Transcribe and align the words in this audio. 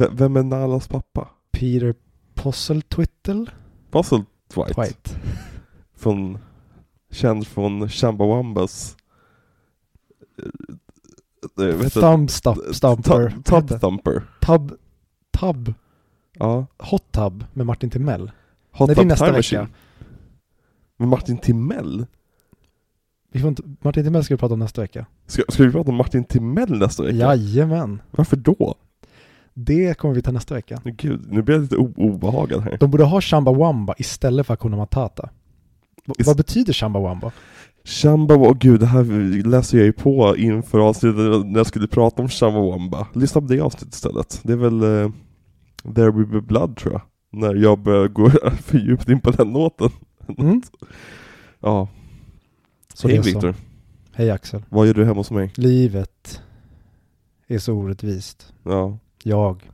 V- 0.00 0.08
vem 0.12 0.36
är 0.36 0.42
Nalas 0.42 0.88
pappa? 0.88 1.28
Peter 1.52 1.94
Posseltwittle? 2.34 3.46
Dwight. 4.54 4.78
White. 4.78 5.10
Från, 5.96 6.38
känd 7.10 7.46
från 7.46 7.88
Chumbawambas 7.88 8.96
eh, 11.58 11.64
eh? 11.66 11.88
Thumb 11.88 12.30
stop, 12.30 12.56
Stumper. 12.72 13.28
Tub- 13.28 13.42
Tub 13.68 13.80
Thumper. 13.80 14.22
Tub, 14.40 14.72
Tub, 15.40 15.74
Ja. 16.32 16.66
Hot 16.78 17.12
Tub 17.12 17.44
med 17.52 17.66
Martin 17.66 17.90
Timell. 17.90 18.30
Hot 18.72 18.88
Nej, 18.88 18.94
det 18.96 19.00
är 19.00 19.02
Tub 19.02 19.06
nästa 19.06 19.32
vecka. 19.32 19.68
Med 20.96 21.08
Martin 21.08 21.38
Timell? 21.38 22.06
Vi 23.32 23.40
får 23.40 23.48
inte, 23.48 23.62
Martin 23.80 24.04
Timell 24.04 24.24
ska 24.24 24.34
vi 24.34 24.38
prata 24.38 24.54
om 24.54 24.60
nästa 24.60 24.80
vecka. 24.80 25.06
Ska, 25.26 25.42
ska 25.48 25.62
vi 25.64 25.72
prata 25.72 25.90
om 25.90 25.96
Martin 25.96 26.24
Timell 26.24 26.78
nästa 26.78 27.02
vecka? 27.02 27.16
Jajamän. 27.16 28.02
Varför 28.10 28.36
då? 28.36 28.74
Det 29.54 29.98
kommer 29.98 30.14
vi 30.14 30.22
ta 30.22 30.30
nästa 30.32 30.54
vecka. 30.54 30.80
Gud, 30.84 31.32
nu 31.32 31.42
blir 31.42 31.54
jag 31.54 31.62
lite 31.62 31.76
obehagad 31.76 32.60
här. 32.62 32.76
De 32.80 32.90
borde 32.90 33.04
ha 33.04 33.20
Shambawamba 33.20 33.94
istället 33.98 34.46
för 34.46 34.52
Hakuna 34.54 34.76
Matata. 34.76 35.28
V- 36.06 36.12
Ist- 36.18 36.26
vad 36.26 36.36
betyder 36.36 36.72
Shambawamba? 36.72 37.32
Shamba, 37.84 38.34
åh 38.34 38.56
gud, 38.60 38.80
det 38.80 38.86
här 38.86 39.04
läser 39.46 39.78
jag 39.78 39.84
ju 39.86 39.92
på 39.92 40.36
inför 40.36 40.78
avsnittet 40.78 41.46
när 41.46 41.56
jag 41.56 41.66
skulle 41.66 41.86
prata 41.88 42.22
om 42.22 42.28
Shambawamba. 42.28 43.06
Lyssna 43.14 43.40
på 43.40 43.46
det 43.46 43.60
avsnittet 43.60 43.94
istället. 43.94 44.40
Det 44.42 44.52
är 44.52 44.56
väl 44.56 44.82
uh, 44.84 45.10
There 45.94 46.10
Will 46.10 46.26
Be 46.26 46.40
Blood 46.40 46.76
tror 46.76 46.92
jag. 46.92 47.02
När 47.32 47.54
jag 47.54 47.78
börjar 47.78 48.08
gå 48.08 48.30
för 48.62 48.78
djupt 48.78 49.08
in 49.08 49.20
på 49.20 49.30
den 49.30 49.52
låten. 49.52 49.90
Mm. 50.38 50.62
Ja, 51.62 51.88
Så 52.94 53.08
hej. 53.08 53.20
Viktor. 53.20 53.54
Hej 54.12 54.30
Axel. 54.30 54.62
Vad 54.68 54.86
gör 54.86 54.94
du 54.94 55.04
hemma 55.04 55.16
hos 55.20 55.30
mig? 55.30 55.52
Livet 55.56 56.40
är 57.48 57.58
så 57.58 57.74
orättvist. 57.74 58.52
Ja, 58.64 58.98
Jag. 59.24 59.70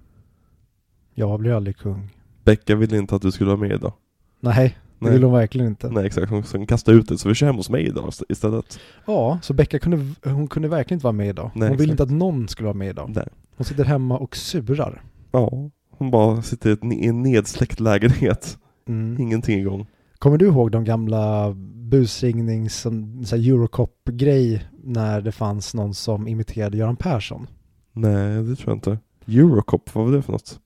Jag 1.14 1.40
blir 1.40 1.52
aldrig 1.52 1.76
kung. 1.76 2.10
Becka 2.44 2.74
ville 2.76 2.98
inte 2.98 3.16
att 3.16 3.22
du 3.22 3.32
skulle 3.32 3.48
vara 3.50 3.60
med 3.60 3.72
idag. 3.72 3.92
Nej, 4.40 4.76
det 4.98 5.04
Nej. 5.04 5.12
vill 5.12 5.22
hon 5.22 5.32
verkligen 5.32 5.66
inte. 5.66 5.88
Nej 5.90 6.06
exakt, 6.06 6.30
hon, 6.30 6.44
hon 6.52 6.66
kastade 6.66 6.96
ut 6.96 7.08
det 7.08 7.18
så 7.18 7.28
vi 7.28 7.34
kör 7.34 7.46
hem 7.46 7.56
hos 7.56 7.70
mig 7.70 7.86
idag 7.86 8.12
istället. 8.28 8.78
Ja, 9.06 9.38
så 9.42 9.54
Becka 9.54 9.78
kunde, 9.78 10.14
hon 10.24 10.48
kunde 10.48 10.68
verkligen 10.68 10.96
inte 10.96 11.04
vara 11.04 11.12
med 11.12 11.28
idag. 11.28 11.50
Nej, 11.54 11.68
hon 11.68 11.76
vill 11.76 11.90
exakt. 11.90 12.00
inte 12.00 12.14
att 12.14 12.18
någon 12.18 12.48
skulle 12.48 12.66
vara 12.66 12.76
med 12.76 12.88
idag. 12.88 13.14
Där. 13.14 13.28
Hon 13.56 13.64
sitter 13.64 13.84
hemma 13.84 14.18
och 14.18 14.36
surar. 14.36 15.02
Ja, 15.32 15.70
hon 15.90 16.10
bara 16.10 16.42
sitter 16.42 16.92
i 16.92 17.06
en 17.06 17.22
nedsläckt 17.22 17.80
lägenhet. 17.80 18.58
Mm. 18.88 19.20
Ingenting 19.20 19.60
igång. 19.60 19.86
Kommer 20.18 20.38
du 20.38 20.46
ihåg 20.46 20.70
de 20.70 20.84
gamla 20.84 21.52
busringnings, 21.74 22.86
Eurocop-grej 23.32 24.68
när 24.84 25.20
det 25.20 25.32
fanns 25.32 25.74
någon 25.74 25.94
som 25.94 26.28
imiterade 26.28 26.76
Göran 26.76 26.96
Persson? 26.96 27.46
Nej, 27.92 28.42
det 28.42 28.56
tror 28.56 28.68
jag 28.70 28.76
inte. 28.76 28.98
Eurocop, 29.28 29.94
vad 29.94 30.04
var 30.04 30.12
det 30.12 30.22
för 30.22 30.32
något? 30.32 30.60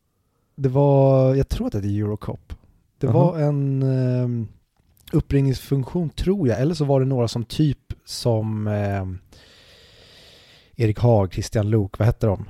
Det 0.56 0.68
var, 0.68 1.34
jag 1.34 1.48
tror 1.48 1.66
att 1.66 1.72
det 1.72 1.78
är 1.78 2.00
Eurocop. 2.00 2.52
Det 2.98 3.06
Jaha. 3.06 3.12
var 3.12 3.38
en 3.38 3.82
um, 3.82 4.48
uppringningsfunktion 5.12 6.10
tror 6.10 6.48
jag, 6.48 6.60
eller 6.60 6.74
så 6.74 6.84
var 6.84 7.00
det 7.00 7.06
några 7.06 7.28
som 7.28 7.44
typ 7.44 7.92
som 8.04 8.66
ehm, 8.66 9.18
Erik 10.76 10.98
Haag, 10.98 11.32
Christian 11.32 11.70
Lok, 11.70 11.98
vad 11.98 12.06
hette 12.06 12.26
de? 12.26 12.44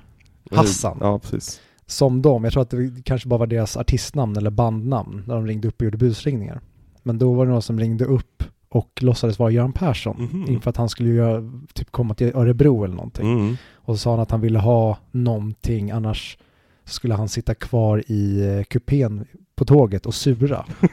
Hassan. 0.51 0.99
Ja, 1.01 1.19
precis. 1.19 1.61
Som 1.87 2.23
dem, 2.23 2.45
jag 2.45 2.53
tror 2.53 2.63
att 2.63 2.71
det 2.71 3.03
kanske 3.05 3.29
bara 3.29 3.39
var 3.39 3.47
deras 3.47 3.77
artistnamn 3.77 4.37
eller 4.37 4.51
bandnamn 4.51 5.25
när 5.27 5.35
de 5.35 5.47
ringde 5.47 5.69
upp 5.69 5.81
och 5.81 5.85
gjorde 5.85 5.99
busringningar. 5.99 6.61
Men 7.03 7.19
då 7.19 7.33
var 7.33 7.47
det 7.47 7.53
någon 7.53 7.63
som 7.63 7.79
ringde 7.81 8.05
upp 8.05 8.45
och 8.71 8.91
låtsades 9.01 9.39
vara 9.39 9.51
Göran 9.51 9.73
Persson 9.73 10.29
Mhm. 10.33 10.51
inför 10.53 10.71
att 10.71 10.77
han 10.77 10.89
skulle 10.89 11.09
göra, 11.11 11.43
typ 11.75 11.91
komma 11.91 12.15
till 12.15 12.33
Örebro 12.35 12.85
eller 12.85 12.95
någonting. 12.95 13.33
Mm. 13.33 13.57
Och 13.75 13.95
så 13.95 13.99
sa 13.99 14.11
han 14.11 14.21
att 14.21 14.31
han 14.31 14.41
ville 14.41 14.59
ha 14.59 14.99
någonting, 15.11 15.91
annars 15.91 16.39
skulle 16.85 17.15
han 17.15 17.29
sitta 17.29 17.55
kvar 17.55 18.03
i 18.07 18.47
eh, 18.59 18.65
kupén 18.65 19.25
på 19.57 19.65
tåget 19.65 20.07
och 20.07 20.15
sura. 20.15 20.65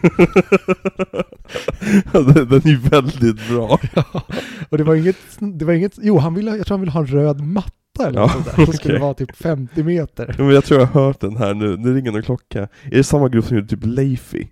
den, 2.12 2.26
den 2.34 2.62
är 2.66 2.68
ju 2.68 2.78
väldigt 2.78 3.50
bra. 3.50 3.80
och 4.70 4.78
det 4.78 4.84
var 4.84 4.96
inget, 4.96 5.16
det 5.40 5.66
var 5.66 5.74
inget, 5.74 5.94
jo 6.02 6.18
han 6.18 6.34
ville, 6.34 6.56
jag 6.58 6.66
tror 6.68 6.78
han 6.78 6.82
ville 6.82 6.92
ha 6.92 7.00
en 7.02 7.08
röd 7.08 7.42
matta 7.42 7.72
eller 8.08 8.20
Ja, 8.20 8.26
något 8.36 8.46
där. 8.56 8.66
Som 8.66 8.74
skulle 8.74 8.94
okej. 8.94 9.02
vara 9.02 9.14
typ 9.14 9.36
50 9.36 9.84
meter. 9.84 10.36
Ja, 10.38 10.44
Men 10.44 10.54
jag 10.54 10.64
tror 10.66 10.80
jag 10.80 10.88
har 10.88 11.04
hört 11.04 11.20
den 11.20 11.38
här 11.38 11.54
nu, 11.54 11.78
nu 11.78 11.96
ringer 11.96 12.12
någon 12.12 12.22
klocka. 12.24 12.60
Är 12.84 12.90
det 12.98 13.04
samma 13.04 13.30
grupp 13.30 13.46
som 13.46 13.58
gjorde 13.58 13.68
typ 13.70 13.86
Leify? 13.86 14.48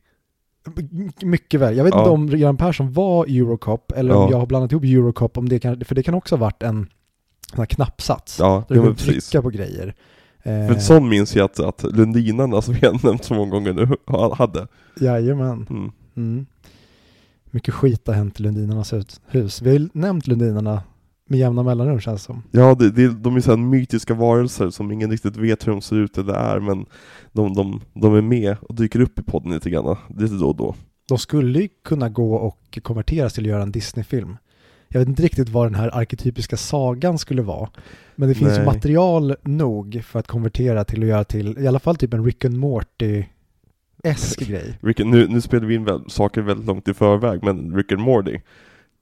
My- 0.76 1.10
Mycket 1.22 1.60
väl. 1.60 1.78
Jag 1.78 1.84
vet 1.84 1.94
Ja. 1.94 2.00
inte 2.00 2.10
om 2.10 2.28
Göran 2.28 2.58
Persson 2.58 2.92
var 2.94 3.26
Eurocop 3.26 3.92
eller 3.96 4.16
om 4.16 4.22
Ja. 4.24 4.32
jag 4.32 4.38
har 4.40 4.46
blandat 4.46 4.72
ihop 4.72 4.84
Eurocop, 4.84 5.38
om 5.38 5.50
det 5.50 5.60
kan, 5.60 5.86
för 5.86 5.96
det 5.96 6.04
kan 6.04 6.14
också 6.14 6.36
ha 6.36 6.40
varit 6.40 6.64
en 6.64 6.88
här 7.54 7.66
knappsats. 7.66 8.40
Ja, 8.40 8.64
Där 8.68 8.76
du 8.76 8.94
precis. 8.96 9.30
trycka 9.30 9.42
på 9.42 9.50
grejer. 9.50 9.96
Eh, 10.44 10.68
För 10.68 10.76
sån 10.76 11.10
minns 11.10 11.36
jag 11.36 11.46
att, 11.46 11.60
att 11.60 11.84
Lundinarna 11.84 12.62
som 12.62 12.74
vi 12.74 12.88
har 12.88 13.06
nämnt 13.08 13.24
så 13.24 13.34
många 13.34 13.52
gånger 13.52 13.74
nu 13.74 13.88
ha- 14.06 14.36
hade. 14.36 14.68
Jajamän. 15.00 15.68
Mm. 15.70 15.92
Mm. 16.16 16.46
Mycket 17.52 17.74
skit 17.74 18.08
har 18.08 18.14
hänt 18.14 18.40
i 18.40 18.44
Lundinarnas 18.44 18.94
hus- 18.94 19.22
hus. 19.28 19.62
Vi 19.62 19.70
har 19.70 19.80
ju 19.80 19.90
nämnt 19.94 20.28
Lundinarna 20.28 20.82
med 21.30 21.40
jämna 21.40 21.64
mellanrum 21.64 22.00
känns 22.00 22.24
som. 22.24 22.44
Ja, 22.52 22.76
det, 22.76 22.92
det, 22.92 23.08
de 23.08 23.36
är 23.36 23.40
så 23.40 23.50
här 23.50 23.58
mytiska 23.58 24.14
varelser 24.14 24.70
som 24.70 24.92
ingen 24.92 25.12
riktigt 25.12 25.38
vet 25.38 25.68
hur 25.68 25.72
de 25.72 25.82
ser 25.82 25.96
ut 25.96 26.18
eller 26.18 26.34
är, 26.34 26.60
men 26.60 26.86
de, 27.32 27.54
de, 27.54 27.82
de 27.94 28.16
är 28.16 28.22
med 28.22 28.58
och 28.62 28.76
dyker 28.76 29.00
upp 29.00 29.20
i 29.20 29.24
podden 29.24 29.52
lite 29.52 29.70
grann, 29.70 29.98
lite 30.18 30.36
då 30.36 30.48
och 30.48 30.56
då. 30.56 30.76
De 31.08 31.18
skulle 31.18 31.68
kunna 31.84 32.10
gå 32.10 32.36
och 32.36 32.80
konverteras 32.84 33.34
till 33.34 33.44
att 33.44 33.50
göra 33.50 33.64
en 33.64 33.72
Disney-film. 33.72 34.38
Jag 34.88 35.00
vet 35.00 35.10
inte 35.10 35.24
riktigt 35.24 35.50
vad 35.50 35.66
den 35.66 35.76
här 35.76 35.96
arketypiska 35.96 36.58
sagan 36.58 37.18
skulle 37.18 37.42
vara. 37.42 37.70
Men 38.16 38.30
det 38.30 38.36
finns 38.36 38.58
Nej. 38.58 38.66
material 38.66 39.36
nog 39.42 40.02
för 40.06 40.20
att 40.20 40.28
konvertera 40.28 40.84
till 40.84 41.04
att 41.04 41.10
göra 41.10 41.24
till, 41.24 41.58
i 41.60 41.68
alla 41.68 41.80
fall 41.80 41.96
typ 41.96 42.14
en 42.14 42.26
Rick 42.26 42.46
and 42.46 42.58
Morty-esk 42.58 44.48
grej. 44.48 44.80
Rick, 44.82 45.00
nu, 45.00 45.28
nu 45.28 45.42
spelar 45.42 45.68
vi 45.68 45.76
in 45.76 45.84
väl, 45.84 46.10
saker 46.10 46.42
väldigt 46.42 46.68
långt 46.68 46.88
i 46.88 46.94
förväg, 46.94 47.44
men 47.44 47.76
Rick 47.76 47.92
and 47.92 48.02
Morty, 48.02 48.40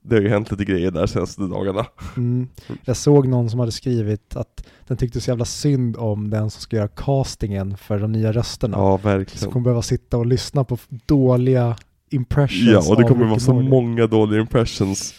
det 0.03 0.15
har 0.15 0.21
ju 0.21 0.29
hänt 0.29 0.51
lite 0.51 0.65
grejer 0.65 0.91
där 0.91 1.05
senaste 1.07 1.41
dagarna. 1.41 1.85
Mm. 2.17 2.47
Jag 2.85 2.97
såg 2.97 3.27
någon 3.27 3.49
som 3.49 3.59
hade 3.59 3.71
skrivit 3.71 4.35
att 4.35 4.63
den 4.87 4.97
tyckte 4.97 5.21
så 5.21 5.31
jävla 5.31 5.45
synd 5.45 5.97
om 5.97 6.29
den 6.29 6.49
som 6.49 6.61
ska 6.61 6.75
göra 6.75 6.87
castingen 6.87 7.77
för 7.77 7.99
de 7.99 8.11
nya 8.11 8.31
rösterna. 8.31 8.77
Ja, 8.77 8.97
Så 9.01 9.07
verkligen. 9.07 9.51
kommer 9.51 9.63
behöva 9.63 9.81
sitta 9.81 10.17
och 10.17 10.25
lyssna 10.25 10.63
på 10.63 10.77
dåliga 11.05 11.75
impressions 12.09 12.85
Ja, 12.87 12.91
och 12.93 13.01
det 13.01 13.07
kommer 13.07 13.25
vara 13.25 13.39
så 13.39 13.53
många 13.53 14.07
dåliga 14.07 14.41
impressions. 14.41 15.13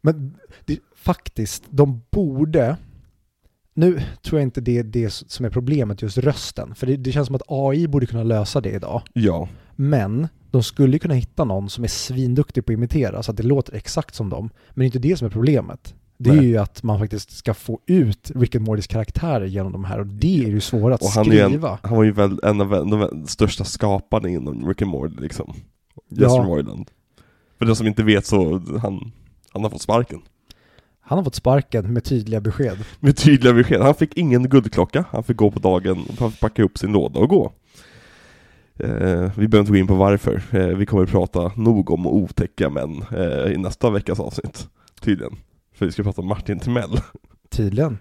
Men 0.00 0.34
det, 0.64 0.78
faktiskt, 0.96 1.64
de 1.70 2.02
borde... 2.10 2.76
Nu 3.74 4.00
tror 4.22 4.40
jag 4.40 4.46
inte 4.46 4.60
det 4.60 4.78
är 4.78 4.82
det 4.82 5.10
som 5.10 5.46
är 5.46 5.50
problemet, 5.50 6.02
just 6.02 6.18
rösten. 6.18 6.74
För 6.74 6.86
det, 6.86 6.96
det 6.96 7.12
känns 7.12 7.26
som 7.26 7.36
att 7.36 7.42
AI 7.48 7.88
borde 7.88 8.06
kunna 8.06 8.22
lösa 8.22 8.60
det 8.60 8.70
idag. 8.70 9.02
Ja, 9.12 9.48
Men 9.76 10.28
de 10.50 10.62
skulle 10.62 10.98
kunna 10.98 11.14
hitta 11.14 11.44
någon 11.44 11.70
som 11.70 11.84
är 11.84 11.88
svinduktig 11.88 12.66
på 12.66 12.72
att 12.72 12.74
imitera 12.74 13.22
så 13.22 13.30
att 13.30 13.36
det 13.36 13.42
låter 13.42 13.74
exakt 13.74 14.14
som 14.14 14.30
dem. 14.30 14.50
Men 14.70 14.80
det 14.80 14.82
är 14.82 14.86
inte 14.86 14.98
det 14.98 15.16
som 15.16 15.26
är 15.26 15.30
problemet. 15.30 15.94
Det 16.20 16.30
är 16.30 16.34
Nej. 16.34 16.46
ju 16.46 16.56
att 16.56 16.82
man 16.82 16.98
faktiskt 16.98 17.30
ska 17.30 17.54
få 17.54 17.80
ut 17.86 18.30
Rick 18.34 18.54
and 18.54 18.64
Mortys 18.64 18.86
karaktärer 18.86 19.46
genom 19.46 19.72
de 19.72 19.84
här 19.84 19.98
och 19.98 20.06
det 20.06 20.44
är 20.44 20.48
ju 20.48 20.60
svårt 20.60 20.92
att 20.92 21.02
och 21.02 21.08
han, 21.08 21.24
ju 21.24 21.44
skriva. 21.44 21.70
en, 21.70 21.78
han 21.82 21.96
var 21.96 22.04
ju 22.04 22.12
väl 22.12 22.40
en 22.42 22.60
av 22.60 22.70
de 22.70 23.26
största 23.26 23.64
skaparna 23.64 24.28
inom 24.28 24.68
Rick 24.68 24.82
and 24.82 24.90
Morty 24.90 25.16
liksom. 25.20 25.54
Ja. 26.08 26.22
Jesper 26.22 26.42
Roiland. 26.42 26.90
För 27.58 27.66
den 27.66 27.76
som 27.76 27.86
inte 27.86 28.02
vet 28.02 28.26
så, 28.26 28.62
han, 28.82 29.12
han 29.50 29.62
har 29.62 29.70
fått 29.70 29.82
sparken. 29.82 30.20
Han 31.00 31.18
har 31.18 31.24
fått 31.24 31.34
sparken 31.34 31.92
med 31.92 32.04
tydliga 32.04 32.40
besked. 32.40 32.78
Med 33.00 33.16
tydliga 33.16 33.52
besked. 33.52 33.80
Han 33.80 33.94
fick 33.94 34.16
ingen 34.16 34.48
guldklocka, 34.48 35.04
han 35.10 35.24
fick 35.24 35.36
gå 35.36 35.50
på 35.50 35.58
dagen, 35.58 36.04
han 36.18 36.30
fick 36.30 36.40
packa 36.40 36.62
upp 36.62 36.78
sin 36.78 36.92
låda 36.92 37.20
och 37.20 37.28
gå. 37.28 37.52
Eh, 38.78 39.30
vi 39.36 39.48
behöver 39.48 39.58
inte 39.58 39.72
gå 39.72 39.76
in 39.76 39.86
på 39.86 39.94
varför, 39.94 40.42
eh, 40.50 40.66
vi 40.66 40.86
kommer 40.86 41.02
att 41.02 41.10
prata 41.10 41.52
nog 41.56 41.90
om 41.90 42.06
otäcka 42.06 42.70
män 42.70 43.04
eh, 43.16 43.52
i 43.52 43.56
nästa 43.58 43.90
veckas 43.90 44.20
avsnitt. 44.20 44.68
Tydligen. 45.00 45.36
För 45.74 45.86
vi 45.86 45.92
ska 45.92 46.02
prata 46.02 46.20
om 46.20 46.28
Martin 46.28 46.58
Timell. 46.58 47.00
Tydligen. 47.50 47.98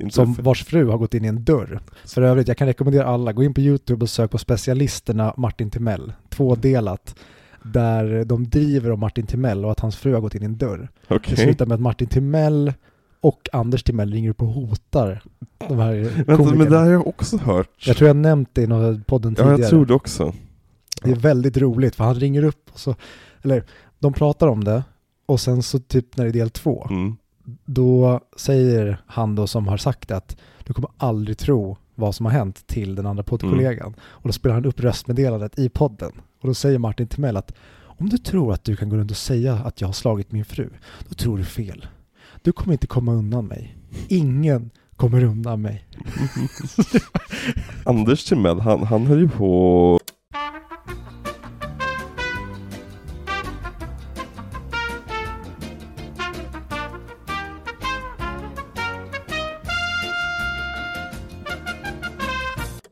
Inte 0.00 0.14
Som 0.14 0.34
för- 0.34 0.42
vars 0.42 0.64
fru 0.64 0.86
har 0.88 0.98
gått 0.98 1.14
in 1.14 1.24
i 1.24 1.28
en 1.28 1.44
dörr. 1.44 1.80
För 2.06 2.22
övrigt, 2.22 2.48
jag 2.48 2.56
kan 2.56 2.66
rekommendera 2.66 3.04
alla, 3.06 3.32
gå 3.32 3.44
in 3.44 3.54
på 3.54 3.60
YouTube 3.60 4.04
och 4.04 4.10
sök 4.10 4.30
på 4.30 4.38
specialisterna 4.38 5.34
Martin 5.36 5.70
Timell. 5.70 6.12
Tvådelat. 6.28 7.14
Där 7.62 8.24
de 8.24 8.48
driver 8.50 8.90
om 8.90 9.00
Martin 9.00 9.26
Timell 9.26 9.64
och 9.64 9.70
att 9.70 9.80
hans 9.80 9.96
fru 9.96 10.14
har 10.14 10.20
gått 10.20 10.34
in 10.34 10.42
i 10.42 10.44
en 10.44 10.56
dörr. 10.56 10.88
Okej. 11.08 11.34
Det 11.36 11.42
slutar 11.42 11.66
med 11.66 11.74
att 11.74 11.80
Martin 11.80 12.08
Timell 12.08 12.72
och 13.20 13.48
Anders 13.52 13.82
Timell 13.82 14.12
ringer 14.12 14.30
upp 14.30 14.42
och 14.42 14.48
hotar 14.48 15.22
de 15.68 15.78
här 15.78 16.24
Vänta, 16.26 16.54
men 16.54 16.70
det 16.70 16.78
här 16.78 16.84
har 16.84 16.92
jag 16.92 17.06
också 17.06 17.36
hört. 17.36 17.86
Jag 17.86 17.96
tror 17.96 18.08
jag 18.08 18.16
nämnt 18.16 18.48
det 18.52 18.62
i 18.62 18.66
någon 18.66 19.02
podden 19.02 19.34
ja, 19.38 19.44
tidigare. 19.44 19.60
jag 19.60 19.70
tror 19.70 19.86
det 19.86 19.94
också. 19.94 20.32
Det 21.02 21.10
är 21.10 21.16
väldigt 21.16 21.56
roligt 21.56 21.94
för 21.94 22.04
han 22.04 22.14
ringer 22.14 22.42
upp 22.44 22.70
och 22.72 22.78
så, 22.78 22.94
eller 23.42 23.64
de 23.98 24.12
pratar 24.12 24.46
om 24.46 24.64
det 24.64 24.82
och 25.26 25.40
sen 25.40 25.62
så 25.62 25.78
typ 25.78 26.16
när 26.16 26.24
det 26.24 26.30
är 26.30 26.32
del 26.32 26.50
två, 26.50 26.86
Mm. 26.90 27.16
då 27.64 28.20
säger 28.36 29.02
han 29.06 29.34
då 29.34 29.46
som 29.46 29.68
har 29.68 29.76
sagt 29.76 30.10
att 30.10 30.36
du 30.64 30.72
kommer 30.72 30.90
aldrig 30.96 31.38
tro 31.38 31.76
vad 31.94 32.14
som 32.14 32.26
har 32.26 32.32
hänt 32.32 32.66
till 32.66 32.94
den 32.94 33.06
andra 33.06 33.22
poddkollegan. 33.22 33.94
Och 34.00 34.28
då 34.28 34.32
spelar 34.32 34.54
han 34.54 34.64
upp 34.64 34.80
röstmeddelandet 34.80 35.58
i 35.58 35.68
podden. 35.68 36.12
Och 36.40 36.48
då 36.48 36.54
säger 36.54 36.78
Martin 36.78 37.06
Timell 37.08 37.36
att 37.36 37.52
om 37.82 38.08
du 38.08 38.18
tror 38.18 38.52
att 38.52 38.64
du 38.64 38.76
kan 38.76 38.88
gå 38.88 38.96
runt 38.96 39.10
och 39.10 39.16
säga 39.16 39.54
att 39.54 39.80
jag 39.80 39.88
har 39.88 39.92
slagit 39.92 40.32
min 40.32 40.44
fru, 40.44 40.70
då 41.08 41.14
tror 41.14 41.38
du 41.38 41.44
fel. 41.44 41.86
Du 42.42 42.52
kommer 42.52 42.72
inte 42.72 42.86
komma 42.86 43.12
undan 43.12 43.46
mig. 43.46 43.76
Ingen 44.08 44.70
kommer 44.96 45.24
undan 45.24 45.62
mig. 45.62 45.84
Anders 47.84 48.24
Timell, 48.24 48.60
han, 48.60 48.82
han 48.82 49.06
höll 49.06 49.20
ju 49.20 49.28
på 49.28 49.98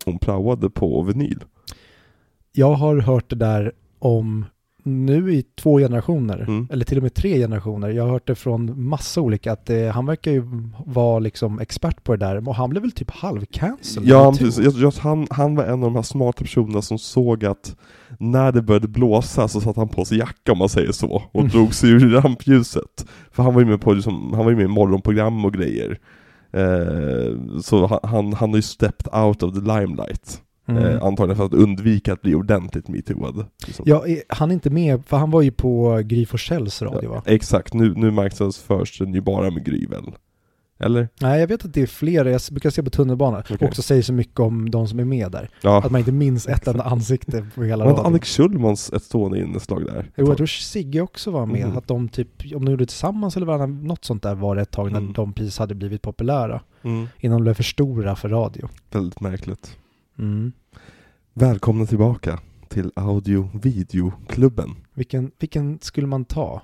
Hon 0.04 0.18
praoade 0.18 0.70
på 0.70 1.02
vinyl. 1.02 1.44
Jag 2.52 2.74
har 2.74 2.96
hört 2.96 3.30
det 3.30 3.36
där 3.36 3.72
om 3.98 4.44
nu 4.88 5.34
i 5.34 5.42
två 5.42 5.78
generationer, 5.78 6.38
Mm. 6.48 6.68
eller 6.72 6.84
till 6.84 6.96
och 6.96 7.02
med 7.02 7.14
tre 7.14 7.38
generationer. 7.38 7.88
Jag 7.88 8.02
har 8.04 8.10
hört 8.10 8.26
det 8.26 8.34
från 8.34 8.88
massa 8.88 9.20
olika, 9.20 9.52
att 9.52 9.66
det, 9.66 9.90
han 9.94 10.06
verkar 10.06 10.30
ju 10.32 10.42
vara 10.86 11.18
liksom 11.18 11.60
expert 11.60 12.04
på 12.04 12.16
det 12.16 12.26
där. 12.26 12.48
Och 12.48 12.54
han 12.54 12.70
blev 12.70 12.82
väl 12.82 12.92
typ 12.92 13.10
halvcancelled? 13.10 14.08
Ja, 14.08 14.32
tur. 14.34 14.44
precis. 14.46 14.76
Jag 14.76 14.88
att 14.88 14.98
han, 14.98 15.26
han 15.30 15.54
var 15.54 15.64
en 15.64 15.70
av 15.72 15.80
de 15.80 15.94
här 15.94 16.02
smarta 16.02 16.44
personerna 16.44 16.82
som 16.82 16.98
såg 16.98 17.44
att 17.44 17.76
när 18.18 18.52
det 18.52 18.62
började 18.62 18.88
blåsa 18.88 19.48
så 19.48 19.60
satte 19.60 19.80
han 19.80 19.88
på 19.88 20.04
sig 20.04 20.18
jacka 20.18 20.52
om 20.52 20.58
man 20.58 20.68
säger 20.68 20.92
så, 20.92 21.22
och 21.32 21.40
Mm. 21.40 21.48
drog 21.50 21.74
sig 21.74 21.90
ur 21.90 22.10
rampljuset. 22.10 23.06
För 23.32 23.42
han 23.42 23.54
var 23.54 23.60
ju 23.60 23.66
med 23.66 23.80
på 23.80 23.92
liksom, 23.92 24.32
han 24.34 24.44
var 24.44 24.50
ju 24.50 24.56
med 24.56 24.64
i 24.64 24.68
morgonprogram 24.68 25.44
och 25.44 25.52
grejer. 25.52 25.98
Eh, 26.52 27.60
så 27.62 27.86
han, 27.86 27.98
han, 28.02 28.32
han 28.32 28.48
har 28.50 28.56
ju 28.56 28.62
stepped 28.62 29.14
out 29.20 29.42
of 29.42 29.54
the 29.54 29.60
limelight. 29.60 30.42
Mm. 30.68 30.84
Eh, 30.84 31.02
antagligen 31.04 31.36
för 31.36 31.44
att 31.44 31.54
undvika 31.54 32.12
att 32.12 32.22
bli 32.22 32.34
ordentligt 32.34 32.88
metooad. 32.88 33.46
Liksom. 33.66 33.84
Ja, 33.88 34.04
han 34.28 34.50
är 34.50 34.54
inte 34.54 34.70
med, 34.70 35.04
för 35.06 35.16
han 35.16 35.30
var 35.30 35.42
ju 35.42 35.50
på 35.50 36.00
Gry 36.04 36.26
Forssells 36.26 36.82
radio 36.82 37.10
va? 37.10 37.22
Exakt, 37.26 37.74
nu, 37.74 37.94
nu 37.96 38.10
marknadsförs 38.10 38.98
den 38.98 39.14
ju 39.14 39.20
bara 39.20 39.50
med 39.50 39.64
Gry 39.64 39.86
väl? 39.86 40.12
Eller? 40.80 41.08
Nej, 41.20 41.40
jag 41.40 41.48
vet 41.48 41.64
att 41.64 41.74
det 41.74 41.82
är 41.82 41.86
flera, 41.86 42.30
jag 42.30 42.40
brukar 42.50 42.70
se 42.70 42.82
på 42.82 42.90
tunnelbanan, 42.90 43.42
Okej. 43.50 43.68
också 43.68 43.82
säger 43.82 44.02
så 44.02 44.12
mycket 44.12 44.40
om 44.40 44.70
de 44.70 44.88
som 44.88 44.98
är 45.00 45.04
med 45.04 45.32
där. 45.32 45.50
Ja. 45.62 45.78
Att 45.84 45.90
man 45.90 45.98
inte 45.98 46.12
minns 46.12 46.48
ett 46.48 46.66
enda 46.68 46.82
ansikte 46.84 47.46
på 47.54 47.62
hela 47.64 47.84
Var 47.84 47.90
inte 47.90 48.00
radion. 48.02 48.12
Alex 48.12 48.36
Schulmans 48.36 48.92
ett 48.92 49.02
stående 49.02 49.38
inslag 49.40 49.86
där? 49.86 50.10
Jo, 50.16 50.26
jag 50.26 50.36
tror 50.36 50.46
Sigge 50.46 51.00
också 51.00 51.30
var 51.30 51.46
med. 51.46 51.68
Mhm. 51.68 51.78
Att 51.78 51.86
de 51.88 52.08
typ, 52.08 52.28
om 52.54 52.64
de 52.64 52.70
gjorde 52.70 52.76
det 52.84 52.86
tillsammans 52.86 53.36
eller 53.36 53.46
varandra, 53.46 53.66
något 53.88 54.04
sånt 54.04 54.22
där 54.22 54.34
var 54.34 54.56
det 54.56 54.62
ett 54.62 54.70
tag 54.70 54.92
när 54.92 54.98
Mm. 55.00 55.12
de 55.12 55.32
precis 55.32 55.58
hade 55.58 55.74
blivit 55.74 56.02
populära. 56.02 56.60
Mm. 56.82 57.06
Innan 57.20 57.38
de 57.38 57.42
blev 57.42 57.54
för 57.54 57.62
stora 57.62 58.16
för 58.16 58.28
radio. 58.28 58.68
Väldigt 58.90 59.20
märkligt. 59.20 59.76
Mm. 60.18 60.52
Välkomna 61.34 61.86
tillbaka 61.86 62.40
till 62.68 62.92
Audio 62.96 63.50
Videoklubben. 63.54 64.70
Vilken, 64.94 65.30
vilken 65.38 65.78
skulle 65.80 66.06
man 66.06 66.24
ta? 66.24 66.62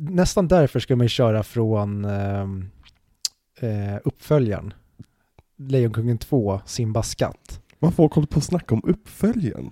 Nästan 0.00 0.48
därför 0.48 0.80
ska 0.80 0.96
man 0.96 1.08
köra 1.08 1.42
från 1.42 2.04
ehm, 2.04 2.70
eh, 3.60 3.96
uppföljaren. 4.04 4.74
Lejonkungen 5.58 6.18
2, 6.18 6.60
Simba 6.64 7.02
skatt. 7.02 7.60
Vad 7.78 7.94
folk 7.94 8.12
håller 8.12 8.26
på 8.26 8.38
att 8.38 8.44
snacka 8.44 8.74
om 8.74 8.82
uppföljaren? 8.84 9.70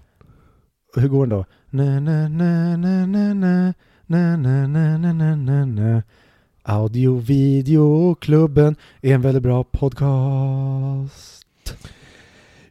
Hur 0.97 1.09
går 1.09 1.27
den 1.27 1.39
då? 1.39 1.45
Na, 1.71 2.01
na, 2.01 2.29
na, 2.29 2.77
na, 2.77 3.07
na, 3.07 3.35
na, 3.35 3.75
na, 4.07 4.37
na, 4.37 4.67
na, 4.67 4.99
na, 4.99 5.13
na, 5.13 5.37
na, 5.37 5.65
na. 5.65 6.03
Audio 6.63 7.19
videoklubben 7.19 8.77
är 9.01 9.15
en 9.15 9.23
väldigt 9.23 9.43
bra 9.43 9.65
podcast. 9.65 11.45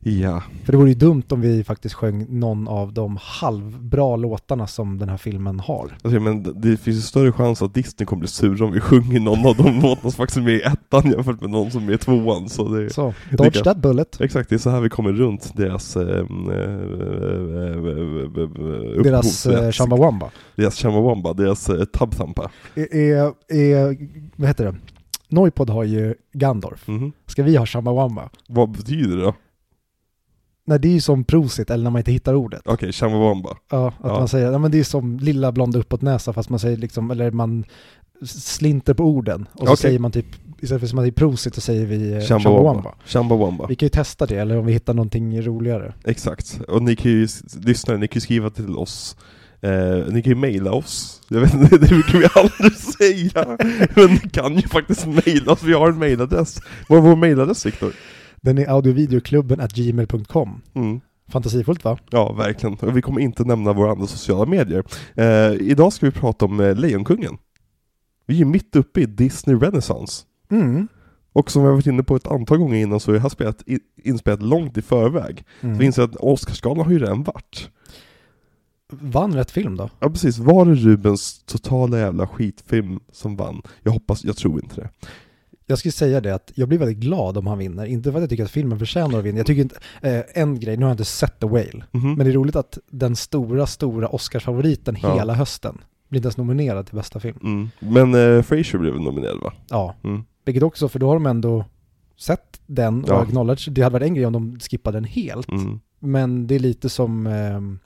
Ja, 0.06 0.44
För 0.66 0.72
det 0.72 0.78
vore 0.78 0.90
ju 0.90 0.96
dumt 0.96 1.24
om 1.30 1.42
vi 1.42 1.64
faktiskt 1.64 1.96
sjöng 1.96 2.40
någon 2.40 2.68
av 2.68 2.94
de 2.94 3.18
halvbra 3.22 4.16
låtarna 4.16 4.68
som 4.68 5.00
den 5.00 5.10
här 5.10 5.18
filmen 5.18 5.60
har. 5.60 5.98
alltså, 6.04 6.20
men 6.20 6.62
det 6.62 6.78
finns 6.78 6.98
ju 6.98 7.02
större 7.02 7.32
chans 7.32 7.62
att 7.62 7.74
Disney 7.74 8.06
kommer 8.06 8.20
bli 8.20 8.28
sura 8.28 8.66
om 8.66 8.72
vi 8.72 8.80
sjunger 8.80 9.20
någon 9.20 9.46
av 9.46 9.56
de 9.56 9.64
låtarna 9.82 9.96
som 10.02 10.12
faktiskt 10.12 10.38
är 10.38 10.42
med 10.42 10.54
i 10.54 10.62
ettan 10.62 11.12
jämfört 11.12 11.42
med 11.42 11.50
någon 11.50 11.72
som 11.72 11.90
är 11.90 11.94
i 11.94 11.98
tvåan. 11.98 12.50
Så 12.50 12.68
det, 12.70 12.90
Så, 12.90 13.14
dodge 13.32 13.44
tycker- 13.54 13.64
that 13.64 13.78
bullet. 13.78 14.22
exakt, 14.22 14.50
det 14.50 14.56
är 14.56 14.60
så 14.60 14.70
här 14.70 14.82
vi 14.82 14.90
kommer 14.90 15.12
runt 15.14 15.58
deras 15.58 15.96
eh, 15.96 16.10
eh, 16.10 16.18
eh, 16.18 16.26
Deras 19.04 19.46
eh. 19.46 19.72
Chumbawamba. 19.72 20.30
Deras 20.56 20.76
Chumbawamba, 20.76 21.34
deras 21.34 21.70
eh, 21.70 21.84
Tubthumpa. 21.86 22.52
Är, 22.76 22.96
är, 22.96 23.34
är, 23.48 23.98
vad 24.36 24.48
heter 24.48 24.66
det? 24.66 24.76
Noipod 25.28 25.70
har 25.70 25.84
ju 25.84 26.16
Gandorf. 26.34 26.88
Mhm. 26.88 27.12
Ska 27.26 27.44
vi 27.44 27.56
ha 27.56 27.66
Chumbawamba? 27.66 28.30
Vad 28.48 28.72
betyder 28.72 29.18
det 29.18 29.24
då? 29.24 29.34
Nej, 30.66 30.80
det 30.80 30.88
är 30.88 30.92
ju 30.94 31.02
som 31.02 31.24
prosit, 31.24 31.70
eller 31.70 31.84
när 31.84 31.92
man 31.92 32.00
inte 32.00 32.12
hittar 32.12 32.34
ordet. 32.34 32.62
Okej, 32.66 32.92
Chumbawamba. 32.92 33.58
Ja, 33.72 33.88
att 33.88 33.94
Ja. 34.04 34.20
man 34.20 34.28
säger, 34.28 34.52
ja 34.52 34.58
men 34.58 34.72
det 34.72 34.80
är 34.80 34.84
som 34.84 35.20
lilla 35.20 35.52
blonda 35.52 35.80
uppåt-näsa 35.80 36.34
fast 36.34 36.50
man 36.50 36.60
säger 36.60 36.78
liksom, 36.78 37.12
eller 37.12 37.32
man 37.32 37.66
slinter 38.26 38.94
på 38.94 39.04
orden. 39.04 39.48
Och 39.54 39.60
så 39.60 39.64
Okej. 39.74 39.78
säger 39.78 40.00
man 40.00 40.12
typ, 40.12 40.26
istället 40.62 40.80
för 40.82 40.88
att 40.88 40.94
man 40.94 41.02
säger 41.04 41.12
prosit 41.14 41.56
så 41.56 41.62
säger 41.62 41.86
vi 41.86 42.14
eh. 42.14 42.20
Chumbawamba. 42.22 42.96
Chumbawamba. 43.06 43.68
Vi 43.68 43.76
kan 43.76 43.86
ju 43.86 43.90
testa 43.90 44.26
det, 44.26 44.36
eller 44.38 44.58
om 44.58 44.66
vi 44.66 44.74
hittar 44.74 44.94
någonting 44.94 45.42
roligare. 45.42 45.94
Exakt, 46.04 46.60
och 46.68 46.84
ni 46.84 46.96
kan 46.96 47.12
ju, 47.12 47.28
lyssnare, 47.66 47.98
ni 47.98 48.08
kan 48.08 48.16
ju 48.16 48.22
skriva 48.22 48.50
till 48.50 48.78
oss 48.78 49.18
Eh, 49.62 50.06
ni 50.12 50.22
kan 50.22 50.32
ju 50.32 50.36
mejla 50.36 50.72
oss, 50.72 51.22
jag 51.28 51.40
vet 51.40 51.54
inte, 51.54 51.78
det 51.78 51.88
brukar 51.88 52.18
vi 52.20 52.28
aldrig 52.36 52.74
säga, 52.98 53.58
men 53.96 54.06
ni 54.14 54.30
kan 54.30 54.56
ju 54.56 54.62
faktiskt 54.62 55.06
mejla 55.08 55.52
oss, 55.52 55.64
vi 55.64 55.74
har 55.74 55.90
en 55.90 56.00
mejladress. 56.00 56.62
Vad 56.88 57.00
är 57.00 57.04
vår 57.04 57.16
mejladress 57.16 57.66
Viktor? 57.66 57.92
Den 58.44 58.58
är 58.58 58.70
audiovideoklubben 58.70 59.60
at 59.60 59.74
gmail.com. 59.74 60.62
Mm. 60.74 61.02
Fantasifullt 61.28 61.84
va? 61.84 61.98
Ja, 62.10 62.34
verkligen. 62.34 62.74
Och 62.76 62.98
vi 62.98 63.02
kommer 63.02 63.22
inte 63.22 63.44
nämna 63.44 63.74
våra 63.74 63.92
andra 63.92 64.08
sociala 64.08 64.46
medier. 64.46 64.84
Eh, 65.16 65.52
idag 65.70 65.94
ska 65.94 66.06
vi 66.06 66.12
prata 66.12 66.46
om 66.46 66.60
eh, 66.60 66.76
Lejonkungen. 66.76 67.38
Vi 68.26 68.42
är 68.42 68.46
mitt 68.46 68.76
uppe 68.76 69.02
i 69.02 69.06
Disney 69.06 69.56
Renaissance. 69.56 70.26
Mm. 70.52 70.88
Och 71.34 71.52
som 71.52 71.64
jag 71.64 71.72
varit 71.74 71.88
inne 71.88 72.04
på 72.04 72.16
ett 72.16 72.28
antal 72.28 72.58
gånger 72.58 72.78
innan 72.82 73.00
så 73.00 73.12
är 73.12 73.16
det 73.16 73.22
här 73.22 73.30
spelet 73.30 73.64
i- 73.68 73.80
inspelat 74.04 74.42
långt 74.42 74.78
i 74.78 74.82
förväg. 74.82 75.44
Mm. 75.62 75.76
Så 75.76 75.80
vi 75.80 75.86
inser 75.86 76.04
att 76.04 76.16
Oscarsgalan 76.16 76.86
har 76.86 76.92
ju 76.92 77.00
redan 77.00 77.24
varit. 77.24 77.70
Vann 78.92 79.34
rätt 79.34 79.52
film 79.52 79.78
då? 79.78 79.90
Ja 80.00 80.10
precis, 80.10 80.38
var 80.38 80.66
det 80.66 80.76
Rubens 80.76 81.44
totala 81.46 82.00
jävla 82.00 82.28
skitfilm 82.28 83.00
som 83.12 83.36
vann? 83.36 83.62
Jag 83.84 83.92
hoppas, 83.92 84.24
jag 84.24 84.38
tror 84.38 84.64
inte 84.64 84.76
det. 84.76 84.90
Jag 85.74 85.80
skulle 85.80 85.92
säga 85.92 86.22
det 86.22 86.36
att 86.36 86.52
jag 86.56 86.68
blir 86.70 86.78
väldigt 86.80 86.98
glad 86.98 87.38
om 87.38 87.48
han 87.48 87.58
vinner. 87.58 87.86
Inte 87.86 88.12
för 88.12 88.18
att 88.18 88.22
jag 88.24 88.30
tycker 88.30 88.44
att 88.44 88.52
filmen 88.52 88.80
förtjänar 88.80 89.20
att 89.20 89.26
vinna. 89.26 89.38
Jag 89.38 89.46
tycker 89.48 89.62
inte, 89.62 89.76
eh, 90.02 90.22
en 90.34 90.60
grej, 90.60 90.78
nu 90.78 90.84
har 90.86 90.90
jag 90.90 90.94
inte 90.94 91.06
sett 91.06 91.40
The 91.40 91.48
Whale. 91.48 91.84
Mhm. 91.92 92.14
Men 92.14 92.18
det 92.26 92.32
är 92.32 92.34
roligt 92.34 92.56
att 92.56 92.78
den 92.92 93.16
stora, 93.16 93.68
stora 93.68 94.08
Oscarsfavoriten 94.08 94.98
Ja. 95.02 95.16
hela 95.16 95.34
hösten 95.34 95.78
blir 96.10 96.18
inte 96.20 96.26
ens 96.28 96.38
nominerad 96.38 96.86
till 96.86 96.96
bästa 96.96 97.20
film. 97.20 97.38
Mm. 97.44 97.70
Men 97.80 98.38
eh, 98.38 98.42
Fraser 98.44 98.78
blev 98.78 98.96
nominerad 99.02 99.40
va? 99.44 99.54
Ja, 99.70 99.96
Mm. 100.04 100.24
vilket 100.46 100.64
också, 100.64 100.88
för 100.90 101.00
då 101.00 101.08
har 101.08 101.14
de 101.14 101.26
ändå 101.26 101.66
sett 102.18 102.62
den 102.66 103.04
och 103.04 103.10
Ja. 103.10 103.22
acknowledge. 103.22 103.72
Det 103.72 103.82
hade 103.82 103.94
varit 103.94 104.08
en 104.08 104.14
grej 104.14 104.26
om 104.26 104.34
de 104.34 104.60
skippade 104.60 104.98
den 104.98 105.04
helt. 105.06 105.50
Mm. 105.50 105.80
Men 106.00 106.48
det 106.48 106.56
är 106.56 106.60
lite 106.60 106.90
som... 106.90 107.28
ehm, 107.28 107.80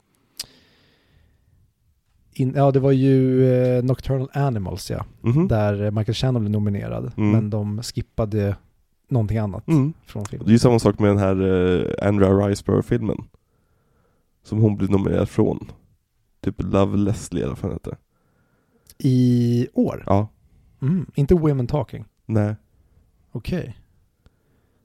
in, 2.40 2.52
ja, 2.56 2.70
det 2.70 2.80
var 2.80 2.92
ju 2.92 3.44
eh, 3.52 3.84
Nocturnal 3.84 4.28
Animals 4.32 4.90
ja. 4.90 5.04
Mhm. 5.20 5.48
Där 5.48 5.90
Michael 5.90 6.14
Shannon 6.14 6.42
blev 6.42 6.50
nominerad. 6.52 7.12
Mm. 7.16 7.30
Men 7.30 7.50
de 7.50 7.82
skippade 7.82 8.56
någonting 9.08 9.38
annat 9.38 9.68
Mm. 9.68 9.92
från 10.06 10.22
Det 10.22 10.26
är 10.26 10.30
filmen. 10.30 10.48
ju 10.48 10.58
samma 10.58 10.78
sak 10.78 10.98
med 10.98 11.10
den 11.10 11.18
här 11.18 11.36
eh, 11.42 12.08
Andrea 12.08 12.30
Riseborough-filmen. 12.48 13.16
Som 14.44 14.58
hon 14.60 14.76
blev 14.76 14.90
nominerad 14.90 15.28
från. 15.28 15.70
Typ 16.40 16.54
Love 16.58 16.96
Leslie 16.96 17.44
eller 17.44 17.56
vad 17.62 17.72
heter. 17.72 17.96
I 18.98 19.66
år? 19.74 20.02
Ja, 20.06 20.28
Mm, 20.82 21.06
inte 21.14 21.34
Women 21.34 21.66
Talking. 21.66 22.04
nej. 22.26 22.56
Okej. 23.32 23.76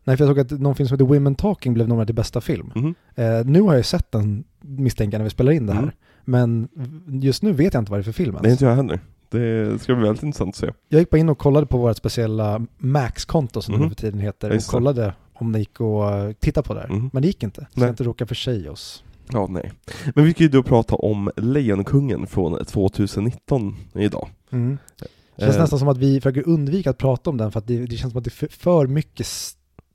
Nej, 0.03 0.17
för 0.17 0.25
jag 0.25 0.36
såg 0.36 0.39
att 0.39 0.62
någon 0.62 0.75
film 0.75 0.88
som 0.88 0.95
heter 0.95 1.05
Women 1.05 1.36
Talking 1.36 1.74
blev 1.74 1.88
nominerad 1.88 2.07
till 2.07 2.15
bästa 2.15 2.41
film. 2.41 2.72
Mhm. 2.75 2.95
Eh, 3.15 3.45
nu 3.45 3.62
har 3.62 3.74
jag 3.75 3.86
sett 3.86 4.12
den 4.12 4.43
misstänker 4.62 5.17
när 5.17 5.24
vi 5.24 5.29
spelar 5.29 5.51
in 5.51 5.65
det 5.65 5.74
här. 5.74 5.81
Mm. 5.83 5.95
Men 6.25 6.67
just 7.07 7.43
nu 7.43 7.51
vet 7.51 7.73
jag 7.73 7.81
inte 7.81 7.91
vad 7.91 7.99
det 7.99 8.01
är 8.01 8.03
för 8.03 8.11
film 8.11 8.35
ens. 8.35 8.41
Det 8.43 8.49
är 8.49 8.51
inte 8.51 8.65
jag 8.65 8.75
heller. 8.75 8.99
Det 9.29 9.81
ska 9.81 9.95
bli 9.95 10.03
väldigt 10.05 10.23
intressant 10.23 10.49
att 10.49 10.55
se. 10.55 10.71
Jag 10.89 10.99
gick 10.99 11.09
bara 11.09 11.17
in 11.17 11.29
och 11.29 11.37
kollade 11.37 11.65
på 11.65 11.77
vårt 11.77 11.97
speciella 11.97 12.65
Max-konto 12.77 13.61
som 13.61 13.71
det 13.71 13.77
Mhm. 13.77 13.83
nu 13.83 13.89
för 13.89 13.95
tiden 14.01 14.19
heter 14.19 14.49
och 14.49 14.55
det. 14.55 14.67
kollade 14.67 15.13
om 15.33 15.51
det 15.51 15.59
gick 15.59 15.81
att 15.81 16.13
eh, 16.13 16.31
titta 16.39 16.61
på 16.63 16.73
det 16.73 16.79
här. 16.79 16.87
Mhm. 16.87 17.09
Men 17.13 17.21
det 17.21 17.27
gick 17.27 17.43
inte. 17.43 17.67
Så 17.73 17.79
Nej. 17.79 17.89
inte 17.89 18.03
råka 18.03 18.25
försäga 18.25 18.71
oss. 18.71 19.03
Ja, 19.31 19.47
nej. 19.49 19.71
Men 20.15 20.25
vi 20.25 20.33
kan 20.33 20.45
ju 20.45 20.49
då 20.51 20.63
prata 20.63 20.95
om 20.95 21.31
Lejonkungen 21.37 22.27
från 22.27 22.65
2019 22.65 23.75
idag. 23.93 24.29
Mm. 24.51 24.77
Det 24.99 25.41
känns 25.43 25.55
Eh, 25.55 25.61
nästan 25.61 25.79
som 25.79 25.87
att 25.87 25.97
vi 25.97 26.21
försöker 26.21 26.47
undvika 26.49 26.89
att 26.89 26.97
prata 26.97 27.29
om 27.29 27.37
den 27.37 27.51
för 27.51 27.59
att 27.59 27.67
det, 27.67 27.85
det 27.85 27.95
känns 27.95 28.11
som 28.11 28.17
att 28.17 28.23
det 28.23 28.43
är 28.43 28.47
för, 28.47 28.87
mycket 28.87 29.27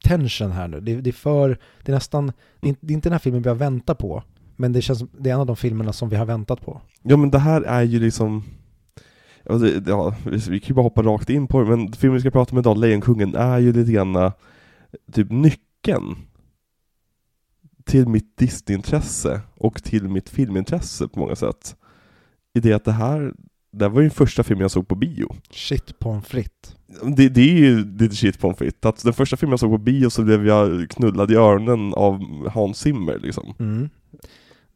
tension 0.04 0.50
här 0.52 0.68
nu. 0.68 0.80
Det, 0.80 0.94
det 1.00 1.10
är 1.10 1.12
för, 1.12 1.48
det 1.82 1.92
är 1.92 1.94
nästan, 1.94 2.26
det 2.60 2.66
är, 2.66 2.68
inte, 2.68 2.86
det 2.86 2.92
är 2.92 2.94
inte 2.94 3.08
den 3.08 3.12
här 3.14 3.18
filmen 3.18 3.42
vi 3.42 3.48
har 3.48 3.56
väntat 3.56 3.98
på. 3.98 4.22
Men 4.60 4.72
det 4.72 4.82
känns 4.82 5.04
det 5.18 5.30
är 5.30 5.34
en 5.34 5.40
av 5.40 5.46
de 5.46 5.56
filmerna 5.56 5.92
som 5.92 6.08
vi 6.08 6.16
har 6.16 6.26
väntat 6.26 6.60
på. 6.60 6.80
Ja 7.02 7.16
men 7.16 7.30
det 7.30 7.38
här 7.38 7.62
är 7.62 7.82
ju 7.82 8.00
liksom 8.00 8.42
Ja, 9.44 9.54
det, 9.54 9.90
ja, 9.90 10.14
vi 10.24 10.60
kan 10.60 10.68
ju 10.68 10.74
bara 10.74 10.82
hoppa 10.82 11.02
rakt 11.02 11.30
in 11.30 11.46
på 11.46 11.62
det, 11.62 11.76
men 11.76 11.92
filmen 11.92 12.14
vi 12.14 12.20
ska 12.20 12.30
prata 12.30 12.52
om 12.52 12.58
idag, 12.58 12.78
Lejonkungen, 12.78 13.34
är 13.34 13.58
ju 13.58 13.72
lite 13.72 13.92
grann 13.92 14.16
eh, 14.16 14.32
typ 15.12 15.30
nyckeln 15.30 16.16
till 17.84 18.08
mitt 18.08 18.36
Disney-intresse 18.36 19.40
och 19.56 19.82
till 19.82 20.08
mitt 20.08 20.28
filmintresse 20.28 21.08
på 21.08 21.20
många 21.20 21.36
sätt. 21.36 21.76
I 22.54 22.60
det 22.60 22.72
att 22.72 22.84
det 22.84 22.92
här, 22.92 23.32
Det 23.72 23.88
var 23.88 24.00
ju 24.00 24.08
den 24.08 24.14
första 24.14 24.42
filmen 24.42 24.62
jag 24.62 24.70
såg 24.70 24.88
på 24.88 24.94
bio. 24.94 25.34
Shit 25.50 25.98
pommes 25.98 26.26
frites. 26.26 26.76
Det, 27.16 27.28
det 27.28 27.40
är 27.40 27.58
ju 27.58 27.84
lite 27.98 28.16
shit 28.16 28.40
pommes 28.40 28.58
frites. 28.58 28.84
Att 28.86 29.02
den 29.02 29.12
första 29.12 29.36
filmen 29.36 29.52
jag 29.52 29.60
såg 29.60 29.70
på 29.70 29.78
bio 29.78 30.10
så 30.10 30.22
blev 30.22 30.46
jag 30.46 30.90
knullad 30.90 31.30
i 31.30 31.34
öronen 31.34 31.94
av 31.94 32.48
Hans 32.48 32.78
Zimmer 32.78 33.18
liksom. 33.18 33.54
Mm. 33.58 33.88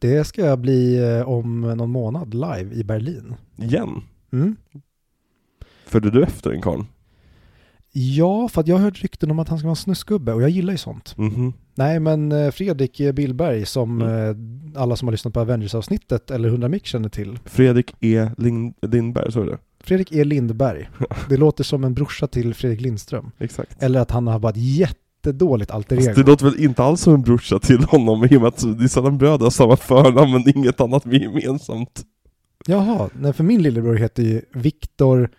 Det 0.07 0.23
ska 0.23 0.45
jag 0.45 0.59
bli 0.59 0.97
eh, 1.17 1.29
om 1.29 1.61
någon 1.61 1.89
månad 1.89 2.33
live 2.33 2.75
i 2.75 2.83
Berlin. 2.83 3.35
Igen. 3.57 4.01
Mm. 4.33 4.55
Följde 5.85 6.11
du 6.11 6.23
efter 6.23 6.49
den 6.49 6.61
karln? 6.61 6.85
Ja, 7.91 8.47
för 8.47 8.61
att 8.61 8.67
jag 8.67 8.75
har 8.75 8.83
hört 8.83 9.01
rykten 9.03 9.31
om 9.31 9.39
att 9.39 9.49
han 9.49 9.57
ska 9.57 9.65
vara 9.65 9.71
en 9.71 9.75
snusgubbe 9.75 10.33
och 10.33 10.41
jag 10.41 10.49
gillar 10.49 10.71
ju 10.73 10.77
sånt. 10.77 11.17
Mhm. 11.17 11.53
Nej, 11.75 11.99
men 11.99 12.31
eh, 12.31 12.51
Fredrik 12.51 13.01
Billberg 13.13 13.65
som 13.65 14.01
eh, 14.01 14.81
alla 14.81 14.95
som 14.95 15.07
har 15.07 15.11
lyssnat 15.11 15.33
på 15.33 15.39
Avengers-avsnittet 15.39 16.31
eller 16.31 16.49
100 16.49 16.69
Mick 16.69 16.85
känner 16.85 17.09
till. 17.09 17.39
Fredrik 17.45 17.95
E. 17.99 18.29
Lind- 18.37 18.73
Lindberg, 18.81 19.31
så 19.31 19.41
är 19.41 19.45
det? 19.45 19.57
Fredrik 19.79 20.11
E. 20.11 20.23
Lindberg. 20.23 20.89
Det 21.29 21.37
låter 21.37 21.63
som 21.63 21.83
en 21.83 21.93
brorsa 21.93 22.27
till 22.27 22.53
Fredrik 22.53 22.81
Lindström. 22.81 23.31
Exakt. 23.39 23.83
Eller 23.83 23.99
att 23.99 24.11
han 24.11 24.27
har 24.27 24.39
bara 24.39 24.49
ett 24.49 24.57
jättedåligt 25.27 25.71
alter 25.71 25.95
ego. 25.99 26.13
det 26.15 26.29
låter 26.29 26.45
väl 26.45 26.59
inte 26.59 26.83
alls 26.83 27.01
som 27.01 27.13
en 27.13 27.21
brorsa 27.21 27.59
till 27.59 27.83
honom 27.83 28.25
i 28.31 28.37
och 28.37 28.41
med 28.41 28.47
att 28.47 28.77
det 28.79 28.83
är 28.83 28.87
sällan 28.87 29.17
bröder 29.17 29.45
har 29.45 29.49
samma 29.51 29.77
förnamn 29.77 30.31
men 30.31 30.57
inget 30.57 30.81
annat 30.81 31.05
med 31.05 31.21
gemensamt. 31.21 32.03
Jaha, 32.67 33.09
nej 33.13 33.33
för 33.33 33.43
min 33.43 33.61
lillebror 33.61 33.95
heter 33.95 34.23
ju 34.23 34.41
Viktor. 34.53 35.29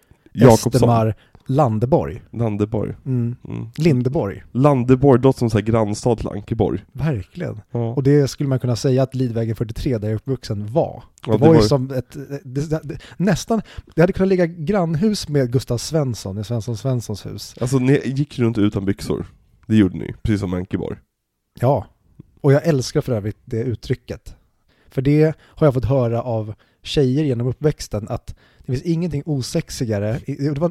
Östermar 0.43 1.15
Landeborg. 1.47 2.23
Landeborg. 2.33 2.95
Mm. 3.07 3.37
Mm. 3.49 3.67
Lindeborg, 3.77 4.43
Landeborg 4.53 5.23
låter 5.23 5.39
som 5.39 5.51
så 5.51 5.59
här 5.59 5.65
grannstad 5.65 6.17
till 6.19 6.29
Ankeborg. 6.29 6.85
verkligen. 6.93 7.61
Ja. 7.71 7.93
Och 7.95 8.03
det 8.03 8.29
skulle 8.29 8.49
man 8.49 8.59
kunna 8.59 8.77
säga 8.77 9.03
att 9.03 9.15
Lidvägen 9.15 9.57
43 9.57 9.99
där 9.99 10.09
jag 10.09 10.13
är 10.13 10.17
uppvuxen 10.17 10.73
var. 10.73 11.03
Det 11.25 11.31
Ja, 11.31 11.37
var 11.37 11.55
ju 11.55 11.61
som 11.61 11.91
ett, 11.91 12.17
det, 12.45 12.83
det, 12.85 12.99
nästan, 13.17 13.63
det 13.95 14.01
hade 14.01 14.13
kunnat 14.13 14.29
ligga 14.29 14.47
grannhus 14.47 15.29
med 15.29 15.53
Gustav 15.53 15.79
Svensson 15.79 16.39
i 16.39 16.45
Svensson 16.45 16.77
Svenssons 16.77 17.27
hus. 17.27 17.55
Alltså 17.61 17.79
ni 17.79 18.01
gick 18.05 18.39
runt 18.39 18.59
utan 18.59 18.85
byxor. 18.85 19.27
Det 19.67 19.77
gjorde 19.77 19.97
ni, 19.99 20.15
precis 20.23 20.41
som 20.41 20.55
Ankeborg. 20.55 20.97
Ja, 21.61 21.87
och 22.41 22.53
jag 22.53 22.67
älskar 22.67 23.01
för 23.01 23.13
övrigt 23.13 23.39
det 23.45 23.63
uttrycket. 23.63 24.37
För 24.89 25.03
det 25.03 25.37
har 25.41 25.67
jag 25.67 25.75
fått 25.75 25.85
höra 25.85 26.23
av 26.23 26.55
tjejer 26.83 27.25
genom 27.25 27.47
uppväxten 27.47 28.09
att 28.09 28.35
det 28.59 28.73
finns 28.73 28.83
ingenting 28.83 29.23
osexigare. 29.27 30.21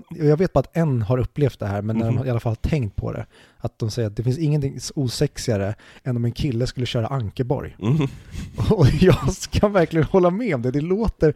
Jag 0.09 0.37
vet 0.37 0.53
bara 0.53 0.59
att 0.59 0.77
en 0.77 1.01
har 1.01 1.17
upplevt 1.17 1.59
det 1.59 1.65
här, 1.67 1.81
men 1.81 1.97
när 1.97 2.11
Mhm. 2.11 2.19
de 2.21 2.27
i 2.27 2.29
alla 2.29 2.39
fall 2.39 2.49
har 2.51 2.69
tänkt 2.69 2.95
på 2.95 3.11
det. 3.11 3.25
Att 3.57 3.79
de 3.79 3.91
säger 3.91 4.07
att 4.09 4.15
det 4.15 4.23
finns 4.23 4.37
ingenting 4.37 4.79
osexigare 4.95 5.75
än 6.03 6.17
om 6.17 6.25
en 6.25 6.31
kille 6.31 6.67
skulle 6.67 6.85
köra 6.85 7.07
Ankeborg. 7.07 7.75
Mm. 7.81 7.97
Och 8.69 8.87
jag 8.99 9.15
kan 9.51 9.73
verkligen 9.73 10.05
hålla 10.05 10.29
med 10.29 10.55
om 10.55 10.61
det. 10.61 10.71
Det 10.71 10.81
låter, 10.81 11.33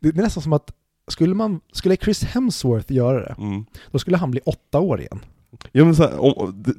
det 0.00 0.08
är 0.08 0.12
nästan 0.12 0.42
som 0.42 0.52
att 0.52 0.72
skulle 1.08 1.34
man, 1.34 1.60
skulle 1.72 1.96
Chris 1.96 2.24
Hemsworth 2.24 2.92
göra 2.92 3.20
det, 3.20 3.34
Mm. 3.38 3.64
då 3.90 3.98
skulle 3.98 4.16
han 4.16 4.30
bli 4.30 4.40
åtta 4.44 4.80
år 4.80 5.00
igen. 5.00 5.20
Ja 5.72 5.84
men 5.84 5.96
så 5.96 6.02
här, 6.02 6.18
om, 6.18 6.62
det, 6.62 6.74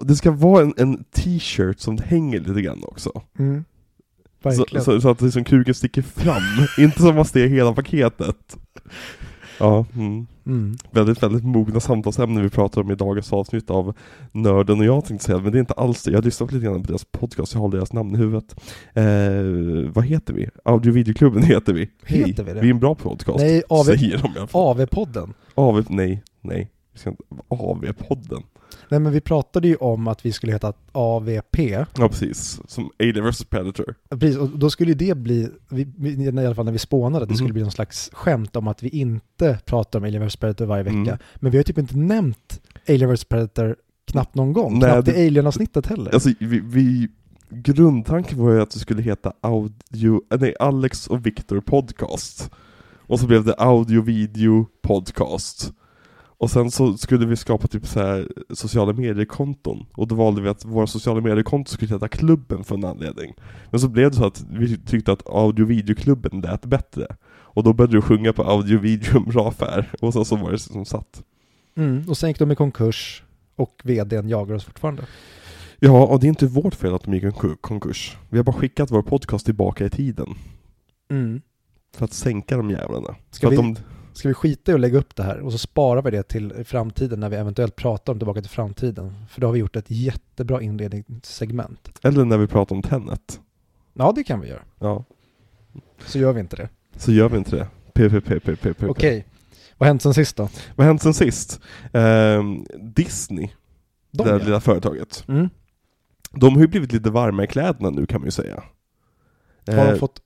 det 0.00 0.16
ska 0.16 0.30
vara 0.30 0.62
en, 0.62 0.74
en 0.76 1.04
t-shirt 1.04 1.80
som 1.80 1.98
hänger 1.98 2.40
lite 2.40 2.62
grann 2.62 2.84
också. 2.84 3.22
Mm. 3.38 3.64
Så, 4.42 4.80
så, 4.80 5.00
så 5.00 5.08
att 5.08 5.20
liksom 5.20 5.44
kuken 5.44 5.74
sticker 5.74 6.02
fram, 6.02 6.42
inte 6.78 7.02
som 7.02 7.14
man 7.14 7.24
ser 7.24 7.46
hela 7.46 7.72
paketet. 7.72 8.56
Ja, 9.58 9.86
mm. 9.96 10.26
Mm. 10.46 10.76
väldigt, 10.90 11.22
väldigt 11.22 11.44
mogna 11.44 11.80
samtalsämnen 11.80 12.42
vi 12.42 12.50
pratar 12.50 12.80
om 12.80 12.90
i 12.90 12.94
dagens 12.94 13.32
avsnitt 13.32 13.70
av 13.70 13.96
Nörden 14.32 14.78
och 14.78 14.84
jag 14.84 15.04
tänkte 15.04 15.26
säga, 15.26 15.38
men 15.38 15.52
det 15.52 15.58
är 15.58 15.60
inte 15.60 15.74
alls 15.74 16.02
det. 16.02 16.10
Jag 16.10 16.18
har 16.18 16.22
lyssnat 16.22 16.52
lite 16.52 16.64
grann 16.64 16.82
på 16.82 16.88
deras 16.88 17.04
podcast, 17.04 17.54
jag 17.54 17.60
har 17.60 17.68
deras 17.68 17.92
namn 17.92 18.14
i 18.14 18.18
huvudet. 18.18 18.54
Eh, 18.94 19.92
vad 19.92 20.04
heter 20.04 20.34
vi? 20.34 20.48
Audio 20.64 20.92
videoklubben 20.92 21.42
heter 21.52 21.72
vi. 21.72 21.90
Hej, 22.04 22.24
Heter 22.24 22.44
vi 22.44 22.52
det? 22.52 22.60
Vi 22.60 22.66
är 22.66 22.74
en 22.74 22.80
bra 22.80 22.94
podcast. 22.94 23.38
Nej, 23.38 23.62
AV, 23.68 23.84
Säger 23.84 24.18
de 24.18 24.32
i 24.34 24.38
alla 24.38 24.46
fall. 24.46 24.76
AV-podden. 24.76 25.32
AV, 25.54 25.84
nej, 25.88 26.22
nej. 26.40 26.70
AV-podden. 27.48 28.42
Nej 28.88 29.00
men 29.00 29.12
vi 29.12 29.20
pratade 29.20 29.68
ju 29.68 29.76
om 29.76 30.08
att 30.08 30.26
vi 30.26 30.32
skulle 30.32 30.52
heta 30.52 30.72
AVP. 30.92 31.58
Ja 31.98 32.08
precis, 32.08 32.60
som 32.68 32.90
Alien 32.98 33.30
vs 33.30 33.44
Predator. 33.44 33.94
Precis, 34.10 34.36
och 34.38 34.48
då 34.48 34.70
skulle 34.70 34.90
ju 34.90 34.94
det 34.94 35.14
bli, 35.16 35.48
i 36.00 36.28
alla 36.38 36.54
fall 36.54 36.64
när 36.64 36.72
vi 36.72 36.78
spånade, 36.78 37.26
det 37.26 37.34
skulle 37.34 37.48
Mhm. 37.48 37.52
bli 37.54 37.62
någon 37.62 37.70
slags 37.72 38.10
skämt 38.12 38.56
om 38.56 38.68
att 38.68 38.82
vi 38.82 38.88
inte 38.88 39.58
pratar 39.64 39.98
om 39.98 40.04
Alien 40.04 40.26
vs 40.26 40.36
Predator 40.36 40.66
varje 40.66 40.82
vecka. 40.82 40.96
Mm. 40.96 41.18
Men 41.34 41.50
vi 41.52 41.58
har 41.58 41.62
typ 41.64 41.78
inte 41.78 41.96
nämnt 41.96 42.60
Alien 42.88 43.10
vs 43.14 43.24
Predator 43.24 43.76
knappt 44.06 44.34
någon 44.34 44.52
gång. 44.52 44.78
Nej, 44.78 44.90
knappt 44.92 45.06
det- 45.06 45.16
i 45.22 45.26
Alien-avsnittet 45.26 45.86
heller. 45.86 46.14
Alltså 46.14 46.30
vi, 46.40 46.60
vi 46.60 47.08
grundtanken 47.50 48.38
var 48.38 48.52
ju 48.52 48.60
att 48.60 48.70
det 48.70 48.78
skulle 48.78 49.02
heta 49.02 49.32
audio, 49.40 50.22
nej 50.40 50.54
Alex 50.60 51.06
och 51.06 51.26
Viktor 51.26 51.60
podcast. 51.60 52.50
Och 53.06 53.20
så 53.20 53.26
blev 53.26 53.44
det 53.44 53.54
audio 53.54 54.02
video 54.02 54.66
podcast. 54.82 55.72
Och 56.38 56.50
sen 56.50 56.70
så 56.70 56.96
skulle 56.96 57.26
vi 57.26 57.36
skapa 57.36 57.66
typ 57.68 57.86
så 57.86 58.00
här 58.00 58.28
sociala 58.54 58.92
medier-konton. 58.92 59.86
Och 59.96 60.08
då 60.08 60.14
valde 60.14 60.40
vi 60.42 60.48
att 60.48 60.64
våra 60.64 60.86
sociala 60.86 61.20
medier-konton 61.20 61.72
skulle 61.72 61.92
heta 61.94 62.08
klubben 62.08 62.64
för 62.64 62.74
en 62.74 62.84
anledning. 62.84 63.34
Men 63.70 63.80
så 63.80 63.88
blev 63.88 64.10
det 64.10 64.16
så 64.16 64.26
att 64.26 64.44
vi 64.50 64.78
tyckte 64.78 65.12
att 65.12 65.26
audio 65.28 65.64
video-klubben 65.66 66.40
lät 66.40 66.64
bättre. 66.64 67.06
Och 67.26 67.62
då 67.62 67.72
började 67.72 67.92
du 67.96 68.02
sjunga 68.02 68.32
på 68.32 68.42
audio 68.42 68.78
video 68.78 69.20
bra 69.20 69.48
affär. 69.48 69.90
Och 70.00 70.12
sen 70.12 70.24
så 70.24 70.36
var 70.36 70.50
det 70.52 70.58
som 70.58 70.84
satt. 70.84 71.22
Mm, 71.76 72.08
och 72.08 72.16
sen 72.18 72.30
gick 72.30 72.38
de 72.38 72.50
i 72.52 72.56
konkurs 72.56 73.22
och 73.56 73.80
vdn 73.84 74.28
jagar 74.28 74.54
oss 74.54 74.64
fortfarande. 74.64 75.02
Ja, 75.80 76.06
och 76.06 76.20
det 76.20 76.26
är 76.26 76.28
inte 76.28 76.46
vårt 76.46 76.74
fel 76.74 76.94
att 76.94 77.02
de 77.04 77.14
gick 77.14 77.22
i 77.24 77.26
konku- 77.26 77.56
konkurs. 77.60 78.16
Vi 78.30 78.36
har 78.38 78.44
bara 78.44 78.56
skickat 78.56 78.90
vår 78.90 79.02
podcast 79.02 79.44
tillbaka 79.44 79.86
i 79.86 79.90
tiden. 79.90 80.34
Mm. 81.10 81.40
För 81.96 82.04
att 82.04 82.12
sänka 82.12 82.56
de 82.56 82.70
jävlarna. 82.70 83.14
Ska 83.30 83.48
vi- 83.48 83.56
att 83.56 83.62
de, 83.62 83.76
Ska 84.14 84.28
vi 84.28 84.34
skita 84.34 84.72
i 84.72 84.74
att 84.74 84.80
lägga 84.80 84.98
upp 84.98 85.16
det 85.16 85.22
här 85.22 85.40
och 85.40 85.52
så 85.52 85.58
sparar 85.58 86.02
vi 86.02 86.10
det 86.10 86.22
till 86.22 86.64
framtiden 86.64 87.20
när 87.20 87.28
vi 87.28 87.36
eventuellt 87.36 87.76
pratar 87.76 88.12
om 88.12 88.18
Tillbaka 88.18 88.40
till 88.40 88.50
framtiden. 88.50 89.14
För 89.28 89.40
då 89.40 89.46
har 89.46 89.52
vi 89.52 89.58
gjort 89.58 89.76
ett 89.76 89.84
jättebra 89.90 90.62
inledningssegment. 90.62 91.98
eller 92.02 92.24
när 92.24 92.38
vi 92.38 92.46
pratar 92.46 92.76
om 92.76 92.82
Tenet. 92.82 93.40
Ja, 93.92 94.12
det 94.16 94.24
kan 94.24 94.40
vi 94.40 94.48
göra. 94.48 94.62
Ja, 94.78 95.04
Så 96.06 96.18
gör 96.18 96.32
vi 96.32 96.40
inte 96.40 96.56
det. 96.56 96.68
så 96.96 97.12
gör 97.12 97.28
vi 97.28 97.38
inte 97.38 97.56
det. 97.56 97.68
PPPPPP. 97.94 98.82
Okej. 98.88 99.26
Vad 99.78 99.86
har 99.86 99.90
hänt 99.90 100.02
sen 100.02 100.14
sist 100.14 100.36
då? 100.36 100.42
Vad 100.76 100.84
har 100.86 100.90
hänt 100.92 101.02
sen 101.02 101.14
sist? 101.14 101.60
Ehm, 101.92 102.64
Disney, 102.80 103.48
De 104.10 104.22
det 104.24 104.30
här 104.30 104.38
ja. 104.38 104.44
lilla 104.44 104.60
företaget. 104.60 105.24
Mm. 105.28 105.48
De 106.30 106.54
har 106.54 106.60
ju 106.60 106.66
blivit 106.68 106.92
lite 106.92 107.10
varma 107.10 107.44
i 107.44 107.46
kläderna 107.46 107.90
nu 107.90 108.06
kan 108.06 108.20
man 108.20 108.26
ju 108.26 108.30
säga. 108.30 108.54
Har 109.66 109.74
de 109.76 109.80
Eh, 109.92 109.94
fått 109.96 110.20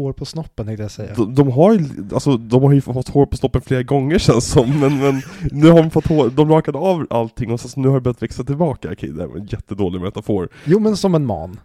hår 0.00 0.12
på 0.12 0.24
snoppen 0.24 0.66
tänkte 0.66 0.82
jag 0.82 0.90
säga. 0.90 1.14
de, 1.16 1.34
de 1.34 1.50
har 1.50 1.72
ju, 1.72 1.84
alltså 2.12 2.36
de 2.36 2.62
har 2.62 2.72
ju 2.72 2.80
fått 2.80 3.08
hår 3.08 3.26
på 3.26 3.36
stoppen 3.36 3.60
flera 3.62 3.82
gånger 3.82 4.18
känns 4.18 4.46
som, 4.46 4.80
men, 4.80 4.98
men 5.00 5.22
nu 5.52 5.70
har 5.70 5.82
de 5.82 5.90
fått 5.90 6.06
hår, 6.06 6.30
de 6.30 6.48
rakade 6.50 6.78
av 6.78 7.06
allting 7.10 7.52
och 7.52 7.60
så 7.60 7.80
nu 7.80 7.88
har 7.88 7.94
det 7.94 8.00
börjat 8.00 8.22
växa 8.22 8.44
tillbaka. 8.44 8.92
Okej, 8.92 9.08
det 9.12 9.26
var 9.26 9.36
en 9.36 9.46
jättedålig 9.46 10.00
metafor. 10.00 10.48
Jo 10.64 10.78
men 10.80 10.96
som 10.96 11.14
en 11.14 11.26
man. 11.26 11.60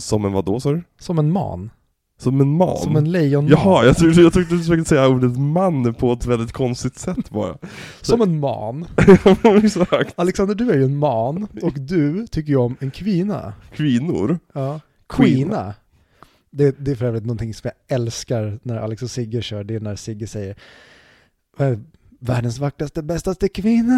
Som 0.00 0.24
en 0.24 0.32
vadå 0.32 0.60
sa 0.60 0.72
du? 0.72 0.82
Som 1.00 1.18
en 1.18 1.32
man. 1.32 1.70
Som 2.20 2.40
en 2.40 2.56
man? 2.56 2.76
Som 2.76 2.96
en 2.96 3.10
lejonman. 3.12 3.50
Jaha, 3.50 3.84
jag 3.84 3.96
trodde, 3.96 4.22
jag 4.22 4.32
trodde 4.32 4.48
du 4.48 4.58
försökte 4.58 4.88
säga 4.88 5.08
ordet 5.08 5.38
man 5.38 5.94
på 5.94 6.12
ett 6.12 6.26
väldigt 6.26 6.52
konstigt 6.52 6.98
sätt 6.98 7.30
bara. 7.30 7.58
Som 8.00 8.22
en 8.22 8.40
man. 8.40 8.86
Exakt. 9.64 10.12
Alexander 10.16 10.54
du 10.54 10.70
är 10.70 10.76
ju 10.76 10.84
en 10.84 10.96
man 10.96 11.48
och 11.62 11.72
du 11.74 12.26
tycker 12.26 12.50
ju 12.50 12.56
om 12.56 12.76
en 12.80 12.90
kvinna. 12.90 13.52
Kvinnor. 13.72 14.38
Ja. 14.54 14.80
Queena. 15.08 15.74
Det, 16.50 16.84
det 16.84 16.90
är 16.90 16.94
för 16.94 17.06
övrigt 17.06 17.24
någonting 17.24 17.54
som 17.54 17.70
jag 17.88 17.96
älskar 17.98 18.58
när 18.62 18.76
Alex 18.76 19.02
och 19.02 19.10
Sigge 19.10 19.42
kör. 19.42 19.64
Det 19.64 19.74
är 19.74 19.80
när 19.80 19.96
Sigge 19.96 20.26
säger 20.26 20.56
"Vad 21.56 21.68
är 21.68 21.80
Världens 22.20 22.58
vackraste, 22.58 23.02
bästaste 23.02 23.48
kvinna. 23.48 23.94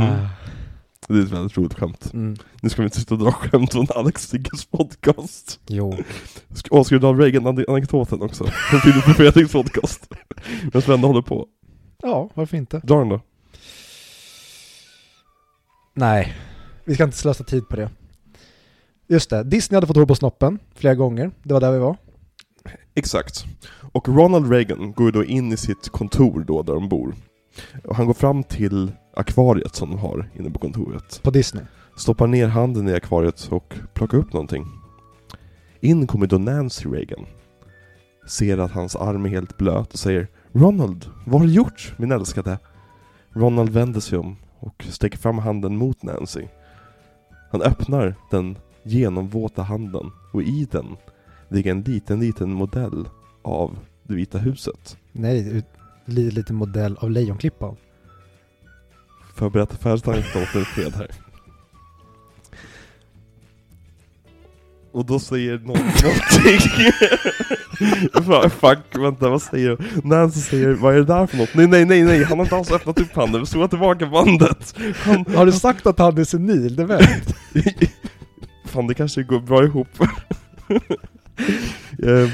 Mhm. 0.00 0.28
Det 1.08 1.14
är 1.18 1.22
ett 1.22 1.32
väldigt 1.32 1.56
roligt 1.58 1.74
skämt. 1.74 2.10
Mm. 2.14 2.36
Nu 2.62 2.68
ska 2.68 2.82
vi 2.82 2.86
inte 2.86 3.00
sitta 3.00 3.14
och 3.14 3.20
dra 3.20 3.32
skämt 3.32 3.72
från 3.72 3.86
Alex 3.94 4.28
Sigges 4.28 4.64
podcast. 4.64 5.60
Jo. 5.66 5.96
Åh, 6.70 6.84
ska 6.84 6.94
du 6.94 6.98
dra 6.98 7.12
Reagan-anekdoten 7.12 8.22
också? 8.22 8.44
Från 8.46 8.80
Filip 8.80 9.08
och 9.08 9.16
Fredriks 9.16 9.52
podcast. 9.52 10.08
Men 10.72 10.82
Sven 10.82 11.04
håller 11.04 11.22
på. 11.22 11.46
Ja, 12.02 12.30
varför 12.34 12.56
inte? 12.56 12.78
Dra 12.84 12.98
den 12.98 13.08
då. 13.08 13.20
Nej, 15.94 16.34
vi 16.84 16.94
ska 16.94 17.04
inte 17.04 17.16
slösa 17.16 17.44
tid 17.44 17.68
på 17.68 17.76
det. 17.76 17.90
Just 19.10 19.30
det, 19.30 19.44
Disney 19.44 19.76
hade 19.76 19.86
fått 19.86 19.96
hår 19.96 20.06
på 20.06 20.14
snoppen 20.14 20.58
flera 20.74 20.94
gånger. 20.94 21.30
Det 21.42 21.54
var 21.54 21.60
där 21.60 21.72
vi 21.72 21.78
var. 21.78 21.96
Exakt. 22.94 23.44
Och 23.92 24.08
Ronald 24.08 24.52
Reagan 24.52 24.92
går 24.92 25.06
ju 25.06 25.12
då 25.12 25.24
in 25.24 25.52
i 25.52 25.56
sitt 25.56 25.88
kontor 25.88 26.44
då 26.46 26.62
där 26.62 26.74
de 26.74 26.88
bor. 26.88 27.14
Och 27.84 27.96
han 27.96 28.06
går 28.06 28.14
fram 28.14 28.42
till 28.42 28.92
akvariet 29.14 29.74
som 29.74 29.90
de 29.90 29.98
har 29.98 30.30
inne 30.38 30.50
på 30.50 30.58
kontoret. 30.58 31.20
På 31.22 31.30
Disney. 31.30 31.64
Stoppar 31.96 32.26
ner 32.26 32.46
handen 32.46 32.88
i 32.88 32.94
akvariet 32.94 33.48
och 33.50 33.74
plockar 33.94 34.18
upp 34.18 34.32
någonting. 34.32 34.66
In 35.80 36.06
kommer 36.06 36.26
då 36.26 36.38
Nancy 36.38 36.88
Reagan. 36.88 37.26
Ser 38.28 38.58
att 38.58 38.72
hans 38.72 38.96
arm 38.96 39.24
är 39.24 39.30
helt 39.30 39.56
blöt 39.56 39.92
och 39.92 39.98
säger 39.98 40.28
Ronald, 40.52 41.06
vad 41.26 41.40
har 41.40 41.46
du 41.46 41.52
gjort 41.52 41.94
min 41.96 42.12
älskade? 42.12 42.58
Ronald 43.32 43.70
vänder 43.70 44.00
sig 44.00 44.18
om 44.18 44.36
och 44.58 44.84
sträcker 44.88 45.18
fram 45.18 45.38
handen 45.38 45.76
mot 45.76 46.02
Nancy. 46.02 46.44
Han 47.50 47.62
öppnar 47.62 48.14
den 48.30 48.56
genomvåta 48.82 49.62
handen 49.62 50.10
och 50.32 50.42
i 50.42 50.68
den 50.70 50.96
ligger 51.48 51.70
en 51.70 51.82
liten, 51.82 52.20
liten 52.20 52.52
modell 52.52 53.08
av 53.42 53.78
det 54.02 54.14
vita 54.14 54.38
huset. 54.38 54.96
Nej, 55.12 55.48
ut- 55.56 55.64
li, 56.04 56.30
lite 56.30 56.52
modell 56.52 56.96
av 57.00 57.10
Lejonklippan. 57.10 57.76
Förberett 59.34 59.72
affärstankar 59.72 60.42
åt 60.42 60.54
en 60.54 60.64
fred 60.64 60.92
här. 60.96 61.10
Och 64.92 65.04
då 65.06 65.18
säger 65.18 65.58
någon 65.58 65.66
någonting. 65.76 66.60
Fuck, 68.50 68.98
vänta 68.98 69.28
vad 69.28 69.42
säger 69.42 69.76
de? 69.76 70.08
Nancy 70.08 70.40
säger, 70.40 70.68
vad 70.74 70.94
är 70.94 70.98
det 70.98 71.04
där 71.04 71.26
för 71.26 71.36
något? 71.36 71.54
Nej 71.54 71.66
nej 71.66 71.84
nej 71.84 72.02
nej, 72.02 72.24
han 72.24 72.38
har 72.38 72.44
inte 72.46 72.56
alls 72.56 72.70
öppnat 72.70 73.00
upp 73.00 73.12
handen, 73.16 73.46
spola 73.46 73.68
tillbaka 73.68 74.06
bandet. 74.06 74.74
Han, 74.96 75.24
Har 75.36 75.46
du 75.46 75.52
sagt 75.52 75.86
att 75.86 75.98
han 75.98 76.18
är 76.18 76.24
senil? 76.24 76.76
Det 76.76 76.84
vet 76.84 77.34
Fan 78.70 78.86
det 78.86 78.94
kanske 78.94 79.22
går 79.22 79.40
bra 79.40 79.64
ihop. 79.64 79.88
Eh, 82.02 82.30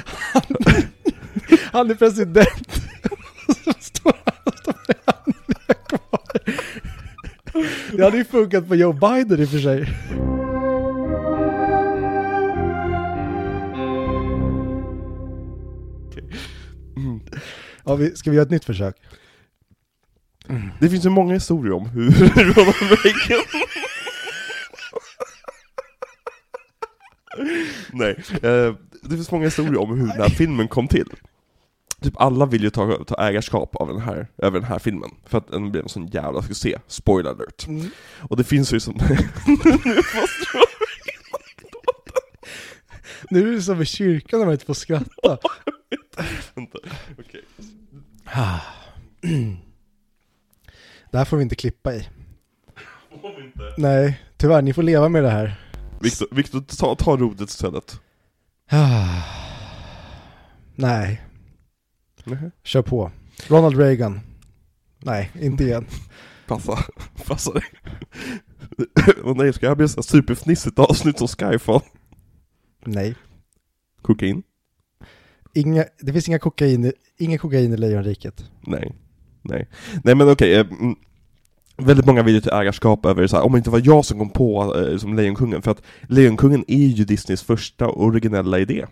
Han 1.72 1.90
är 1.90 1.94
president. 1.94 2.82
Så 3.64 3.72
står 3.80 4.12
han 4.24 4.54
står 4.56 4.72
kvar. 5.88 6.40
Det 7.96 8.04
hade 8.04 8.16
ju 8.16 8.24
funkat 8.24 8.68
på 8.68 8.74
Joe 8.74 8.92
Biden 8.92 9.40
i 9.40 9.44
och 9.44 9.48
för 9.48 9.58
sig. 9.58 9.88
mm. 16.96 17.20
Ja, 17.84 17.94
vi, 17.94 18.16
ska 18.16 18.30
vi 18.30 18.36
göra 18.36 18.44
ett 18.44 18.50
nytt 18.50 18.64
försök? 18.64 18.96
Det 20.80 20.88
finns 20.90 21.04
ju 21.04 21.08
många 21.10 21.34
historier 21.34 21.72
om 21.72 21.86
hur 21.88 22.10
Ronald 22.54 22.98
Reagan 23.04 23.44
Nej, 27.92 28.16
eh, 28.42 28.74
det 29.02 29.10
finns 29.10 29.30
många 29.30 29.44
historier 29.44 29.80
om 29.80 29.90
hur 29.90 30.06
den 30.06 30.20
här 30.20 30.28
filmen 30.28 30.68
kom 30.68 30.88
till. 30.88 31.08
Typ 32.02 32.14
alla 32.16 32.46
vill 32.46 32.62
ju 32.62 32.70
ta, 32.70 33.04
ta 33.04 33.14
ägarskap 33.28 33.76
av 33.76 33.88
den 33.88 34.00
här, 34.00 34.26
över 34.38 34.60
den 34.60 34.68
här 34.68 34.78
filmen, 34.78 35.10
för 35.26 35.38
att 35.38 35.48
den 35.48 35.70
blev 35.70 35.82
en 35.82 35.88
sån 35.88 36.06
jävla 36.06 36.42
succé, 36.42 36.78
spoiler 36.86 37.30
alert. 37.30 37.66
Och 38.18 38.36
det 38.36 38.44
finns 38.44 38.72
ju 38.72 38.80
som... 38.80 38.98
Nu 43.30 43.48
är 43.48 43.52
det 43.52 43.62
som 43.62 43.82
i 43.82 43.86
kyrkan 43.86 44.38
när 44.38 44.46
man 44.46 44.52
inte 44.52 44.66
får 44.66 44.74
skratta. 44.74 45.08
Vänta, 46.54 46.78
okej. 47.18 47.42
Det 51.10 51.18
här 51.18 51.24
får 51.24 51.36
vi 51.36 51.42
inte 51.42 51.56
klippa 51.56 51.94
i. 51.94 52.08
Om 53.22 53.42
inte? 53.44 53.74
Nej, 53.78 54.20
tyvärr, 54.36 54.62
ni 54.62 54.72
får 54.72 54.82
leva 54.82 55.08
med 55.08 55.22
det 55.22 55.30
här. 55.30 55.54
Viktor, 56.00 56.26
Viktor 56.34 56.60
ta, 56.60 56.94
ta 56.94 57.16
rodet 57.16 57.48
istället 57.50 58.00
Nej, 60.74 61.22
Nej. 62.24 62.50
kör 62.64 62.82
på. 62.82 63.10
Ronald 63.48 63.76
Reagan. 63.78 64.20
Nej, 64.98 65.30
inte 65.40 65.64
igen. 65.64 65.86
Passa, 66.46 66.78
passa 67.26 67.52
dig. 67.52 67.62
Och 69.24 69.36
nej, 69.36 69.52
ska 69.52 69.68
här 69.68 69.74
bli 69.76 69.86
här 69.96 70.02
superfnissigt 70.02 70.78
avsnitt 70.78 71.18
som 71.18 71.28
Skyfall? 71.28 71.80
Nej. 72.84 73.14
Kokain? 74.02 74.42
Inga, 75.54 75.84
det 76.00 76.12
finns 76.12 76.28
inga 76.28 76.38
kokain, 76.38 76.84
i- 76.84 76.92
inga 77.16 77.38
kokain 77.38 77.72
i 77.72 77.76
Lejonriket. 77.76 78.50
Nej. 78.60 78.94
Nej. 79.42 79.68
Nej 80.04 80.14
men 80.14 80.28
okej, 80.30 80.54
eh, 80.54 80.66
mm, 80.70 80.96
väldigt 81.76 82.06
många 82.06 82.22
vill 82.22 82.34
ju 82.34 82.40
till 82.40 82.52
ägarskap 82.52 83.06
över 83.06 83.26
så 83.26 83.36
här, 83.36 83.44
om 83.44 83.52
det 83.52 83.58
inte 83.58 83.70
var 83.70 83.82
jag 83.84 84.04
som 84.04 84.18
kom 84.18 84.30
på 84.30 84.76
eh, 84.76 84.96
som 84.96 85.16
Lejonkungen, 85.16 85.62
för 85.62 85.70
att 85.70 85.82
Lejonkungen 86.08 86.64
är 86.68 86.86
ju 86.86 87.04
Disneys 87.04 87.42
första 87.42 87.88
originella 87.88 88.58
idé. 88.58 88.86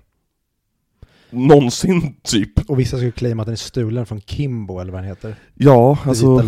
Någonsin, 1.34 2.14
typ. 2.22 2.70
Och 2.70 2.80
vissa 2.80 2.96
skulle 2.96 3.12
claima 3.12 3.42
att 3.42 3.46
den 3.46 3.52
är 3.52 3.56
stulen 3.56 4.06
från 4.06 4.20
Kimbo 4.20 4.78
eller 4.78 4.92
vad 4.92 5.02
den 5.02 5.08
heter. 5.08 5.36
Ja, 5.54 5.98
Det 6.04 6.08
alltså, 6.08 6.42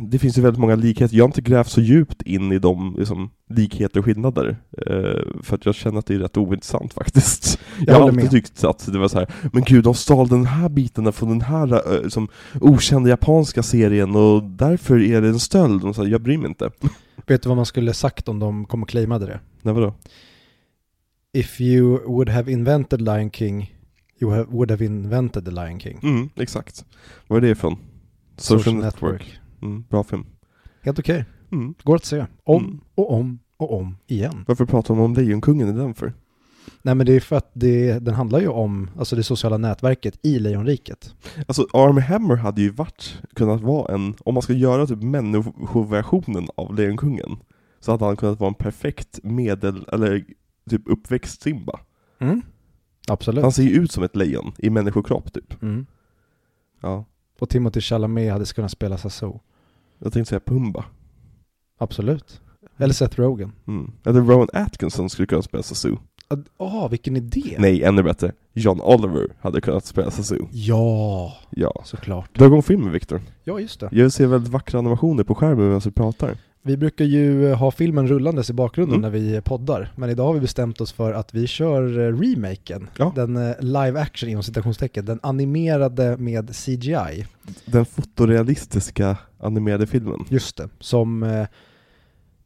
det 0.00 0.18
finns 0.18 0.38
ju 0.38 0.42
väldigt 0.42 0.60
många 0.60 0.74
likheter. 0.74 1.16
Jag 1.16 1.24
har 1.24 1.28
inte 1.28 1.40
grävt 1.40 1.70
så 1.70 1.80
djupt 1.80 2.22
in 2.22 2.52
i 2.52 2.58
de 2.58 2.96
liksom, 2.98 3.30
likheter 3.50 3.98
och 3.98 4.04
skillnader, 4.04 4.56
eh, 4.86 5.42
för 5.42 5.54
att 5.54 5.66
jag 5.66 5.74
känner 5.74 5.98
att 5.98 6.06
det 6.06 6.14
är 6.14 6.18
rätt 6.18 6.36
ointressant 6.36 6.92
faktiskt. 6.92 7.58
Jag, 7.86 7.94
har 7.94 8.00
håller 8.00 8.12
alltid 8.12 8.22
med. 8.24 8.30
tyckt 8.30 8.64
att 8.64 8.92
det 8.92 8.98
var 8.98 9.08
så 9.08 9.18
här, 9.18 9.28
men 9.52 9.64
gud, 9.64 9.84
de 9.84 9.94
stal 9.94 10.28
den 10.28 10.46
här 10.46 10.68
biten 10.68 11.12
från 11.12 11.28
den 11.28 11.40
här 11.40 11.94
eh, 11.94 12.08
som 12.08 12.28
okända 12.60 13.08
japanska 13.10 13.62
serien 13.62 14.16
och 14.16 14.42
därför 14.42 15.02
är 15.02 15.22
det 15.22 15.28
en 15.28 15.40
stöld. 15.40 15.84
Och 15.84 15.94
så 15.94 16.02
här, 16.02 16.10
jag 16.10 16.20
bryr 16.22 16.38
mig 16.38 16.48
inte. 16.48 16.70
Vet 17.26 17.42
du 17.42 17.48
vad 17.48 17.56
man 17.56 17.66
skulle 17.66 17.94
sagt 17.94 18.28
om 18.28 18.38
de 18.38 18.64
kom 18.64 18.82
och 18.82 18.88
claimade 18.88 19.26
det? 19.26 19.40
Nej, 19.62 19.74
vadå? 19.74 19.94
If 21.32 21.60
you 21.60 22.00
would 22.06 22.28
have 22.28 22.52
invented 22.52 23.00
Lion 23.00 23.30
King, 23.30 23.75
you 24.20 24.30
have, 24.30 24.44
would 24.50 24.70
have 24.70 24.84
invented 24.84 25.44
the 25.44 25.50
Lion 25.50 25.80
King. 25.80 26.00
Mm, 26.02 26.28
exakt. 26.34 26.84
Vad 27.28 27.36
är 27.36 27.40
det 27.40 27.48
ifrån? 27.48 27.76
Social, 28.36 28.74
Network. 28.74 29.40
Mm, 29.62 29.84
bra 29.90 30.04
film. 30.04 30.26
Helt 30.82 30.98
okej. 30.98 31.24
Mm. 31.52 31.74
Går 31.84 31.96
att 31.96 32.04
se. 32.04 32.26
Om 32.44 32.64
Mm. 32.64 32.80
och 32.94 33.12
om 33.12 33.38
och 33.56 33.78
om 33.78 33.96
igen. 34.06 34.44
Varför 34.48 34.66
pratar 34.66 34.94
de 34.94 35.00
om 35.02 35.14
Lejonkungen 35.14 35.68
i 35.68 35.72
den 35.72 35.94
för? 35.94 36.12
Nej 36.82 36.94
men 36.94 37.06
det 37.06 37.12
är 37.12 37.20
för 37.20 37.36
att 37.36 37.50
det, 37.54 37.98
den 37.98 38.14
handlar 38.14 38.40
ju 38.40 38.48
om 38.48 38.90
alltså 38.98 39.16
det 39.16 39.22
sociala 39.22 39.56
nätverket 39.58 40.18
i 40.22 40.38
Lejonriket. 40.38 41.14
Alltså 41.48 41.66
Army 41.72 42.00
Hammer 42.00 42.36
hade 42.36 42.62
ju 42.62 42.70
varit, 42.70 43.22
kunnat 43.34 43.60
vara 43.60 43.94
en, 43.94 44.14
om 44.24 44.34
man 44.34 44.42
ska 44.42 44.52
göra 44.52 44.86
typ 44.86 45.02
människoversionen 45.02 46.48
av 46.56 46.74
Lejonkungen, 46.74 47.36
så 47.80 47.90
hade 47.90 48.04
han 48.04 48.16
kunnat 48.16 48.40
vara 48.40 48.48
en 48.48 48.54
perfekt 48.54 49.20
medel, 49.22 49.84
eller 49.92 50.24
typ 50.70 50.82
uppväxt 50.86 51.42
Simba. 51.42 51.80
Mm. 52.18 52.42
Absolut. 53.06 53.42
Han 53.42 53.52
ser 53.52 53.62
ju 53.62 53.70
ut 53.70 53.92
som 53.92 54.02
ett 54.04 54.16
lejon 54.16 54.52
i 54.58 54.70
människokropp 54.70 55.32
typ. 55.32 55.62
Mm. 55.62 55.86
Ja. 56.80 57.04
Och 57.38 57.48
Timothy 57.48 57.80
Chalamet 57.80 58.32
hade 58.32 58.44
kunnat 58.44 58.70
spela 58.70 58.98
Sassou. 58.98 59.40
Jag 59.98 60.12
tänkte 60.12 60.28
säga 60.28 60.40
Pumba. 60.40 60.84
Absolut. 61.78 62.40
Eller 62.76 62.94
Seth 62.94 63.20
Rogen. 63.20 63.52
Mm. 63.66 63.92
Eller 64.04 64.20
Rowan 64.20 64.48
Atkinson 64.52 65.10
skulle 65.10 65.26
kunna 65.26 65.42
spela 65.42 65.62
Sasu. 65.62 65.96
Ja, 66.28 66.36
ah, 66.56 66.88
vilken 66.88 67.16
idé! 67.16 67.56
Nej, 67.58 67.82
ännu 67.82 68.02
bättre. 68.02 68.32
John 68.52 68.80
Oliver 68.80 69.28
hade 69.40 69.60
kunnat 69.60 69.84
spela 69.84 70.10
Sasu. 70.10 70.38
Ja, 70.50 71.32
Ja. 71.50 71.82
såklart. 71.84 72.38
Dra 72.38 72.46
igång 72.46 72.62
filmen 72.62 72.92
Viktor. 72.92 73.20
Ja, 73.44 73.60
just 73.60 73.80
det. 73.80 73.88
Jag 73.92 74.02
vill 74.02 74.10
se 74.10 74.26
väldigt 74.26 74.52
vackra 74.52 74.78
animationer 74.78 75.24
på 75.24 75.34
skärmen 75.34 75.66
medan 75.66 75.80
vi 75.84 75.90
pratar. 75.90 76.36
Vi 76.66 76.76
brukar 76.76 77.04
ju 77.04 77.50
eh, 77.50 77.58
ha 77.58 77.70
filmen 77.70 78.08
rullandes 78.08 78.50
i 78.50 78.52
bakgrunden 78.52 78.98
Mm. 78.98 79.12
när 79.12 79.18
vi 79.18 79.40
poddar. 79.40 79.92
Men 79.96 80.10
idag 80.10 80.26
har 80.26 80.34
vi 80.34 80.40
bestämt 80.40 80.80
oss 80.80 80.92
för 80.92 81.12
att 81.12 81.34
vi 81.34 81.46
kör 81.46 81.98
eh, 81.98 82.20
remaken. 82.20 82.88
Ja. 82.98 83.12
Den 83.14 83.36
eh, 83.36 83.54
live 83.60 84.00
action 84.00 84.28
inom 84.28 84.42
citationstecken. 84.42 85.04
Den 85.04 85.20
animerade 85.22 86.16
med 86.16 86.56
CGI. 86.56 87.26
Den 87.66 87.84
fotorealistiska 87.86 89.16
animerade 89.38 89.86
filmen. 89.86 90.24
Just 90.28 90.56
det. 90.56 90.68
Som 90.80 91.22
eh, 91.22 91.46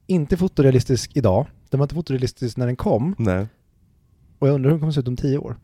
inte 0.07 0.35
är 0.35 0.37
fotorealistisk 0.37 1.11
idag. 1.17 1.47
Den 1.71 1.81
var 1.81 1.85
inte 1.85 1.95
fotorealistisk 1.95 2.57
när 2.57 2.67
den 2.67 2.77
kom. 2.77 3.15
Nej, 3.19 3.47
Och 4.39 4.49
jag 4.49 4.55
undrar 4.55 4.69
hur 4.71 4.75
den 4.75 4.81
kommer 4.81 4.93
se 4.93 5.01
ut 5.01 5.09
om 5.09 5.17
tio 5.17 5.39
år. 5.39 5.57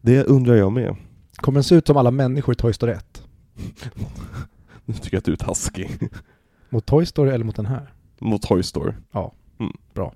det 0.00 0.24
undrar 0.24 0.54
jag 0.54 0.72
med. 0.72 0.96
Kommer 1.36 1.56
den 1.56 1.64
se 1.64 1.74
ut 1.74 1.86
som 1.86 1.96
alla 1.96 2.10
människor 2.10 2.52
i 2.52 2.56
Toy 2.56 2.72
Story 2.72 2.92
1? 2.92 3.22
Nu 4.84 4.94
tycker 4.94 5.14
jag 5.16 5.18
att 5.18 5.24
du 5.24 5.32
är 5.32 5.36
taskig. 5.36 5.90
Mot 6.70 6.86
Toy 6.86 7.06
Story 7.06 7.30
eller 7.30 7.44
mot 7.44 7.56
den 7.56 7.66
här? 7.66 7.92
Mot 8.20 8.42
Toy 8.42 8.62
Story. 8.62 8.92
Ja. 9.12 9.32
Mm. 9.60 9.72
Bra. 9.94 10.12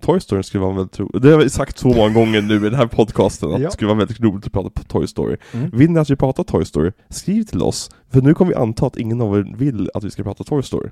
Toy 0.00 0.20
Story 0.20 0.42
skulle 0.42 0.60
vara 0.64 0.74
väldigt 0.76 1.00
roligt. 1.00 1.22
Det 1.22 1.30
har 1.30 1.38
vi 1.38 1.50
sagt 1.50 1.78
så 1.78 1.88
många 1.88 2.08
gånger 2.08 2.42
nu 2.42 2.54
i 2.56 2.58
den 2.58 2.74
här 2.74 2.86
podcasten, 2.86 3.54
att 3.54 3.60
Ja. 3.60 3.66
det 3.66 3.72
skulle 3.72 3.88
vara 3.88 3.98
väldigt 3.98 4.20
roligt 4.20 4.46
att 4.46 4.52
prata 4.52 4.70
på 4.70 4.82
Toy 4.82 5.06
Story. 5.06 5.36
Mm. 5.52 5.70
Vill 5.70 5.90
ni 5.90 5.98
att 6.00 6.10
vi 6.10 6.16
pratar 6.16 6.44
Toy 6.44 6.64
Story, 6.64 6.92
skriv 7.08 7.42
till 7.44 7.62
oss. 7.62 7.90
För 8.10 8.20
nu 8.22 8.34
kommer 8.34 8.48
vi 8.48 8.54
anta 8.56 8.86
att 8.86 8.96
ingen 8.96 9.20
av 9.20 9.38
er 9.38 9.54
vill 9.56 9.90
att 9.94 10.04
vi 10.04 10.10
ska 10.10 10.22
prata 10.22 10.44
Toy 10.44 10.62
Story. 10.62 10.90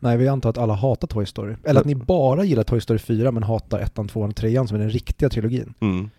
Nej, 0.00 0.16
vi 0.16 0.28
antar 0.28 0.50
att 0.50 0.58
alla 0.58 0.74
hatar 0.74 1.08
Toy 1.08 1.26
Story. 1.26 1.54
Eller 1.64 1.80
att 1.80 1.86
ni 1.86 1.94
bara 1.94 2.44
gillar 2.44 2.62
Toy 2.62 2.80
Story 2.80 2.98
4 2.98 3.30
men 3.32 3.42
hatar 3.42 3.78
1, 3.80 3.94
2 4.08 4.20
och 4.20 4.36
3 4.36 4.66
som 4.66 4.76
är 4.76 4.80
den 4.80 4.90
riktiga 4.90 5.28
trilogin. 5.28 5.74
Mm. 5.80 6.10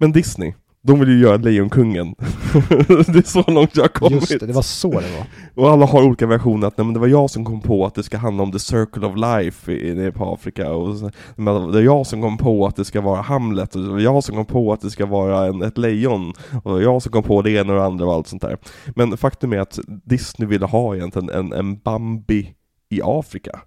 Men 0.00 0.12
Disney, 0.12 0.54
de 0.84 1.00
vill 1.00 1.08
ju 1.08 1.18
göra 1.18 1.36
Lejonkungen. 1.36 2.14
det 2.88 3.18
är 3.18 3.28
så 3.28 3.50
långt 3.50 3.76
jag 3.76 3.84
har 3.84 3.88
kommit. 3.88 4.30
Just 4.30 4.40
det, 4.40 4.46
det 4.46 4.52
var 4.52 4.62
så 4.62 4.90
det 4.90 4.94
var. 4.94 5.26
Och 5.64 5.70
alla 5.70 5.86
har 5.86 6.02
olika 6.02 6.26
versioner, 6.26 6.66
att 6.66 6.76
nej, 6.78 6.84
men 6.84 6.94
det 6.94 7.00
var 7.00 7.06
jag 7.06 7.30
som 7.30 7.44
kom 7.44 7.60
på 7.60 7.86
att 7.86 7.94
det 7.94 8.02
ska 8.02 8.18
handla 8.18 8.42
om 8.42 8.52
the 8.52 8.58
circle 8.58 9.06
of 9.06 9.16
life 9.16 9.72
i, 9.72 9.94
nere 9.94 10.12
på 10.12 10.32
Afrika, 10.32 10.72
och 10.72 10.96
så, 10.96 11.10
men 11.36 11.72
det 11.72 11.78
är 11.78 11.82
jag 11.82 12.06
som 12.06 12.22
kom 12.22 12.38
på 12.38 12.66
att 12.66 12.76
det 12.76 12.84
ska 12.84 13.00
vara 13.00 13.20
Hamlet, 13.20 13.74
och 13.74 13.82
det 13.82 13.90
var 13.90 14.00
jag 14.00 14.24
som 14.24 14.36
kom 14.36 14.46
på 14.46 14.72
att 14.72 14.80
det 14.80 14.90
ska 14.90 15.06
vara 15.06 15.46
en, 15.46 15.62
ett 15.62 15.78
lejon, 15.78 16.32
och 16.52 16.70
det 16.70 16.70
var 16.70 16.80
jag 16.80 17.02
som 17.02 17.12
kom 17.12 17.22
på 17.22 17.42
det 17.42 17.50
ena 17.50 17.72
och 17.72 17.78
det 17.78 17.84
andra 17.84 18.06
och 18.06 18.12
allt 18.12 18.26
sånt 18.26 18.42
där. 18.42 18.56
Men 18.96 19.16
faktum 19.16 19.52
är 19.52 19.58
att 19.58 19.78
Disney 20.04 20.48
ville 20.48 20.66
ha 20.66 20.96
egentligen 20.96 21.30
en, 21.30 21.52
en 21.52 21.78
Bambi 21.78 22.54
i 22.90 23.00
Afrika. 23.04 23.60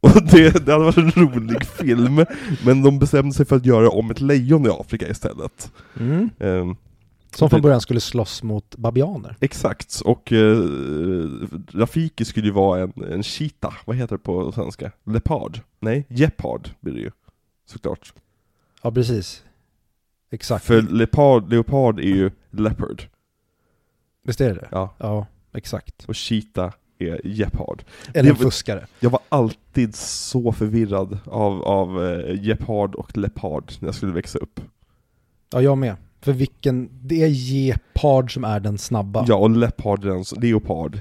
Och 0.00 0.22
det, 0.22 0.66
det 0.66 0.72
hade 0.72 0.84
varit 0.84 0.96
en 0.96 1.10
rolig 1.10 1.64
film, 1.64 2.24
men 2.64 2.82
de 2.82 2.98
bestämde 2.98 3.34
sig 3.34 3.46
för 3.46 3.56
att 3.56 3.66
göra 3.66 3.88
om 3.90 4.10
ett 4.10 4.20
lejon 4.20 4.66
i 4.66 4.68
Afrika 4.68 5.08
istället. 5.08 5.72
Mm. 6.00 6.30
Ehm, 6.38 6.76
Som 7.34 7.50
från 7.50 7.62
början 7.62 7.80
skulle 7.80 8.00
slåss 8.00 8.42
mot 8.42 8.76
babianer. 8.76 9.36
Exakt, 9.40 10.00
och 10.04 10.32
eh, 10.32 10.58
Rafiki 11.72 12.24
skulle 12.24 12.46
ju 12.46 12.52
vara 12.52 12.80
en, 12.82 12.92
en 13.12 13.22
cheetah, 13.22 13.74
vad 13.84 13.96
heter 13.96 14.16
det 14.16 14.22
på 14.22 14.52
svenska? 14.52 14.92
Leopard? 15.04 15.60
Nej, 15.80 16.06
gepard 16.08 16.68
blir 16.80 16.92
det 16.94 17.00
ju, 17.00 17.10
såklart. 17.66 18.12
Ja, 18.82 18.90
precis. 18.92 19.44
Exakt. 20.30 20.64
För 20.64 20.82
leopard, 20.82 21.50
leopard 21.50 21.98
är 21.98 22.02
ju 22.04 22.30
leopard. 22.50 23.02
Visst 24.24 24.40
är 24.40 24.48
det 24.48 24.54
det? 24.54 24.68
Ja. 24.70 24.94
Ja, 24.98 25.26
exakt. 25.52 26.04
Och 26.04 26.16
cheetah 26.16 26.72
är 27.00 27.20
gepard. 27.24 27.82
Eller 28.14 28.30
en 28.30 28.36
fuskare. 28.36 28.86
Jag 29.00 29.10
var 29.10 29.20
alltid 29.28 29.94
så 29.94 30.52
förvirrad 30.52 31.18
av, 31.24 31.62
av 31.62 32.06
eh, 32.06 32.42
gepard 32.42 32.94
och 32.94 33.16
leopard 33.16 33.72
när 33.80 33.88
jag 33.88 33.94
skulle 33.94 34.12
växa 34.12 34.38
upp. 34.38 34.60
Ja, 35.52 35.62
jag 35.62 35.78
med. 35.78 35.96
För 36.20 36.32
vilken, 36.32 36.88
det 37.02 37.22
är 37.22 37.28
gepard 37.28 38.34
som 38.34 38.44
är 38.44 38.60
den 38.60 38.78
snabba. 38.78 39.24
Ja, 39.28 39.36
och 39.36 39.50
leopard 39.50 40.04
är 40.04 40.08
den 40.08 40.24
som, 40.24 40.42
leopard. 40.42 40.98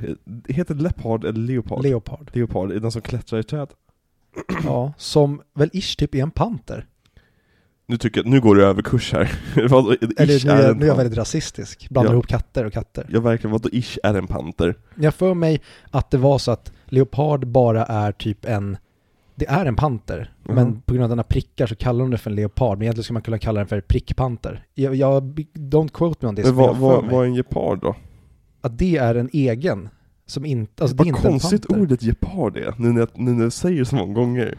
Heter 0.47 0.75
det 0.75 0.83
leopard 0.83 1.25
eller 1.25 1.39
leopard? 1.39 1.83
Leopard. 1.83 2.31
leopard 2.33 2.71
är 2.71 2.79
den 2.79 2.91
som 2.91 3.01
klättrar 3.01 3.39
i 3.39 3.43
träd. 3.43 3.67
Ja, 4.63 4.93
som 4.97 5.41
väl 5.53 5.69
ish 5.73 5.95
typ 5.97 6.15
är 6.15 6.23
en 6.23 6.31
panter. 6.31 6.85
Nu 7.89 7.97
tycker 7.97 8.19
jag, 8.21 8.27
nu 8.27 8.41
går 8.41 8.55
det 8.55 8.65
över 8.65 8.81
kurs 8.81 9.13
här. 9.13 9.31
Vad- 9.69 9.91
Eller 10.17 10.45
nu 10.45 10.51
är, 10.51 10.73
nu 10.73 10.83
är 10.83 10.87
jag 10.87 10.95
väldigt 10.95 11.17
rasistisk. 11.17 11.89
Blandar 11.89 12.11
Ja. 12.11 12.13
ihop 12.13 12.27
katter 12.27 12.65
och 12.65 12.73
katter. 12.73 13.05
Ja 13.09 13.19
verkligen, 13.19 13.51
vadå 13.51 13.69
ish 13.71 13.97
är 14.03 14.13
en 14.13 14.27
panter? 14.27 14.75
Jag 14.95 15.13
för 15.13 15.33
mig 15.33 15.61
att 15.91 16.11
det 16.11 16.17
var 16.17 16.37
så 16.37 16.51
att 16.51 16.71
leopard 16.85 17.47
bara 17.47 17.85
är 17.85 18.11
typ 18.11 18.45
en, 18.45 18.77
det 19.35 19.45
är 19.49 19.65
en 19.65 19.75
panter. 19.75 20.33
Mhm. 20.45 20.55
Men 20.55 20.81
på 20.81 20.93
grund 20.93 21.03
av 21.03 21.09
denna 21.09 21.23
prickar 21.23 21.67
så 21.67 21.75
kallar 21.75 21.99
de 21.99 22.11
det 22.11 22.17
för 22.17 22.29
en 22.29 22.35
leopard. 22.35 22.77
Men 22.77 22.83
egentligen 22.83 23.03
skulle 23.03 23.13
man 23.15 23.21
kunna 23.21 23.37
kalla 23.37 23.59
den 23.59 23.67
för 23.67 23.81
prickpanter. 23.81 24.65
Jag, 24.73 24.95
jag, 24.95 25.39
don't 25.53 25.89
quote 25.89 26.25
me 26.25 26.29
on 26.29 26.35
this. 26.35 26.45
Men 26.45 26.55
vad, 26.55 26.77
vad, 26.77 27.05
vad 27.05 27.23
är 27.23 27.27
en 27.27 27.35
gepard 27.35 27.79
då? 27.81 27.95
att 28.61 28.77
det 28.77 28.97
är 28.97 29.15
en 29.15 29.29
egen. 29.33 29.89
Som 30.25 30.45
inte, 30.45 30.83
alltså 30.83 30.95
det 30.97 31.01
är 31.01 31.05
Vad 31.05 31.07
inte 31.17 31.27
en 31.27 31.31
konstigt 31.31 31.67
panter. 31.67 31.81
ordet 31.83 32.01
gepard 32.01 32.57
är, 32.57 32.73
nu 32.77 32.91
när, 32.91 32.99
jag, 32.99 33.09
nu 33.13 33.31
när 33.31 33.43
jag 33.43 33.53
säger 33.53 33.79
det 33.79 33.85
så 33.85 33.95
många 33.95 34.13
gånger. 34.13 34.57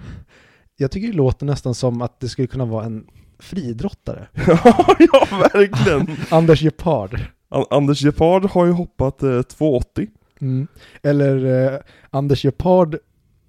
Jag 0.76 0.90
tycker 0.90 1.08
det 1.08 1.14
låter 1.14 1.46
nästan 1.46 1.74
som 1.74 2.02
att 2.02 2.20
det 2.20 2.28
skulle 2.28 2.48
kunna 2.48 2.64
vara 2.64 2.84
en 2.84 3.04
fridrottare. 3.40 4.28
ja, 4.46 4.96
ja, 4.98 5.26
verkligen! 5.52 6.16
Anders 6.30 6.60
Gepard. 6.62 7.20
An- 7.48 7.64
Anders 7.70 8.00
Gepard 8.00 8.44
har 8.44 8.66
ju 8.66 8.72
hoppat 8.72 9.22
eh, 9.22 9.42
280. 9.42 10.06
Mm. 10.40 10.66
Eller 11.02 11.64
eh, 11.74 11.80
Anders 12.10 12.42
Gepard 12.42 12.96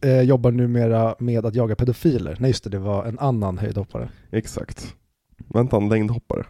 eh, 0.02 0.22
jobbar 0.22 0.52
numera 0.52 1.16
med 1.20 1.46
att 1.46 1.56
jaga 1.56 1.76
pedofiler. 1.76 2.38
Nej 2.40 2.50
just 2.50 2.64
det, 2.64 2.70
det 2.70 2.80
var 2.80 3.06
en 3.06 3.20
annan 3.20 3.58
höjdhoppare. 3.58 4.10
Exakt. 4.32 4.96
Vänta, 5.54 5.78
en 5.78 5.90
längdhoppare. 5.90 6.46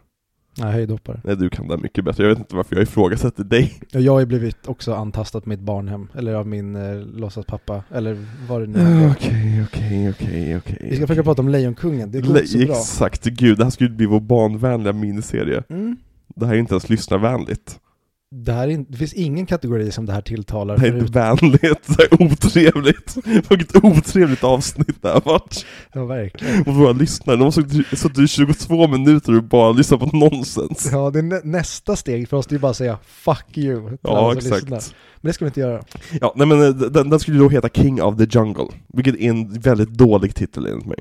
Nej, 0.57 0.71
höjdhoppare. 0.73 1.21
Nej, 1.23 1.35
du 1.35 1.49
kan 1.49 1.67
det 1.67 1.77
mycket 1.77 2.05
bättre. 2.05 2.23
Jag 2.23 2.29
vet 2.29 2.37
inte 2.37 2.55
varför 2.55 2.75
jag 2.75 2.83
ifrågasätter 2.83 3.43
dig. 3.43 3.73
Jag 3.91 4.11
har 4.11 4.19
ju 4.19 4.25
blivit 4.25 4.67
också 4.67 4.93
antastad 4.93 5.41
på 5.41 5.49
mitt 5.49 5.59
barnhem, 5.59 6.07
eller 6.15 6.33
av 6.33 6.47
min 6.47 6.75
eh, 6.75 6.95
låtsaspappa, 6.95 7.83
eller 7.91 8.25
vad 8.47 8.61
det 8.61 8.67
nu 8.67 8.79
är. 8.79 9.11
Okej, 9.11 9.63
okej, 9.67 10.09
okej, 10.09 10.57
okej. 10.57 10.87
Vi 10.89 10.95
ska 10.95 11.07
försöka 11.07 11.23
prata 11.23 11.41
om 11.41 11.49
Lejonkungen, 11.49 12.11
det 12.11 12.21
går 12.21 12.37
inte 12.37 12.47
så 12.47 12.57
bra. 12.57 12.75
Exakt, 12.75 13.23
gud, 13.23 13.57
det 13.57 13.63
här 13.63 13.71
skulle 13.71 13.89
bli 13.89 14.05
vår 14.05 14.19
barnvänliga 14.19 14.93
miniserie. 14.93 15.63
Mm. 15.69 15.97
Det 16.35 16.45
här 16.45 16.53
är 16.53 16.57
inte 16.57 16.73
ens 16.73 16.89
lyssnarvänligt. 16.89 17.79
Det, 18.33 18.53
här 18.53 18.67
är, 18.67 18.85
det 18.89 18.97
finns 18.97 19.13
ingen 19.13 19.45
kategori 19.45 19.91
som 19.91 20.05
det 20.05 20.13
här 20.13 20.21
tilltalar. 20.21 20.77
Det 20.77 20.81
här 20.81 20.93
är 20.93 20.99
inte 20.99 21.11
vänligt, 21.19 21.61
det 21.61 21.95
här 21.97 22.07
är 22.11 22.23
otrevligt. 22.33 23.17
Vilket 23.49 23.83
otrevligt 23.83 24.43
avsnitt 24.43 25.01
det 25.01 25.09
har 25.09 25.21
varit. 25.21 25.65
Ja, 25.93 26.05
verkligen. 26.05 26.61
Och 26.67 26.75
våra 26.75 26.91
lyssnare, 26.91 27.37
de 27.37 27.43
har 27.43 27.51
suttit 27.95 28.17
i 28.19 28.27
22 28.27 28.87
minuter 28.87 29.37
och 29.37 29.43
bara 29.43 29.71
lyssnat 29.71 29.99
på 29.99 30.17
nonsens. 30.17 30.89
Ja, 30.91 31.09
det 31.09 31.19
är 31.19 31.23
nä- 31.23 31.41
nästa 31.43 31.95
steg 31.95 32.29
för 32.29 32.37
oss 32.37 32.47
det 32.47 32.55
är 32.55 32.59
bara 32.59 32.71
att 32.71 32.77
säga 32.77 32.99
'fuck 33.25 33.45
you' 33.57 33.97
Ja, 34.01 34.29
som 34.29 34.35
lyssnar. 34.35 34.57
exakt. 34.57 34.95
Men 35.21 35.29
det 35.29 35.33
ska 35.33 35.45
vi 35.45 35.49
inte 35.49 35.59
göra. 35.59 35.83
Ja, 36.21 36.33
nej 36.35 36.47
men 36.47 36.61
eh, 36.61 36.69
den, 36.69 37.09
den 37.09 37.19
skulle 37.19 37.39
då 37.39 37.49
heta 37.49 37.69
King 37.69 38.01
of 38.01 38.17
the 38.17 38.27
Jungle, 38.39 38.67
vilket 38.93 39.15
är 39.15 39.29
en 39.29 39.53
väldigt 39.59 39.89
dålig 39.89 40.35
titel 40.35 40.65
enligt 40.65 40.85
mig. 40.87 40.97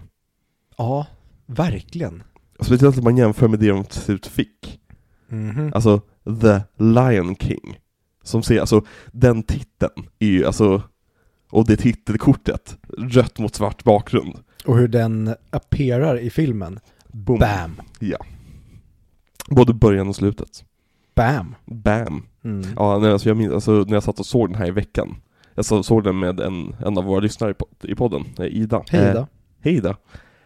Ja, 0.78 1.06
verkligen. 1.46 2.22
Speciellt 2.60 2.98
om 2.98 3.04
man 3.04 3.16
jämför 3.16 3.48
med 3.48 3.58
det 3.58 3.68
de 3.68 3.84
till 3.84 4.00
slut 4.00 4.26
fick. 4.26 4.78
Mhm. 5.28 5.72
Alltså, 5.74 6.00
The 6.24 6.60
Lion 6.84 7.36
King. 7.36 7.78
Som 8.22 8.42
ser, 8.42 8.60
alltså, 8.60 8.84
den 9.12 9.42
titeln 9.42 10.06
är 10.18 10.26
ju 10.26 10.46
alltså, 10.46 10.82
och 11.50 11.66
det 11.66 11.76
titelkortet, 11.76 12.78
rött 12.98 13.38
mot 13.38 13.54
svart 13.54 13.84
bakgrund. 13.84 14.34
Och 14.66 14.78
hur 14.78 14.88
den 14.88 15.34
appearar 15.50 16.18
i 16.18 16.30
filmen. 16.30 16.80
Boom. 17.12 17.38
Bam! 17.38 17.80
Både 19.50 19.74
början 19.74 20.08
och 20.08 20.16
slutet. 20.16 20.64
Bam! 21.14 21.54
Bam. 21.66 22.26
Mm. 22.44 22.66
Ja, 22.76 22.98
nej, 22.98 23.12
alltså 23.12 23.28
jag 23.28 23.36
minns, 23.36 23.52
alltså 23.52 23.70
när 23.72 23.94
jag 23.94 24.02
satt 24.02 24.20
och 24.20 24.26
såg 24.26 24.48
den 24.48 24.54
här 24.58 24.66
i 24.66 24.70
veckan. 24.70 25.16
Jag 25.54 25.64
så, 25.64 25.82
såg 25.82 26.04
den 26.04 26.18
med 26.18 26.40
en, 26.40 26.74
en 26.86 26.98
av 26.98 27.04
våra 27.04 27.20
lyssnare 27.20 27.50
i, 27.50 27.54
po- 27.54 27.86
i 27.90 27.94
podden, 27.94 28.24
eh, 28.38 28.44
Ida. 28.46 28.82
Hej 28.88 29.00
Eh, 29.00 29.10
Ida. 29.10 29.26
hej 29.60 29.74
Ida. 29.74 29.96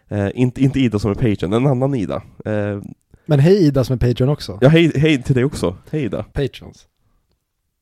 Eh, 0.09 0.29
inte, 0.35 0.63
inte 0.63 0.81
Ida 0.81 0.99
som 0.99 1.11
är 1.11 1.15
Patreon, 1.15 1.53
en 1.53 1.67
annan 1.67 1.95
Ida. 1.95 2.23
Eh, 2.45 2.81
Men 3.27 3.41
hej 3.41 3.65
Ida 3.67 3.85
som 3.85 3.95
är 3.95 3.99
Patreon 4.09 4.29
också. 4.29 4.59
ja, 4.61 4.69
hej, 4.69 4.93
hej 4.95 5.23
till 5.23 5.35
dig 5.35 5.45
också. 5.45 5.77
Hej 5.91 6.03
Ida. 6.05 6.23
Patrons. 6.23 6.87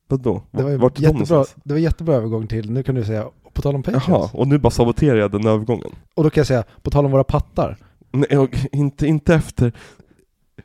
Vadå? 0.07 0.43
Det 0.51 0.63
var, 0.63 0.69
ju 0.71 0.77
Vart 0.77 0.91
är 0.91 1.01
de 1.01 1.01
jättebra, 1.03 1.11
någonstans? 1.35 1.55
det 1.63 1.73
var 1.73 1.79
jättebra 1.79 2.15
övergång 2.15 2.47
till, 2.47 2.71
nu 2.71 2.83
kan 2.83 2.95
du 2.95 3.03
säga, 3.05 3.25
på 3.53 3.61
tal 3.61 3.75
om 3.75 3.83
Patrons. 3.83 4.03
Jaha, 4.07 4.29
och 4.33 4.47
nu 4.47 4.57
bara 4.57 4.69
saboterar 4.71 5.17
jag 5.17 5.31
den 5.31 5.47
övergången. 5.47 5.91
Och 6.15 6.23
då 6.23 6.29
kan 6.29 6.41
jag 6.41 6.47
säga, 6.47 6.63
på 6.81 6.89
tal 6.91 7.05
om 7.05 7.11
våra 7.11 7.23
pattar. 7.23 7.77
Nej, 8.11 8.27
jag, 8.29 8.55
inte, 8.71 9.07
inte 9.07 9.35
efter... 9.35 9.71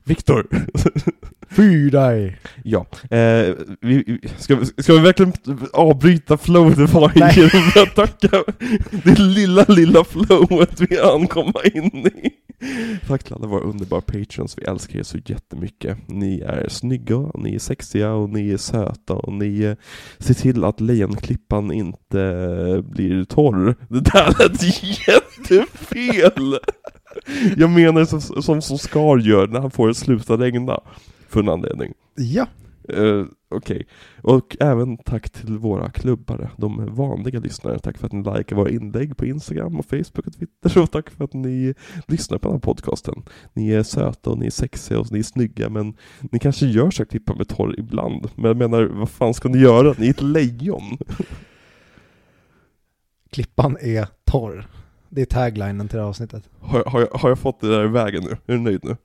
Viktor! 0.04 0.46
Fy 1.50 1.90
dig! 1.90 2.38
ja, 2.64 2.86
eh, 3.10 3.54
vi, 3.80 4.04
vi- 4.06 4.20
ska, 4.38 4.56
vi- 4.56 4.82
ska 4.82 4.92
vi 4.92 4.98
verkligen 5.00 5.32
avbryta 5.72 6.36
flowet 6.38 6.78
vi 6.78 6.84
var 6.86 7.12
i 7.16 7.20
Nej. 7.20 7.34
genom 7.36 7.68
att 7.82 7.94
tacka 7.94 8.44
det 9.04 9.18
lilla, 9.18 9.64
lilla 9.68 10.04
flowet 10.04 10.80
vi 10.80 11.00
hann 11.02 11.26
komma 11.26 11.60
in 11.74 12.06
i? 12.06 12.30
Tack 13.06 13.24
till 13.24 13.34
alla 13.34 13.46
våra 13.46 13.60
underbara 13.60 14.00
patrons, 14.00 14.58
vi 14.58 14.64
älskar 14.64 14.98
er 14.98 15.02
så 15.02 15.18
jättemycket. 15.26 15.98
Ni 16.08 16.40
är 16.40 16.68
snygga, 16.68 17.30
ni 17.34 17.54
är 17.54 17.58
sexiga 17.58 18.12
och 18.12 18.30
ni 18.30 18.50
är 18.50 18.56
söta 18.56 19.14
och 19.14 19.32
ni 19.32 19.60
eh, 19.60 19.76
ser 20.18 20.34
till 20.34 20.64
att 20.64 20.80
lejonklippan 20.80 21.72
inte 21.72 22.20
eh, 22.22 22.80
blir 22.80 23.24
torr. 23.24 23.76
Det 23.88 24.00
där 24.00 24.26
lät 24.38 24.62
jättefel! 25.08 26.58
Jag 27.56 27.70
menar 27.70 28.04
som, 28.04 28.20
som, 28.20 28.62
som 28.62 28.78
Scar 28.78 29.18
gör 29.18 29.46
när 29.46 29.60
han 29.60 29.70
får 29.70 29.88
det 29.88 29.94
sluta 29.94 30.36
regna. 30.36 30.80
För 31.28 31.40
en 31.40 31.48
anledning. 31.48 31.92
Ja, 32.16 32.46
Eh, 32.88 33.24
Okej. 33.50 33.86
Och 34.22 34.56
även 34.60 34.96
tack 34.96 35.30
till 35.30 35.58
våra 35.58 35.90
klubbare, 35.90 36.50
de 36.56 36.94
vanliga 36.94 37.40
lyssnare. 37.40 37.78
Tack 37.78 37.98
för 37.98 38.06
att 38.06 38.12
ni 38.12 38.38
likar 38.38 38.56
våra 38.56 38.70
inlägg 38.70 39.16
på 39.16 39.26
Instagram 39.26 39.78
och 39.78 39.84
Facebook 39.84 40.26
och 40.26 40.32
Twitter. 40.32 40.82
Och 40.82 40.90
tack 40.90 41.10
för 41.10 41.24
att 41.24 41.32
ni 41.32 41.74
lyssnar 42.06 42.38
på 42.38 42.48
den 42.48 42.54
här 42.54 42.60
podcasten. 42.60 43.22
Ni 43.52 43.70
är 43.70 43.82
söta 43.82 44.30
och 44.30 44.38
ni 44.38 44.46
är 44.46 44.50
sexiga 44.50 45.00
och 45.00 45.12
ni 45.12 45.18
är 45.18 45.22
snygga 45.22 45.68
men 45.68 45.94
ni 46.20 46.38
kanske 46.38 46.66
gör 46.66 46.90
så 46.90 47.02
att 47.02 47.10
klippa 47.10 47.34
med 47.34 47.48
torr 47.48 47.74
ibland. 47.78 48.28
Men 48.34 48.44
jag 48.44 48.56
menar, 48.56 48.84
vad 48.84 49.10
fan 49.10 49.34
ska 49.34 49.48
ni 49.48 49.58
göra? 49.58 49.94
Ni 49.98 50.06
är 50.06 50.10
ett 50.10 50.22
lejon. 50.22 50.98
klippan 53.30 53.76
är 53.80 54.06
torr. 54.24 54.66
Det 55.08 55.20
är 55.20 55.26
taglinen 55.26 55.88
till 55.88 55.96
det 55.96 56.02
här 56.02 56.08
avsnittet. 56.08 56.48
Har, 56.60 56.84
har, 56.84 57.00
jag, 57.00 57.08
har 57.18 57.28
jag 57.28 57.38
fått 57.38 57.60
det 57.60 57.68
där 57.68 57.84
i 57.84 57.88
vägen 57.88 58.22
nu? 58.24 58.30
Är 58.30 58.56
du 58.56 58.58
nöjd 58.58 58.80
nu? 58.84 58.96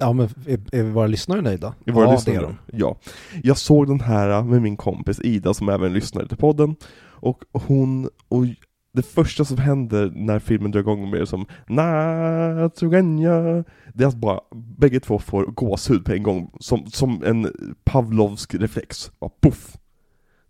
Ja 0.00 0.12
men 0.12 0.28
är, 0.46 0.60
är 0.72 0.82
våra 0.82 1.06
lyssnare 1.06 1.40
nöjda? 1.42 1.74
I 1.86 1.90
våra 1.90 2.04
ja, 2.04 2.12
lyssnare? 2.12 2.36
det 2.38 2.42
är 2.42 2.46
de. 2.46 2.56
Ja. 2.78 2.96
Jag 3.42 3.56
såg 3.58 3.86
den 3.86 4.00
här 4.00 4.42
med 4.42 4.62
min 4.62 4.76
kompis 4.76 5.20
Ida 5.20 5.54
som 5.54 5.68
även 5.68 5.92
lyssnade 5.92 6.28
till 6.28 6.36
podden. 6.36 6.76
Och 7.02 7.44
hon, 7.52 8.08
och 8.28 8.44
det 8.92 9.02
första 9.02 9.44
som 9.44 9.58
händer 9.58 10.12
när 10.14 10.38
filmen 10.38 10.70
drar 10.70 10.80
igång 10.80 11.10
med 11.10 11.28
som 11.28 11.46
Natruganja 11.68 13.64
Det 13.94 14.04
är 14.04 14.08
att 14.08 14.14
bara, 14.14 14.40
bägge 14.78 15.00
två 15.00 15.18
får 15.18 15.44
gåshud 15.44 16.04
på 16.04 16.12
en 16.12 16.22
gång, 16.22 16.50
som, 16.60 16.86
som 16.86 17.22
en 17.24 17.52
Pavlovsk 17.84 18.54
reflex. 18.54 19.10
Bara 19.20 19.30
poff! 19.40 19.76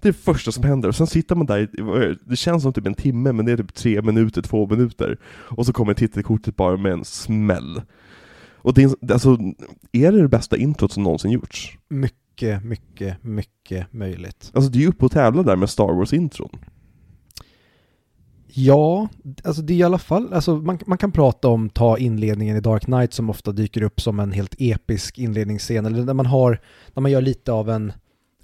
Det 0.02 0.08
är 0.08 0.12
det 0.12 0.18
första 0.18 0.52
som 0.52 0.64
händer, 0.64 0.88
och 0.88 0.94
sen 0.96 1.06
sitter 1.06 1.34
man 1.36 1.46
där, 1.46 1.58
i- 1.58 2.16
det 2.24 2.36
känns 2.36 2.62
som 2.62 2.72
typ 2.72 2.86
en 2.86 2.94
timme, 2.94 3.32
men 3.32 3.46
det 3.46 3.52
är 3.52 3.56
typ 3.56 3.74
tre 3.74 4.02
minuter, 4.02 4.42
två 4.42 4.66
minuter. 4.66 5.18
Och 5.24 5.66
så 5.66 5.72
kommer 5.72 5.94
titelkortet 5.94 6.56
bara 6.56 6.76
med 6.76 6.92
en 6.92 7.04
smäll. 7.04 7.82
Och 8.62 8.74
det 8.74 8.82
är, 8.82 9.12
alltså, 9.12 9.38
är 9.92 10.12
det 10.12 10.22
det 10.22 10.28
bästa 10.28 10.56
introt 10.56 10.92
som 10.92 11.02
någonsin 11.02 11.30
gjorts? 11.30 11.78
Mycket, 11.88 12.64
mycket, 12.64 13.24
mycket 13.24 13.92
möjligt. 13.92 14.50
Alltså 14.54 14.70
det 14.70 14.78
är 14.78 14.80
ju 14.80 14.88
uppe 14.88 15.04
och 15.04 15.12
tävlar 15.12 15.44
där 15.44 15.56
med 15.56 15.70
Star 15.70 15.92
Wars-intron. 15.92 16.58
Ja, 18.52 19.08
alltså 19.44 19.62
det 19.62 19.72
är 19.72 19.76
i 19.76 19.82
alla 19.82 19.98
fall, 19.98 20.32
alltså 20.32 20.56
man, 20.56 20.78
man 20.86 20.98
kan 20.98 21.12
prata 21.12 21.48
om 21.48 21.68
ta 21.70 21.98
inledningen 21.98 22.56
i 22.56 22.60
Dark 22.60 22.84
Knight 22.84 23.12
som 23.12 23.30
ofta 23.30 23.52
dyker 23.52 23.82
upp 23.82 24.00
som 24.00 24.20
en 24.20 24.32
helt 24.32 24.54
episk 24.58 25.18
inledningsscen, 25.18 25.86
eller 25.86 26.04
när 26.04 26.14
man 26.14 26.26
har, 26.26 26.60
när 26.94 27.00
man 27.00 27.10
gör 27.12 27.20
lite 27.20 27.52
av 27.52 27.70
en 27.70 27.92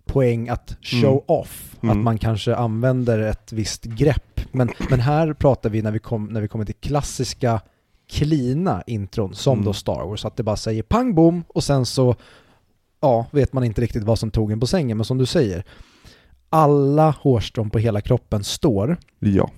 poäng 0.04 0.48
att 0.48 0.76
show 0.82 1.10
Mm. 1.12 1.20
off, 1.26 1.76
Mm. 1.82 1.98
att 1.98 2.04
man 2.04 2.18
kanske 2.18 2.56
använder 2.56 3.18
ett 3.18 3.52
visst 3.52 3.84
grepp. 3.84 4.40
Men, 4.52 4.70
men 4.90 5.00
här 5.00 5.32
pratar 5.32 5.70
vi 5.70 5.82
när 5.82 5.90
vi, 5.92 5.98
kom, 5.98 6.24
när 6.26 6.40
vi 6.40 6.48
kommer 6.48 6.64
till 6.64 6.74
klassiska 6.74 7.60
klina 8.08 8.82
intron, 8.86 9.34
som 9.34 9.52
Mm. 9.52 9.64
då 9.64 9.72
Star 9.72 10.04
Wars, 10.08 10.24
att 10.24 10.36
det 10.36 10.42
bara 10.42 10.56
säger 10.56 10.82
pang 10.82 11.14
bom 11.14 11.44
och 11.48 11.64
sen 11.64 11.86
så, 11.86 12.14
ja, 13.00 13.26
vet 13.30 13.52
man 13.52 13.64
inte 13.64 13.80
riktigt 13.80 14.02
vad 14.04 14.18
som 14.18 14.30
tog 14.30 14.52
en 14.52 14.60
på 14.60 14.66
sängen, 14.66 14.96
men 14.96 15.04
som 15.04 15.18
du 15.18 15.26
säger, 15.26 15.64
alla 16.50 17.10
hårstrån 17.10 17.70
på 17.70 17.78
hela 17.78 18.00
kroppen 18.00 18.44
står, 18.44 18.96
Ja. 19.18 19.50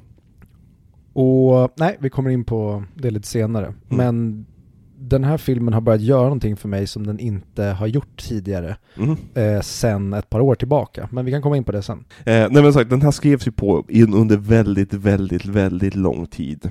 och 1.12 1.72
nej, 1.76 1.96
vi 2.00 2.11
kommer 2.11 2.30
in 2.30 2.44
på 2.44 2.84
det 2.94 3.11
lite 3.11 3.28
senare. 3.28 3.66
Mm. 3.66 3.76
Men 3.88 4.46
den 5.00 5.24
här 5.24 5.38
filmen 5.38 5.74
har 5.74 5.80
börjat 5.80 6.00
göra 6.00 6.22
någonting 6.22 6.56
för 6.56 6.68
mig 6.68 6.87
som 6.87 7.06
den 7.06 7.18
inte 7.18 7.64
har 7.64 7.87
gjort 7.87 8.16
tidigare, 8.22 8.76
Mm. 8.96 9.16
eh, 9.34 9.61
sen 9.61 10.12
ett 10.12 10.30
par 10.30 10.40
år 10.40 10.54
tillbaka. 10.54 11.08
Men 11.12 11.24
vi 11.24 11.30
kan 11.32 11.42
komma 11.42 11.56
in 11.56 11.64
på 11.64 11.72
det 11.72 11.82
sen. 11.82 12.04
Eh, 12.24 12.24
nej 12.50 12.62
men 12.62 12.72
sagt, 12.72 12.90
den 12.90 13.02
här 13.02 13.11
skrevs 13.11 13.46
ju 13.46 13.52
på 13.52 13.84
in 13.88 14.14
under 14.14 14.37
väldigt, 14.37 14.94
väldigt, 14.94 15.46
väldigt 15.46 15.94
lång 15.94 16.26
tid. 16.26 16.70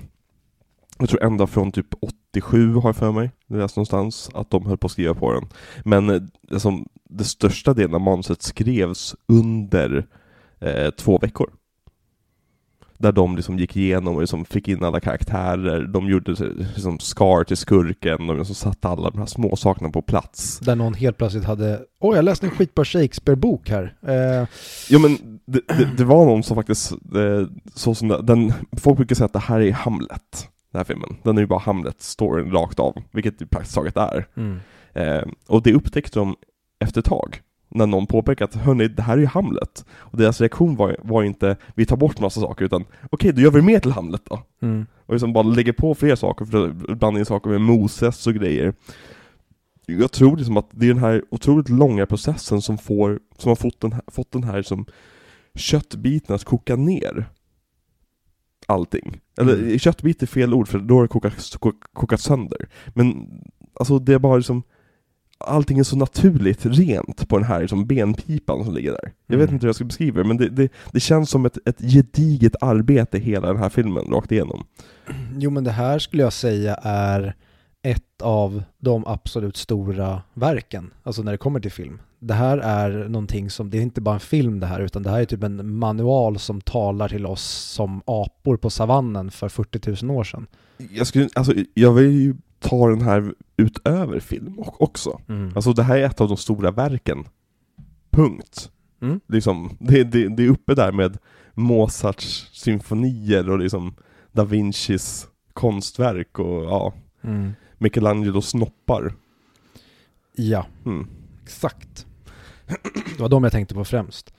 Jag 0.99 1.10
tror 1.10 1.23
ända 1.23 1.47
från 1.47 1.71
typ 1.71 1.88
87 2.33 2.73
har 2.73 2.89
jag 2.89 2.95
för 2.95 3.12
mig, 3.12 3.31
det 3.47 3.57
läste 3.57 3.79
någonstans, 3.79 4.29
att 4.33 4.49
de 4.49 4.65
höll 4.65 4.77
på 4.77 4.86
att 4.86 4.91
skriva 4.91 5.13
på 5.13 5.33
den. 5.33 5.43
Men 5.86 6.10
eh, 6.10 6.21
det, 6.41 6.60
som, 6.60 6.88
det 7.10 7.23
största 7.23 7.73
delen 7.73 7.95
av 7.95 8.01
manuset 8.01 8.41
skrevs 8.41 9.15
under 9.27 10.05
eh, 10.60 10.89
två 10.89 11.17
veckor. 11.17 11.49
Där 12.99 13.12
de 13.12 13.36
liksom 13.36 13.60
gick 13.60 13.75
igenom 13.77 14.15
och 14.15 14.21
liksom 14.21 14.45
fick 14.45 14.67
in 14.67 14.83
alla 14.83 14.99
karaktärer, 14.99 15.81
de 15.88 16.10
gjorde 16.10 16.31
liksom 16.75 16.99
Scar 16.99 17.43
till 17.43 17.57
skurken, 17.57 18.27
de 18.27 18.38
liksom 18.38 18.55
satte 18.55 18.88
alla 18.88 19.10
de 19.10 19.19
här 19.19 19.25
små 19.25 19.55
sakerna 19.55 19.89
på 19.89 20.01
plats. 20.01 20.60
Där 20.60 20.75
någon 20.75 20.93
helt 20.93 21.17
plötsligt 21.17 21.43
hade, 21.45 21.79
oj 21.99 22.15
jag 22.15 22.25
läste 22.25 22.45
en 22.45 22.51
skitbra 22.51 22.86
Shakespeare-bok 22.86 23.69
här. 23.69 23.95
Eh, 24.07 24.47
Jo 24.89 24.99
men 24.99 25.39
det, 25.45 25.62
det, 25.67 25.89
det 25.97 26.03
var 26.03 26.25
någon 26.25 26.43
som 26.43 26.55
faktiskt, 26.55 26.91
eh, 26.91 27.47
så 27.75 27.95
som 27.95 28.07
den, 28.07 28.53
folk 28.77 28.97
brukar 28.97 29.15
säga 29.15 29.25
att 29.25 29.33
det 29.33 29.39
här 29.39 29.60
är 29.60 29.71
Hamlet, 29.71 30.49
den 30.71 30.80
här 30.80 30.84
filmen. 30.84 31.17
Den 31.23 31.38
är 31.38 31.41
ju 31.41 31.47
bara 31.47 31.60
Hamlet-storyn 31.60 32.51
rakt 32.51 32.80
av, 32.80 33.03
vilket 33.12 33.39
det 33.39 33.45
praktiskt 33.45 33.75
taget 33.75 33.97
är. 33.97 34.27
mm. 34.36 34.60
Eh, 34.93 35.23
och 35.47 35.63
det 35.63 35.73
upptäckte 35.73 36.19
de 36.19 36.36
efter 36.80 36.99
ett 36.99 37.06
tag, 37.06 37.41
när 37.69 37.86
någon 37.86 38.08
påpekade 38.08 38.49
att 38.49 38.65
hörni, 38.65 38.88
det 38.88 39.01
här 39.01 39.13
är 39.13 39.21
ju 39.21 39.25
Hamlet. 39.25 39.86
Och 39.91 40.17
deras 40.17 40.41
reaktion 40.41 40.75
var, 40.75 40.97
var 41.03 41.23
inte, 41.23 41.58
vi 41.75 41.86
tar 41.86 41.97
bort 41.97 42.19
massa 42.19 42.41
saker, 42.41 42.65
utan 42.65 42.86
okej, 43.10 43.32
då 43.34 43.41
gör 43.41 43.51
vi 43.51 43.62
mer 43.62 43.80
till 43.80 43.91
Hamlet 43.91 44.21
då. 44.30 44.41
Mm. 44.62 44.86
Och 45.06 45.13
liksom 45.13 45.34
bara 45.34 45.43
lägger 45.43 45.73
på 45.73 45.95
fler 45.95 46.15
saker, 46.15 46.45
för 46.45 46.67
att 46.67 46.99
blanda 46.99 47.19
in 47.19 47.25
saker 47.25 47.49
med 47.49 47.62
Moses 47.62 48.27
och 48.27 48.34
grejer. 48.34 48.73
Jag 49.86 50.12
tror 50.12 50.38
liksom 50.38 50.58
att 50.58 50.69
det 50.71 50.86
är 50.86 50.93
den 50.93 51.03
här 51.03 51.23
otroligt 51.32 51.69
långa 51.69 52.06
processen 52.06 52.62
som 52.62 52.77
får, 52.77 53.19
som 53.38 53.49
har 53.49 53.56
fått 53.56 53.80
den 53.80 53.93
här, 53.93 54.01
fått 54.08 54.32
den 54.32 54.43
här 54.43 54.62
som 54.62 54.86
köttbiten 55.56 56.36
att 56.36 56.43
koka 56.43 56.75
ner 56.75 57.30
allting. 58.67 59.19
Eller 59.38 59.53
Mm. 59.53 59.80
köttbit 59.80 60.23
är 60.23 60.27
fel 60.27 60.53
ord 60.53 60.67
för 60.67 60.80
då 60.80 60.95
har 60.95 61.01
det 61.01 61.08
kokat, 61.08 61.34
kok- 61.60 61.93
kokat 61.93 62.21
sönder. 62.21 62.67
Men 62.95 63.30
alltså 63.73 63.99
det 63.99 64.13
är 64.13 64.19
bara 64.19 64.38
liksom 64.38 64.63
Allting 65.39 65.80
är 65.80 65.84
så 65.84 65.95
naturligt 65.97 66.65
rent 66.65 67.30
på 67.30 67.38
den 67.38 67.47
här 67.47 67.62
liksom 67.62 67.88
benpipan 67.88 68.65
som 68.65 68.73
ligger 68.73 68.91
där. 68.91 69.12
Jag 69.27 69.38
vet 69.38 69.43
Mm. 69.49 69.56
inte 69.56 69.63
hur 69.65 69.69
jag 69.69 69.75
ska 69.75 69.86
beskriva 69.86 70.21
det, 70.21 70.27
men 70.27 70.38
det, 70.38 70.49
det, 70.49 70.71
det 70.91 70.99
känns 70.99 71.30
som 71.30 71.45
ett, 71.45 71.58
ett 71.67 71.80
gediget 71.82 72.56
arbete 72.63 73.19
hela 73.19 73.47
den 73.47 73.58
här 73.58 73.69
filmen, 73.69 74.06
rakt 74.06 74.32
igenom. 74.32 74.63
Jo 75.38 75.49
men 75.49 75.63
det 75.63 75.71
här 75.71 75.99
skulle 75.99 76.23
jag 76.23 76.34
säga 76.34 76.75
är 76.84 77.36
ett 77.82 78.21
av 78.21 78.63
de 78.80 79.03
absolut 79.08 79.58
stora 79.58 80.21
verken, 80.34 80.93
alltså 81.03 81.21
när 81.23 81.32
det 81.32 81.38
kommer 81.38 81.60
till 81.60 81.71
film. 81.71 81.99
Det 82.19 82.34
här 82.34 82.58
är 82.58 83.10
någonting 83.10 83.49
som, 83.49 83.69
det 83.69 83.77
är 83.77 83.82
inte 83.82 84.01
bara 84.01 84.13
en 84.15 84.19
film 84.19 84.60
det 84.60 84.65
här, 84.67 84.80
utan 84.80 85.03
det 85.03 85.10
här 85.10 85.19
är 85.21 85.25
typ 85.25 85.43
en 85.43 85.75
manual 85.77 86.39
som 86.39 86.62
talar 86.62 87.10
till 87.10 87.25
oss 87.25 87.43
som 87.43 88.01
apor 88.06 88.58
på 88.58 88.69
savannen 88.69 89.32
för 89.32 89.49
40 89.49 90.06
000 90.06 90.17
år 90.17 90.23
sedan. 90.23 90.47
Jag, 90.91 91.08
skulle, 91.08 91.30
alltså, 91.36 91.53
jag 91.73 91.93
vill 91.93 92.12
ju 92.12 92.36
ta 92.60 92.89
den 92.89 93.01
här 93.01 93.34
utöver 93.58 94.19
film 94.19 94.56
också. 94.60 95.19
Alltså 95.56 95.73
det 95.73 95.84
här 95.84 95.97
är 95.97 96.03
ett 96.06 96.21
av 96.21 96.27
de 96.27 96.38
stora 96.38 96.71
verken. 96.71 97.25
Punkt. 98.12 98.71
Mm. 99.01 99.19
Liksom, 99.27 99.77
det, 99.80 100.03
det, 100.03 100.27
det 100.36 100.43
är 100.43 100.49
uppe 100.49 100.75
där 100.75 100.91
med 100.91 101.17
Mozarts 101.53 102.49
symfonier 102.53 103.49
och 103.49 103.60
liksom 103.60 103.95
Da 104.32 104.43
Vincis 104.43 105.27
konstverk 105.53 106.39
och 106.39 106.63
ja, 106.63 106.93
Mm. 107.23 107.51
Michelangelos 107.77 108.49
snoppar. 108.49 109.13
Ja, 110.36 110.65
Mm. 110.86 111.08
exakt. 111.43 112.07
Det 113.17 113.19
var 113.21 113.30
de 113.30 113.43
jag 113.43 113.51
tänkte 113.53 113.75
på 113.75 113.86
främst. 113.86 114.34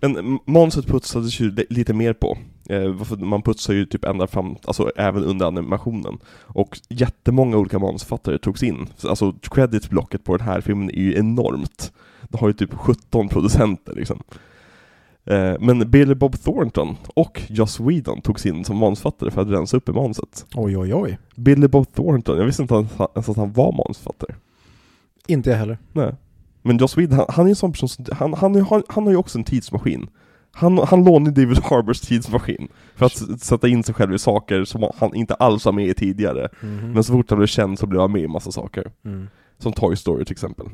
Men 0.00 0.16
m- 0.16 0.38
manuset 0.46 0.86
putsades 0.86 1.40
ju 1.40 1.50
li- 1.50 1.66
lite 1.70 1.92
mer 1.94 2.12
på. 2.12 2.38
Eh, 2.68 3.16
man 3.18 3.42
putsar 3.42 3.74
ju 3.74 3.86
typ 3.86 4.04
ända 4.04 4.26
fram, 4.26 4.56
alltså 4.64 4.90
även 4.96 5.24
under 5.24 5.46
animationen. 5.46 6.18
Och 6.42 6.78
jättemånga 6.88 7.56
olika 7.56 7.78
manusförfattare 7.78 8.38
togs 8.38 8.62
in. 8.62 8.86
Så, 8.96 9.08
Alltså 9.08 9.32
creditblocket 9.42 10.24
på 10.24 10.36
den 10.36 10.46
här 10.46 10.60
filmen 10.60 10.90
är 10.90 11.00
ju 11.02 11.14
enormt. 11.18 11.92
Det 12.28 12.38
har 12.40 12.48
ju 12.48 12.52
typ 12.52 12.74
17 12.74 13.28
producenter 13.28 13.94
liksom. 13.94 14.22
Eh, 15.24 15.54
men 15.60 15.90
Billy 15.90 16.14
Bob 16.14 16.40
Thornton 16.42 16.96
och 17.14 17.42
Joss 17.48 17.80
Whedon 17.80 18.20
togs 18.20 18.46
in 18.46 18.64
som 18.64 18.76
manusförfattare 18.76 19.30
för 19.30 19.42
att 19.42 19.48
rensa 19.48 19.76
upp 19.76 19.88
i 19.88 19.92
manuset. 19.92 20.46
Oj, 20.54 20.78
oj, 20.78 20.94
oj. 20.94 21.18
Billy 21.36 21.68
Bob 21.68 21.92
Thornton, 21.94 22.38
jag 22.38 22.44
visste 22.44 22.62
inte 22.62 22.74
ens 22.74 22.90
ens 23.14 23.28
att 23.28 23.36
han 23.36 23.52
var 23.52 23.72
manusförfattare. 23.72 24.34
Inte 25.26 25.50
jag 25.50 25.56
heller. 25.56 25.78
Nej. 25.92 26.14
Men 26.62 26.78
Joss 26.78 26.98
Whedon, 26.98 27.16
han, 27.16 27.26
han 27.28 27.46
är 27.46 27.50
en 27.50 27.56
sån 27.56 27.72
person 27.72 27.88
som, 27.88 28.04
han, 28.12 28.34
han, 28.34 28.54
han, 28.54 28.82
han 28.88 29.04
har 29.04 29.10
ju 29.10 29.16
också 29.16 29.38
en 29.38 29.44
tidsmaskin. 29.44 30.08
Han, 30.52 30.78
han 30.78 31.04
lånar 31.04 31.30
David 31.30 31.58
Harbors 31.62 32.00
tidsmaskin 32.00 32.68
för 32.96 33.06
att 33.06 33.42
sätta 33.42 33.68
in 33.68 33.82
sig 33.82 33.94
själv 33.94 34.14
i 34.14 34.18
saker 34.18 34.64
som 34.64 34.90
han 34.96 35.14
inte 35.14 35.34
alls 35.34 35.64
var 35.64 35.72
med 35.72 35.86
i 35.86 35.94
tidigare. 35.94 36.48
Mhm. 36.60 36.92
Men 36.92 37.04
så 37.04 37.12
fort 37.12 37.30
han 37.30 37.38
blev 37.38 37.46
känd 37.46 37.78
så 37.78 37.86
blev 37.86 38.00
han 38.00 38.12
med 38.12 38.22
i 38.22 38.28
massa 38.28 38.52
saker. 38.52 38.92
Mm. 39.04 39.28
Som 39.58 39.72
Toy 39.72 39.96
Story 39.96 40.24
till 40.24 40.32
exempel. 40.32 40.66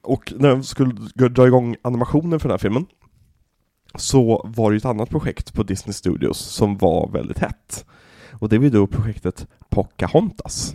Och 0.00 0.32
när 0.36 0.48
de 0.48 0.62
skulle 0.62 0.94
dra 1.28 1.46
igång 1.46 1.76
animationen 1.82 2.40
för 2.40 2.48
den 2.48 2.52
här 2.52 2.58
filmen 2.58 2.86
så 3.94 4.50
var 4.56 4.70
det 4.70 4.74
ju 4.74 4.78
ett 4.78 4.84
annat 4.84 5.10
projekt 5.10 5.54
på 5.54 5.62
Disney 5.62 5.92
Studios 5.92 6.38
som 6.38 6.78
var 6.78 7.10
väldigt 7.12 7.38
hett. 7.38 7.86
Och 8.32 8.48
det 8.48 8.58
var 8.58 8.64
ju 8.64 8.70
då 8.70 8.86
projektet 8.86 9.46
Pocahontas. 9.70 10.74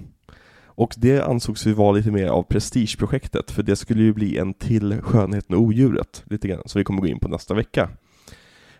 Och 0.75 0.93
det 0.97 1.21
ansågs 1.21 1.67
ju 1.67 1.73
vara 1.73 1.91
lite 1.91 2.11
mer 2.11 2.27
av 2.27 2.43
prestigeprojektet, 2.43 3.51
för 3.51 3.63
det 3.63 3.75
skulle 3.75 4.03
ju 4.03 4.13
bli 4.13 4.37
en 4.37 4.53
till 4.53 5.01
Skönheten 5.01 5.55
och 5.55 5.61
Odjuret, 5.61 6.23
lite 6.25 6.47
grann, 6.47 6.61
som 6.65 6.79
vi 6.79 6.85
kommer 6.85 7.01
gå 7.01 7.07
in 7.07 7.19
på 7.19 7.27
nästa 7.27 7.53
vecka. 7.53 7.89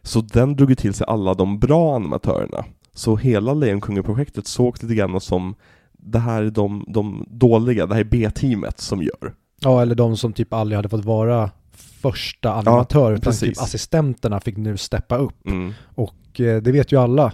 Så 0.02 0.22
den 0.22 0.56
drog 0.56 0.70
ju 0.70 0.76
till 0.76 0.94
sig 0.94 1.06
alla 1.08 1.34
de 1.34 1.60
bra 1.60 1.96
animatörerna. 1.96 2.66
Så 2.94 3.16
hela 3.16 3.54
Lejonkungen-projektet 3.54 4.48
såg 4.48 4.84
lite 4.84 4.96
grann 4.96 5.22
som 5.22 5.56
det 5.92 6.20
här 6.20 6.44
är 6.44 6.50
de, 6.50 6.86
de 6.88 7.26
dåliga, 7.30 7.86
det 7.86 7.94
här 7.94 8.02
är 8.02 8.06
B-teamet 8.06 8.80
som 8.80 9.04
gör. 9.04 9.34
Ja, 9.60 9.82
eller 9.82 9.96
de 9.96 10.18
som 10.18 10.34
typ 10.34 10.54
aldrig 10.54 10.76
hade 10.76 10.90
fått 10.90 11.06
vara 11.06 11.52
första 12.02 12.54
animatör, 12.54 13.12
utan 13.12 13.22
precis. 13.22 13.50
typ 13.50 13.62
assistenterna 13.62 14.40
fick 14.40 14.58
nu 14.58 14.78
steppa 14.78 15.18
upp. 15.18 15.48
Mm. 15.48 15.74
Och 15.96 16.42
eh, 16.42 16.62
det 16.62 16.72
vet 16.72 16.92
ju 16.92 17.00
alla 17.00 17.34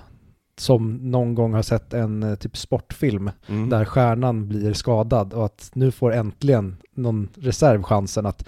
som 0.62 0.94
någon 1.12 1.36
gång 1.36 1.54
har 1.54 1.62
sett 1.62 1.94
en 1.94 2.24
eh, 2.24 2.36
typ 2.36 2.58
sportfilm 2.58 3.32
Mm. 3.50 3.70
där 3.70 3.86
stjärnan 3.86 4.48
blir 4.48 4.74
skadad 4.74 5.34
och 5.34 5.46
att 5.46 5.72
nu 5.74 5.92
får 5.92 6.14
äntligen 6.14 6.78
någon 6.96 7.28
reserv 7.36 7.84
chansen 7.84 8.26
att 8.26 8.48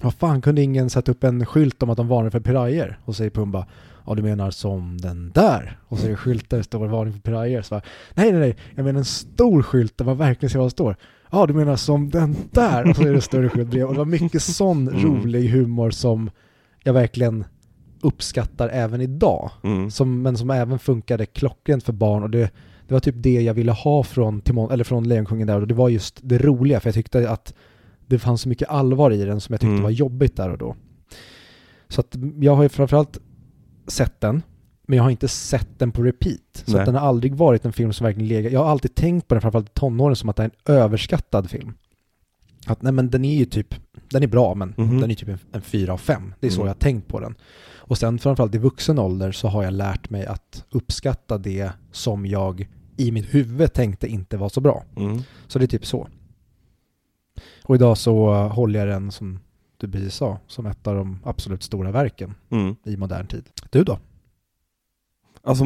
vad 0.01 0.13
fan 0.13 0.41
kunde 0.41 0.62
ingen 0.62 0.89
sätta 0.89 1.12
upp 1.12 1.23
en 1.23 1.45
skylt 1.45 1.84
om 1.84 1.89
att 1.89 1.97
de 1.97 2.07
varnar 2.07 2.29
för 2.29 2.39
pirayer? 2.39 2.99
Och 3.05 3.15
säger 3.15 3.29
Pumba 3.31 3.65
Ja 4.07 4.15
du 4.15 4.21
menar 4.21 4.51
som 4.51 4.97
den 5.01 5.31
där? 5.34 5.77
Och 5.88 5.97
så 5.99 6.05
är 6.05 6.10
det 6.10 6.15
skylt 6.15 6.49
där 6.49 6.57
det 6.57 6.63
står 6.63 6.88
varning 6.88 7.13
för 7.13 7.19
pirayer. 7.19 7.62
Så 7.62 7.75
bara, 7.75 7.81
nej 8.13 8.31
nej 8.31 8.39
nej, 8.39 8.57
jag 8.75 8.86
menar 8.86 8.99
en 8.99 9.05
stor 9.05 9.62
skylt 9.62 9.97
där 9.97 10.05
man 10.05 10.17
verkligen 10.17 10.49
ser 10.49 10.60
vad 10.60 10.65
det 10.65 10.71
står. 10.71 10.95
Ja 11.31 11.45
du 11.45 11.53
menar 11.53 11.75
som 11.75 12.10
den 12.10 12.36
där? 12.51 12.89
Och 12.89 12.95
så 12.95 13.07
är 13.07 13.13
det 13.13 13.21
större 13.21 13.49
skylt 13.49 13.69
bredvid. 13.69 13.86
Och 13.86 13.93
det 13.93 13.97
var 13.97 14.05
mycket 14.05 14.41
sån 14.41 14.88
Mm. 14.88 15.03
rolig 15.05 15.49
humor 15.49 15.91
som 15.91 16.29
jag 16.84 16.93
verkligen 16.93 17.45
uppskattar 18.01 18.69
även 18.69 19.01
idag. 19.01 19.51
Mm. 19.63 19.91
Som, 19.91 20.21
men 20.21 20.38
som 20.38 20.49
även 20.49 20.79
funkade 20.79 21.25
klockrent 21.25 21.84
för 21.84 21.93
barn 21.93 22.23
och 22.23 22.29
det, 22.29 22.51
det 22.88 22.93
var 22.93 22.99
typ 22.99 23.15
det 23.17 23.41
jag 23.41 23.53
ville 23.53 23.71
ha 23.71 24.03
från, 24.03 24.41
Timon, 24.41 24.71
eller 24.71 24.84
från 24.84 25.07
Lejonkungen 25.07 25.47
där 25.47 25.62
och 25.62 25.67
det 25.67 25.73
var 25.73 25.89
just 25.89 26.19
det 26.23 26.38
roliga 26.38 26.79
för 26.79 26.88
jag 26.88 26.95
tyckte 26.95 27.29
att 27.29 27.53
det 28.15 28.19
fanns 28.19 28.41
så 28.41 28.50
mycket 28.50 28.69
allvar 28.69 29.12
i 29.12 29.26
den 29.26 29.41
som 29.41 29.54
jag 29.54 29.60
tyckte 29.62 29.71
Mm. 29.71 29.84
var 29.84 29.89
jobbigt 29.89 30.36
där 30.36 30.50
och 30.50 30.58
då. 30.58 30.76
Så 31.89 32.02
att 32.02 32.15
jag 32.39 32.56
har 32.56 32.63
ju 32.63 32.69
framförallt 32.69 33.19
sett 33.88 34.21
den, 34.21 34.41
men 34.88 34.97
jag 34.97 35.04
har 35.04 35.12
inte 35.12 35.28
sett 35.28 35.80
den 35.80 35.91
på 35.91 36.04
repeat. 36.04 36.63
Så 36.65 36.78
den 36.86 36.95
har 36.95 37.08
aldrig 37.08 37.36
varit 37.36 37.65
en 37.65 37.74
film 37.74 37.93
som 37.93 38.06
verkligen 38.06 38.28
legat, 38.28 38.52
jag 38.52 38.63
har 38.63 38.69
alltid 38.71 38.95
tänkt 38.95 39.28
på 39.28 39.36
den 39.36 39.41
framförallt 39.41 39.69
i 39.69 39.74
tonåren 39.74 40.15
som 40.15 40.30
att 40.30 40.36
det 40.36 40.43
är 40.43 40.52
en 40.65 40.76
överskattad 40.76 41.50
film. 41.50 41.74
Att 42.67 42.82
nej 42.82 42.93
men 42.93 43.10
den 43.10 43.26
är 43.26 43.36
ju 43.36 43.45
typ, 43.45 43.76
den 44.10 44.24
är 44.24 44.28
bra 44.28 44.56
men 44.56 44.74
Mhm. 44.78 45.00
den 45.02 45.12
är 45.12 45.15
typ 45.15 45.30
en, 45.30 45.39
en 45.52 45.62
fyra 45.62 45.93
av 45.93 45.97
fem. 45.97 46.34
Det 46.39 46.47
är 46.47 46.52
så 46.52 46.62
Mm. 46.62 46.67
jag 46.67 46.74
har 46.74 46.80
tänkt 46.80 47.08
på 47.08 47.19
den. 47.19 47.36
Och 47.76 47.97
sen 47.97 48.19
framförallt 48.19 48.56
i 48.56 48.58
vuxen 48.58 49.00
ålder 49.00 49.32
så 49.32 49.47
har 49.47 49.63
jag 49.63 49.74
lärt 49.74 50.10
mig 50.10 50.26
att 50.26 50.65
uppskatta 50.71 51.38
det 51.38 51.71
som 51.91 52.26
jag 52.26 52.69
i 52.97 53.12
mitt 53.12 53.34
huvud 53.34 53.74
tänkte 53.74 54.08
inte 54.08 54.38
var 54.38 54.50
så 54.50 54.62
bra. 54.62 54.84
Mm. 54.97 55.19
Så 55.47 55.60
det 55.60 55.65
är 55.65 55.67
typ 55.67 55.86
så. 55.86 56.08
Och 57.63 57.76
idag 57.76 57.97
så 57.97 58.34
håller 58.34 58.80
jag 58.80 58.88
den 58.88 59.12
som 59.12 59.39
du 59.78 59.91
precis 59.91 60.15
sa, 60.15 60.39
som 60.47 60.65
ett 60.65 60.88
av 60.88 60.95
de 60.95 61.19
absolut 61.24 61.63
stora 61.63 61.91
verken 61.91 62.36
Mm. 62.50 62.76
i 62.86 62.97
modern 62.97 63.28
tid. 63.28 63.50
Du 63.69 63.84
då? 63.84 64.00
Alltså, 65.43 65.63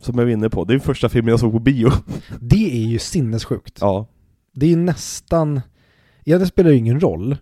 som 0.00 0.18
jag 0.18 0.24
var 0.24 0.26
inne 0.26 0.50
på, 0.50 0.64
det 0.64 0.70
är 0.72 0.78
den 0.78 0.80
första 0.86 1.08
filmen 1.08 1.30
jag 1.30 1.40
såg 1.40 1.52
på 1.52 1.58
bio. 1.58 1.88
Det 2.40 2.82
är 2.82 2.86
ju 2.86 2.98
sinnessjukt. 2.98 3.78
Ja. 3.80 4.06
Det 4.52 4.66
är 4.66 4.70
ju 4.70 4.76
nästan, 4.76 5.60
ja 6.24 6.38
det 6.38 6.46
spelar 6.46 6.70
ju 6.70 6.76
ingen 6.76 7.00
roll, 7.00 7.36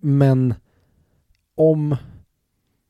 men 0.00 0.54
om 1.56 1.96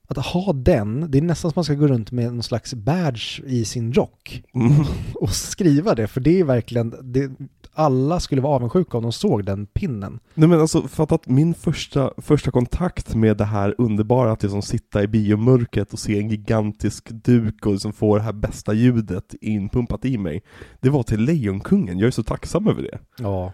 att 0.07 0.27
ha 0.27 0.53
den, 0.53 1.11
det 1.11 1.19
är 1.19 1.23
nästan 1.23 1.51
som 1.51 1.59
man 1.59 1.65
ska 1.65 1.75
gå 1.75 1.87
runt 1.87 2.13
med 2.13 2.33
någon 2.33 2.43
slags 2.43 2.75
badge 2.75 3.41
i 3.47 3.65
sin 3.65 3.93
rock 3.93 4.43
Mm. 4.55 4.73
och 5.15 5.31
skriva 5.31 5.95
det, 5.95 6.07
för 6.07 6.21
det 6.21 6.41
är 6.41 6.45
verkligen, 6.45 6.95
det, 7.03 7.31
alla 7.73 8.21
skulle 8.21 8.41
vara 8.41 8.55
avundsjuka 8.55 8.97
om 8.97 9.03
de 9.03 9.13
såg 9.13 9.45
den 9.45 9.67
pinnen. 9.67 10.21
Nej 10.35 10.49
men 10.49 10.61
alltså, 10.61 10.83
fatta 10.83 11.15
att 11.15 11.29
min 11.29 11.55
första, 11.55 12.11
första 12.17 12.51
kontakt 12.51 13.15
med 13.15 13.37
det 13.37 13.45
här 13.45 13.75
underbara 13.79 14.33
att 14.33 14.43
liksom 14.43 14.63
sitta 14.63 15.03
i 15.03 15.07
biomörkret 15.07 15.93
och 15.93 15.99
se 15.99 16.19
en 16.19 16.29
gigantisk 16.29 17.11
duk 17.11 17.67
och 17.67 17.73
liksom 17.73 17.93
få 17.93 18.17
det 18.17 18.23
här 18.23 18.33
bästa 18.33 18.73
ljudet 18.73 19.35
inpumpat 19.41 20.05
i 20.05 20.19
mig, 20.19 20.43
det 20.81 20.91
var 20.91 21.03
till 21.03 21.21
Lejonkungen, 21.21 21.99
jag 21.99 22.07
är 22.07 22.11
så 22.11 22.23
tacksam 22.23 22.69
över 22.69 22.83
det. 22.83 22.99
Ja. 23.19 23.53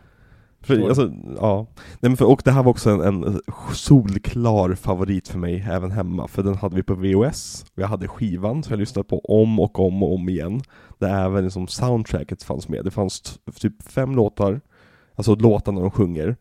För, 0.62 0.76
Så. 0.76 0.88
alltså, 0.88 1.12
ja. 1.36 1.66
Nej, 1.76 2.10
men 2.10 2.16
för, 2.16 2.24
och 2.24 2.42
det 2.44 2.50
här 2.50 2.62
var 2.62 2.70
också 2.70 2.90
en, 2.90 3.00
en 3.00 3.40
solklar 3.72 4.74
favorit 4.74 5.28
för 5.28 5.38
mig 5.38 5.66
även 5.70 5.90
hemma, 5.90 6.28
för 6.28 6.42
den 6.42 6.54
hade 6.54 6.76
vi 6.76 6.82
på 6.82 6.94
VHS, 6.94 7.64
och 7.74 7.82
jag 7.82 7.88
hade 7.88 8.08
skivan 8.08 8.62
som 8.62 8.72
jag 8.72 8.80
lyssnade 8.80 9.08
på 9.08 9.18
om 9.20 9.60
och 9.60 9.78
om 9.78 10.02
och 10.02 10.14
om 10.14 10.28
igen, 10.28 10.62
där 10.98 11.24
även 11.24 11.44
liksom 11.44 11.68
soundtracket 11.68 12.42
fanns 12.42 12.68
med. 12.68 12.84
Det 12.84 12.90
fanns 12.90 13.38
typ 13.60 13.82
fem 13.82 14.16
låtar, 14.16 14.60
alltså 15.14 15.34
låtar 15.34 15.72
när 15.72 15.80
de 15.80 15.90
sjunger, 15.90 16.36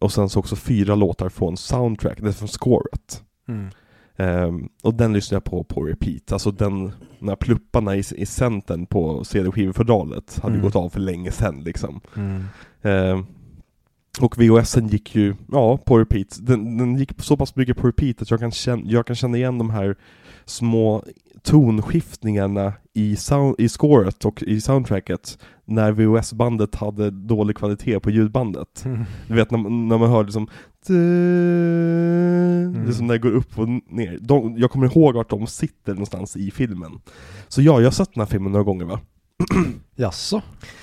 och 0.00 0.12
sen 0.12 0.28
så 0.28 0.40
också 0.40 0.56
fyra 0.56 0.94
låtar 0.94 1.28
från 1.28 1.56
soundtrack, 1.56 2.20
det 2.20 2.28
är 2.28 2.32
från 2.32 2.48
scoret. 2.48 3.22
Mm. 3.48 3.70
Ehm, 4.16 4.68
och 4.82 4.94
den 4.94 5.12
lyssnade 5.12 5.36
jag 5.36 5.44
på 5.44 5.64
på 5.64 5.84
repeat, 5.84 6.32
alltså 6.32 6.50
den, 6.50 6.92
när 7.18 7.36
plupparna 7.36 7.96
i, 7.96 8.02
i 8.16 8.26
centern 8.26 8.86
på 8.86 9.24
CD-skivefodralet 9.24 10.38
hade 10.42 10.54
Mm. 10.54 10.64
gått 10.64 10.76
av 10.76 10.88
för 10.88 11.00
länge 11.00 11.30
sedan 11.32 11.60
liksom. 11.64 12.00
Mm. 12.16 12.44
Eh, 12.82 13.24
och 14.20 14.38
VHSen 14.38 14.88
gick 14.88 15.14
ju, 15.14 15.34
ja, 15.52 15.76
på 15.76 15.98
repeat. 15.98 16.38
Den, 16.40 16.78
den 16.78 16.96
gick 16.98 17.22
så 17.22 17.36
pass 17.36 17.56
mycket 17.56 17.76
på 17.76 17.86
repeat 17.86 18.22
att 18.22 18.30
jag 18.30 18.40
kan, 18.40 18.50
känna, 18.50 18.82
jag 18.86 19.06
kan 19.06 19.16
känna 19.16 19.36
igen 19.36 19.58
de 19.58 19.70
här 19.70 19.96
små 20.44 21.04
tonskiftningarna 21.42 22.72
i, 22.94 23.16
sound, 23.16 23.54
i 23.58 23.68
scoret 23.68 24.24
och 24.24 24.42
i 24.42 24.60
soundtracket 24.60 25.38
när 25.64 25.92
VHS-bandet 25.92 26.74
hade 26.74 27.10
dålig 27.10 27.56
kvalitet 27.56 28.00
på 28.00 28.10
ljudbandet. 28.10 28.84
Du 29.28 29.34
vet 29.34 29.50
när, 29.50 29.58
man- 29.58 29.88
när 29.88 29.98
man 29.98 30.10
hör 30.10 30.24
liksom 30.24 30.48
mm. 30.88 32.86
liksom 32.86 33.06
när 33.06 33.14
det 33.14 33.18
går 33.18 33.30
upp 33.30 33.58
och 33.58 33.68
ner. 33.68 34.18
De, 34.20 34.58
jag 34.58 34.70
kommer 34.70 34.86
ihåg 34.86 35.14
vart 35.14 35.30
de 35.30 35.46
sitter 35.46 35.92
någonstans 35.92 36.36
i 36.36 36.50
filmen. 36.50 37.00
Så 37.48 37.62
ja, 37.62 37.80
jag 37.80 37.86
har 37.86 37.90
sett 37.90 38.14
den 38.14 38.20
här 38.20 38.26
filmen 38.26 38.52
några 38.52 38.64
gånger 38.64 38.84
va? 38.84 39.00
Jaså? 39.96 40.42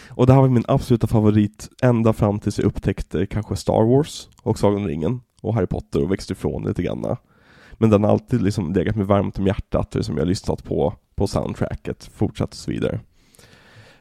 Och 0.09 0.27
det 0.27 0.33
här 0.33 0.41
var 0.41 0.47
min 0.49 0.63
absoluta 0.67 1.07
favorit 1.07 1.69
ända 1.81 2.13
fram 2.13 2.39
tills 2.39 2.59
jag 2.59 2.65
upptäckte 2.65 3.25
kanske 3.25 3.55
Star 3.55 3.95
Wars 3.95 4.29
och 4.41 4.59
Sagan 4.59 4.81
om 4.81 4.87
ringen 4.87 5.21
och 5.41 5.53
Harry 5.53 5.67
Potter 5.67 6.03
och 6.03 6.11
växte 6.11 6.33
ifrån 6.33 6.63
lite 6.63 6.83
grann. 6.83 7.15
Men 7.79 7.89
den 7.89 8.03
har 8.03 8.11
alltid 8.11 8.41
liksom 8.41 8.73
legat 8.73 8.95
mig 8.95 9.05
varmt 9.05 9.39
om 9.39 9.47
hjärtat 9.47 9.95
som 10.01 10.15
jag 10.15 10.21
har 10.21 10.27
lyssnat 10.27 10.63
på, 10.63 10.93
på 11.15 11.27
soundtracket, 11.27 12.09
fortsatt 12.13 12.49
och 12.49 12.57
så 12.57 12.71
vidare. 12.71 12.99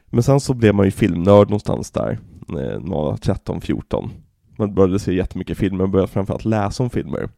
Men 0.05 0.23
sen 0.23 0.39
så 0.39 0.53
blev 0.53 0.75
man 0.75 0.85
ju 0.85 0.91
filmnörd 0.91 1.49
någonstans 1.49 1.91
där, 1.91 2.19
när 2.47 2.79
man 2.79 2.89
var 2.89 3.15
13-14. 3.15 4.09
Man 4.57 4.73
började 4.73 4.99
se 4.99 5.13
jättemycket 5.13 5.57
filmer 5.57 5.83
och 5.83 5.89
började 5.89 6.11
framförallt 6.11 6.45
läsa 6.45 6.83
om 6.83 6.89
filmer. 6.89 7.29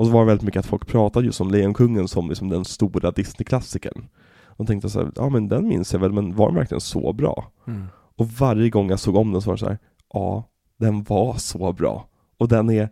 Och 0.00 0.06
så 0.06 0.12
var 0.12 0.20
det 0.20 0.26
väldigt 0.26 0.46
mycket 0.46 0.60
att 0.60 0.66
folk 0.66 0.86
pratade 0.86 1.26
just 1.26 1.40
om 1.40 1.50
Lejonkungen 1.50 2.08
som 2.08 2.28
liksom 2.28 2.48
den 2.48 2.64
stora 2.64 3.10
Disney-klassikern. 3.10 4.08
Och 4.44 4.66
tänkte 4.66 4.90
så 4.90 4.98
här, 5.00 5.12
ja 5.16 5.28
men 5.28 5.48
den 5.48 5.68
minns 5.68 5.92
jag 5.92 6.00
väl, 6.00 6.12
men 6.12 6.36
var 6.36 6.46
den 6.46 6.56
verkligen 6.56 6.80
så 6.80 7.12
bra? 7.12 7.50
Mm. 7.66 7.86
Och 8.16 8.26
varje 8.26 8.70
gång 8.70 8.90
jag 8.90 9.00
såg 9.00 9.16
om 9.16 9.32
den 9.32 9.42
så 9.42 9.50
var 9.50 9.56
det 9.56 9.60
så 9.60 9.68
här, 9.68 9.78
ja, 10.12 10.44
den 10.78 11.02
var 11.02 11.34
så 11.34 11.72
bra. 11.72 12.06
Och 12.38 12.48
den 12.48 12.70
är, 12.70 12.88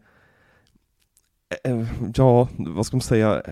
ja, 2.14 2.48
vad 2.56 2.86
ska 2.86 2.96
man 2.96 3.00
säga? 3.00 3.42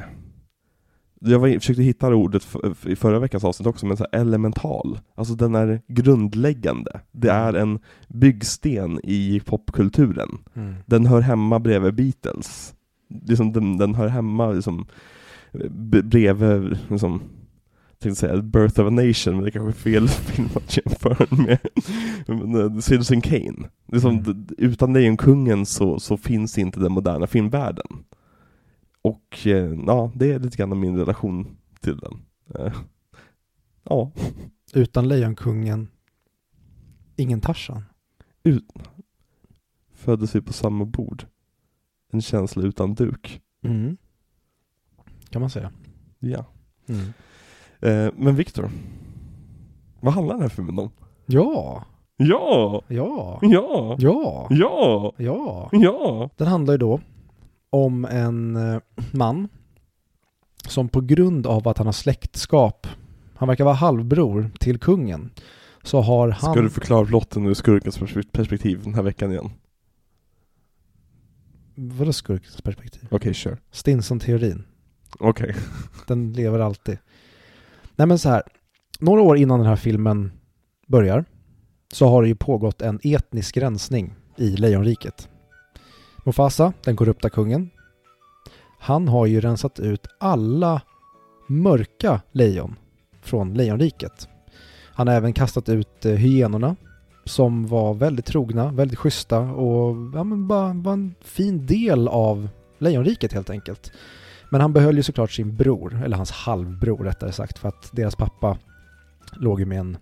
Jag 1.21 1.39
var, 1.39 1.49
försökte 1.49 1.83
hitta 1.83 2.09
det 2.11 2.17
ordet 2.17 2.47
i 2.87 2.97
förra 2.97 3.19
veckans 3.19 3.45
avsnitt 3.45 3.67
också, 3.67 3.87
men 3.87 3.97
så 3.97 4.07
elemental. 4.13 4.99
Alltså 5.15 5.35
den 5.35 5.55
är 5.55 5.81
grundläggande. 5.89 7.01
Det 7.13 7.31
är 7.31 7.53
en 7.55 7.79
byggsten 8.09 9.01
i 9.05 9.41
popkulturen. 9.45 10.39
Mm. 10.55 10.75
Den 10.87 11.07
hör 11.07 11.21
hemma 11.21 11.59
bredvid 11.59 11.95
Beatles. 11.95 12.75
Liksom 13.09 13.53
den, 13.53 13.79
den 13.79 13.95
hör 13.95 14.09
hemma 14.09 14.51
liksom, 14.51 14.87
bredvid, 16.03 16.79
liksom, 16.89 17.21
tänkte 17.99 18.21
säga 18.21 18.43
Birth 18.43 18.81
of 18.81 18.87
a 18.87 18.91
Nation, 18.91 19.35
men 19.35 19.43
det 19.45 19.49
är 19.49 19.51
kanske 19.51 19.71
är 19.91 19.93
fel 19.93 20.09
film 20.09 20.49
att 20.55 20.77
jämföra 20.77 21.27
med 21.37 21.59
Men, 22.27 22.55
eh, 22.75 22.79
Citizen 22.81 23.21
Kane. 23.21 23.69
Liksom, 23.93 24.11
Mm. 24.19 24.47
d- 24.47 24.55
Utan 24.59 24.93
Lejonkungen 24.93 25.67
så, 25.67 26.01
så 26.01 26.17
finns 26.17 26.59
inte 26.59 26.81
den 26.81 26.93
moderna 26.93 27.27
filmvärlden. 27.27 28.05
Och 29.03 29.47
eh, 29.47 29.75
ja, 29.87 30.13
det 30.15 30.33
är 30.33 30.39
lite 30.39 30.57
grann 30.57 30.81
min 30.81 30.97
relation 30.97 31.57
till 31.81 31.97
den. 31.97 32.23
Eh, 32.55 32.73
Ja, 33.89 34.13
Utan 34.75 35.09
Lejonkungen, 35.09 35.89
ingen 37.17 37.41
Tarzan. 37.41 37.83
föddes 39.95 40.35
vi 40.35 40.41
på 40.41 40.53
samma 40.53 40.85
bord. 40.85 41.25
En 42.13 42.23
känsla 42.23 42.63
utan 42.63 42.95
duk. 42.95 43.41
Mm. 43.65 43.97
Kan 45.31 45.41
man 45.41 45.51
säga. 45.51 45.73
Ja. 46.19 46.45
Mm. 46.89 47.13
Eh, 47.81 48.09
men 48.17 48.35
Viktor, 48.37 48.71
vad 50.01 50.15
handlar 50.15 50.35
den 50.35 50.43
här 50.43 50.49
filmen 50.49 50.79
om? 50.79 50.91
Ja, 51.27 51.85
Ja! 52.17 52.83
ja, 52.89 53.39
Ja! 53.43 53.97
ja, 53.99 54.47
Ja! 54.51 55.13
ja. 55.19 55.69
Ja! 55.73 56.31
Den 56.37 56.47
handlar 56.47 56.75
ju 56.75 56.79
då 56.79 57.01
om 57.71 58.05
en 58.05 58.57
eh, 58.57 58.81
man 59.13 59.49
som 60.69 60.89
på 60.89 61.01
grund 61.01 61.47
av 61.47 61.69
att 61.69 61.79
han 61.79 61.87
har 61.87 61.93
släktskap, 61.93 62.87
han 63.35 63.49
verkar 63.49 63.65
vara 63.65 63.75
halvbror 63.75 64.51
till 64.61 64.79
kungen, 64.79 65.31
så 65.83 66.01
har 66.01 66.29
han... 66.29 66.53
Ska 66.53 66.61
du 66.63 66.71
förklara 66.71 67.05
plotten 67.05 67.47
ur 67.47 67.55
skurkens 67.55 67.99
pers- 68.01 68.29
perspektiv 68.33 68.83
den 68.85 68.95
här 68.95 69.03
veckan 69.03 69.31
igen? 69.33 69.51
Vadå 71.75 72.13
skurkens 72.13 72.63
perspektiv? 72.63 73.09
Okej, 73.11 73.35
kör. 73.35 73.59
Stinson-teorin. 73.71 74.65
Okej. 75.19 75.55
Den 76.07 76.33
lever 76.33 76.59
alltid. 76.59 76.99
Nej 77.97 78.07
men 78.07 78.19
så 78.19 78.29
här, 78.29 78.43
några 78.99 79.23
år 79.23 79.37
innan 79.37 79.59
den 79.59 79.69
här 79.69 79.77
filmen 79.77 80.33
börjar 80.87 81.25
så 81.93 82.09
har 82.09 82.23
det 82.23 82.29
ju 82.29 82.35
pågått 82.35 82.83
en 82.83 83.01
etnisk 83.03 83.57
rensning 83.57 84.15
i 84.37 84.49
Lejonriket. 84.49 85.29
Mufasa, 86.25 86.73
den 86.85 86.97
korrupta 86.97 87.31
kungen, 87.31 87.71
han 88.79 89.09
har 89.09 89.27
ju 89.27 89.41
rensat 89.41 89.81
ut 89.81 90.07
alla 90.21 90.83
mörka 91.49 92.21
lejon 92.33 92.77
från 93.23 93.55
Lejonriket. 93.55 94.29
Han 94.93 95.09
har 95.09 95.15
även 95.15 95.33
kastat 95.33 95.69
ut 95.69 96.05
eh, 96.05 96.13
hyenorna 96.13 96.77
som 97.25 97.67
var 97.67 97.95
väldigt 97.95 98.27
trogna, 98.27 98.73
väldigt 98.73 98.99
schyssta 98.99 99.39
och 99.39 99.97
ja, 100.15 100.25
men 100.25 100.49
bara 100.49 100.73
var 100.73 100.93
en 100.93 101.15
fin 101.21 101.67
del 101.67 102.09
av 102.09 102.49
Lejonriket 102.79 103.33
helt 103.33 103.51
enkelt. 103.51 103.93
Men 104.57 104.61
han 104.61 104.73
behöll 104.73 104.97
ju 104.97 105.03
såklart 105.03 105.31
sin 105.31 105.57
bror, 105.57 106.03
eller 106.05 106.17
hans 106.17 106.31
halvbror 106.31 107.05
rättare 107.05 107.33
sagt, 107.33 107.59
för 107.59 107.69
att 107.69 107.91
deras 107.93 108.17
pappa 108.17 108.59
låg 109.33 109.61
ju 109.61 109.67
med 109.67 109.79
en 109.79 109.97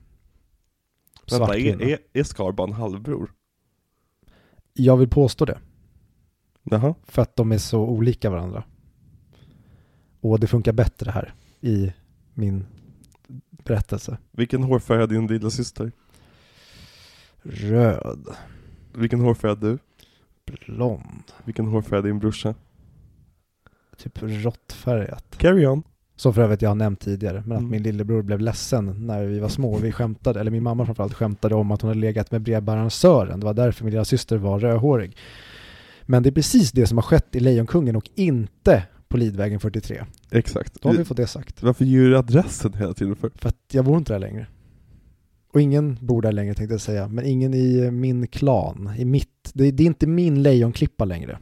svart 1.26 1.40
Vänta, 1.40 1.56
är, 1.56 1.60
kvinna. 1.60 1.84
är, 1.84 1.98
är 2.12 2.22
Scar 2.22 2.52
bara 2.52 2.66
en 2.66 2.72
halvbror? 2.72 3.32
Jag 4.72 4.96
vill 4.96 5.08
påstå 5.08 5.44
det, 5.44 5.58
Jaha. 6.62 6.94
för 7.04 7.22
att 7.22 7.36
de 7.36 7.52
är 7.52 7.58
så 7.58 7.80
olika 7.80 8.30
varandra. 8.30 8.64
Och 10.20 10.40
det 10.40 10.46
funkar 10.46 10.72
bättre 10.72 11.10
här 11.10 11.34
i 11.60 11.92
min 12.34 12.66
berättelse. 13.50 14.18
Vilken 14.30 14.62
hårfärg 14.62 14.98
har 14.98 15.06
din 15.06 15.26
lilla 15.26 15.50
syster? 15.50 15.92
Röd, 17.42 18.26
Vilken 18.94 19.20
hårfärg 19.20 19.48
har 19.48 19.56
du? 19.56 19.78
blond, 20.66 21.22
Vilken 21.44 21.66
hårfärg 21.66 21.96
har 21.96 22.02
din 22.02 22.18
brorsa? 22.18 22.54
Typ 23.94 24.18
råttfärgat. 24.22 25.24
Carry 25.38 25.66
on. 25.66 25.82
Som 26.16 26.34
för 26.34 26.42
övrigt 26.42 26.62
jag 26.62 26.70
har 26.70 26.74
nämnt 26.74 27.00
tidigare, 27.00 27.42
men 27.46 27.52
att 27.52 27.58
Mm. 27.58 27.70
min 27.70 27.82
lillebror 27.82 28.22
blev 28.22 28.40
ledsen 28.40 29.06
när 29.06 29.24
vi 29.24 29.38
var 29.38 29.48
små. 29.48 29.76
Vi 29.78 29.92
skämtade, 29.92 30.40
eller 30.40 30.50
min 30.50 30.62
mamma 30.62 30.86
framförallt 30.86 31.14
skämtade 31.14 31.54
om 31.54 31.70
att 31.70 31.82
hon 31.82 31.88
hade 31.88 32.00
legat 32.00 32.30
med 32.30 32.40
brevbäraren. 32.42 33.40
Det 33.40 33.46
var 33.46 33.54
därför 33.54 33.84
min 33.84 33.90
lilla 33.92 34.04
syster 34.04 34.36
var 34.36 34.58
rödhårig. 34.58 35.16
Men 36.02 36.22
det 36.22 36.28
är 36.28 36.32
precis 36.32 36.72
det 36.72 36.86
som 36.86 36.98
har 36.98 37.02
skett 37.02 37.36
i 37.36 37.40
Lejonkungen 37.40 37.96
och 37.96 38.10
inte 38.14 38.82
på 39.08 39.16
Lidvägen 39.16 39.60
43. 39.60 40.04
Exakt. 40.30 40.82
Då 40.82 40.88
har 40.88 40.96
vi 40.96 41.04
fått 41.04 41.16
det 41.16 41.26
sagt. 41.26 41.62
Varför 41.62 41.84
ger 41.84 42.00
du 42.00 42.18
adressen 42.18 42.74
hela 42.74 42.94
tiden 42.94 43.16
för? 43.16 43.30
För 43.34 43.48
att 43.48 43.56
jag 43.72 43.84
bor 43.84 43.98
inte 43.98 44.12
där 44.12 44.18
längre. 44.20 44.46
Och 45.52 45.60
ingen 45.60 45.98
bor 46.00 46.22
där 46.22 46.32
längre 46.32 46.54
tänkte 46.54 46.74
jag 46.74 46.80
säga, 46.80 47.08
men 47.08 47.24
ingen 47.26 47.54
i 47.54 47.90
min 47.90 48.26
klan, 48.26 48.90
i 48.98 49.04
mitt. 49.04 49.50
Det, 49.52 49.70
det 49.70 49.82
är 49.82 49.86
inte 49.86 50.06
min 50.06 50.42
lejonklippa 50.42 51.04
längre. 51.04 51.38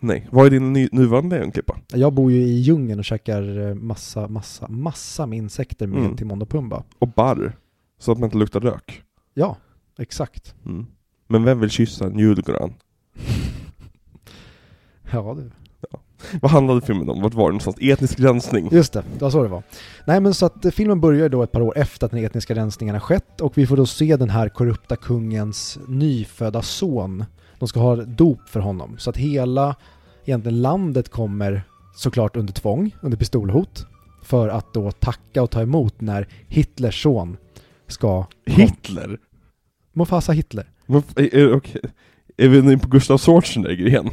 Nej. 0.00 0.28
Vad 0.30 0.46
är 0.46 0.50
din 0.50 0.72
ny, 0.72 0.88
nuvarande 0.92 1.36
lejonklippa? 1.36 1.76
Jag 1.92 2.12
bor 2.12 2.32
ju 2.32 2.42
i 2.42 2.58
djungeln 2.60 2.98
och 2.98 3.04
käkar 3.04 3.68
eh, 3.68 3.74
massa, 3.74 4.28
massa, 4.28 4.68
massa 4.68 5.26
med 5.26 5.36
insekter 5.38 5.86
med 5.86 5.98
Mm. 5.98 6.16
Timon 6.16 6.42
och 6.42 6.48
Pumba. 6.48 6.82
Och 6.98 7.08
barr. 7.08 7.56
Så 7.98 8.12
att 8.12 8.18
man 8.18 8.26
inte 8.26 8.38
luktar 8.38 8.60
rök. 8.60 9.02
Ja, 9.34 9.56
exakt. 9.98 10.54
Mm. 10.66 10.86
Men 11.28 11.44
vem 11.44 11.60
vill 11.60 11.70
kyssa 11.70 12.06
en 12.06 12.18
julgran? 12.18 12.74
Ja, 15.12 15.36
du. 15.38 15.50
Vad 16.42 16.50
handlade 16.50 16.80
filmen 16.80 17.08
om? 17.10 17.22
Vart 17.22 17.34
var 17.34 17.44
det 17.44 17.48
någonstans? 17.48 17.76
Etnisk 17.80 18.20
rensning? 18.20 18.68
Just 18.72 18.92
det, 18.92 19.02
det 19.14 19.22
var 19.24 19.30
så 19.30 19.42
det 19.42 19.48
var. 19.48 19.62
Nej 20.06 20.20
men 20.20 20.34
så 20.34 20.46
att 20.46 20.64
eh, 20.64 20.70
filmen 20.70 21.00
börjar 21.00 21.28
då 21.28 21.42
ett 21.42 21.52
par 21.52 21.60
år 21.60 21.78
efter 21.78 22.06
att 22.06 22.10
den 22.12 22.24
etniska 22.24 22.54
rensningen 22.54 22.94
har 22.94 23.00
skett 23.00 23.40
och 23.40 23.58
vi 23.58 23.66
får 23.66 23.76
då 23.76 23.86
se 23.86 24.16
den 24.16 24.30
här 24.30 24.48
korrupta 24.48 24.96
kungens 24.96 25.78
nyfödda 25.88 26.62
son. 26.62 27.24
De 27.60 27.68
ska 27.68 27.80
ha 27.80 27.96
dop 27.96 28.48
för 28.48 28.60
honom. 28.60 28.98
Så 28.98 29.10
att 29.10 29.16
hela, 29.16 29.76
egentligen 30.24 30.62
landet 30.62 31.08
kommer 31.08 31.62
såklart 31.96 32.36
under 32.36 32.52
tvång, 32.52 32.94
under 33.02 33.18
pistolhot. 33.18 33.86
För 34.22 34.48
att 34.48 34.74
då 34.74 34.92
tacka 34.92 35.42
och 35.42 35.50
ta 35.50 35.62
emot 35.62 36.00
när 36.00 36.28
Hitlers 36.48 37.02
son 37.02 37.36
ska... 37.86 38.26
Hitler? 38.46 39.18
Mufasa 39.92 40.32
Hitler. 40.32 40.70
Är, 41.16 41.34
är, 41.34 41.52
okej. 41.54 41.80
är 42.36 42.48
vi 42.48 42.62
nu 42.62 42.78
på 42.78 42.88
Gustav 42.88 43.18
Schwarzenegger 43.18 43.86
igen? 43.86 44.10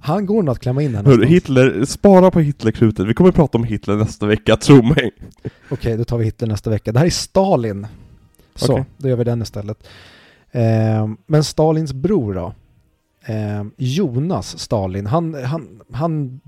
Han 0.00 0.26
går 0.26 0.42
nog 0.42 0.52
att 0.52 0.58
klämma 0.58 0.82
in 0.82 0.94
här 0.94 1.02
någonstans. 1.02 1.30
Hitler, 1.30 1.84
spara 1.84 2.30
på 2.30 2.40
Hitlerkrutet. 2.40 3.06
Vi 3.06 3.14
kommer 3.14 3.32
prata 3.32 3.58
om 3.58 3.64
Hitler 3.64 3.96
nästa 3.96 4.26
vecka, 4.26 4.56
tro 4.56 4.82
mig. 4.82 5.10
Okej, 5.70 5.96
då 5.96 6.04
tar 6.04 6.18
vi 6.18 6.24
Hitler 6.24 6.48
nästa 6.48 6.70
vecka. 6.70 6.92
Det 6.92 6.98
här 6.98 7.06
är 7.06 7.10
Stalin. 7.10 7.86
Så, 8.54 8.72
Okej. 8.72 8.84
då 8.96 9.08
gör 9.08 9.16
vi 9.16 9.24
den 9.24 9.42
istället. 9.42 9.88
Eh, 10.50 11.08
men 11.26 11.44
Stalins 11.44 11.92
bror 11.92 12.34
då? 12.34 12.52
Eh, 13.32 13.64
Jonas 13.76 14.58
Stalin, 14.58 15.06
han, 15.06 15.44
han, 15.44 15.80
han 15.92 16.40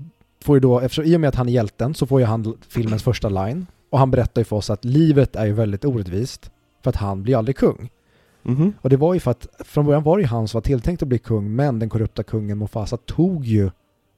får 0.43 0.55
ju 0.55 0.59
då, 0.59 0.79
eftersom, 0.79 1.05
i 1.05 1.15
och 1.15 1.21
med 1.21 1.27
att 1.27 1.35
han 1.35 1.49
är 1.49 1.53
hjälten, 1.53 1.93
så 1.93 2.05
får 2.05 2.19
ju 2.19 2.25
han 2.25 2.57
filmens 2.69 3.03
första 3.03 3.29
line. 3.29 3.65
Och 3.89 3.99
han 3.99 4.11
berättar 4.11 4.41
ju 4.41 4.45
för 4.45 4.55
oss 4.55 4.69
att 4.69 4.85
livet 4.85 5.35
är 5.35 5.45
ju 5.45 5.53
väldigt 5.53 5.85
orättvist. 5.85 6.51
För 6.83 6.89
att 6.89 6.95
han 6.95 7.23
blir 7.23 7.37
aldrig 7.37 7.57
kung. 7.57 7.89
Mhm. 8.43 8.73
Och 8.81 8.89
det 8.89 8.97
var 8.97 9.13
ju 9.13 9.19
för 9.19 9.31
att, 9.31 9.47
från 9.59 9.85
början 9.85 10.03
var 10.03 10.17
det 10.17 10.21
ju 10.21 10.27
han 10.27 10.47
som 10.47 10.57
var 10.57 10.61
tilltänkt 10.61 11.01
att 11.01 11.07
bli 11.07 11.17
kung, 11.17 11.55
men 11.55 11.79
den 11.79 11.89
korrupta 11.89 12.23
kungen 12.23 12.57
Mufasa 12.57 12.97
tog 12.97 13.45
ju 13.45 13.71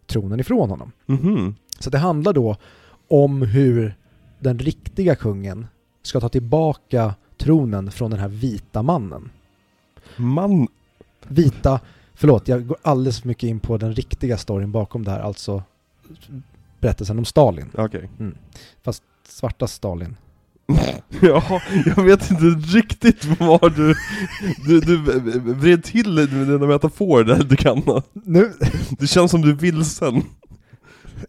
tronen 0.08 0.40
ifrån 0.40 0.70
honom. 0.70 0.92
Mhm. 1.06 1.56
Så 1.80 1.90
det 1.90 1.98
handlar 1.98 2.34
då 2.34 2.56
om 3.08 3.42
hur 3.42 3.96
den 4.40 4.60
riktiga 4.60 5.16
kungen 5.16 5.68
ska 6.04 6.20
ta 6.20 6.30
tillbaka 6.30 7.16
tronen 7.38 7.92
från 7.92 8.12
den 8.12 8.20
här 8.20 8.28
vita 8.28 8.84
mannen. 8.84 9.30
Man... 10.18 10.68
Vita, 11.28 11.80
förlåt, 12.14 12.47
jag 12.47 12.68
går 12.68 12.78
alldeles 12.82 13.22
för 13.22 13.28
mycket 13.28 13.47
in 13.47 13.59
på 13.59 13.78
den 13.78 13.93
riktiga 13.95 14.38
storyn 14.38 14.72
bakom 14.72 15.03
det 15.03 15.11
här, 15.11 15.20
alltså 15.20 15.64
berättelsen 16.80 17.20
om 17.20 17.26
Stalin. 17.26 17.70
Okej. 17.78 18.09
Fast 18.84 19.03
svarta 19.28 19.68
Stalin. 19.68 20.16
Ja, 21.22 21.61
jag 21.95 22.03
vet 22.03 22.32
inte 22.32 22.43
riktigt 22.78 23.26
vad 23.39 23.76
du... 23.76 23.95
Du, 24.68 24.80
du 24.80 24.97
vred 25.53 25.84
till 25.84 26.09
med 26.14 26.30
dina 26.47 26.66
metaforer 26.68 27.24
där 27.24 27.43
du 27.43 27.55
kan. 27.55 27.82
Nu, 28.14 28.51
Det 28.99 29.07
känns 29.07 29.32
som 29.32 29.41
du 29.41 29.49
är 29.49 29.53
vilsen. 29.55 30.24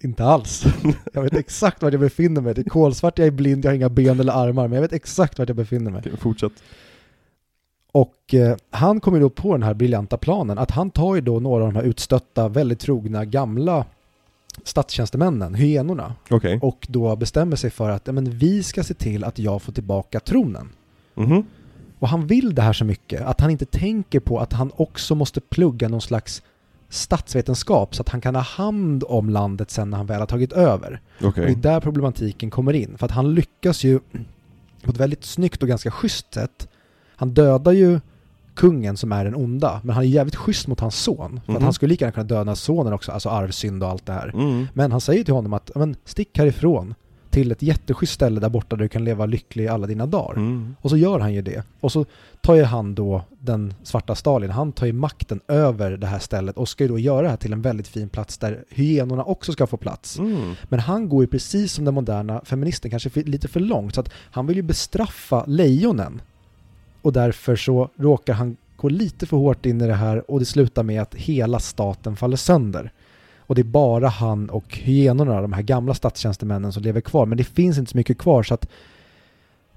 inte 0.01 0.25
alls. 0.25 0.65
Jag 1.13 1.23
vet 1.23 1.35
exakt 1.37 1.83
vart 1.83 1.93
jag 1.93 2.01
befinner 2.01 2.41
mig. 2.41 2.55
Det 2.55 2.61
är 2.61 2.71
kolsvart, 2.71 3.19
jag 3.19 3.27
är 3.27 3.31
blind, 3.33 3.65
jag 3.65 3.71
har 3.71 3.77
inga 3.77 3.89
ben 3.89 4.21
eller 4.21 4.33
armar, 4.33 4.69
men 4.69 4.75
jag 4.75 4.83
vet 4.83 4.93
exakt 4.93 5.39
vart 5.39 5.49
jag 5.49 5.57
befinner 5.57 5.91
mig. 5.91 6.01
Okej, 6.07 6.17
fortsätt. 6.21 6.53
Och 7.95 8.35
eh, 8.35 8.57
han 8.71 9.01
kommer 9.01 9.21
då 9.21 9.31
på 9.31 9.53
den 9.53 9.63
här 9.63 9.75
briljanta 9.75 10.17
planen 10.17 10.59
att 10.59 10.71
han 10.71 10.91
tar 10.91 11.15
ju 11.15 11.21
då 11.21 11.41
några 11.41 11.65
av 11.65 11.73
de 11.73 11.77
här 11.77 11.85
utstötta, 11.85 12.49
väldigt 12.49 12.81
trogna, 12.81 13.25
gamla 13.25 13.85
statstjänstemännen, 14.65 15.55
hyenorna, 15.55 16.15
Okej. 16.31 16.59
och 16.63 16.87
då 16.89 17.17
bestämmer 17.17 17.57
sig 17.57 17.71
för 17.71 17.91
att 17.91 18.07
men 18.07 18.31
vi 18.31 18.63
ska 18.63 18.83
se 18.83 18.95
till 18.95 19.25
att 19.25 19.39
jag 19.39 19.63
får 19.63 19.73
tillbaka 19.73 20.21
tronen. 20.21 20.69
Mhm. 21.15 21.45
Och 21.99 22.09
han 22.09 22.27
vill 22.27 22.55
det 22.55 22.63
här 22.63 22.73
så 22.73 22.85
mycket 22.85 23.23
att 23.23 23.41
han 23.41 23.51
inte 23.51 23.65
tänker 23.65 24.21
på 24.21 24.39
att 24.39 24.53
han 24.53 24.71
också 24.77 25.15
måste 25.15 25.41
plugga 25.41 25.89
någon 25.89 26.01
slags 26.01 26.43
statsvetenskap 26.89 27.95
så 27.95 28.03
att 28.03 28.09
han 28.09 28.21
kan 28.21 28.35
ha 28.35 28.43
hand 28.43 29.05
om 29.09 29.31
landet 29.31 29.71
sen 29.71 29.91
när 29.91 29.97
han 29.97 30.07
väl 30.07 30.21
har 30.21 30.27
tagit 30.27 30.53
över. 30.53 31.01
Okej. 31.23 31.29
Och 31.29 31.35
det 31.51 31.69
är 31.69 31.73
där 31.73 31.81
problematiken 31.81 32.51
kommer 32.51 32.73
in. 32.73 32.99
För 32.99 33.07
att 33.07 33.13
han 33.13 33.35
lyckas 33.35 33.85
ju 33.85 34.01
på 34.83 34.91
ett 34.91 34.97
väldigt 34.97 35.25
snyggt 35.25 35.63
och 35.63 35.69
ganska 35.69 35.91
schysst 35.91 36.35
sätt. 36.35 36.69
Han 37.25 37.35
dödar 37.35 37.73
ju 37.73 38.01
kungen 38.55 38.97
som 38.97 39.13
är 39.13 39.25
den 39.25 39.35
onda, 39.35 39.81
men 39.85 39.95
han 39.95 40.05
är 40.05 40.09
jävligt 40.09 40.37
schysst 40.37 40.67
mot 40.67 40.81
hans 40.81 40.97
son. 40.97 41.41
För 41.47 41.53
att 41.53 41.59
Mhm. 41.59 41.65
han 41.65 41.73
skulle 41.73 41.91
lika 41.91 42.05
gärna 42.05 42.13
kunna 42.13 42.25
döda 42.27 42.55
sonen 42.55 42.93
också, 42.93 43.13
alltså 43.13 43.29
arvsynd 43.29 43.83
och 43.83 43.89
allt 43.91 44.07
det 44.07 44.13
här. 44.13 44.29
Mm. 44.35 44.67
Men 44.75 44.93
han 44.93 45.01
säger 45.01 45.25
till 45.25 45.35
honom 45.35 45.53
att 45.53 45.71
"Ja, 45.75 45.79
men, 45.79 45.97
stick 46.05 46.39
härifrån 46.39 46.95
till 47.31 47.53
ett 47.53 47.63
jätteschysst 47.63 48.13
ställe 48.13 48.41
där 48.41 48.49
borta 48.49 48.77
där 48.77 48.83
du 48.83 48.89
kan 48.89 49.05
leva 49.05 49.27
lycklig 49.27 49.67
alla 49.67 49.87
dina 49.87 50.07
dagar. 50.07 50.37
Mm. 50.37 50.77
Och 50.81 50.91
så 50.91 50.97
gör 50.97 51.19
han 51.21 51.33
ju 51.35 51.43
det. 51.43 51.63
Och 51.81 51.93
så 51.93 52.05
tar 52.41 52.55
ju 52.55 52.63
han 52.65 52.95
då, 52.95 53.23
den 53.41 53.75
svarta 53.83 54.15
Stalin, 54.15 54.51
han 54.51 54.73
tar 54.73 54.87
ju 54.87 54.93
makten 54.93 55.41
över 55.49 55.91
det 55.91 56.07
här 56.07 56.19
stället 56.19 56.57
och 56.57 56.69
ska 56.69 56.85
ju 56.85 56.89
då 56.89 56.99
göra 56.99 57.23
det 57.23 57.29
här 57.29 57.37
till 57.37 57.53
en 57.53 57.63
väldigt 57.63 57.89
fin 57.89 58.09
plats 58.09 58.39
där 58.39 58.65
hyenorna 58.71 59.25
också 59.25 59.53
ska 59.53 59.67
få 59.67 59.77
plats. 59.77 60.19
Mm. 60.19 60.55
Men 60.69 60.81
han 60.81 61.09
går 61.09 61.23
ju 61.25 61.27
precis 61.27 61.73
som 61.73 61.85
den 61.85 61.95
moderna 61.95 62.41
feministen, 62.45 62.91
kanske 62.91 63.23
lite 63.23 63.49
för 63.49 63.61
långt. 63.61 63.95
Så 63.95 64.01
att 64.01 64.11
han 64.31 64.47
vill 64.47 64.57
ju 64.57 64.63
bestraffa 64.63 65.45
lejonen. 65.47 66.21
Och 67.05 67.13
därför 67.13 67.57
så 67.57 67.91
råkar 67.97 68.35
han 68.35 68.57
gå 68.77 68.89
lite 68.89 69.27
för 69.27 69.37
hårt 69.37 69.67
in 69.67 69.81
i 69.81 69.87
det 69.87 69.95
här 69.95 70.31
och 70.31 70.39
det 70.39 70.45
slutar 70.45 70.83
med 70.83 71.03
att 71.03 71.15
hela 71.15 71.59
staten 71.59 72.17
faller 72.17 72.37
sönder. 72.37 72.93
Och 73.39 73.55
det 73.55 73.61
är 73.61 73.65
bara 73.65 74.09
han 74.09 74.51
och 74.51 74.79
hyenorna, 74.79 75.43
de 75.43 75.53
här 75.53 75.63
gamla 75.63 75.95
statstjänstemännen 75.95 76.73
som 76.73 76.83
lever 76.83 77.01
kvar. 77.01 77.27
Men 77.27 77.39
det 77.39 77.45
finns 77.45 77.79
inte 77.79 77.91
så 77.91 77.97
mycket 77.97 78.19
kvar 78.19 78.43
så 78.43 78.55
att 78.55 78.69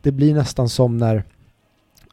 det 0.01 0.11
blir 0.11 0.33
nästan 0.33 0.69
som 0.69 0.97
när 0.97 1.23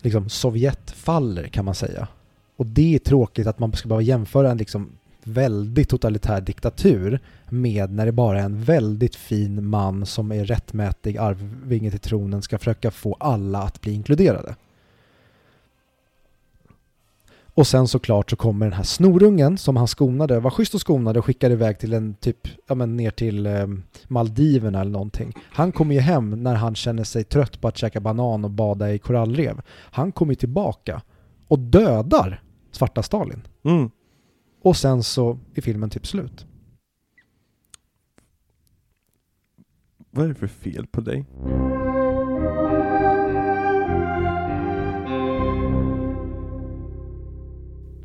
liksom, 0.02 0.28
Sovjet 0.28 0.90
faller 0.90 1.48
kan 1.48 1.64
man 1.64 1.74
säga. 1.74 2.08
Och 2.56 2.66
det 2.66 2.94
är 2.94 2.98
tråkigt 2.98 3.46
att 3.46 3.58
man 3.58 3.72
ska 3.72 3.88
behöva 3.88 4.02
jämföra 4.02 4.50
en 4.50 4.58
liksom 4.58 4.88
väldigt 5.24 5.88
totalitär 5.88 6.40
diktatur 6.40 7.20
med 7.48 7.92
när 7.92 8.06
det 8.06 8.12
bara 8.12 8.40
är 8.40 8.44
en 8.44 8.62
väldigt 8.62 9.16
fin 9.16 9.68
man 9.68 10.06
som 10.06 10.32
är 10.32 10.44
rättmätig 10.44 11.16
arvinge 11.16 11.90
till 11.90 12.00
tronen 12.00 12.42
ska 12.42 12.58
försöka 12.58 12.90
få 12.90 13.16
alla 13.20 13.62
att 13.62 13.80
bli 13.80 13.92
inkluderade. 13.92 14.54
Och 17.54 17.66
sen 17.66 17.88
såklart 17.88 18.30
så 18.30 18.36
kommer 18.36 18.66
den 18.66 18.72
här 18.72 18.84
snorungen 18.84 19.58
som 19.58 19.76
han 19.76 19.88
skonade, 19.88 20.40
var 20.40 20.50
schysst 20.50 20.74
och 20.74 20.80
skonade 20.80 21.18
och 21.18 21.24
skickade 21.24 21.54
iväg 21.54 21.78
till 21.78 21.92
en 21.92 22.14
typ, 22.14 22.48
ja 22.66 22.74
men 22.74 22.96
ner 22.96 23.10
till 23.10 23.46
eh, 23.46 23.66
Maldiverna 24.08 24.80
eller 24.80 24.90
någonting. 24.90 25.32
Han 25.52 25.72
kommer 25.72 25.94
ju 25.94 26.00
hem 26.00 26.30
när 26.42 26.54
han 26.54 26.74
känner 26.74 27.04
sig 27.04 27.24
trött 27.24 27.60
på 27.60 27.68
att 27.68 27.76
käka 27.76 28.00
banan 28.00 28.44
och 28.44 28.50
bada 28.50 28.92
i 28.92 28.98
korallrev. 28.98 29.60
Han 29.68 30.12
kommer 30.12 30.32
ju 30.32 30.36
tillbaka 30.36 31.02
och 31.48 31.58
dödar 31.58 32.42
svarta 32.72 33.02
Stalin. 33.02 33.42
Mm. 33.64 33.90
Och 34.62 34.76
sen 34.76 35.02
så 35.02 35.38
är 35.54 35.62
filmen 35.62 35.90
typ 35.90 36.06
slut. 36.06 36.46
Vad 40.10 40.24
är 40.24 40.28
det 40.28 40.34
för 40.34 40.46
fel 40.46 40.86
på 40.86 41.00
dig? 41.00 41.24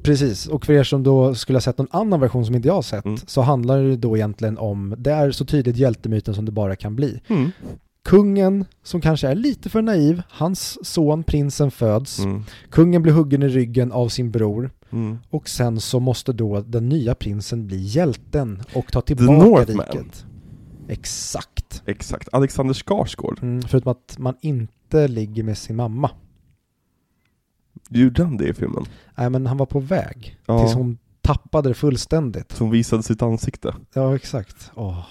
Precis, 0.09 0.47
och 0.47 0.65
för 0.65 0.73
er 0.73 0.83
som 0.83 1.03
då 1.03 1.35
skulle 1.35 1.55
ha 1.55 1.61
sett 1.61 1.77
någon 1.77 1.87
annan 1.91 2.19
version 2.19 2.45
som 2.45 2.55
inte 2.55 2.67
jag 2.67 2.75
har 2.75 2.81
sett 2.81 3.05
Mm. 3.05 3.17
så 3.27 3.41
handlar 3.41 3.79
det 3.83 3.95
då 3.95 4.17
egentligen 4.17 4.57
om, 4.57 4.95
det 4.97 5.11
är 5.11 5.31
så 5.31 5.45
tydligt 5.45 5.77
hjältemyten 5.77 6.33
som 6.35 6.45
det 6.45 6.51
bara 6.51 6.75
kan 6.75 6.95
bli. 6.95 7.21
Mm. 7.27 7.51
Kungen, 8.05 8.65
som 8.83 9.01
kanske 9.01 9.27
är 9.27 9.35
lite 9.35 9.69
för 9.69 9.81
naiv, 9.81 10.21
hans 10.29 10.85
son 10.87 11.23
prinsen 11.23 11.71
föds, 11.71 12.19
Mm. 12.19 12.43
kungen 12.69 13.01
blir 13.01 13.13
huggen 13.13 13.43
i 13.43 13.47
ryggen 13.47 13.91
av 13.91 14.07
sin 14.09 14.31
bror 14.31 14.71
Mm. 14.91 15.17
och 15.29 15.49
sen 15.49 15.79
så 15.79 15.99
måste 15.99 16.33
då 16.33 16.61
den 16.61 16.89
nya 16.89 17.15
prinsen 17.15 17.67
bli 17.67 17.77
hjälten 17.77 18.61
och 18.75 18.91
ta 18.91 19.01
tillbaka 19.01 19.63
riket. 19.71 20.25
Exakt. 20.87 21.83
Exakt, 21.85 22.29
Alexander 22.31 22.73
Skarsgård. 22.73 23.39
Mm, 23.41 23.61
förutom 23.61 23.91
att 23.91 24.15
man 24.17 24.35
inte 24.41 25.07
ligger 25.07 25.43
med 25.43 25.57
sin 25.57 25.75
mamma. 25.75 26.11
Gjorde 27.89 28.23
han 28.23 28.37
det 28.37 28.47
i 28.47 28.53
filmen? 28.53 28.85
Nej 29.17 29.29
men 29.29 29.45
han 29.47 29.57
var 29.57 29.65
på 29.65 29.79
väg 29.79 30.37
Ja. 30.45 30.59
tills 30.63 30.73
hon 30.75 30.97
tappade 31.21 31.69
det 31.69 31.73
fullständigt. 31.73 32.51
Som 32.51 32.69
visade 32.71 33.03
sitt 33.03 33.21
ansikte. 33.21 33.75
Ja 33.93 34.15
exakt. 34.15 34.71
Åh. 34.75 35.05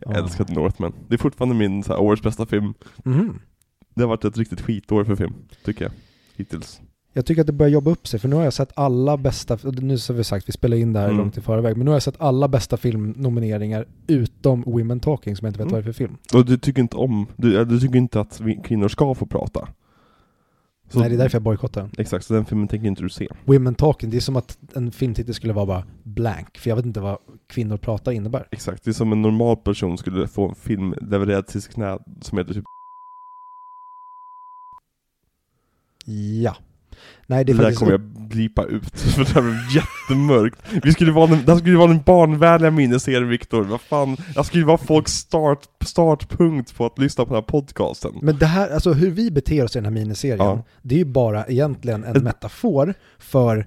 Jag 0.00 0.12
Ja. 0.14 0.18
älskar 0.18 0.46
Northman. 0.54 0.92
Det 1.08 1.14
är 1.14 1.18
fortfarande 1.18 1.54
min 1.54 1.82
så 1.82 1.92
här, 1.92 2.00
årets 2.00 2.22
bästa 2.22 2.46
film. 2.46 2.74
Mhm. 3.04 3.38
Det 3.94 4.00
har 4.02 4.08
varit 4.08 4.24
ett 4.24 4.36
riktigt 4.36 4.60
skitår 4.60 5.04
för 5.04 5.16
film, 5.16 5.34
tycker 5.64 5.84
jag. 5.84 5.92
Hittills. 6.36 6.80
Jag 7.12 7.26
tycker 7.26 7.40
att 7.40 7.46
det 7.46 7.52
börjar 7.52 7.70
jobba 7.70 7.90
upp 7.90 8.08
sig 8.08 8.20
för 8.20 8.28
nu 8.28 8.36
har 8.36 8.44
jag 8.44 8.52
sett 8.52 8.72
alla 8.74 9.16
bästa, 9.16 9.58
nu 9.64 9.98
så 9.98 10.12
har 10.12 10.16
vi 10.18 10.24
sagt, 10.24 10.48
vi 10.48 10.52
spelar 10.52 10.76
in 10.76 10.92
det 10.92 10.98
här 11.00 11.06
Mm. 11.06 11.18
långt 11.18 11.38
i 11.38 11.40
förväg, 11.40 11.76
men 11.76 11.84
nu 11.84 11.90
har 11.90 11.94
jag 11.96 12.02
sett 12.02 12.20
alla 12.20 12.48
bästa 12.48 12.76
filmnomineringar 12.76 13.86
utom 14.06 14.62
Women 14.62 15.00
Talking 15.00 15.36
som 15.36 15.46
jag 15.46 15.50
inte 15.50 15.58
vet 15.58 15.64
Mm. 15.64 15.72
vad 15.72 15.84
det 15.84 15.88
är 15.88 15.92
för 15.92 15.98
film. 15.98 16.16
Och 16.34 16.44
du 16.46 16.58
tycker 16.58 16.82
inte 16.82 16.96
om, 16.96 17.26
du, 17.36 17.64
du 17.64 17.80
tycker 17.80 17.96
inte 17.96 18.20
att 18.20 18.40
vi, 18.40 18.56
kvinnor 18.64 18.88
ska 18.88 19.14
få 19.14 19.26
prata? 19.26 19.68
Så- 20.88 20.98
Nej 21.00 21.08
det 21.08 21.14
är 21.14 21.18
därför 21.18 21.36
jag 21.36 21.42
bojkottar 21.42 21.80
den. 21.80 21.90
Exakt, 21.98 22.24
så 22.24 22.34
den 22.34 22.44
filmen 22.44 22.68
tänker 22.68 22.86
inte 22.88 23.02
du 23.02 23.08
se. 23.08 23.28
Women 23.44 23.74
Talking, 23.74 24.10
det 24.10 24.16
är 24.16 24.20
som 24.20 24.36
att 24.36 24.58
en 24.74 24.92
filmtitel 24.92 25.34
skulle 25.34 25.52
vara 25.52 25.66
bara 25.66 25.84
blank, 26.02 26.58
för 26.58 26.70
jag 26.70 26.76
vet 26.76 26.86
inte 26.86 27.00
vad 27.00 27.18
kvinnor 27.46 27.76
pratar 27.76 28.12
innebär. 28.12 28.48
Exakt, 28.50 28.84
det 28.84 28.90
är 28.90 28.92
som 28.92 29.12
en 29.12 29.22
normal 29.22 29.56
person 29.56 29.98
skulle 29.98 30.28
få 30.28 30.48
en 30.48 30.54
film 30.54 30.94
levererad 31.00 31.46
till 31.46 31.62
sitt 31.62 31.72
knä 31.74 31.98
som 32.20 32.38
heter 32.38 32.54
typ 32.54 32.64
Ja. 36.42 36.56
Nej 37.30 37.44
det 37.44 37.52
Det, 37.52 37.62
är 37.62 37.70
där 37.70 37.76
kommer 37.76 37.92
jag 37.92 38.00
blipa 38.00 38.64
ut, 38.64 39.00
för 39.00 39.24
det 39.24 39.28
här 39.30 39.42
blev 39.42 39.56
jättemörkt. 39.74 40.58
Vi 40.82 40.92
skulle 40.92 41.12
vara 41.12 41.26
den, 41.26 41.44
det 41.44 41.52
här 41.52 41.58
skulle 41.58 41.76
vara 41.78 41.88
den 41.88 42.02
barnvänliga 42.06 42.70
miniserien 42.70 43.28
Viktor, 43.28 43.64
vad 43.64 43.80
fan, 43.80 44.16
jag 44.34 44.46
skulle 44.46 44.64
vara 44.64 44.78
folks 44.78 45.12
start, 45.12 45.58
startpunkt 45.84 46.76
på 46.76 46.86
att 46.86 46.98
lyssna 46.98 47.24
på 47.24 47.28
den 47.34 47.42
här 47.42 47.48
podcasten. 47.48 48.12
Men 48.22 48.38
det 48.38 48.46
här, 48.46 48.70
alltså 48.70 48.92
hur 48.92 49.10
vi 49.10 49.30
beter 49.30 49.64
oss 49.64 49.76
i 49.76 49.78
den 49.78 49.84
här 49.84 49.92
miniserien, 49.92 50.38
Ja. 50.38 50.64
det 50.82 50.94
är 50.94 50.98
ju 50.98 51.04
bara 51.04 51.44
egentligen 51.46 52.04
en 52.04 52.24
metafor 52.24 52.94
för 53.18 53.66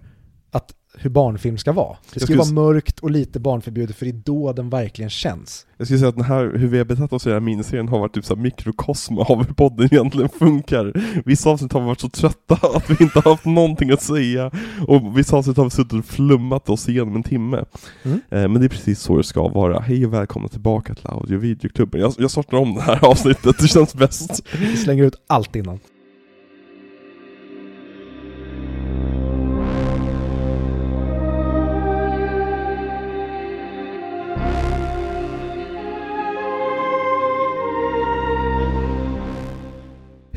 hur 0.98 1.10
barnfilm 1.10 1.58
ska 1.58 1.72
vara. 1.72 1.98
Det 2.14 2.20
ska 2.20 2.38
vara 2.38 2.52
mörkt 2.52 3.00
och 3.00 3.12
lite 3.12 3.40
barnförbjudet 3.40 3.96
för 3.96 4.06
det 4.06 4.12
är 4.12 4.22
då 4.26 4.54
den 4.54 4.70
verkligen 4.70 5.10
känns. 5.10 5.66
Jag 5.78 5.88
skulle 5.88 6.00
säga 6.00 6.10
att 6.10 6.16
den 6.16 6.26
här, 6.26 6.54
hur 6.58 6.68
vi 6.68 6.78
har 6.78 6.86
betett 6.86 7.14
oss 7.14 7.26
i 7.26 7.30
den 7.30 7.36
här 7.36 7.40
miniserien 7.40 7.88
har 7.88 8.00
varit 8.00 8.14
typ 8.14 8.26
så 8.26 8.36
här 8.36 8.42
mikrokosm 8.42 9.18
av 9.18 9.48
hur 9.48 9.54
podden 9.54 9.86
egentligen 9.92 10.30
funkar. 10.30 10.94
Vissa 11.26 11.50
avsnitt 11.50 11.74
har 11.74 11.80
vi 11.80 11.86
varit 11.86 12.00
så 12.00 12.10
trötta 12.10 12.56
att 12.78 12.90
vi 12.90 13.04
inte 13.04 13.20
har 13.20 13.32
haft 13.32 13.46
någonting 13.46 13.92
att 13.92 14.02
säga, 14.02 14.52
och 14.88 15.18
vissa 15.18 15.38
avsnitt 15.38 15.58
har 15.58 15.64
vi 15.64 15.70
suttit 15.70 15.94
och 15.94 16.06
flummat 16.06 16.70
oss 16.70 16.90
igenom 16.90 17.16
en 17.16 17.24
timme. 17.24 17.66
Mm. 18.04 18.22
Eh, 18.30 18.48
men 18.48 18.54
det 18.54 18.66
är 18.66 18.70
precis 18.70 19.00
så 19.00 19.18
det 19.18 19.24
ska 19.24 19.48
vara. 19.48 19.80
Hej 19.80 20.06
och 20.06 20.14
välkomna 20.14 20.48
tillbaka 20.48 20.96
till 20.96 21.08
audio 21.08 21.36
och 21.36 21.44
videoklubben. 21.44 22.02
Jag, 22.02 22.14
jag 22.18 22.32
startar 22.32 22.58
om 22.58 22.76
det 22.76 22.82
här 22.82 23.06
avsnittet, 23.12 23.58
det 23.60 23.68
känns 23.68 23.96
bäst. 23.96 24.48
Vi 24.60 24.78
slänger 24.78 25.04
ut 25.04 25.16
allt 25.28 25.56
innan. 25.56 25.80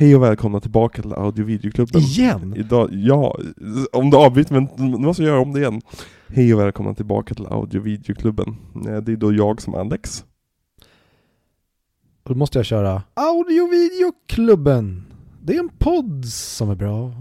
Hej 0.04 0.16
och 0.16 0.22
välkomna 0.22 0.60
tillbaka 0.60 1.02
till 1.02 1.12
audio 1.12 1.42
och 1.42 1.48
videoklubben. 1.48 2.00
Igen? 2.00 2.54
Idag, 2.56 2.88
ja, 2.92 3.38
om 3.92 4.10
du 4.10 4.16
avbryter 4.16 4.54
men 4.54 4.68
nu 4.90 4.98
måste 4.98 5.22
jag 5.22 5.30
göra 5.30 5.40
om 5.42 5.52
det 5.52 5.60
igen. 5.60 5.80
Hej 6.28 6.54
och 6.54 6.60
välkomna 6.60 6.94
tillbaka 6.94 7.34
till 7.34 7.46
audio 7.46 7.78
och 7.78 7.86
videoklubben. 7.86 8.56
Det 9.02 9.12
är 9.12 9.16
då 9.16 9.32
jag 9.32 9.62
som 9.62 9.74
Alex. 9.74 10.24
Och 12.22 12.30
då 12.30 12.34
måste 12.34 12.58
jag 12.58 12.66
köra 12.66 13.02
Audio-videoklubben. 13.14 15.02
Det 15.42 15.54
är 15.56 15.60
en 15.60 15.70
podd 15.78 16.24
som 16.26 16.70
är 16.70 16.74
bra. 16.74 17.12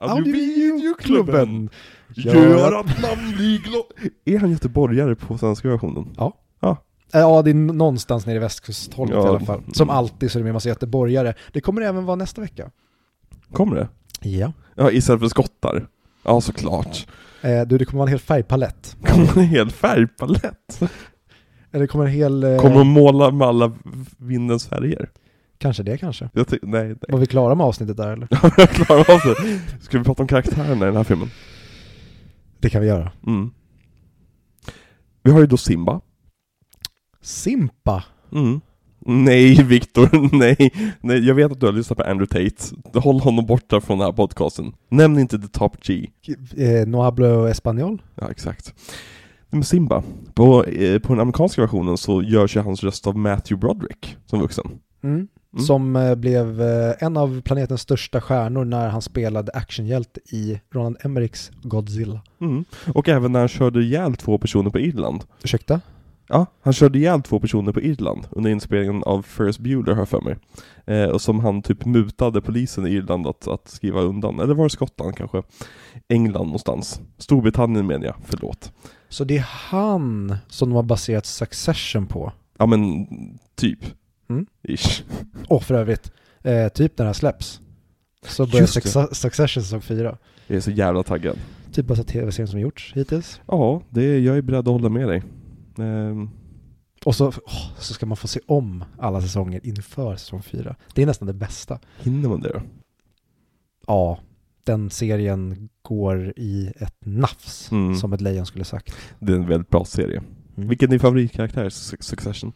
Audio 0.00 0.32
och 0.32 0.36
videoklubben 0.36 1.70
Gör 2.14 2.80
att- 2.80 3.02
man 3.02 3.32
blir 3.36 3.58
glad. 3.58 3.84
Är 4.24 4.38
han 4.38 4.50
göteborgare 4.50 5.14
på 5.14 5.38
svenska 5.38 5.68
versionen? 5.68 6.08
Äh, 6.18 6.32
Ja, 7.12 7.42
det 7.42 7.50
är 7.50 7.54
någonstans 7.54 8.26
nere 8.26 8.36
i 8.36 8.38
västkusthållet 8.38 9.14
Ja. 9.14 9.24
i 9.24 9.28
alla 9.28 9.40
fall. 9.40 9.62
Som 9.72 9.90
alltid 9.90 10.30
så 10.30 10.38
är 10.38 10.40
det 10.40 10.44
med 10.44 10.52
massa 10.54 10.68
göteborgare. 10.68 11.34
Det 11.52 11.60
kommer 11.60 11.80
det 11.80 11.86
även 11.86 12.04
vara 12.04 12.16
nästa 12.16 12.40
vecka. 12.40 12.70
Kommer 13.52 13.76
det? 13.76 13.88
Ja. 14.28 14.52
Ja, 14.74 14.90
istället 14.90 15.20
för 15.20 15.28
skottar. 15.28 15.86
Ja, 16.24 16.40
såklart. 16.40 17.06
Eh, 17.42 17.62
du, 17.62 17.78
det 17.78 17.84
kommer 17.84 17.98
vara 17.98 18.06
en 18.08 18.12
hel 18.12 18.18
färgpalett. 18.20 18.96
Kommer 19.06 19.38
en 19.38 19.44
hel 19.48 19.70
färgpalett? 19.70 20.80
Eller 21.72 21.80
det 21.80 21.86
kommer 21.86 22.04
en 22.04 22.10
hel... 22.10 22.44
Eh, 22.44 22.56
Kommer 22.60 22.76
de 22.78 22.88
måla 22.88 23.30
med 23.30 23.48
alla 23.48 23.72
vindens 24.16 24.66
färger? 24.66 25.10
Kanske 25.58 25.82
det 25.82 25.98
kanske. 25.98 26.30
Jag 26.32 26.48
ty- 26.48 26.58
nej, 26.62 26.86
nej. 26.86 26.96
Var 27.08 27.18
vi 27.18 27.26
klara 27.26 27.54
med 27.54 27.66
avsnittet 27.66 27.96
där 27.96 28.12
eller? 28.12 28.28
Ja, 28.42 28.50
jag 28.56 28.70
klarar 28.70 29.00
av 29.10 29.20
det. 29.24 29.60
Ska 29.84 29.98
vi 29.98 30.04
prata 30.04 30.22
om 30.22 30.28
karaktärerna 30.28 30.84
i 30.84 30.88
den 30.88 30.96
här 30.96 31.04
filmen? 31.04 31.30
Det 32.60 32.70
kan 32.70 32.80
vi 32.80 32.86
göra. 32.88 33.12
Mm. 33.26 33.50
Vi 35.22 35.30
har 35.30 35.40
ju 35.40 35.46
då 35.46 35.56
Simba. 35.56 36.00
Simpa. 37.22 38.04
Mm. 38.32 38.60
Nej, 39.06 39.62
Viktor, 39.62 40.08
nej. 40.38 40.72
nej. 41.00 41.26
Jag 41.26 41.34
vet 41.34 41.52
att 41.52 41.60
du 41.60 41.66
har 41.66 41.72
lyssnat 41.72 41.98
på 41.98 42.04
Andrew 42.04 42.26
Tate. 42.26 42.98
Håll 42.98 43.20
honom 43.20 43.46
borta 43.46 43.80
från 43.80 43.98
den 43.98 44.06
här 44.06 44.12
podcasten. 44.12 44.72
Nämn 44.88 45.18
inte 45.18 45.38
The 45.38 45.48
Top 45.48 45.84
G. 45.86 46.06
Eh, 46.56 46.88
no 46.88 46.96
hablo 46.96 47.48
español. 47.48 48.02
Ja, 48.14 48.30
exakt. 48.30 48.74
Men 49.50 49.64
Simba, 49.64 50.02
på, 50.34 50.64
eh, 50.64 50.98
på 50.98 51.12
den 51.12 51.20
amerikanska 51.20 51.60
versionen 51.60 51.98
så 51.98 52.22
görs 52.22 52.56
ju 52.56 52.60
hans 52.60 52.84
röst 52.84 53.06
av 53.06 53.16
Matthew 53.16 53.60
Broderick 53.60 54.16
som 54.26 54.40
vuxen. 54.40 54.64
Mm. 55.02 55.28
Mm. 55.52 55.64
Som 55.64 55.96
eh, 55.96 56.14
blev 56.14 56.62
eh, 56.62 56.94
en 56.98 57.16
av 57.16 57.40
planetens 57.40 57.80
största 57.80 58.20
stjärnor 58.20 58.64
när 58.64 58.88
han 58.88 59.02
spelade 59.02 59.52
actionhjälte 59.52 60.20
i 60.36 60.60
Roland 60.74 60.96
Emmerichs 61.04 61.50
Godzilla. 61.62 62.20
Mm. 62.40 62.64
Och 62.94 63.08
även 63.08 63.32
när 63.32 63.40
han 63.40 63.48
körde 63.48 63.82
ihjäl 63.82 64.16
två 64.16 64.38
personer 64.38 64.70
på 64.70 64.78
Irland. 64.78 65.24
Ursäkta? 65.42 65.80
Ja, 66.30 66.46
han 66.62 66.72
körde 66.72 66.98
ihjäl 66.98 67.22
två 67.22 67.40
personer 67.40 67.72
på 67.72 67.80
Irland 67.80 68.26
under 68.30 68.50
inspelningen 68.50 69.02
av 69.02 69.22
Ferris 69.22 69.58
Bueller 69.58 69.94
har 69.94 70.06
för 70.06 70.20
mig. 70.20 70.36
Eh, 70.86 71.04
och 71.10 71.20
som 71.20 71.40
han 71.40 71.62
typ 71.62 71.84
mutade 71.84 72.40
polisen 72.40 72.86
i 72.86 72.90
Irland 72.90 73.26
att, 73.26 73.48
att 73.48 73.68
skriva 73.68 74.00
undan. 74.00 74.40
Eller 74.40 74.54
var 74.54 74.64
det 74.64 74.70
Skottland 74.70 75.16
kanske? 75.16 75.42
England 76.08 76.44
någonstans. 76.44 77.00
Storbritannien 77.18 77.86
menar 77.86 78.06
jag, 78.06 78.14
förlåt. 78.24 78.72
Så 79.08 79.24
det 79.24 79.36
är 79.36 79.46
han 79.48 80.36
som 80.48 80.68
de 80.68 80.76
har 80.76 80.82
baserat 80.82 81.26
Succession 81.26 82.06
på. 82.06 82.32
Ja 82.58 82.66
men, 82.66 83.06
typ. 83.54 83.78
Mm. 84.28 84.46
Ish. 84.62 85.02
Och 85.48 85.62
för 85.62 85.74
övrigt, 85.74 86.12
eh, 86.42 86.68
typ 86.68 86.98
när 86.98 87.04
det 87.04 87.08
här 87.08 87.12
släpps. 87.12 87.60
Så 88.26 88.46
börjar 88.46 88.60
Just 88.60 88.74
det. 88.74 88.80
Succe- 88.80 89.14
Succession 89.14 89.62
säsong 89.62 89.80
4. 89.80 90.16
Jag 90.46 90.56
är 90.56 90.60
så 90.60 90.70
jävla 90.70 91.02
taggad. 91.02 91.38
Typ 91.72 91.86
bästa 91.86 92.04
tv-serien 92.04 92.48
som 92.48 92.60
gjorts 92.60 92.92
hittills. 92.94 93.40
Ja, 93.46 93.82
det, 93.90 94.18
jag 94.18 94.36
är 94.36 94.42
beredd 94.42 94.58
att 94.58 94.66
hålla 94.74 94.88
med 94.88 95.08
dig. 95.08 95.22
Ehm, 95.80 96.30
Och 97.04 97.14
så, 97.14 97.26
åh, 97.26 97.70
så 97.78 97.94
ska 97.94 98.06
man 98.06 98.16
få 98.16 98.28
se 98.28 98.40
om 98.46 98.84
alla 98.98 99.20
säsonger 99.20 99.60
inför 99.66 100.16
säsong 100.16 100.42
4. 100.42 100.76
Det 100.94 101.02
är 101.02 101.06
nästan 101.06 101.26
det 101.26 101.34
bästa. 101.34 101.78
hinner 102.00 102.28
man 102.28 102.40
det 102.40 102.52
då? 102.52 102.62
Ja, 103.86 104.18
den 104.64 104.90
serien 104.90 105.68
går 105.82 106.32
i 106.36 106.72
ett 106.76 106.96
nafs, 107.06 107.70
Mm. 107.72 107.94
som 107.96 108.12
ett 108.12 108.20
lejon 108.20 108.46
skulle 108.46 108.64
sagt. 108.64 108.94
Det 109.18 109.32
är 109.32 109.36
en 109.36 109.46
väldigt 109.46 109.70
bra 109.70 109.84
serie. 109.84 110.22
Mm. 110.56 110.68
Vilken 110.68 110.88
är 110.88 110.90
din 110.90 111.00
favoritkaraktär 111.00 111.64
i 111.64 111.68
Su- 111.68 112.02
Succession? 112.02 112.52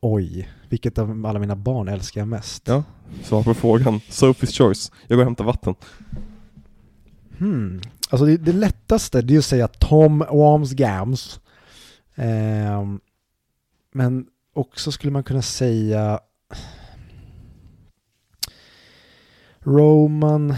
Oj, 0.00 0.48
vilket 0.68 0.98
av 0.98 1.26
alla 1.26 1.38
mina 1.38 1.56
barn 1.56 1.88
älskar 1.88 2.20
jag 2.20 2.28
mest? 2.28 2.68
Ja. 2.68 2.82
Svar 3.22 3.42
på 3.42 3.54
frågan. 3.54 3.94
Sophie's 3.98 4.58
choice. 4.58 4.92
Jag 5.06 5.16
går 5.16 5.22
och 5.22 5.26
hämtar 5.26 5.44
vatten. 5.44 5.74
Hmm. 7.38 7.80
Alltså 8.10 8.26
det, 8.26 8.36
det 8.36 8.52
lättaste 8.52 9.22
det 9.22 9.34
är 9.34 9.38
att 9.38 9.44
säga 9.44 9.68
Tom 9.68 10.18
Wamsgams. 10.32 11.40
Eh, 12.14 12.84
men 13.92 14.26
också 14.52 14.92
skulle 14.92 15.12
man 15.12 15.24
kunna 15.24 15.42
säga 15.42 16.20
Roman, 19.58 20.54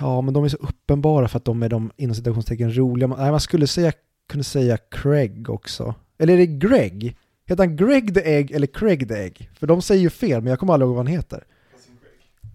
ja 0.00 0.20
men 0.20 0.34
de 0.34 0.44
är 0.44 0.48
så 0.48 0.56
uppenbara 0.56 1.28
för 1.28 1.36
att 1.36 1.44
de 1.44 1.62
är 1.62 1.68
de 1.68 1.92
inom 1.96 2.14
citationstecken 2.14 2.76
roliga. 2.76 3.08
Nej, 3.08 3.30
man 3.30 3.40
skulle 3.40 3.66
säga, 3.66 3.92
kunna 4.28 4.44
säga 4.44 4.76
Craig 4.76 5.50
också. 5.50 5.94
Eller 6.18 6.32
är 6.32 6.38
det 6.38 6.46
Greg? 6.46 7.16
Heter 7.46 7.66
han 7.66 7.76
Greg 7.76 8.14
the 8.14 8.20
Egg 8.20 8.50
eller 8.50 8.66
Craig 8.66 9.08
the 9.08 9.14
Egg? 9.14 9.50
För 9.54 9.66
de 9.66 9.82
säger 9.82 10.02
ju 10.02 10.10
fel, 10.10 10.42
men 10.42 10.50
jag 10.50 10.58
kommer 10.58 10.72
aldrig 10.72 10.86
ihåg 10.86 10.96
vad 10.96 11.06
han 11.06 11.14
heter. 11.14 11.44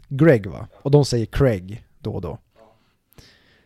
Greg 0.07 0.47
va? 0.47 0.67
Och 0.81 0.91
de 0.91 1.05
säger 1.05 1.25
Craig 1.25 1.85
då 1.99 2.13
och 2.13 2.21
då. 2.21 2.37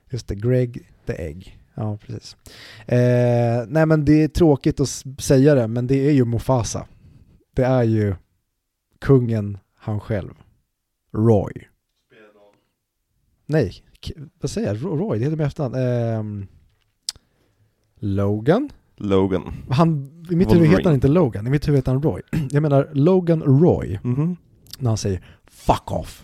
Just 0.09 0.27
det, 0.27 0.35
Greg 0.35 0.91
the 1.05 1.13
Egg. 1.13 1.58
Ja, 1.79 1.97
precis. 1.97 2.37
Eh, 2.87 3.65
nej 3.67 3.85
men 3.85 4.05
det 4.05 4.23
är 4.23 4.27
tråkigt 4.27 4.79
att 4.79 4.89
säga 5.19 5.55
det, 5.55 5.67
men 5.67 5.87
det 5.87 6.07
är 6.07 6.11
ju 6.11 6.25
Mufasa. 6.25 6.87
Det 7.55 7.63
är 7.63 7.83
ju 7.83 8.15
kungen 8.99 9.57
han 9.75 9.99
själv. 9.99 10.33
Roy. 11.13 11.53
Nej, 13.45 13.73
vad 14.41 14.51
säger 14.51 14.67
jag? 14.67 14.83
Roy, 14.83 15.19
det 15.19 15.23
heter 15.23 15.37
med 15.37 15.47
efternamn. 15.47 15.75
Eh, 15.75 16.47
Logan? 17.99 18.69
Logan. 18.95 19.53
Han, 19.69 20.11
I 20.31 20.35
mitt 20.35 20.53
huvud 20.53 20.69
heter 20.69 20.83
han 20.83 20.93
inte 20.93 21.07
Logan, 21.07 21.47
i 21.47 21.49
mitt 21.49 21.67
huvud 21.67 21.77
heter 21.77 21.91
han 21.91 22.01
Roy. 22.01 22.21
Jag 22.51 22.61
menar 22.61 22.89
Logan 22.93 23.43
Roy, 23.43 23.99
Mm 24.03 24.15
-hmm. 24.15 24.35
när 24.79 24.89
han 24.89 24.97
säger 24.97 25.23
'fuck 25.49 25.85
off' 25.85 26.21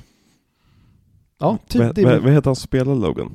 Ja, 1.40 1.58
typ 1.68 1.82
vad, 1.82 1.96
det. 1.96 2.04
Vad, 2.04 2.22
vad 2.22 2.34
heter 2.34 2.50
han 2.50 2.56
som 2.56 2.68
spelar 2.68 2.96
Logan? 2.96 3.32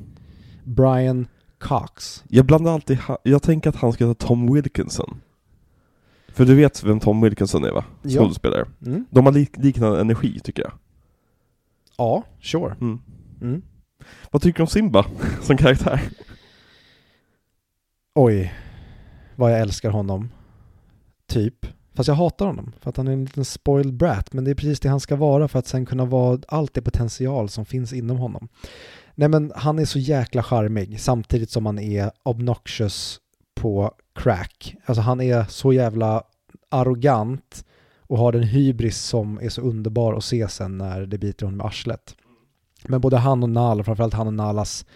Brian 0.65 1.27
Cox. 1.61 2.25
Jag 2.29 2.47
blandar 2.47 2.73
alltid, 2.73 2.99
jag 3.23 3.43
tänker 3.43 3.71
att 3.71 3.77
han 3.77 3.93
ska 3.93 4.07
heta 4.07 4.27
Tom 4.27 4.55
Wilkinson. 4.55 5.21
För 6.29 6.45
du 6.45 6.55
vet 6.55 6.85
vem 6.85 7.01
Tom 7.01 7.21
Wilkinson 7.21 7.65
är 7.65 7.73
va? 7.73 7.85
Skådespelare. 8.03 8.67
Mm. 8.87 9.07
De 9.11 9.27
har 9.27 9.33
lik, 9.33 9.57
liknande 9.57 10.01
energi 10.01 10.41
tycker 10.41 10.63
jag. 10.63 10.73
Ja, 11.97 12.25
sure. 12.41 12.77
Mm. 12.81 13.01
Mm. 13.41 13.63
Vad 14.31 14.43
tycker 14.43 14.57
du 14.57 14.63
om 14.63 14.67
Simba 14.67 15.07
som 15.43 15.57
karaktär? 15.57 16.01
Oj, 18.15 18.55
vad 19.37 19.53
jag 19.53 19.61
älskar 19.61 19.91
honom. 19.91 20.31
Typ. 21.27 21.67
Fast 21.95 22.09
jag 22.09 22.15
hatar 22.15 22.47
honom 22.47 22.73
för 22.81 22.91
att 22.91 22.97
han 22.97 23.09
är 23.09 23.13
en 23.13 23.25
liten 23.25 23.45
spoiled 23.45 23.95
brat. 23.95 24.33
Men 24.33 24.45
det 24.45 24.51
är 24.51 24.55
precis 24.55 24.81
det 24.81 24.89
han 24.89 25.01
ska 25.01 25.17
vara 25.17 25.49
för 25.49 25.59
att 25.59 25.67
sen 25.67 25.87
kunna 25.87 26.05
vara 26.05 26.39
allt 26.49 26.75
det 26.75 26.83
potential 26.83 27.49
som 27.49 27.65
finns 27.65 27.93
inom 27.93 28.17
honom. 28.17 28.49
Nej 29.15 29.29
men 29.29 29.53
han 29.57 29.79
är 29.79 29.85
så 29.85 29.99
jäkla 29.99 30.43
charmig 30.43 31.01
samtidigt 31.01 31.51
som 31.51 31.67
han 31.67 31.79
är 31.79 32.11
obnoxious 32.23 33.21
på 33.55 33.95
crack. 34.15 34.77
Alltså 34.85 35.03
han 35.03 35.21
är 35.21 35.45
så 35.45 35.73
jävla 35.73 36.23
arrogant 36.69 37.65
och 37.99 38.19
har 38.19 38.33
den 38.33 38.43
hybris 38.43 38.99
som 38.99 39.39
är 39.43 39.49
så 39.49 39.61
underbar 39.61 40.15
att 40.15 40.25
se 40.25 40.49
sen 40.49 40.79
när 40.79 41.07
det 41.07 41.19
biter 41.19 41.47
honom 41.47 41.61
i 41.61 41.65
arslet. 41.65 42.17
Men 42.89 43.01
både 43.01 43.17
han 43.17 43.43
och 43.43 43.51
Nala, 43.51 43.85
framförallt 43.85 44.15
han 44.15 44.27
och 44.27 44.35
Nalas 44.35 44.87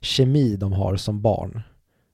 kemi 0.00 0.56
de 0.56 0.72
har 0.72 0.96
som 0.96 1.22
barn 1.22 1.62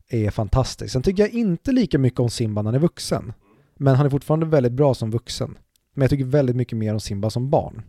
är 0.09 0.31
fantastisk. 0.31 0.93
Sen 0.93 1.03
tycker 1.03 1.23
jag 1.23 1.33
inte 1.33 1.73
lika 1.73 1.99
mycket 1.99 2.21
om 2.21 2.31
Simba 2.31 2.63
när 2.63 2.69
han 2.69 2.75
är 2.75 2.79
vuxen. 2.79 3.33
Men 3.75 3.97
han 3.97 4.07
är 4.07 4.11
fortfarande 4.11 4.47
väldigt 4.47 4.73
bra 4.73 4.95
som 4.95 5.11
vuxen. 5.11 5.59
Men 5.95 6.03
jag 6.03 6.11
tycker 6.11 6.25
väldigt 6.25 6.57
mycket 6.57 6.79
mer 6.79 6.93
om 6.95 7.01
Simba 7.01 7.31
som 7.31 7.51
barn. 7.51 7.83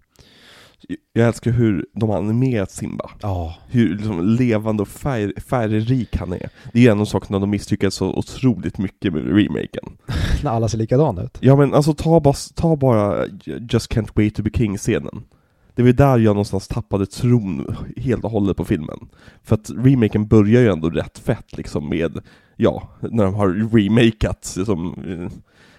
Jag 1.14 1.28
älskar 1.28 1.52
hur 1.52 1.86
de 1.94 2.10
har 2.10 2.18
animerat 2.18 2.72
Simba. 2.72 3.10
Ja. 3.22 3.56
Hur 3.68 3.96
liksom 3.96 4.26
levande 4.26 4.82
och 4.82 4.88
färg, 4.88 5.42
färgrik 5.42 6.16
han 6.16 6.34
är. 6.34 6.50
Det 6.74 6.88
är 6.88 6.92
en 6.92 7.00
av 7.02 7.06
sakerna 7.06 7.40
de 7.40 7.50
misslyckades 7.50 7.96
så 7.96 8.14
otroligt 8.14 8.78
mycket 8.78 9.14
med 9.14 9.26
remaken. 9.26 9.98
när 10.44 10.52
alla 10.52 10.68
ser 10.68 10.78
likadana 10.78 11.24
ut. 11.24 11.38
Ja 11.40 11.56
men 11.56 11.74
alltså 11.74 11.94
ta 11.94 12.20
bara, 12.20 12.36
ta 12.56 12.76
bara 12.76 13.26
Just 13.46 13.92
Can't 13.92 14.10
Wait 14.16 14.36
To 14.36 14.44
Be 14.44 14.50
King-scenen. 14.50 15.24
Det 15.76 15.84
var 15.84 15.92
där 15.92 16.18
jag 16.18 16.34
någonstans 16.34 16.68
tappade 16.68 17.06
tron 17.06 17.76
helt 17.98 18.24
och 18.24 18.32
hållet 18.32 18.58
på 18.58 18.66
filmen. 18.66 19.00
För 19.44 19.56
att 19.56 19.70
remaken 19.70 20.28
börjar 20.28 20.62
ju 20.62 20.72
ändå 20.72 20.90
rätt 20.90 21.18
fett 21.20 21.58
liksom 21.58 21.90
med, 21.90 22.20
ja, 22.56 22.90
när 23.00 23.24
de 23.24 23.34
har 23.34 23.48
remakat 23.78 24.54
liksom, 24.58 24.96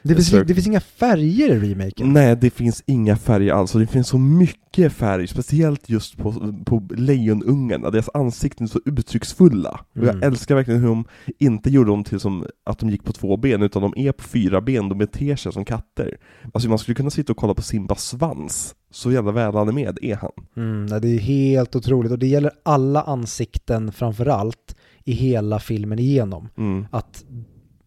Det 0.03 0.15
finns, 0.15 0.31
det 0.31 0.55
finns 0.55 0.67
inga 0.67 0.81
färger 0.81 1.51
i 1.65 1.71
remaken. 1.71 2.13
Nej, 2.13 2.37
det 2.37 2.51
finns 2.51 2.83
inga 2.87 3.17
färger 3.17 3.53
alls, 3.53 3.73
det 3.73 3.87
finns 3.87 4.09
så 4.09 4.19
mycket 4.19 4.93
färg, 4.93 5.27
speciellt 5.27 5.89
just 5.89 6.17
på, 6.17 6.55
på 6.65 6.89
lejonungarna, 6.97 7.91
deras 7.91 8.09
ansikten 8.15 8.65
är 8.65 8.69
så 8.69 8.81
uttrycksfulla. 8.85 9.81
Och 9.95 10.05
jag 10.07 10.15
Mm. 10.15 10.23
älskar 10.23 10.55
verkligen 10.55 10.81
hur 10.81 10.89
de 10.89 11.05
inte 11.39 11.71
gjorde 11.71 11.91
dem 11.91 12.05
till 12.05 12.21
som 12.21 12.47
att 12.65 12.79
de 12.79 12.91
gick 12.91 13.05
på 13.05 13.13
två 13.13 13.37
ben, 13.37 13.63
utan 13.63 13.83
de 13.83 13.93
är 13.97 14.13
på 14.13 14.25
fyra 14.25 14.61
ben, 14.61 14.89
de 14.89 14.99
beter 14.99 15.37
sig 15.37 15.53
som 15.53 15.65
katter. 15.65 16.17
Alltså 16.55 16.69
man 16.69 16.79
skulle 16.79 16.95
kunna 16.95 17.11
sitta 17.11 17.33
och 17.33 17.37
kolla 17.37 17.55
på 17.55 17.63
Simbas 17.63 18.05
svans, 18.05 18.75
så 18.91 19.13
jävla 19.13 19.33
välanimerad 19.33 19.99
är 20.03 20.15
han. 20.17 20.31
Mm, 20.57 21.01
det 21.01 21.09
är 21.09 21.19
helt 21.19 21.77
otroligt 21.77 22.13
och 22.13 22.19
det 22.19 22.27
gäller 22.27 22.51
alla 22.63 23.03
ansikten 23.03 23.93
framförallt 23.93 24.77
i 25.05 25.13
hela 25.13 25.59
filmen 25.59 25.99
igenom. 25.99 26.49
Mm. 26.59 26.87
Att 26.91 27.25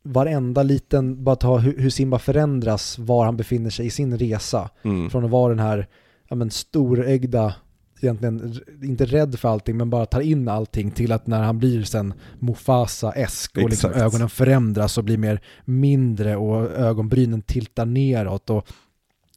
varenda 0.04 0.64
liten, 0.64 1.24
bara 1.24 1.36
ta 1.36 1.58
hur, 1.58 1.78
hur 1.78 1.90
Simba 1.90 2.20
förändras, 2.20 3.00
var 3.00 3.26
han 3.26 3.38
befinner 3.38 3.70
sig 3.70 3.86
i 3.86 3.90
sin 3.90 4.18
resa. 4.18 4.70
Mm. 4.84 5.10
Från 5.10 5.26
att 5.26 5.32
vara 5.32 5.50
den 5.50 5.60
här 5.60 5.88
ja, 6.30 6.36
men, 6.36 6.52
storögda, 6.52 7.56
egentligen 8.02 8.60
inte 8.84 9.06
rädd 9.06 9.40
för 9.40 9.50
allting, 9.50 9.78
men 9.78 9.90
bara 9.90 10.06
tar 10.06 10.22
in 10.22 10.48
allting 10.48 10.92
till 10.92 11.12
att 11.12 11.28
när 11.28 11.44
han 11.44 11.58
blir 11.58 11.84
sen 11.84 12.14
Mufasa-esk 12.40 13.58
och 13.64 13.70
liksom 13.70 13.94
ögonen 13.94 14.30
förändras 14.30 14.98
och 14.98 15.04
blir 15.04 15.18
mer 15.18 15.42
mindre 15.66 16.36
och 16.36 16.72
ögonbrynen 16.72 17.42
tiltar 17.42 17.86
neråt 17.86 18.50
och 18.50 18.68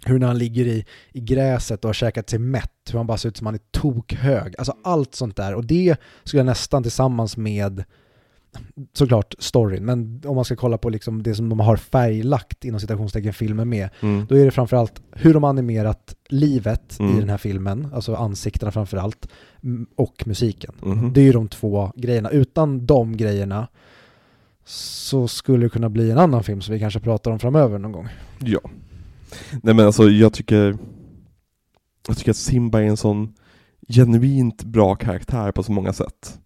hur 0.07 0.19
när 0.19 0.27
han 0.27 0.39
ligger 0.39 0.67
i, 0.67 0.85
i 1.13 1.21
gräset 1.21 1.85
och 1.85 1.89
har 1.89 1.95
käkat 1.95 2.31
sig 2.31 2.39
mätt, 2.39 2.91
hur 2.91 2.99
han 2.99 3.07
bara 3.07 3.19
ser 3.19 3.29
ut 3.29 3.37
som 3.37 3.47
han 3.47 3.55
är 3.55 3.61
tokhög. 3.71 4.55
Alltså 4.59 4.77
allt 4.85 5.15
sånt 5.15 5.37
där. 5.37 5.55
Och 5.55 5.65
det 5.65 5.97
skulle 6.25 6.41
jag 6.41 6.47
nästan 6.47 6.83
tillsammans 6.83 7.37
med 7.37 7.85
såklart 8.93 9.35
storyn, 9.39 9.85
men 9.85 10.23
om 10.27 10.35
man 10.37 10.45
ska 10.45 10.57
kolla 10.57 10.79
på 10.79 10.89
liksom 10.89 11.23
det 11.23 11.35
som 11.35 11.49
de 11.49 11.61
har 11.61 11.77
färglagt 11.77 12.65
inom 12.65 12.81
citationstecken 12.81 13.33
filmen 13.33 13.69
med, 13.69 13.89
Mm. 14.01 14.27
då 14.29 14.35
är 14.39 14.45
det 14.45 14.51
framförallt 14.51 15.03
hur 15.13 15.35
de 15.35 15.45
animerat 15.45 16.15
livet 16.29 17.01
Mm. 17.01 17.17
i 17.17 17.21
den 17.21 17.29
här 17.31 17.39
filmen, 17.39 17.89
alltså 17.95 18.15
ansiktena 18.15 18.73
framförallt, 18.73 19.29
och 19.97 20.23
musiken. 20.27 20.75
Mhm. 20.83 21.13
Det 21.13 21.21
är 21.21 21.25
ju 21.25 21.33
de 21.33 21.49
två 21.49 21.93
grejerna. 21.97 22.31
Utan 22.31 22.87
de 22.87 23.17
grejerna 23.17 23.69
så 24.65 25.29
skulle 25.29 25.67
det 25.67 25.71
kunna 25.71 25.89
bli 25.89 26.11
en 26.11 26.19
annan 26.19 26.43
film 26.45 26.61
som 26.61 26.75
vi 26.75 26.81
kanske 26.81 27.01
pratar 27.01 27.31
om 27.31 27.39
framöver 27.39 27.79
någon 27.79 27.93
gång. 27.93 28.09
Ja. 28.39 28.61
Nej 29.63 29.75
men 29.75 29.87
alltså 29.87 30.05
jag 30.11 30.33
tycker 30.33 30.77
Jag 32.09 32.17
tycker 32.17 32.31
att 32.31 32.37
Simba 32.37 32.81
är 32.81 32.85
en 32.87 32.97
sån 32.97 33.35
genuint 33.89 34.65
bra 34.65 34.95
karaktär 34.95 35.53
på 35.53 35.63
så 35.63 35.73
många 35.73 35.93
sätt. 35.93 36.39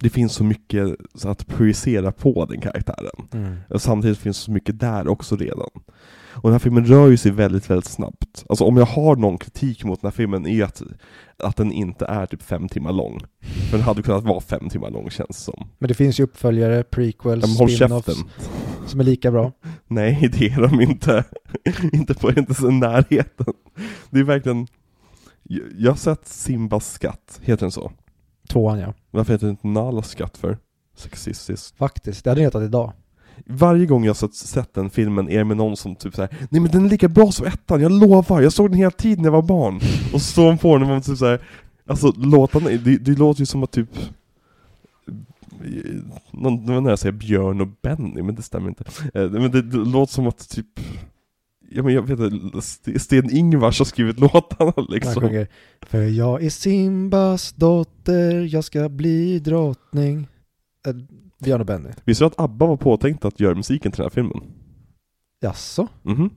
Det 0.00 0.10
finns 0.10 0.32
så 0.32 0.44
mycket 0.44 0.88
att 1.24 1.46
projicera 1.46 2.12
på 2.12 2.44
den 2.44 2.60
karaktären. 2.60 3.64
Och 3.70 3.82
samtidigt 3.82 4.18
finns 4.18 4.36
så 4.36 4.50
mycket 4.50 4.80
där 4.80 5.08
också 5.08 5.36
redan. 5.36 5.68
Och 6.36 6.42
den 6.42 6.52
här 6.52 6.58
filmen 6.58 6.86
rör 6.86 7.08
ju 7.08 7.16
sig 7.16 7.32
väldigt, 7.32 7.70
väldigt 7.70 7.90
snabbt. 7.90 8.44
Alltså 8.48 8.64
om 8.64 8.76
jag 8.76 8.86
har 8.86 9.16
någon 9.16 9.38
kritik 9.38 9.84
mot 9.84 10.00
den 10.00 10.08
här 10.08 10.16
filmen 10.16 10.46
är 10.46 10.50
ju 10.54 10.62
att, 10.62 10.82
att 11.38 11.56
den 11.56 11.72
inte 11.72 12.04
är 12.04 12.26
typ 12.26 12.42
fem 12.42 12.68
timmar 12.68 12.92
lång. 12.92 13.20
För 13.70 13.76
den 13.76 13.86
hade 13.86 14.02
kunnat 14.02 14.24
vara 14.24 14.40
fem 14.40 14.68
timmar 14.68 14.90
lång 14.90 15.10
känns 15.10 15.28
det 15.28 15.34
som. 15.34 15.68
Men 15.78 15.88
det 15.88 15.94
finns 15.94 16.20
ju 16.20 16.24
uppföljare, 16.24 16.82
prequels, 16.82 17.44
Ja, 17.58 17.66
spin-offs 17.66 18.06
käften. 18.06 18.30
som 18.86 19.00
är 19.00 19.04
lika 19.04 19.30
bra. 19.30 19.52
Nej, 19.88 20.30
det 20.38 20.46
är 20.46 20.60
de 20.68 20.80
inte. 20.80 21.24
inte 21.92 22.14
på 22.14 22.30
inte 22.30 22.54
så 22.54 22.70
närheten. 22.70 23.54
Det 24.10 24.20
är 24.20 24.24
verkligen... 24.24 24.66
Jag 25.42 25.62
jag 25.78 25.90
har 25.90 25.96
sett 25.96 26.26
Simbas 26.28 26.92
skatt, 26.92 27.40
heter 27.42 27.60
den 27.60 27.70
så? 27.70 27.92
Tvåan 28.48 28.78
ja. 28.78 28.94
Varför 29.10 29.32
heter 29.32 29.46
den 29.46 29.50
inte 29.50 29.66
Nalas 29.66 30.10
skatt 30.10 30.36
för? 30.36 30.58
Sexistiskt. 30.96 31.76
Faktiskt, 31.76 32.24
det 32.24 32.30
hade 32.30 32.40
den 32.40 32.46
hetat 32.46 32.62
idag. 32.62 32.92
Varje 33.46 33.86
gång 33.86 34.04
jag 34.04 34.16
sett, 34.16 34.34
sett 34.34 34.74
den 34.74 34.90
filmen 34.90 35.28
är 35.28 35.38
det 35.38 35.44
med 35.44 35.56
någon 35.56 35.76
som 35.76 35.96
typ 35.96 36.14
såhär 36.14 36.30
Nej 36.50 36.60
men 36.60 36.70
den 36.70 36.84
är 36.84 36.88
lika 36.88 37.08
bra 37.08 37.32
som 37.32 37.46
ettan, 37.46 37.80
jag 37.80 37.92
lovar, 37.92 38.40
jag 38.42 38.52
såg 38.52 38.70
den 38.70 38.78
hela 38.78 38.90
tiden 38.90 39.22
när 39.22 39.26
jag 39.26 39.32
var 39.32 39.42
barn. 39.42 39.76
Och 40.14 40.20
så 40.22 40.32
står 40.32 40.46
man 40.46 40.58
på 40.58 40.74
den 40.76 40.82
och 40.82 40.88
man 40.88 41.02
typ 41.02 41.18
såhär 41.18 41.40
Alltså 41.86 42.12
låtarna, 42.16 42.68
det, 42.70 42.96
det 42.96 43.18
låter 43.18 43.40
ju 43.40 43.46
som 43.46 43.62
att 43.62 43.70
typ 43.70 43.88
någon, 46.30 46.66
det 46.66 46.72
var 46.72 46.80
när 46.80 46.90
jag 46.90 46.98
säger 46.98 47.12
Björn 47.12 47.60
och 47.60 47.68
Benny, 47.82 48.22
men 48.22 48.34
det 48.34 48.42
stämmer 48.42 48.68
inte. 48.68 48.84
Eh, 49.14 49.30
Men 49.30 49.50
det, 49.50 49.62
det 49.62 49.76
låter 49.76 50.12
som 50.12 50.26
att 50.26 50.48
typ 50.48 50.80
Ja 51.74 51.82
men 51.82 51.94
jag 51.94 52.02
vet 52.02 52.32
inte, 52.32 52.58
St- 52.58 52.98
Sten 52.98 53.30
Ingvars 53.36 53.78
har 53.78 53.84
skrivit 53.84 54.20
låtarna 54.20 54.72
Han 54.76 54.86
liksom. 54.88 55.22
sjunger 55.22 55.48
För 55.86 56.02
jag 56.02 56.44
är 56.44 56.50
Simbas 56.50 57.52
dotter, 57.52 58.54
jag 58.54 58.64
ska 58.64 58.88
bli 58.88 59.38
drottning. 59.38 60.28
Äh, 60.86 60.94
Björn 61.44 61.60
och 61.60 61.66
Benny. 61.66 61.88
Visste 62.04 62.24
du 62.24 62.26
att 62.26 62.40
ABBA 62.40 62.66
var 62.66 62.76
påtänkt 62.76 63.24
att 63.24 63.40
göra 63.40 63.54
musiken 63.54 63.92
till 63.92 63.96
den 63.96 64.04
här 64.04 64.10
filmen? 64.10 64.40
Jaså? 65.40 65.88
Mhm. 66.02 66.30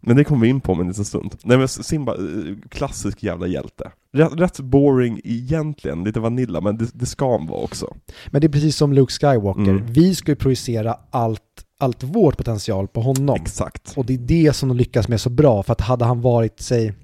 Men 0.00 0.16
det 0.16 0.24
kommer 0.24 0.42
vi 0.42 0.48
in 0.48 0.60
på 0.60 0.72
om 0.72 0.80
en 0.80 0.88
liten 0.88 1.04
stund. 1.04 1.34
Nej 1.44 1.58
men 1.58 1.68
Simba, 1.68 2.14
eh, 2.14 2.54
klassisk 2.68 3.22
jävla 3.22 3.46
hjälte. 3.46 3.92
Rätt, 4.12 4.32
rätt 4.40 4.60
boring 4.60 5.20
egentligen, 5.24 6.04
lite 6.04 6.20
vanilla, 6.20 6.60
men 6.60 6.76
det, 6.78 6.90
det 6.94 7.06
ska 7.06 7.38
han 7.38 7.46
vara 7.46 7.60
också. 7.60 7.96
Men 8.30 8.40
det 8.40 8.46
är 8.46 8.48
precis 8.52 8.76
som 8.76 8.92
Luke 8.92 9.12
Skywalker. 9.12 9.60
Mm. 9.70 9.86
Vi 9.86 10.14
ska 10.14 10.32
ju 10.32 10.36
projicera 10.36 10.96
allt, 11.10 11.42
allt 11.82 12.02
vårt 12.02 12.36
potential 12.36 12.88
på 12.88 13.00
honom. 13.00 13.36
Exakt. 13.42 13.92
Och 13.96 14.06
det 14.06 14.14
är 14.14 14.18
det 14.18 14.52
som 14.52 14.68
de 14.68 14.78
lyckas 14.78 15.08
med 15.08 15.20
så 15.20 15.30
bra. 15.30 15.62
För 15.62 15.72
att 15.72 15.80
hade 15.80 16.04
han 16.04 16.20
varit, 16.20 16.60
säg, 16.60 16.94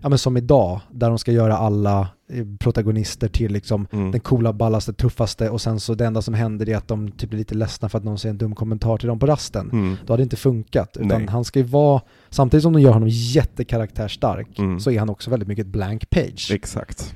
ja 0.00 0.08
men 0.08 0.18
som 0.18 0.36
idag, 0.36 0.80
där 0.90 1.08
de 1.08 1.18
ska 1.18 1.32
göra 1.32 1.56
alla 1.56 2.08
eh, 2.32 2.44
protagonister 2.60 3.28
till 3.28 3.52
liksom 3.52 3.86
Mm. 3.92 4.10
den 4.10 4.20
coola, 4.20 4.52
ballaste, 4.52 4.92
tuffaste 4.92 5.50
och 5.50 5.60
sen 5.60 5.80
så 5.80 5.94
det 5.94 6.06
enda 6.06 6.22
som 6.22 6.34
händer 6.34 6.68
är 6.68 6.76
att 6.76 6.88
de 6.88 7.10
typ 7.10 7.30
blir 7.30 7.38
lite 7.38 7.54
ledsna 7.54 7.88
för 7.88 7.98
att 7.98 8.04
någon 8.04 8.18
säger 8.18 8.30
en 8.32 8.38
dum 8.38 8.54
kommentar 8.54 8.96
till 8.96 9.08
dem 9.08 9.18
på 9.18 9.26
rasten. 9.26 9.70
Mm. 9.72 9.96
Då 10.06 10.12
hade 10.12 10.20
det 10.20 10.24
inte 10.24 10.36
funkat. 10.36 10.96
Utan 10.96 11.08
Nej. 11.08 11.26
han 11.28 11.44
ska 11.44 11.58
ju 11.58 11.64
vara, 11.64 12.02
samtidigt 12.30 12.62
som 12.62 12.72
de 12.72 12.82
gör 12.82 12.92
honom 12.92 13.08
jättekaraktärstark, 13.12 14.58
Mm. 14.58 14.80
så 14.80 14.90
är 14.90 14.98
han 14.98 15.08
också 15.10 15.30
väldigt 15.30 15.48
mycket 15.48 15.66
blank 15.66 16.10
page. 16.10 16.50
Exakt. 16.54 17.14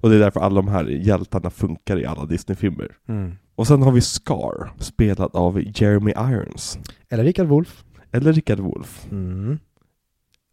Och 0.00 0.10
det 0.10 0.16
är 0.16 0.20
därför 0.20 0.40
alla 0.40 0.54
de 0.54 0.68
här 0.68 0.84
hjältarna 0.84 1.50
funkar 1.50 2.00
i 2.00 2.06
alla 2.06 2.24
Disney-filmer. 2.26 2.88
Mm. 3.08 3.32
Och 3.58 3.66
sen 3.66 3.82
har 3.82 3.92
vi 3.92 4.00
Scar, 4.00 4.72
spelad 4.78 5.36
av 5.36 5.62
Jeremy 5.74 6.10
Irons. 6.10 6.78
Eller 7.08 7.24
Richard 7.24 7.46
Wolff. 7.46 7.84
Eller 8.12 8.32
Richard 8.32 8.58
Wolff, 8.60 9.06
Mm. 9.10 9.58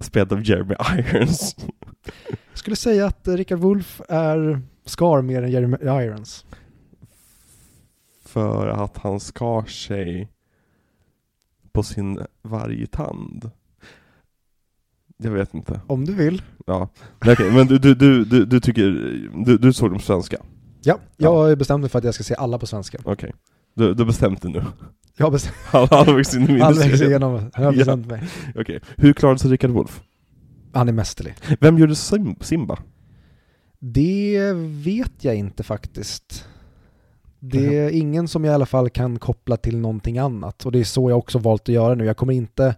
spelad 0.03 0.33
av 0.33 0.43
Jeremy 0.43 0.75
Irons. 0.97 1.55
Jag 2.49 2.57
skulle 2.57 2.75
säga 2.75 3.05
att 3.05 3.27
Richard 3.27 3.59
Wolff 3.59 4.01
är 4.09 4.61
Scar 4.85 5.21
mer 5.21 5.41
än 5.43 5.51
Jeremy 5.51 5.77
Irons. 5.81 6.45
För 8.25 8.67
att 8.67 8.97
han 8.97 9.19
skar 9.19 9.65
sig 9.65 10.29
på 11.71 11.83
sin 11.83 12.19
vargtand. 12.41 13.51
Jag 15.17 15.31
vet 15.31 15.53
inte. 15.53 15.81
Om 15.87 16.05
du 16.05 16.13
vill. 16.13 16.41
Ja. 16.65 16.89
Okej, 17.25 17.51
men 17.53 17.67
du, 17.67 17.77
du, 17.77 17.95
du, 17.95 18.25
du, 18.25 18.45
du 18.45 18.59
tycker, 18.59 18.83
du, 19.45 19.57
du 19.57 19.73
såg 19.73 19.89
dem 19.91 19.99
svenska? 19.99 20.37
Ja, 20.86 20.99
jag 21.17 21.36
har 21.36 21.55
bestämt 21.55 21.81
mig 21.81 21.89
för 21.89 21.99
att 21.99 22.05
jag 22.05 22.13
ska 22.13 22.23
se 22.23 22.36
alla 22.36 22.57
på 22.59 22.67
svenska. 22.67 22.97
Okej. 23.03 23.33
Du, 23.73 23.93
du 23.93 24.01
har 24.03 24.07
bestämt 24.07 24.41
dig 24.41 24.51
nu? 24.51 24.63
Jag 25.17 25.25
har 25.25 25.31
bestämt 25.31 25.55
Halvvägs 25.91 26.36
in 26.36 26.49
i 26.49 26.59
halvvägs 26.59 27.01
igenom. 27.01 27.49
Jag 27.55 27.61
har 27.63 27.71
Ja. 27.73 27.77
bestämt 27.77 28.07
mig. 28.07 28.23
Okej. 28.55 28.79
Hur 28.97 29.13
klarade 29.13 29.39
sig 29.39 29.51
Richard 29.51 29.71
Wolff? 29.71 30.01
Han 30.73 30.89
är 30.89 30.93
mästerlig. 30.93 31.33
Vem 31.59 31.77
gjorde 31.77 31.93
Sim- 31.93 32.43
Simba? 32.43 32.77
Det 33.79 34.53
vet 34.86 35.23
jag 35.23 35.36
inte 35.36 35.63
faktiskt. 35.63 36.45
Det 37.39 37.77
är 37.77 37.89
ingen 37.89 38.27
som 38.27 38.43
jag 38.45 38.51
i 38.51 38.55
alla 38.55 38.65
fall 38.65 38.89
kan 38.89 39.19
koppla 39.19 39.57
till 39.57 39.77
någonting 39.77 40.17
annat. 40.17 40.65
Och 40.65 40.71
det 40.71 40.79
är 40.79 40.83
så 40.83 41.09
jag 41.09 41.17
också 41.17 41.39
valt 41.39 41.61
att 41.61 41.75
göra 41.75 41.95
nu. 41.95 42.05
Jag 42.05 42.17
kommer 42.17 42.33
inte 42.33 42.75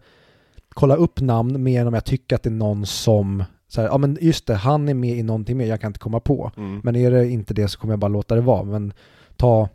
kolla 0.69 0.95
upp 0.95 1.21
namn 1.21 1.63
mer 1.63 1.81
än 1.81 1.87
om 1.87 1.93
jag 1.93 2.05
tycker 2.05 2.35
att 2.35 2.43
det 2.43 2.49
är 2.49 2.51
någon 2.51 2.85
som, 2.85 3.43
så 3.67 3.81
här, 3.81 3.87
ja 3.87 3.97
men 3.97 4.17
just 4.21 4.47
det, 4.47 4.55
han 4.55 4.89
är 4.89 4.93
med 4.93 5.17
i 5.17 5.23
någonting 5.23 5.57
mer, 5.57 5.65
jag 5.65 5.81
kan 5.81 5.89
inte 5.89 5.99
komma 5.99 6.19
på. 6.19 6.51
Mm. 6.57 6.81
Men 6.83 6.95
är 6.95 7.11
det 7.11 7.29
inte 7.29 7.53
det 7.53 7.67
så 7.67 7.79
kommer 7.79 7.91
jag 7.91 7.99
bara 7.99 8.07
låta 8.07 8.35
det 8.35 8.41
vara. 8.41 8.63
Men 8.63 8.93
ta 9.35 9.69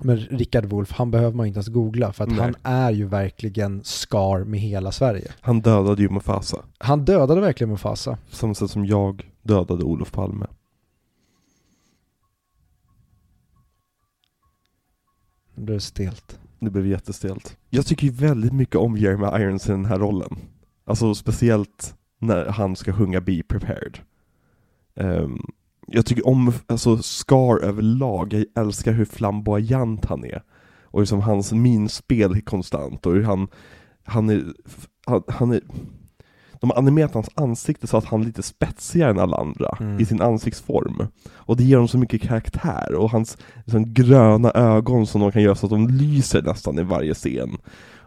men 0.00 0.16
Rickard 0.16 0.64
Wolff, 0.64 0.92
han 0.92 1.10
behöver 1.10 1.36
man 1.36 1.46
ju 1.46 1.48
inte 1.48 1.58
ens 1.58 1.68
googla 1.68 2.12
för 2.12 2.24
att 2.24 2.30
Nej. 2.30 2.40
han 2.40 2.54
är 2.62 2.90
ju 2.90 3.06
verkligen 3.06 3.84
Scar 3.84 4.44
med 4.44 4.60
hela 4.60 4.92
Sverige. 4.92 5.32
Han 5.40 5.60
dödade 5.60 6.02
ju 6.02 6.08
Mufasa. 6.08 6.64
Han 6.78 7.04
dödade 7.04 7.40
verkligen 7.40 7.70
Mufasa. 7.70 8.18
På 8.30 8.36
samma 8.36 8.54
sätt 8.54 8.70
som 8.70 8.86
jag 8.86 9.30
dödade 9.42 9.84
Olof 9.84 10.12
Palme. 10.12 10.46
Det 15.54 15.62
blev 15.62 15.78
stelt. 15.78 16.38
Det 16.58 16.70
blev 16.70 16.86
jättestelt. 16.86 17.56
Jag 17.70 17.86
tycker 17.86 18.06
ju 18.06 18.12
väldigt 18.12 18.52
mycket 18.52 18.76
om 18.76 18.96
Jeremy 18.96 19.26
Irons 19.42 19.68
i 19.68 19.70
den 19.72 19.84
här 19.84 19.98
rollen. 19.98 20.36
Alltså 20.84 21.14
speciellt 21.14 21.94
när 22.26 22.46
han 22.46 22.76
ska 22.76 22.92
sjunga 22.92 23.20
Be 23.20 23.42
Prepared. 23.48 23.98
Ehm, 24.96 25.38
jag 25.86 26.06
tycker 26.06 26.26
om, 26.26 26.52
alltså 26.66 26.98
Scar 26.98 27.64
överlag, 27.64 28.32
jag 28.32 28.64
älskar 28.64 28.92
hur 28.92 29.04
flamboyant 29.04 30.04
han 30.04 30.24
är. 30.24 30.42
Och 30.84 31.00
liksom 31.00 31.20
hans 31.20 31.52
minspel 31.52 32.36
är 32.36 32.40
konstant 32.40 33.06
och 33.06 33.12
hur 33.12 33.22
han, 33.22 33.48
han 34.04 34.28
är, 34.30 34.44
han, 35.06 35.22
han 35.28 35.52
är 35.52 35.60
de 36.60 36.70
har 36.70 36.78
animerat 36.78 37.14
hans 37.14 37.30
ansikte 37.34 37.86
så 37.86 37.96
att 37.96 38.04
han 38.04 38.20
är 38.20 38.24
lite 38.24 38.42
spetsigare 38.42 39.10
än 39.10 39.18
alla 39.18 39.36
andra 39.36 39.76
Mm. 39.80 40.00
i 40.00 40.04
sin 40.04 40.22
ansiktsform. 40.22 41.06
Och 41.34 41.56
det 41.56 41.64
ger 41.64 41.76
honom 41.76 41.88
så 41.88 41.98
mycket 41.98 42.22
karaktär 42.22 42.94
och 42.94 43.10
hans 43.10 43.38
liksom, 43.64 43.94
gröna 43.94 44.50
ögon 44.50 45.06
som 45.06 45.20
de 45.20 45.32
kan 45.32 45.42
göra 45.42 45.54
så 45.54 45.66
att 45.66 45.70
de 45.70 45.88
lyser 45.88 46.42
nästan 46.42 46.78
i 46.78 46.82
varje 46.82 47.14
scen. 47.14 47.56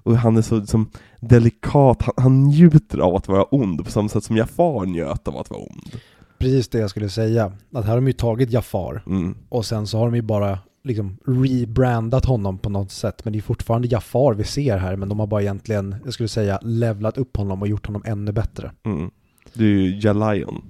Och 0.04 0.18
han 0.18 0.38
är 0.38 0.42
så 0.42 0.60
liksom, 0.60 0.90
delikat, 1.22 2.02
han, 2.02 2.14
han 2.18 2.44
njuter 2.44 2.98
av 3.00 3.16
att 3.16 3.28
vara 3.28 3.44
ond 3.44 3.86
på 3.86 3.92
samma 3.92 4.10
sätt 4.10 4.24
som 4.24 4.38
Jafar 4.38 4.86
njöt 4.86 5.28
av 5.28 5.38
att 5.38 5.50
vara 5.50 5.62
ond. 5.62 5.96
Precis 6.38 6.68
det 6.70 6.80
jag 6.80 6.90
skulle 6.90 7.10
säga. 7.10 7.46
Att 7.74 7.84
här 7.86 7.90
har 7.90 7.96
de 7.96 8.08
ju 8.08 8.14
tagit 8.14 8.52
Jafar 8.52 9.04
Mm. 9.08 9.38
och 9.50 9.66
sen 9.66 9.88
så 9.88 9.98
har 9.98 10.06
de 10.06 10.16
ju 10.16 10.22
bara 10.22 10.60
liksom 10.84 11.18
rebrandat 11.26 12.26
honom 12.26 12.58
på 12.58 12.70
något 12.70 12.92
sätt. 12.92 13.24
Men 13.26 13.34
det 13.34 13.40
är 13.40 13.42
fortfarande 13.42 13.88
Jafar 13.88 14.34
vi 14.34 14.44
ser 14.44 14.78
här, 14.78 14.96
men 14.96 15.10
de 15.10 15.20
har 15.20 15.28
bara 15.28 15.42
egentligen, 15.42 15.96
jag 16.06 16.14
skulle 16.14 16.30
säga, 16.30 16.60
levlat 16.62 17.18
upp 17.18 17.38
honom 17.38 17.62
och 17.62 17.68
gjort 17.68 17.86
honom 17.86 18.04
ännu 18.06 18.32
bättre. 18.32 18.72
Mm. 18.86 19.12
Det 19.54 19.64
är 19.64 19.68
ju 19.68 20.00
Jalion. 20.00 20.62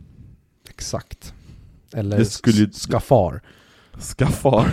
Exakt. 0.69 1.33
Eller 1.93 2.17
Det 2.17 2.25
skulle 2.25 2.57
ju- 2.57 2.71
Skafar. 2.71 3.41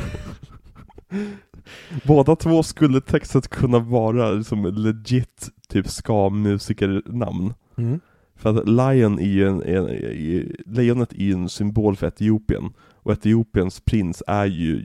Båda 2.05 2.37
två 2.37 2.63
skulle 2.63 3.01
textet 3.01 3.49
kunna 3.49 3.79
vara 3.79 4.31
liksom 4.31 4.65
legit 4.67 5.49
typ 5.69 5.89
ska-musikernamn. 5.89 7.55
Mm. 7.77 8.01
För 8.37 8.51
att 8.59 8.69
Lion 8.69 9.19
är 9.19 9.27
ju 9.27 9.47
en, 9.49 9.63
en, 9.63 9.89
är- 9.89 10.57
lejonet 10.67 11.13
är 11.13 11.17
ju 11.17 11.33
en 11.33 11.49
symbol 11.49 11.97
för 11.97 12.07
Etiopien. 12.07 12.73
Och 12.93 13.13
Etiopiens 13.13 13.81
prins 13.81 14.23
är 14.27 14.47
ju 14.47 14.85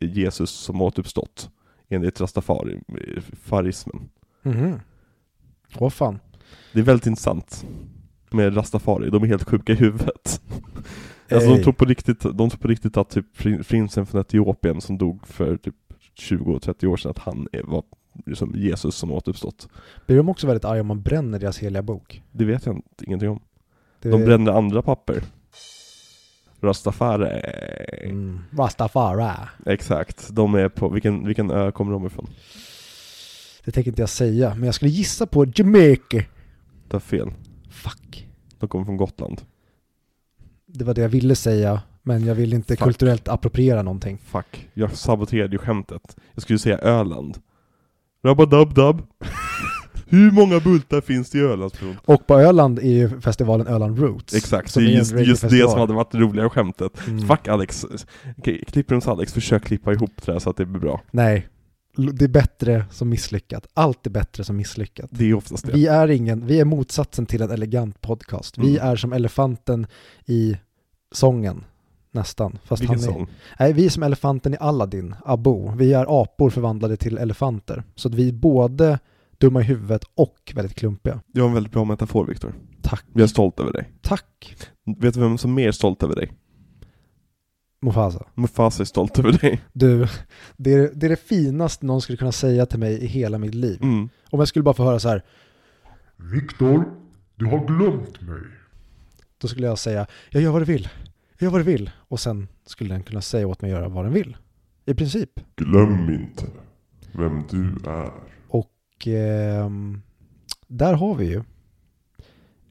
Jesus 0.00 0.50
som 0.50 0.82
återuppstått. 0.82 1.50
Enligt 1.88 2.20
rastafari, 2.20 2.80
farismen. 3.42 4.08
Mhm. 4.42 4.80
Åh 5.78 5.90
fan. 5.90 6.18
Det 6.72 6.78
är 6.80 6.84
väldigt 6.84 7.06
intressant. 7.06 7.66
Med 8.30 8.56
rastafari, 8.56 9.10
de 9.10 9.22
är 9.22 9.26
helt 9.26 9.48
sjuka 9.48 9.72
i 9.72 9.76
huvudet. 9.76 10.40
Alltså 11.30 11.50
de 11.56 11.62
tror 11.62 11.72
på 11.72 11.84
riktigt, 11.84 12.20
de 12.20 12.50
tror 12.50 12.58
på 12.58 12.68
riktigt 12.68 12.96
att 12.96 13.10
typ 13.10 13.36
prin- 13.38 13.62
prinsen 13.62 14.06
från 14.06 14.20
Etiopien 14.20 14.80
som 14.80 14.98
dog 14.98 15.26
för 15.26 15.56
typ 15.56 15.74
20-30 16.18 16.86
år 16.86 16.96
sedan, 16.96 17.10
att 17.10 17.18
han 17.18 17.48
var 17.64 17.82
liksom 18.26 18.52
Jesus 18.56 18.94
som 18.94 19.12
återuppstått. 19.12 19.68
Blir 20.06 20.16
de 20.16 20.28
också 20.28 20.46
väldigt 20.46 20.64
arga 20.64 20.80
om 20.80 20.86
man 20.86 21.02
bränner 21.02 21.38
deras 21.38 21.58
heliga 21.58 21.82
bok? 21.82 22.22
Det 22.32 22.44
vet 22.44 22.66
jag 22.66 22.76
inte, 22.76 23.04
ingenting 23.04 23.28
om. 23.28 23.40
Det 24.02 24.10
De 24.10 24.24
brände 24.24 24.52
andra 24.52 24.82
papper. 24.82 25.22
Rastafari. 26.60 27.40
Mm. 28.04 28.40
Rastafari. 28.52 29.32
Exakt. 29.66 30.28
De 30.30 30.54
är 30.54 30.68
på, 30.68 30.88
vilken, 30.88 31.26
vilken 31.26 31.50
ö 31.50 31.72
kommer 31.72 31.92
de 31.92 32.06
ifrån? 32.06 32.26
Det 33.64 33.72
tänker 33.72 33.90
inte 33.90 34.02
jag 34.02 34.08
säga, 34.08 34.54
men 34.54 34.64
jag 34.64 34.74
skulle 34.74 34.90
gissa 34.90 35.26
på 35.26 35.46
Jamaica. 35.54 36.24
Det 36.88 36.96
är 36.96 37.00
fel. 37.00 37.30
Fuck. 37.70 38.28
De 38.58 38.68
kommer 38.68 38.84
från 38.84 38.96
Gotland. 38.96 39.40
Det 40.66 40.84
var 40.84 40.94
det 40.94 41.00
jag 41.00 41.08
ville 41.08 41.34
säga, 41.34 41.82
men 42.08 42.24
jag 42.26 42.34
vill 42.34 42.52
inte 42.54 42.76
Fuck. 42.76 42.84
kulturellt 42.84 43.28
appropriera 43.28 43.82
någonting. 43.82 44.18
Fuck. 44.24 44.68
Jag 44.74 44.92
saboterade 44.96 45.52
ju 45.52 45.58
skämtet. 45.58 46.16
Jag 46.34 46.42
skulle 46.42 46.58
säga 46.58 46.78
Öland. 46.78 47.38
Rabba-dub-dub. 48.22 49.02
Hur 50.10 50.30
många 50.30 50.60
bultar 50.60 51.00
finns 51.00 51.30
det 51.30 51.38
i 51.38 51.40
Ölandsbron? 51.40 51.96
Och 52.04 52.26
på 52.26 52.34
Öland 52.40 52.78
är 52.78 52.82
ju 52.82 53.20
festivalen 53.20 53.66
Öland 53.66 53.98
Roots. 53.98 54.34
Exakt, 54.34 54.74
det 54.74 54.80
är 54.80 54.84
just, 54.84 55.12
just 55.12 55.42
det 55.50 55.70
som 55.70 55.80
hade 55.80 55.92
varit 55.92 56.10
det 56.10 56.18
roliga 56.18 56.50
skämtet. 56.50 57.06
Mm. 57.06 57.26
Fuck 57.28 57.48
Alex. 57.48 57.86
Okej, 58.38 58.64
klipprums 58.66 59.08
Alex, 59.08 59.32
försök 59.32 59.64
klippa 59.64 59.92
ihop 59.92 60.10
det 60.24 60.32
där 60.32 60.38
så 60.38 60.50
att 60.50 60.56
det 60.56 60.66
blir 60.66 60.80
bra. 60.80 61.02
Nej, 61.10 61.48
det 61.96 62.24
är 62.24 62.28
bättre 62.28 62.84
som 62.90 63.08
misslyckat. 63.08 63.66
Allt 63.74 64.06
är 64.06 64.10
bättre 64.10 64.44
som 64.44 64.56
misslyckat. 64.56 65.10
Det 65.12 65.24
är 65.30 65.34
oftast 65.34 65.66
det. 65.66 65.72
Vi 65.72 65.86
är 65.86 66.08
ingen, 66.08 66.46
vi 66.46 66.60
är 66.60 66.64
motsatsen 66.64 67.26
till 67.26 67.42
en 67.42 67.50
elegant 67.50 68.00
podcast. 68.00 68.58
Vi 68.58 68.76
Mm. 68.78 68.88
är 68.88 68.96
som 68.96 69.12
elefanten 69.12 69.86
i 70.26 70.56
sången, 71.12 71.64
nästan. 72.10 72.58
Fast 72.64 72.82
Vilken 72.82 73.00
han 73.00 73.08
är, 73.08 73.12
sång? 73.12 73.26
Nej, 73.58 73.72
vi 73.72 73.86
är 73.86 73.90
som 73.90 74.02
elefanten 74.02 74.54
i 74.54 74.56
Aladdin, 74.60 75.14
Abo. 75.24 75.72
Vi 75.76 75.92
är 75.92 76.22
apor 76.22 76.50
förvandlade 76.50 76.96
till 76.96 77.18
elefanter. 77.18 77.82
Så 77.94 78.08
att 78.08 78.14
vi 78.14 78.28
är 78.28 78.32
både 78.32 78.98
dumma 79.38 79.60
i 79.60 79.64
huvudet 79.64 80.04
och 80.14 80.52
väldigt 80.54 80.74
klumpiga. 80.74 81.20
Det 81.26 81.40
var 81.40 81.48
en 81.48 81.54
väldigt 81.54 81.72
bra 81.72 81.84
metafor 81.84 82.26
Viktor. 82.26 82.54
Tack. 82.82 83.04
Jag 83.12 83.22
är 83.22 83.26
stolt 83.26 83.60
över 83.60 83.72
dig. 83.72 83.92
Tack, 84.02 84.56
Vet 84.96 85.14
du 85.14 85.20
vem 85.20 85.38
som 85.38 85.50
är 85.50 85.54
mer 85.54 85.72
stolt 85.72 86.02
över 86.02 86.16
dig? 86.16 86.32
Mufasa. 87.82 88.26
Mufasa 88.34 88.82
är 88.82 88.84
stolt 88.84 89.18
över 89.18 89.32
dig. 89.32 89.60
Du, 89.72 90.06
det 90.56 90.72
är, 90.74 90.90
det 90.94 91.06
är 91.06 91.10
det 91.10 91.28
finaste 91.28 91.86
någon 91.86 92.00
skulle 92.00 92.18
kunna 92.18 92.32
säga 92.32 92.66
till 92.66 92.78
mig 92.78 93.04
i 93.04 93.06
hela 93.06 93.38
mitt 93.38 93.54
liv. 93.54 93.78
Mm. 93.82 94.08
Om 94.30 94.38
jag 94.38 94.48
skulle 94.48 94.62
bara 94.62 94.74
få 94.74 94.84
höra 94.84 94.98
så 95.00 95.08
här, 95.08 95.22
Viktor, 96.16 96.84
du 97.36 97.46
har 97.46 97.66
glömt 97.66 98.20
mig. 98.20 98.42
då 99.38 99.48
skulle 99.48 99.66
jag 99.66 99.78
säga, 99.78 100.06
jag 100.30 100.42
gör 100.42 100.50
vad 100.50 100.60
du 100.60 100.66
vill. 100.66 100.88
Jag 101.40 101.46
gör 101.46 101.50
vad 101.50 101.60
du 101.60 101.64
vill. 101.64 101.90
Och 101.96 102.20
sen 102.20 102.48
skulle 102.66 102.94
den 102.94 103.02
kunna 103.02 103.20
säga 103.20 103.46
åt 103.46 103.62
mig 103.62 103.72
att 103.72 103.78
göra 103.78 103.88
vad 103.88 104.04
den 104.04 104.12
vill. 104.12 104.36
I 104.86 104.94
princip. 104.94 105.40
Glöm 105.56 106.10
inte 106.10 106.46
vem 107.12 107.42
du 107.50 107.90
är. 107.90 108.10
Och 108.48 109.06
ehm, 109.06 110.02
där 110.66 110.94
har 110.94 111.14
vi 111.14 111.26
ju 111.26 111.42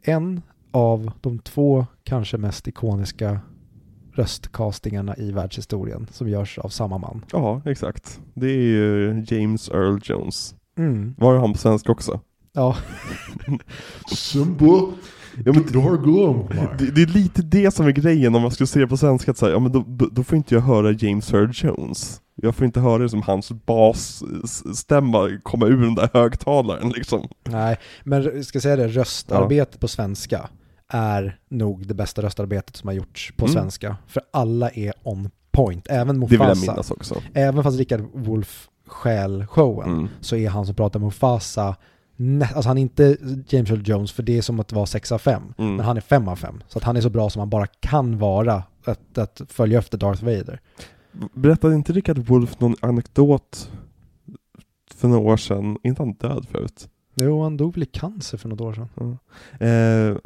en 0.01 0.41
av 0.71 1.11
de 1.21 1.39
två 1.39 1.85
kanske 2.03 2.37
mest 2.37 2.67
ikoniska 2.67 3.39
röstcastingarna 4.13 5.15
i 5.17 5.31
världshistorien 5.31 6.07
som 6.11 6.29
görs 6.29 6.57
av 6.57 6.69
samma 6.69 6.97
man. 6.97 7.25
Ja, 7.31 7.61
exakt. 7.65 8.21
Det 8.33 8.47
är 8.47 8.61
ju 8.61 9.25
James 9.27 9.69
Earl 9.69 9.99
Jones. 10.03 10.55
Mm. 10.77 11.15
Var 11.17 11.37
han 11.37 11.53
på 11.53 11.59
svenska 11.59 11.91
också? 11.91 12.19
Ja, 12.53 12.77
Ja, 15.45 15.53
men 15.53 15.63
det, 16.77 16.91
det 16.91 17.01
är 17.01 17.13
lite 17.13 17.41
det 17.41 17.71
som 17.73 17.87
är 17.87 17.91
grejen 17.91 18.35
om 18.35 18.41
man 18.41 18.51
skulle 18.51 18.67
se 18.67 18.79
det 18.79 18.87
på 18.87 18.97
svenska, 18.97 19.31
att 19.31 19.37
säga, 19.37 19.51
ja 19.51 19.59
men 19.59 19.71
då, 19.71 19.83
då, 19.87 20.09
då 20.11 20.23
får 20.23 20.37
inte 20.37 20.55
jag 20.55 20.61
höra 20.61 20.91
James 20.91 21.33
Earl 21.33 21.49
Jones. 21.53 22.21
Jag 22.35 22.55
får 22.55 22.65
inte 22.65 22.79
höra 22.79 22.97
det 23.03 23.09
som 23.09 23.21
hans 23.21 23.51
basstämma 23.51 25.29
komma 25.43 25.65
ur 25.65 25.81
den 25.81 25.95
där 25.95 26.09
högtalaren 26.13 26.89
liksom. 26.89 27.27
nej, 27.49 27.77
men 28.03 28.23
jag 28.23 28.45
ska 28.45 28.59
säga 28.61 28.75
det, 28.75 28.87
röstarbete 28.87 29.77
på 29.77 29.87
svenska 29.87 30.49
är 30.89 31.39
nog 31.49 31.87
det 31.87 31.93
bästa 31.93 32.21
röstarbetet 32.21 32.75
som 32.75 32.87
har 32.87 32.93
gjorts 32.93 33.33
på 33.37 33.45
Mm. 33.45 33.53
svenska. 33.53 33.97
För 34.07 34.23
alla 34.33 34.69
är 34.69 34.93
on 35.03 35.29
point, 35.51 35.87
även 35.89 36.19
Det 36.19 36.25
vill 36.27 36.39
jag 36.39 36.47
Mufasa. 36.47 36.71
minnas 36.71 36.91
också. 36.91 37.15
Även 37.33 37.63
fast 37.63 37.77
Rickard 37.77 38.01
Wolff 38.13 38.67
stjäl 38.87 39.45
showen 39.45 39.89
Mm. 39.89 40.07
så 40.21 40.35
är 40.35 40.49
han 40.49 40.65
som 40.65 40.75
pratar 40.75 40.99
Mufasa, 40.99 41.75
alltså 42.41 42.69
han 42.69 42.77
är 42.77 42.81
inte 42.81 43.17
James 43.49 43.69
Earl 43.69 43.81
Jones 43.85 44.11
för 44.11 44.23
det 44.23 44.37
är 44.37 44.41
som 44.41 44.59
att 44.59 44.71
vara 44.71 44.85
6 44.85 45.11
av 45.11 45.17
5. 45.17 45.53
Mm. 45.57 45.75
Men 45.75 45.85
han 45.85 45.97
är 45.97 46.01
5 46.01 46.27
av 46.27 46.35
5. 46.35 46.63
Så 46.67 46.77
att 46.77 46.83
han 46.83 46.97
är 46.97 47.01
så 47.01 47.09
bra 47.09 47.29
som 47.29 47.39
han 47.39 47.49
bara 47.49 47.67
kan 47.67 48.17
vara 48.17 48.63
att, 48.85 49.17
att 49.17 49.41
följa 49.49 49.79
efter 49.79 49.97
Darth 49.97 50.23
Vader. 50.23 50.61
Berättade 51.33 51.75
inte 51.75 51.93
Richard 51.93 52.17
Wolff 52.17 52.59
någon 52.59 52.75
anekdot 52.79 53.71
för 54.95 55.07
några 55.07 55.21
år 55.21 55.37
sedan? 55.37 55.77
Är 55.83 55.89
inte 55.89 56.01
han 56.01 56.13
död 56.13 56.47
förut? 56.51 56.89
Jo, 57.15 57.43
han 57.43 57.57
dog 57.57 57.73
väl 57.73 57.83
i 57.83 57.85
cancer 57.85 58.37
för 58.37 58.49
något 58.49 58.61
år 58.61 58.73
sedan. 58.73 59.17
Eh, 59.59 60.17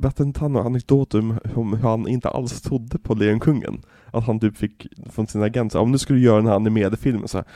berättade 0.00 0.26
inte 0.26 0.40
han 0.40 0.56
anekdot 0.56 1.14
om, 1.14 1.38
hur 1.54 1.76
han 1.76 2.08
inte 2.08 2.28
alls 2.28 2.62
trodde 2.62 2.98
på 2.98 3.14
Lejonkungen? 3.14 3.82
Att 4.12 4.26
han 4.26 4.40
typ 4.40 4.56
fick 4.56 4.86
från 5.10 5.26
sin 5.26 5.42
agent, 5.42 5.74
om 5.74 5.78
nu 5.78 5.82
om 5.82 5.92
du 5.92 5.98
skulle 5.98 6.20
göra 6.20 6.36
den 6.36 6.46
här 6.46 6.54
animerade 6.54 6.96
filmen 6.96 7.28
så 7.28 7.38
här, 7.38 7.46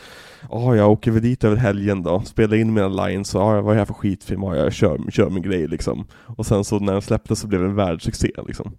Ja, 0.51 0.76
jag 0.76 0.90
åker 0.90 1.11
väl 1.11 1.22
dit 1.22 1.45
över 1.45 1.57
helgen 1.57 2.03
då, 2.03 2.20
spelar 2.20 2.57
in 2.57 2.74
mina 2.74 2.88
lines, 2.88 3.28
så 3.28 3.38
ja, 3.38 3.61
vad 3.61 3.70
är 3.70 3.74
det 3.74 3.80
här 3.80 3.84
för 3.84 3.95
skitfilm? 3.95 4.45
Ah, 4.45 4.57
ja, 4.57 4.62
jag 4.62 4.72
kör, 4.72 5.11
kör 5.11 5.30
min 5.30 5.42
grej 5.42 5.66
liksom. 5.68 6.07
Och 6.12 6.47
sen 6.47 6.64
så 6.64 6.78
när 6.78 6.92
den 6.92 7.03
släpptes 7.03 7.40
så 7.40 7.47
blev 7.47 7.61
det 7.61 7.66
en 7.66 7.74
världssuccé 7.74 8.30
liksom. 8.47 8.72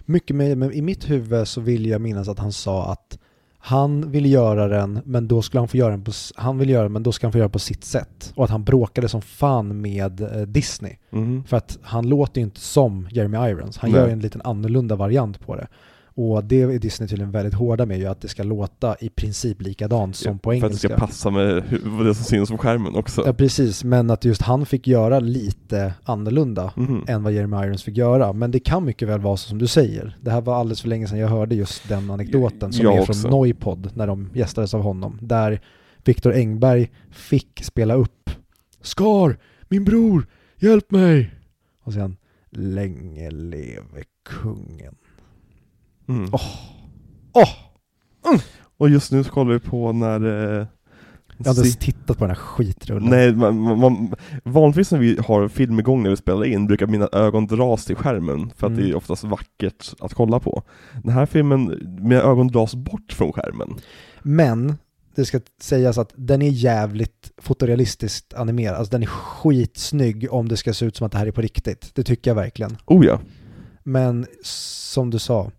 Mycket 0.00 0.36
möjligt, 0.36 0.58
men 0.58 0.72
i 0.72 0.82
mitt 0.82 1.10
huvud 1.10 1.48
så 1.48 1.60
vill 1.60 1.86
jag 1.86 2.00
minnas 2.00 2.28
att 2.28 2.38
han 2.38 2.52
sa 2.52 2.92
att 2.92 3.18
han 3.64 4.10
ville 4.10 4.28
göra 4.28 4.68
den, 4.68 5.00
men 5.04 5.28
då 5.28 5.42
skulle 5.42 5.60
han 5.60 5.68
få 5.68 5.76
göra 5.76 5.90
den 5.90 6.04
på, 6.04 6.12
han 6.34 6.58
vill 6.58 6.70
göra 6.70 6.82
den, 6.82 6.92
men 6.92 7.02
då 7.02 7.12
ska 7.12 7.26
han 7.26 7.32
få 7.32 7.38
göra 7.38 7.48
den 7.48 7.52
på 7.52 7.58
sitt 7.58 7.84
sätt. 7.84 8.32
Och 8.36 8.44
att 8.44 8.50
han 8.50 8.64
bråkade 8.64 9.08
som 9.08 9.22
fan 9.22 9.80
med 9.80 10.20
eh, 10.20 10.42
Disney. 10.42 10.96
Mhm. 11.10 11.44
För 11.44 11.56
att 11.56 11.78
han 11.82 12.08
låter 12.08 12.40
ju 12.40 12.44
inte 12.44 12.60
som 12.60 13.08
Jeremy 13.10 13.50
Irons. 13.50 13.78
Han 13.78 13.90
Nej. 13.90 14.00
gör 14.00 14.08
en 14.08 14.20
liten 14.20 14.42
annorlunda 14.44 14.96
variant 14.96 15.40
på 15.40 15.56
det. 15.56 15.66
Och 16.14 16.44
det 16.44 16.62
är 16.62 16.78
Disney 16.78 17.08
tydligen 17.08 17.30
väldigt 17.30 17.54
hårda 17.54 17.86
med 17.86 17.98
ju, 17.98 18.06
att 18.06 18.20
det 18.20 18.28
ska 18.28 18.42
låta 18.42 18.96
i 19.00 19.08
princip 19.08 19.62
likadant 19.62 20.16
som 20.16 20.38
på 20.38 20.50
För 20.50 20.56
att 20.56 20.60
det 20.60 20.66
engelska. 20.66 20.88
ska 20.88 20.96
passa 20.98 21.30
med 21.30 21.62
det 22.04 22.14
som 22.14 22.24
syns 22.24 22.50
på 22.50 22.58
skärmen 22.58 22.94
också. 22.94 23.22
Ja, 23.26 23.32
precis. 23.32 23.84
Men 23.84 24.10
att 24.10 24.24
just 24.24 24.42
han 24.42 24.66
fick 24.66 24.86
göra 24.86 25.20
lite 25.20 25.94
annorlunda 26.04 26.72
Mhm. 26.76 27.04
än 27.08 27.22
vad 27.22 27.32
Jeremy 27.32 27.56
Irons 27.66 27.82
fick 27.82 27.96
göra. 27.96 28.32
Men 28.32 28.50
det 28.50 28.60
kan 28.60 28.84
mycket 28.84 29.08
väl 29.08 29.20
vara 29.20 29.36
så 29.36 29.48
som 29.48 29.58
du 29.58 29.66
säger. 29.66 30.16
Det 30.20 30.30
här 30.30 30.40
var 30.40 30.54
alldeles 30.54 30.80
för 30.80 30.88
länge 30.88 31.06
sedan 31.06 31.18
jag 31.18 31.28
hörde 31.28 31.54
just 31.54 31.88
den 31.88 32.10
anekdoten 32.10 32.72
som 32.72 32.84
Jag 32.84 32.96
är 32.96 33.00
också. 33.00 33.12
från 33.14 33.30
Noipod 33.30 33.90
när 33.94 34.06
de 34.06 34.30
gästades 34.34 34.74
av 34.74 34.82
honom. 34.82 35.18
Där 35.22 35.60
Viktor 36.04 36.32
Engberg 36.34 36.90
fick 37.10 37.60
spela 37.64 37.94
upp 37.94 38.30
Skar, 38.80 39.38
min 39.68 39.84
bror, 39.84 40.26
hjälp 40.58 40.90
mig! 40.90 41.34
Och 41.84 41.92
sen 41.92 42.16
Länge 42.50 43.30
leve 43.30 44.02
kungen. 44.42 44.94
Mm. 46.08 46.28
Åh! 46.32 46.40
Åh! 47.32 47.48
Och 48.78 48.88
just 48.88 49.12
nu 49.12 49.24
så 49.24 49.30
kollar 49.30 49.52
vi 49.52 49.58
på 49.60 49.92
när... 49.92 50.20
Eh, 50.24 50.66
Jag 51.38 51.44
har 51.46 51.50
inte 51.50 51.60
ens 51.60 51.76
tittat 51.76 52.18
på 52.18 52.24
den 52.24 52.30
här 52.30 52.34
skitrullen. 52.42 53.10
Nej, 53.10 53.32
man, 53.36 53.58
man, 53.60 53.78
man, 53.78 54.14
vanligtvis 54.44 54.90
när 54.90 54.98
vi 54.98 55.18
har 55.26 55.48
film 55.48 55.78
igång 55.80 56.02
när 56.02 56.10
vi 56.10 56.16
spelar 56.16 56.44
in 56.44 56.66
brukar 56.66 56.86
mina 56.86 57.08
ögon 57.12 57.46
dras 57.46 57.84
till 57.84 57.96
skärmen 57.96 58.52
för 58.56 58.66
att 58.66 58.72
Mm. 58.72 58.84
det 58.84 58.90
är 58.90 58.94
oftast 58.96 59.24
vackert 59.24 59.94
att 60.00 60.14
kolla 60.14 60.40
på. 60.40 60.62
Den 61.02 61.12
här 61.12 61.26
filmen, 61.26 61.78
mina 62.00 62.20
ögon 62.22 62.48
dras 62.48 62.74
bort 62.74 63.12
från 63.12 63.32
skärmen. 63.32 63.74
Men 64.22 64.74
det 65.14 65.24
ska 65.24 65.40
sägas 65.60 65.98
att 65.98 66.12
den 66.16 66.42
är 66.42 66.50
jävligt 66.50 67.30
fotorealistiskt 67.38 68.34
animerad. 68.34 68.76
Alltså 68.76 68.90
den 68.92 69.02
är 69.02 69.06
skitsnygg 69.06 70.26
om 70.30 70.48
det 70.48 70.56
ska 70.56 70.72
se 70.74 70.86
ut 70.86 70.96
som 70.96 71.06
att 71.06 71.12
det 71.12 71.18
här 71.18 71.26
är 71.26 71.30
på 71.32 71.40
riktigt. 71.42 71.90
Det 71.94 72.02
tycker 72.04 72.30
jag 72.30 72.34
verkligen. 72.36 72.76
Oh 72.86 73.06
ja. 73.06 73.20
Men 73.84 74.26
som 74.44 75.10
du 75.10 75.18
sa, 75.18 75.50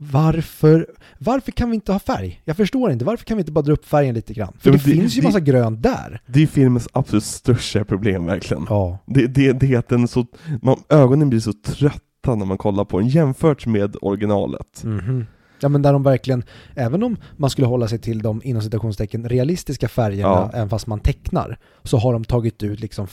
varför, 0.00 0.86
varför 1.18 1.52
kan 1.52 1.70
vi 1.70 1.74
inte 1.74 1.92
ha 1.92 1.98
färg? 1.98 2.42
Jag 2.44 2.56
förstår 2.56 2.90
inte, 2.92 3.04
varför 3.04 3.24
kan 3.24 3.36
vi 3.36 3.40
inte 3.40 3.52
bara 3.52 3.62
dra 3.64 3.72
upp 3.72 3.84
färgen 3.84 4.14
lite 4.14 4.32
grann? 4.34 4.52
För 4.60 4.70
Ja, 4.70 4.72
det, 4.76 4.90
det- 4.90 4.96
finns 4.96 5.16
ju 5.16 5.20
det- 5.20 5.26
massa 5.26 5.40
grönt 5.40 5.82
där. 5.82 6.20
Det 6.26 6.42
är 6.42 6.46
filmens 6.46 6.88
absolut 6.92 7.24
största 7.24 7.84
problem 7.84 8.26
verkligen. 8.26 8.66
Ja. 8.68 8.98
Det, 9.06 9.26
det, 9.26 9.52
det 9.52 9.74
är 9.74 9.78
att 9.78 9.88
den 9.88 10.08
så, 10.08 10.26
man, 10.62 10.76
ögonen 10.88 11.28
blir 11.30 11.40
så 11.40 11.52
trötta 11.52 12.34
när 12.34 12.44
man 12.46 12.58
kollar 12.58 12.84
på 12.84 12.98
den 12.98 13.08
jämfört 13.08 13.66
med 13.66 13.96
originalet. 14.02 14.84
Mhm. 14.84 15.26
Ja 15.60 15.68
men 15.68 15.82
där 15.82 15.92
de 15.92 16.02
verkligen, 16.02 16.42
även 16.74 17.02
om 17.02 17.16
man 17.36 17.50
skulle 17.50 17.66
hålla 17.66 17.88
sig 17.88 17.98
till 17.98 18.22
de 18.22 18.40
inom 18.44 18.62
citationstecken 18.62 19.28
realistiska 19.28 19.88
färgerna, 19.88 20.28
Ja. 20.28 20.50
även 20.54 20.68
fast 20.68 20.86
man 20.86 21.00
tecknar, 21.00 21.58
så 21.82 21.96
har 21.98 22.12
de 22.12 22.24
tagit 22.24 22.62
ut 22.62 22.80
liksom 22.80 23.06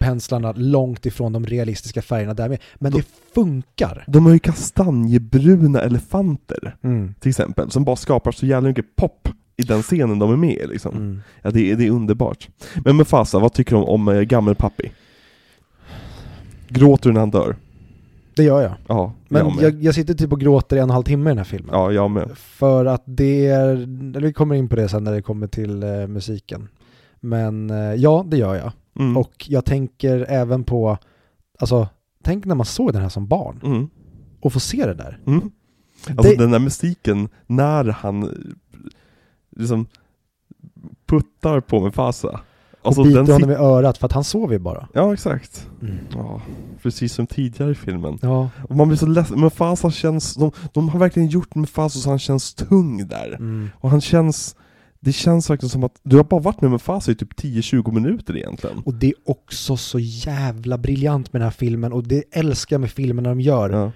färgpenslarna 0.00 0.52
långt 0.56 1.06
ifrån 1.06 1.32
de 1.32 1.46
realistiska 1.46 2.02
färgerna 2.02 2.34
där 2.34 2.48
med. 2.48 2.58
Men 2.74 2.92
Då- 2.92 2.98
det 2.98 3.04
funkar. 3.34 4.04
De 4.06 4.26
har 4.26 4.32
ju 4.32 4.38
kastanjebruna 4.38 5.80
elefanter, 5.80 6.76
Mm. 6.82 7.14
till 7.20 7.28
exempel, 7.28 7.70
som 7.70 7.84
bara 7.84 7.96
skapar 7.96 8.32
så 8.32 8.46
jävla 8.46 8.68
mycket 8.68 8.96
pop 8.96 9.28
i 9.56 9.62
den 9.62 9.82
scenen 9.82 10.18
de 10.18 10.32
är 10.32 10.36
med 10.36 10.54
i 10.56 10.66
liksom. 10.66 10.96
Mm. 10.96 11.20
Ja, 11.42 11.50
det, 11.50 11.70
är- 11.70 11.76
det 11.76 11.86
är 11.86 11.90
underbart. 11.90 12.48
Men 12.84 12.96
Mufasa, 12.96 13.38
vad 13.38 13.52
tycker 13.52 13.76
du 13.76 13.82
om, 13.82 13.88
om 13.88 14.08
eh, 14.08 14.20
gammelpappi? 14.22 14.92
Gråter 16.68 17.08
du 17.08 17.12
när 17.12 17.20
han 17.20 17.30
dör? 17.30 17.56
Det 18.36 18.42
gör 18.42 18.62
jag. 18.62 18.72
Ja, 18.88 19.12
Men 19.28 19.44
jag 19.46 19.54
med. 19.56 19.64
jag, 19.64 19.82
jag 19.82 19.94
sitter 19.94 20.14
typ 20.14 20.32
och 20.32 20.40
gråter 20.40 20.76
i 20.76 20.78
en 20.78 20.82
och 20.82 20.88
en 20.88 20.94
halv 20.94 21.04
timme 21.04 21.30
i 21.30 21.30
den 21.30 21.38
här 21.38 21.44
filmen. 21.44 21.70
Ja, 21.72 21.92
jag 21.92 22.10
med. 22.10 22.30
För 22.38 22.84
att 22.86 23.02
det 23.06 23.46
är, 23.46 23.68
eller 24.16 24.20
vi 24.20 24.32
kommer 24.32 24.54
in 24.54 24.68
på 24.68 24.76
det 24.76 24.88
sen 24.88 25.04
när 25.04 25.12
det 25.12 25.22
kommer 25.22 25.46
till 25.46 25.82
eh, 25.82 26.06
musiken. 26.06 26.68
Men 27.20 27.70
eh, 27.70 27.76
ja, 27.94 28.24
det 28.28 28.36
gör 28.36 28.54
jag. 28.54 28.72
Mm. 28.98 29.16
Och 29.16 29.46
jag 29.48 29.64
tänker 29.64 30.26
även 30.28 30.64
på, 30.64 30.98
alltså, 31.58 31.88
tänk 32.22 32.44
när 32.44 32.54
man 32.54 32.66
såg 32.66 32.92
den 32.92 33.02
här 33.02 33.08
som 33.08 33.26
barn 33.26 33.60
Mm. 33.64 33.88
och 34.40 34.52
få 34.52 34.60
se 34.60 34.86
det 34.86 34.94
där. 34.94 35.18
Mm. 35.26 35.50
Alltså 36.08 36.22
Det- 36.22 36.36
den 36.36 36.50
där 36.50 36.58
musiken, 36.58 37.28
när 37.46 37.84
han 37.84 38.34
liksom 39.56 39.86
puttar 41.06 41.60
på 41.60 41.80
Mufasa. 41.80 42.40
Alltså 42.82 43.00
och 43.00 43.06
biter 43.06 43.22
den 43.22 43.32
honom 43.32 43.50
i 43.50 43.54
örat 43.54 43.98
för 43.98 44.06
att 44.06 44.12
han 44.12 44.24
sover 44.24 44.52
ju 44.52 44.58
bara. 44.58 44.88
Ja, 44.94 45.12
exakt. 45.14 45.68
Mm. 45.82 45.96
Ja, 46.14 46.40
precis 46.82 47.12
som 47.12 47.26
tidigare 47.26 47.70
i 47.70 47.74
filmen. 47.74 48.18
Ja. 48.22 48.50
Och 48.68 48.76
man 48.76 48.88
blir 48.88 48.98
så 48.98 49.06
ledsen, 49.06 49.40
Mufasa 49.40 49.90
känns, 49.90 50.34
de, 50.34 50.50
de 50.72 50.88
har 50.88 50.98
verkligen 50.98 51.28
gjort 51.28 51.54
Mufasa 51.54 51.98
så 51.98 52.08
han 52.10 52.18
känns 52.18 52.54
tung 52.54 53.06
där. 53.08 53.34
Mm. 53.34 53.68
Och 53.74 53.90
han 53.90 54.00
känns, 54.00 54.56
det 55.02 55.12
känns 55.12 55.50
verkligen 55.50 55.70
som 55.70 55.84
att 55.84 56.00
du 56.02 56.16
har 56.16 56.24
bara 56.24 56.40
varit 56.40 56.60
med 56.60 56.70
Mufasa 56.70 57.12
i 57.12 57.14
typ 57.14 57.32
10-20 57.40 57.92
minuter 57.92 58.36
egentligen. 58.36 58.78
Och 58.84 58.94
det 58.94 59.06
är 59.06 59.14
också 59.24 59.76
så 59.76 59.98
jävla 59.98 60.78
briljant 60.78 61.32
med 61.32 61.40
den 61.40 61.46
här 61.46 61.50
filmen 61.50 61.92
och 61.92 62.04
det 62.04 62.24
älskar 62.32 62.74
jag 62.74 62.80
med 62.80 62.90
filmerna 62.90 63.28
de 63.28 63.40
gör. 63.40 63.70
Ja. 63.70 63.92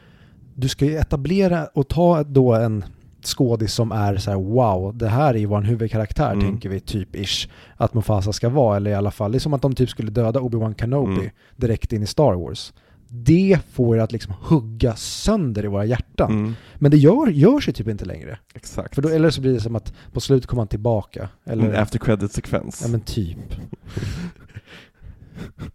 Du 0.55 0.69
ska 0.69 0.85
ju 0.85 0.97
etablera 0.97 1.67
och 1.67 1.89
ta 1.89 2.23
då 2.23 2.55
en 2.55 2.85
skådis 3.25 3.73
som 3.75 3.93
är 3.93 4.17
så 4.17 4.31
här: 4.31 4.39
wow, 4.39 4.97
det 4.99 5.09
här 5.09 5.35
är 5.35 5.39
ju 5.39 5.47
vår 5.47 5.61
huvudkaraktär 5.63 6.33
Mm. 6.33 6.45
tänker 6.45 6.69
vi 6.69 6.81
typ 6.81 7.17
ish 7.17 7.49
att 7.77 7.95
Mufasa 7.95 8.33
ska 8.33 8.49
vara, 8.49 8.77
eller 8.77 8.91
i 8.91 8.95
alla 8.95 9.11
fall, 9.11 9.33
det 9.33 9.39
är 9.39 9.41
som 9.41 9.55
att 9.55 9.63
de 9.63 9.75
typ 9.75 9.91
skulle 9.91 10.11
döda 10.11 10.41
Obi-Wan 10.41 10.75
Kenobi 10.81 11.13
Mm. 11.21 11.31
direkt 11.57 11.93
in 11.93 12.03
i 12.03 12.07
Star 12.07 12.35
Wars. 12.35 12.73
Det 13.09 13.59
får 13.73 13.99
att 13.99 14.13
liksom 14.13 14.35
hugga 14.41 14.97
sönder 14.97 15.65
i 15.65 15.69
våra 15.69 15.85
hjärtan. 15.85 16.33
Mm, 16.33 16.55
Men 16.75 16.91
det 16.91 16.97
gör, 16.97 17.27
görs 17.27 17.69
ju 17.69 17.73
typ 17.73 17.89
inte 17.89 18.05
längre. 18.05 18.39
exakt. 18.55 18.95
För 18.95 19.03
då, 19.03 19.09
eller 19.09 19.31
så 19.31 19.41
blir 19.41 19.53
det 19.53 19.61
som 19.61 19.77
att 19.77 19.93
på 20.13 20.21
slutet 20.21 20.47
kommer 20.47 20.61
han 20.61 20.69
tillbaka. 20.69 21.29
Eller, 21.45 21.65
En 21.69 21.77
after 21.83 21.99
credit-sekvens. 21.99 22.81
ja 22.83 22.89
men 22.89 23.01
typ. 23.01 23.39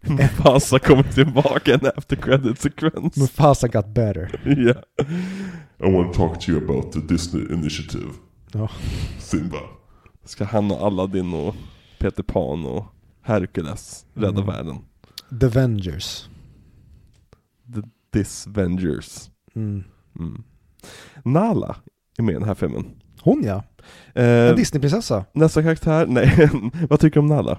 Mufasa 0.00 0.78
kommer 0.78 1.02
tillbaka 1.02 1.74
en 1.74 1.86
after 1.96 2.16
credit-sekvens. 2.16 3.16
Mufasa 3.16 3.68
got 3.68 3.86
better. 3.86 4.40
Ja. 4.66 4.74
I 5.88 5.92
want 5.92 6.12
to 6.14 6.18
talk 6.28 6.40
to 6.40 6.50
you 6.50 6.64
about 6.64 6.92
the 6.92 7.00
Disney 7.00 7.52
initiative. 7.52 8.10
Ja. 8.52 8.68
Simba. 9.18 9.56
Ska 10.24 10.44
han 10.44 10.70
och 10.70 10.82
Aladdin 10.86 11.34
och 11.34 11.54
Peter 11.98 12.22
Pan 12.22 12.66
och 12.66 12.84
Hercules 13.22 14.06
rädda 14.14 14.28
Mm. 14.42 14.46
världen. 14.46 14.78
The 15.40 15.46
Vengers. 15.48 16.28
The 17.74 17.80
Disvengers. 18.18 19.30
Mm. 19.54 19.84
Mm. 20.18 20.42
Nala 21.24 21.76
är 22.18 22.22
med 22.22 22.32
i 22.32 22.38
den 22.38 22.48
här 22.48 22.54
filmen. 22.54 22.84
Hon 23.22 23.42
ja, 23.44 23.62
Eh, 24.14 24.24
en 24.48 24.56
Disneyprinsessa. 24.56 25.24
nästa 25.32 25.62
karaktär, 25.62 26.06
nej, 26.06 26.50
vad 26.90 27.00
tycker 27.00 27.14
du 27.14 27.20
om 27.20 27.26
Nala? 27.26 27.58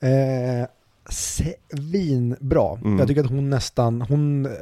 Eh, 0.00 0.66
svinbra. 1.08 2.78
Mm. 2.84 2.98
Jag 2.98 3.08
tycker 3.08 3.24
att 3.24 3.30
hon 3.30 3.50
nästan, 3.50 4.02
hon 4.02 4.46
eh, 4.46 4.52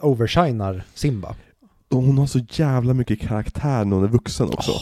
overshinar 0.00 0.82
Simba. 0.94 1.34
Och 1.90 2.02
hon 2.02 2.18
har 2.18 2.26
så 2.26 2.38
jävla 2.48 2.94
mycket 2.94 3.20
karaktär 3.20 3.84
när 3.84 3.96
hon 3.96 4.04
är 4.04 4.08
vuxen 4.08 4.46
också. 4.48 4.72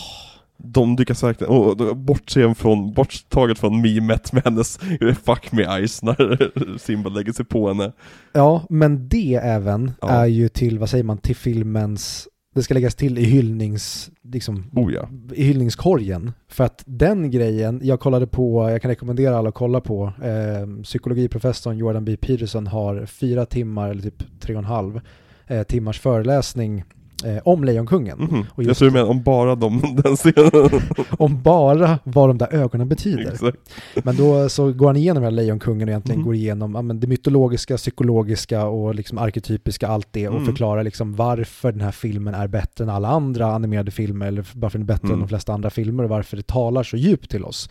De 0.65 0.97
lyckas 0.97 1.23
verkligen, 1.23 1.53
och 1.53 1.97
bortse 1.97 2.55
från, 2.55 2.93
borttaget 2.93 3.59
från 3.59 3.81
memet 3.81 4.33
med 4.33 4.43
hennes 4.45 4.79
'fuck 5.25 5.53
me 5.53 5.63
eyes' 5.65 6.05
när 6.05 6.79
Simba 6.79 7.11
lägger 7.11 7.33
sig 7.33 7.45
på 7.45 7.69
henne. 7.69 7.93
Ja, 8.33 8.67
men 8.69 9.09
det 9.09 9.35
även 9.35 9.93
Ja. 10.01 10.09
är 10.09 10.27
ju 10.27 10.49
till, 10.49 10.79
vad 10.79 10.91
säger 10.91 11.05
man, 11.05 11.19
till 11.19 11.37
filmens, 11.37 12.29
det 12.55 12.63
ska 12.63 12.75
läggas 12.75 12.95
till 12.95 13.19
i 13.19 13.25
hyllnings, 13.25 14.11
liksom, 14.23 14.71
Oh 14.73 14.93
ja. 14.95 15.09
i 15.35 15.45
hyllningskorgen. 15.45 16.33
För 16.49 16.65
att 16.65 16.83
den 16.87 17.31
grejen, 17.31 17.81
jag 17.85 18.01
kollade 18.01 18.27
på, 18.27 18.71
jag 18.71 18.83
kan 18.83 18.89
rekommendera 18.89 19.39
alla 19.39 19.49
att 19.49 19.55
kolla 19.55 19.81
på, 19.81 20.13
eh, 20.23 20.83
psykologiprofessorn 20.83 21.79
Jordan 21.79 22.05
B. 22.05 22.17
Peterson 22.17 22.67
har 22.67 23.07
fyra 23.07 23.47
timmar, 23.47 23.91
eller 23.91 24.03
typ 24.03 24.41
tre 24.41 24.55
och 24.55 24.59
en 24.59 24.65
halv 24.65 25.01
eh, 25.47 25.63
timmars 25.63 26.01
föreläsning 26.01 26.85
eh, 27.25 27.39
om 27.45 27.64
Lejonkungen. 27.64 28.19
Mhm. 28.19 28.45
Och 28.55 28.62
Jag 28.62 28.77
tror 28.77 28.91
du 28.91 29.03
om 29.03 29.23
bara 29.23 29.55
de, 29.55 29.81
den 30.05 30.16
scenen. 30.16 30.81
Om 31.19 31.43
bara 31.43 31.99
vad 32.05 32.29
de 32.31 32.39
där 32.39 32.55
ögonen 32.55 32.89
betyder. 32.89 33.33
Exakt. 33.33 33.59
Men 34.05 34.16
då 34.16 34.49
så 34.49 34.73
går 34.73 34.87
han 34.87 34.97
igenom 34.97 35.23
hela 35.23 35.37
Lejonkungen 35.37 35.83
och 35.89 35.93
egentligen 35.93 36.19
Mhm. 36.21 36.27
går 36.27 36.35
igenom 36.35 36.75
ja, 36.75 36.83
men 36.83 37.01
det 37.01 37.07
mytologiska, 37.07 37.77
psykologiska 37.77 38.66
och 38.66 38.95
liksom 38.95 39.19
arketypiska, 39.19 39.89
allt 39.89 40.09
det 40.11 40.29
och 40.29 40.35
Mm. 40.35 40.47
förklarar 40.47 40.83
liksom 40.85 41.14
varför 41.14 41.73
den 41.73 41.81
här 41.81 41.93
filmen 41.93 42.35
är 42.35 42.47
bättre 42.49 42.85
än 42.85 42.91
alla 42.91 43.09
andra 43.09 43.47
animerade 43.47 43.91
filmer 43.91 44.27
eller 44.27 44.47
varför 44.55 44.79
den 44.79 44.85
är 44.85 44.93
bättre 44.93 45.07
än 45.07 45.11
Mm. 45.11 45.21
de 45.21 45.29
flesta 45.29 45.53
andra 45.53 45.71
filmer 45.71 46.03
och 46.05 46.11
varför 46.11 46.37
det 46.37 46.47
talar 46.47 46.83
så 46.83 46.97
djupt 46.97 47.31
till 47.31 47.45
oss. 47.45 47.71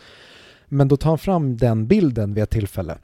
Men 0.68 0.88
då 0.88 0.96
tar 0.96 1.10
han 1.10 1.18
fram 1.18 1.56
den 1.56 1.86
bilden 1.86 2.34
vid 2.34 2.42
ett 2.44 2.50
tillfälle 2.50 2.94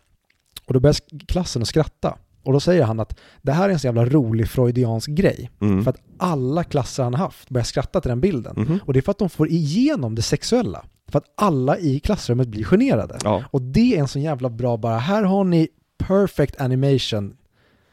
och 0.67 0.75
då 0.75 0.81
börjar 0.81 0.97
klassen 1.27 1.63
att 1.63 1.69
skratta. 1.69 2.17
Och 2.45 2.53
då 2.53 2.61
säger 2.61 2.83
han 2.85 3.01
att 3.01 3.19
det 3.43 3.53
här 3.53 3.69
är 3.69 3.73
en 3.73 3.79
så 3.79 3.87
jävla 3.87 4.05
rolig 4.05 4.49
freudiansk 4.49 5.09
grej. 5.11 5.51
Mm. 5.61 5.85
För 5.85 5.91
att 5.91 6.01
alla 6.19 6.65
klasser 6.65 7.03
han 7.03 7.15
har 7.15 7.25
haft 7.25 7.49
börjar 7.51 7.65
skratta 7.65 8.01
till 8.01 8.09
den 8.09 8.21
bilden. 8.21 8.55
Mhm. 8.57 8.79
Och 8.85 8.93
det 8.93 8.99
är 8.99 9.03
för 9.03 9.11
att 9.11 9.19
de 9.19 9.31
får 9.31 9.49
igenom 9.49 10.15
det 10.15 10.23
sexuella. 10.23 10.85
För 11.09 11.19
att 11.19 11.25
alla 11.37 11.79
i 11.79 12.01
klassrummet 12.01 12.49
blir 12.49 12.65
generade. 12.65 13.19
Ja, 13.25 13.43
Och 13.51 13.63
det 13.63 13.97
är 13.97 14.01
en 14.01 14.09
så 14.09 14.19
jävla 14.19 14.51
bra 14.51 14.77
bara, 14.77 14.99
här 14.99 15.23
har 15.23 15.45
ni 15.45 15.69
perfect 15.99 16.61
animation. 16.61 17.37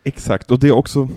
exakt. 0.04 0.52
Och 0.52 0.60
det 0.60 0.68
är 0.68 0.72
också 0.72 1.08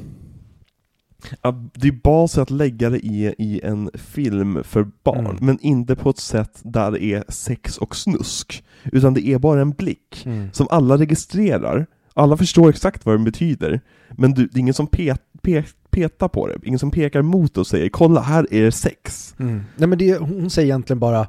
det 1.74 1.88
är 1.88 2.00
basen 2.02 2.42
att 2.42 2.50
lägga 2.50 2.90
det 2.90 2.98
i, 2.98 3.34
i 3.38 3.60
en 3.64 3.90
film 3.94 4.64
för 4.64 4.90
barn, 5.02 5.26
Mm. 5.26 5.36
men 5.40 5.58
inte 5.60 5.96
på 5.96 6.10
ett 6.10 6.18
sätt 6.18 6.60
där 6.62 6.90
det 6.90 7.04
är 7.04 7.24
sex 7.28 7.78
och 7.78 7.96
snusk. 7.96 8.64
Utan 8.92 9.14
det 9.14 9.26
är 9.28 9.38
bara 9.38 9.60
en 9.60 9.70
blick 9.70 10.26
som 10.52 10.66
alla 10.70 10.96
registrerar, 10.98 11.86
alla 12.14 12.36
förstår 12.36 12.70
exakt 12.70 13.06
vad 13.06 13.14
den 13.14 13.24
betyder, 13.24 13.80
men 14.10 14.34
du, 14.34 14.46
det 14.46 14.58
är 14.58 14.60
ingen 14.60 14.74
som 14.74 14.86
pet, 14.86 15.20
pet, 15.42 15.66
petar 15.90 16.28
på 16.28 16.46
det, 16.46 16.58
ingen 16.62 16.78
som 16.78 16.90
pekar 16.90 17.22
mot 17.22 17.58
och 17.58 17.66
säger 17.66 17.88
'Kolla, 17.88 18.20
här 18.20 18.46
är 18.50 18.62
det 18.62 18.70
sex' 18.70 19.34
Mm. 19.38 19.62
Nej 19.76 19.88
men 19.88 19.98
det, 19.98 20.16
hon 20.18 20.50
säger 20.50 20.66
egentligen 20.66 21.00
bara, 21.00 21.26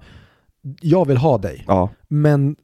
jag 0.82 1.08
vill 1.08 1.18
ha 1.18 1.38
dig. 1.38 1.64
Ja, 1.68 1.90
Men, 2.08 2.56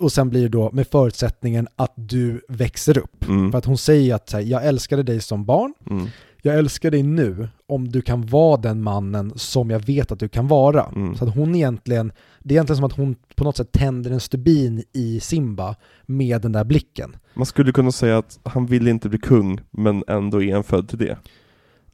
och 0.00 0.12
sen 0.12 0.30
blir 0.30 0.42
det 0.42 0.48
då 0.48 0.70
med 0.72 0.86
förutsättningen 0.86 1.68
att 1.76 1.92
du 1.96 2.40
växer 2.48 2.98
upp. 2.98 3.28
mm, 3.28 3.50
För 3.52 3.58
att 3.58 3.64
hon 3.64 3.78
säger 3.78 4.14
att 4.14 4.32
här, 4.32 4.40
jag 4.40 4.66
älskade 4.66 5.02
dig 5.02 5.20
som 5.20 5.44
barn, 5.44 5.74
mm, 5.90 6.06
jag 6.46 6.58
älskar 6.58 6.90
dig 6.90 7.02
nu 7.02 7.48
om 7.66 7.88
du 7.88 8.02
kan 8.02 8.26
vara 8.26 8.56
den 8.56 8.82
mannen 8.82 9.32
som 9.34 9.70
jag 9.70 9.86
vet 9.86 10.12
att 10.12 10.18
du 10.18 10.28
kan 10.28 10.48
vara. 10.48 10.84
Mm. 10.84 11.14
Så 11.16 11.24
att 11.24 11.34
hon 11.34 11.54
egentligen, 11.54 12.12
det 12.38 12.54
är 12.54 12.56
egentligen 12.56 12.76
som 12.76 12.84
att 12.84 12.92
hon 12.92 13.16
på 13.36 13.44
något 13.44 13.56
sätt 13.56 13.72
tänder 13.72 14.10
en 14.10 14.20
stubin 14.20 14.84
i 14.92 15.20
Simba 15.20 15.76
med 16.06 16.42
den 16.42 16.52
där 16.52 16.64
blicken. 16.64 17.16
Man 17.34 17.46
skulle 17.46 17.72
kunna 17.72 17.92
säga 17.92 18.18
att 18.18 18.38
han 18.42 18.66
vill 18.66 18.88
inte 18.88 19.08
bli 19.08 19.18
kung, 19.18 19.60
men 19.70 20.04
ändå 20.08 20.42
är 20.42 20.54
han 20.54 20.64
född 20.64 20.88
till 20.88 20.98
det. 20.98 21.18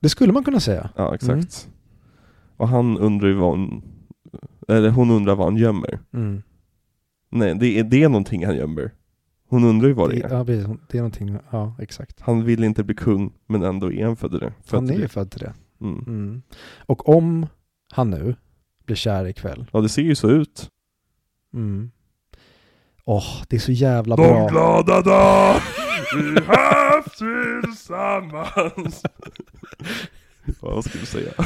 Det 0.00 0.08
skulle 0.08 0.32
man 0.32 0.44
kunna 0.44 0.60
säga. 0.60 0.90
Ja, 0.96 1.14
exakt. 1.14 1.68
Och 2.56 2.68
han 2.68 2.98
undrar 2.98 3.28
ju 3.28 3.34
vad 3.34 3.50
hon, 3.50 3.82
eller 4.68 4.90
hon 4.90 5.10
undrar 5.10 5.34
vad 5.34 5.46
han 5.46 5.56
gömmer. 5.56 5.98
Mm. 6.14 6.42
Nej, 7.30 7.54
det 7.54 7.78
är, 7.78 7.84
det 7.84 8.02
är 8.02 8.08
någonting 8.08 8.46
han 8.46 8.56
gömmer. 8.56 8.90
Hon 9.50 9.64
undrar 9.64 9.88
ju 9.88 9.94
vad 9.94 10.10
det 10.10 10.16
är. 10.22 10.30
Ja, 10.34 10.44
precis. 10.44 10.66
Det 10.88 10.98
är 10.98 11.02
någonting, 11.02 11.38
ja 11.50 11.74
exakt. 11.78 12.20
Han 12.20 12.44
vill 12.44 12.64
inte 12.64 12.84
bli 12.84 12.94
kung, 12.94 13.32
men 13.46 13.62
ändå 13.62 13.92
är 13.92 14.04
han 14.04 14.16
född 14.16 14.30
till 14.30 14.40
det. 14.40 14.52
Född 14.64 14.80
Han 14.80 14.90
är 14.90 14.94
ju 14.94 15.00
det. 15.00 15.08
född 15.08 15.30
till 15.30 15.40
det. 15.40 15.54
Mm. 15.80 15.98
Mm. 16.06 16.42
Och 16.86 17.08
om 17.08 17.46
han 17.92 18.10
nu 18.10 18.34
blir 18.86 18.96
kär 18.96 19.26
ikväll, 19.26 19.66
Ja, 19.72 19.80
det 19.80 19.88
ser 19.88 20.02
ju 20.02 20.14
så 20.14 20.30
ut. 20.30 20.68
mm. 21.54 21.90
Åh, 23.04 23.42
det 23.48 23.56
är 23.56 23.60
så 23.60 23.72
jävla 23.72 24.16
bra. 24.16 24.48
glada 24.48 25.00
dag 25.02 25.60
vi 26.16 26.40
haft 26.40 27.18
tillsammans. 27.18 29.02
Ja, 30.62 30.74
vad 30.74 30.84
ska 30.84 30.98
du 30.98 31.06
säga? 31.06 31.32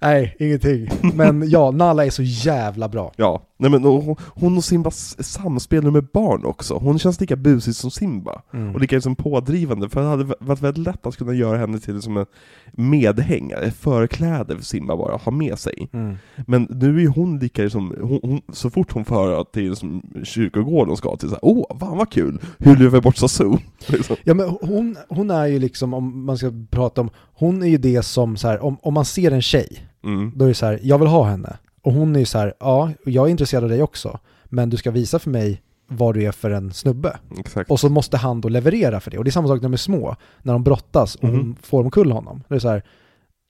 Nej, 0.00 0.36
ingenting. 0.38 0.88
Men 1.14 1.50
ja, 1.50 1.70
Nala 1.70 2.06
är 2.06 2.10
så 2.10 2.22
jävla 2.22 2.88
bra. 2.88 3.12
Ja, 3.16 3.42
nej 3.56 3.70
men 3.70 3.84
hon- 3.84 4.16
hon 4.20 4.56
och 4.56 4.64
Simbas 4.64 5.16
samspel 5.24 5.90
med 5.90 6.06
barn 6.12 6.44
också. 6.44 6.74
Hon 6.74 6.98
känns 6.98 7.20
lika 7.20 7.36
busig 7.36 7.74
som 7.74 7.90
Simba. 7.90 8.42
Mm. 8.54 8.74
Och 8.74 8.80
lika 8.80 8.96
liksom 8.96 9.16
pådrivande, 9.16 9.88
för 9.88 10.00
det 10.02 10.08
hade 10.08 10.24
varit 10.40 10.62
väldigt 10.62 10.84
lätt 10.86 11.06
att 11.06 11.16
kunna 11.16 11.32
göra 11.32 11.58
henne 11.58 11.78
till 11.78 12.02
som 12.02 12.16
en 12.16 12.26
medhängare, 12.72 13.70
förkläde 13.70 14.56
för 14.56 14.64
Simba 14.64 14.96
bara, 14.96 15.14
att 15.14 15.22
ha 15.22 15.32
med 15.32 15.58
sig. 15.58 15.88
Mm. 15.92 16.16
Men 16.46 16.62
nu 16.70 17.02
är 17.02 17.06
hon 17.08 17.38
lika 17.38 17.70
som, 17.70 17.94
hon, 18.00 18.20
hon, 18.22 18.40
så 18.52 18.70
fort 18.70 18.92
hon 18.92 19.04
får 19.04 19.14
höra 19.14 19.40
att 19.40 19.52
det 19.52 19.66
är 19.66 19.74
som 19.74 20.02
kyrkogården 20.24 20.88
hon 20.88 20.96
ska 20.96 21.16
till, 21.16 21.28
så 21.28 21.34
här, 21.34 21.44
åh, 21.44 21.78
fan 21.78 21.98
vad 21.98 22.10
kul! 22.10 22.40
Hur 22.58 22.76
lever 22.76 23.00
bort 23.00 23.16
Sassou? 23.16 23.56
Liksom. 23.86 24.16
Ja 24.24 24.34
men 24.34 24.48
hon, 24.60 24.96
hon 25.08 25.30
är 25.30 25.46
ju 25.46 25.58
liksom, 25.58 25.94
om 25.94 26.24
man 26.24 26.38
ska 26.38 26.52
prata 26.70 27.00
om, 27.00 27.10
hon 27.38 27.62
är 27.62 27.66
ju 27.66 27.78
det 27.78 28.02
som 28.02 28.36
så 28.36 28.48
här, 28.48 28.60
om, 28.64 28.76
om 28.82 28.94
man 28.94 29.04
ser 29.04 29.30
en 29.30 29.42
tjej, 29.42 29.84
Mm. 30.04 30.32
då 30.36 30.44
är 30.44 30.48
det 30.48 30.54
så 30.54 30.66
här, 30.66 30.80
jag 30.82 30.98
vill 30.98 31.08
ha 31.08 31.24
henne. 31.24 31.56
Och 31.82 31.92
hon 31.92 32.16
är 32.16 32.20
ju 32.20 32.26
så 32.26 32.38
här, 32.38 32.54
ja, 32.60 32.90
jag 33.04 33.26
är 33.26 33.30
intresserad 33.30 33.64
av 33.64 33.70
dig 33.70 33.82
också, 33.82 34.18
men 34.44 34.70
du 34.70 34.76
ska 34.76 34.90
visa 34.90 35.18
för 35.18 35.30
mig 35.30 35.62
vad 35.88 36.14
du 36.14 36.24
är 36.24 36.32
för 36.32 36.50
en 36.50 36.72
snubbe. 36.72 37.16
Exakt. 37.38 37.70
Och 37.70 37.80
så 37.80 37.88
måste 37.88 38.16
han 38.16 38.40
då 38.40 38.48
leverera 38.48 39.00
för 39.00 39.10
det. 39.10 39.18
Och 39.18 39.24
det 39.24 39.30
är 39.30 39.32
samma 39.32 39.48
sak 39.48 39.56
när 39.56 39.68
de 39.68 39.72
är 39.72 39.76
små, 39.76 40.16
när 40.42 40.52
de 40.52 40.64
brottas 40.64 41.14
och 41.14 41.28
hon 41.28 41.36
Mhm. 41.38 41.56
får 41.62 41.80
omkull 41.84 42.12
honom. 42.12 42.42
Det 42.48 42.54
är 42.54 42.58
så 42.58 42.68
här, 42.68 42.82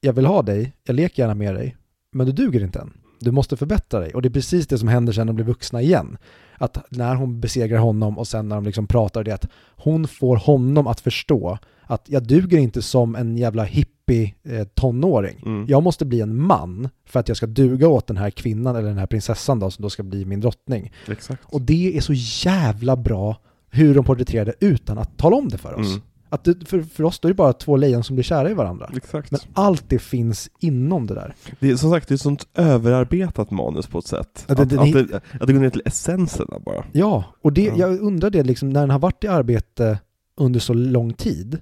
jag 0.00 0.12
vill 0.12 0.26
ha 0.26 0.42
dig, 0.42 0.72
jag 0.84 0.96
leker 0.96 1.22
gärna 1.22 1.34
med 1.34 1.54
dig, 1.54 1.76
men 2.12 2.26
du 2.26 2.32
duger 2.32 2.64
inte 2.64 2.78
än. 2.78 2.92
Du 3.20 3.30
måste 3.30 3.56
förbättra 3.56 4.00
dig. 4.00 4.14
Och 4.14 4.22
det 4.22 4.28
är 4.28 4.30
precis 4.30 4.66
det 4.66 4.78
som 4.78 4.88
händer 4.88 5.12
sen 5.12 5.26
när 5.26 5.32
de 5.32 5.36
blir 5.36 5.44
vuxna 5.46 5.82
igen. 5.82 6.18
Att 6.58 6.78
när 6.90 7.14
hon 7.14 7.40
besegrar 7.40 7.78
honom 7.78 8.18
och 8.18 8.28
sen 8.28 8.48
när 8.48 8.56
de 8.56 8.64
liksom 8.64 8.86
pratar, 8.86 9.24
det 9.24 9.32
att 9.34 9.46
hon 9.76 10.08
får 10.08 10.36
honom 10.36 10.86
att 10.86 11.00
förstå 11.00 11.58
att 11.90 12.04
jag 12.08 12.22
duger 12.26 12.58
inte 12.58 12.82
som 12.82 13.14
en 13.16 13.36
jävla 13.36 13.64
hippie 13.64 14.34
eh, 14.44 14.64
tonåring. 14.64 15.42
Mm. 15.46 15.66
Jag 15.68 15.82
måste 15.82 16.04
bli 16.04 16.20
en 16.20 16.40
man 16.42 16.88
för 17.06 17.20
att 17.20 17.28
jag 17.28 17.36
ska 17.36 17.46
duga 17.46 17.88
åt 17.88 18.06
den 18.06 18.16
här 18.16 18.30
kvinnan 18.30 18.76
eller 18.76 18.88
den 18.88 18.98
här 18.98 19.06
prinsessan 19.06 19.58
då, 19.58 19.70
som 19.70 19.82
då 19.82 19.90
ska 19.90 20.02
bli 20.02 20.24
min 20.24 20.40
drottning. 20.40 20.92
Exakt. 21.08 21.42
Och 21.44 21.60
det 21.60 21.96
är 21.96 22.00
så 22.00 22.12
jävla 22.48 22.96
bra 22.96 23.36
hur 23.70 23.94
de 23.94 24.04
porträtterar 24.04 24.44
det 24.44 24.54
utan 24.60 24.98
att 24.98 25.16
tala 25.18 25.36
om 25.36 25.48
det 25.48 25.58
för 25.58 25.74
oss. 25.74 25.86
Mm. 25.88 26.00
Att 26.30 26.44
det, 26.44 26.68
för, 26.68 26.82
för 26.82 27.04
oss 27.04 27.18
då 27.20 27.28
är 27.28 27.30
det 27.30 27.36
bara 27.36 27.52
två 27.52 27.76
lejon 27.76 28.04
som 28.04 28.16
blir 28.16 28.24
kära 28.24 28.50
i 28.50 28.54
varandra. 28.54 28.90
Exakt. 28.96 29.30
Men 29.30 29.40
allt 29.52 29.84
det 29.88 29.98
finns 29.98 30.50
inom 30.60 31.06
det 31.06 31.14
där. 31.14 31.34
Det 31.60 31.70
är 31.70 31.76
som 31.76 31.90
sagt, 31.90 32.08
det 32.08 32.12
är 32.12 32.16
ett 32.16 32.20
sånt 32.20 32.46
överarbetat 32.54 33.50
manus 33.50 33.86
på 33.86 33.98
ett 33.98 34.06
sätt. 34.06 34.44
Det- 34.46 34.52
att, 34.60 34.68
det- 34.70 34.80
att, 34.80 34.92
det, 34.92 35.20
att 35.40 35.46
det 35.46 35.52
går 35.52 35.60
ner 35.60 35.70
till 35.70 35.82
essenserna 35.84 36.58
bara. 36.64 36.84
Ja, 36.92 37.24
och 37.42 37.52
det, 37.52 37.64
Ja. 37.64 37.74
jag 37.76 38.00
undrar 38.00 38.30
det 38.30 38.42
liksom 38.42 38.70
när 38.70 38.80
den 38.80 38.90
har 38.90 38.98
varit 38.98 39.24
i 39.24 39.26
arbete 39.28 39.98
under 40.36 40.60
så 40.60 40.72
lång 40.74 41.12
tid 41.12 41.58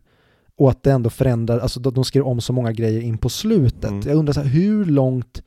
och 0.58 0.70
att 0.70 0.82
det 0.82 0.92
ändå 0.92 1.10
förändrar, 1.10 1.58
alltså 1.58 1.80
de 1.80 2.04
skrev 2.04 2.24
om 2.24 2.40
så 2.40 2.52
många 2.52 2.72
grejer 2.72 3.00
in 3.00 3.18
på 3.18 3.28
slutet. 3.28 3.90
Mm. 3.90 4.08
Jag 4.08 4.16
undrar 4.16 4.32
så 4.32 4.40
här, 4.40 4.48
hur 4.48 4.84
långt 4.84 5.42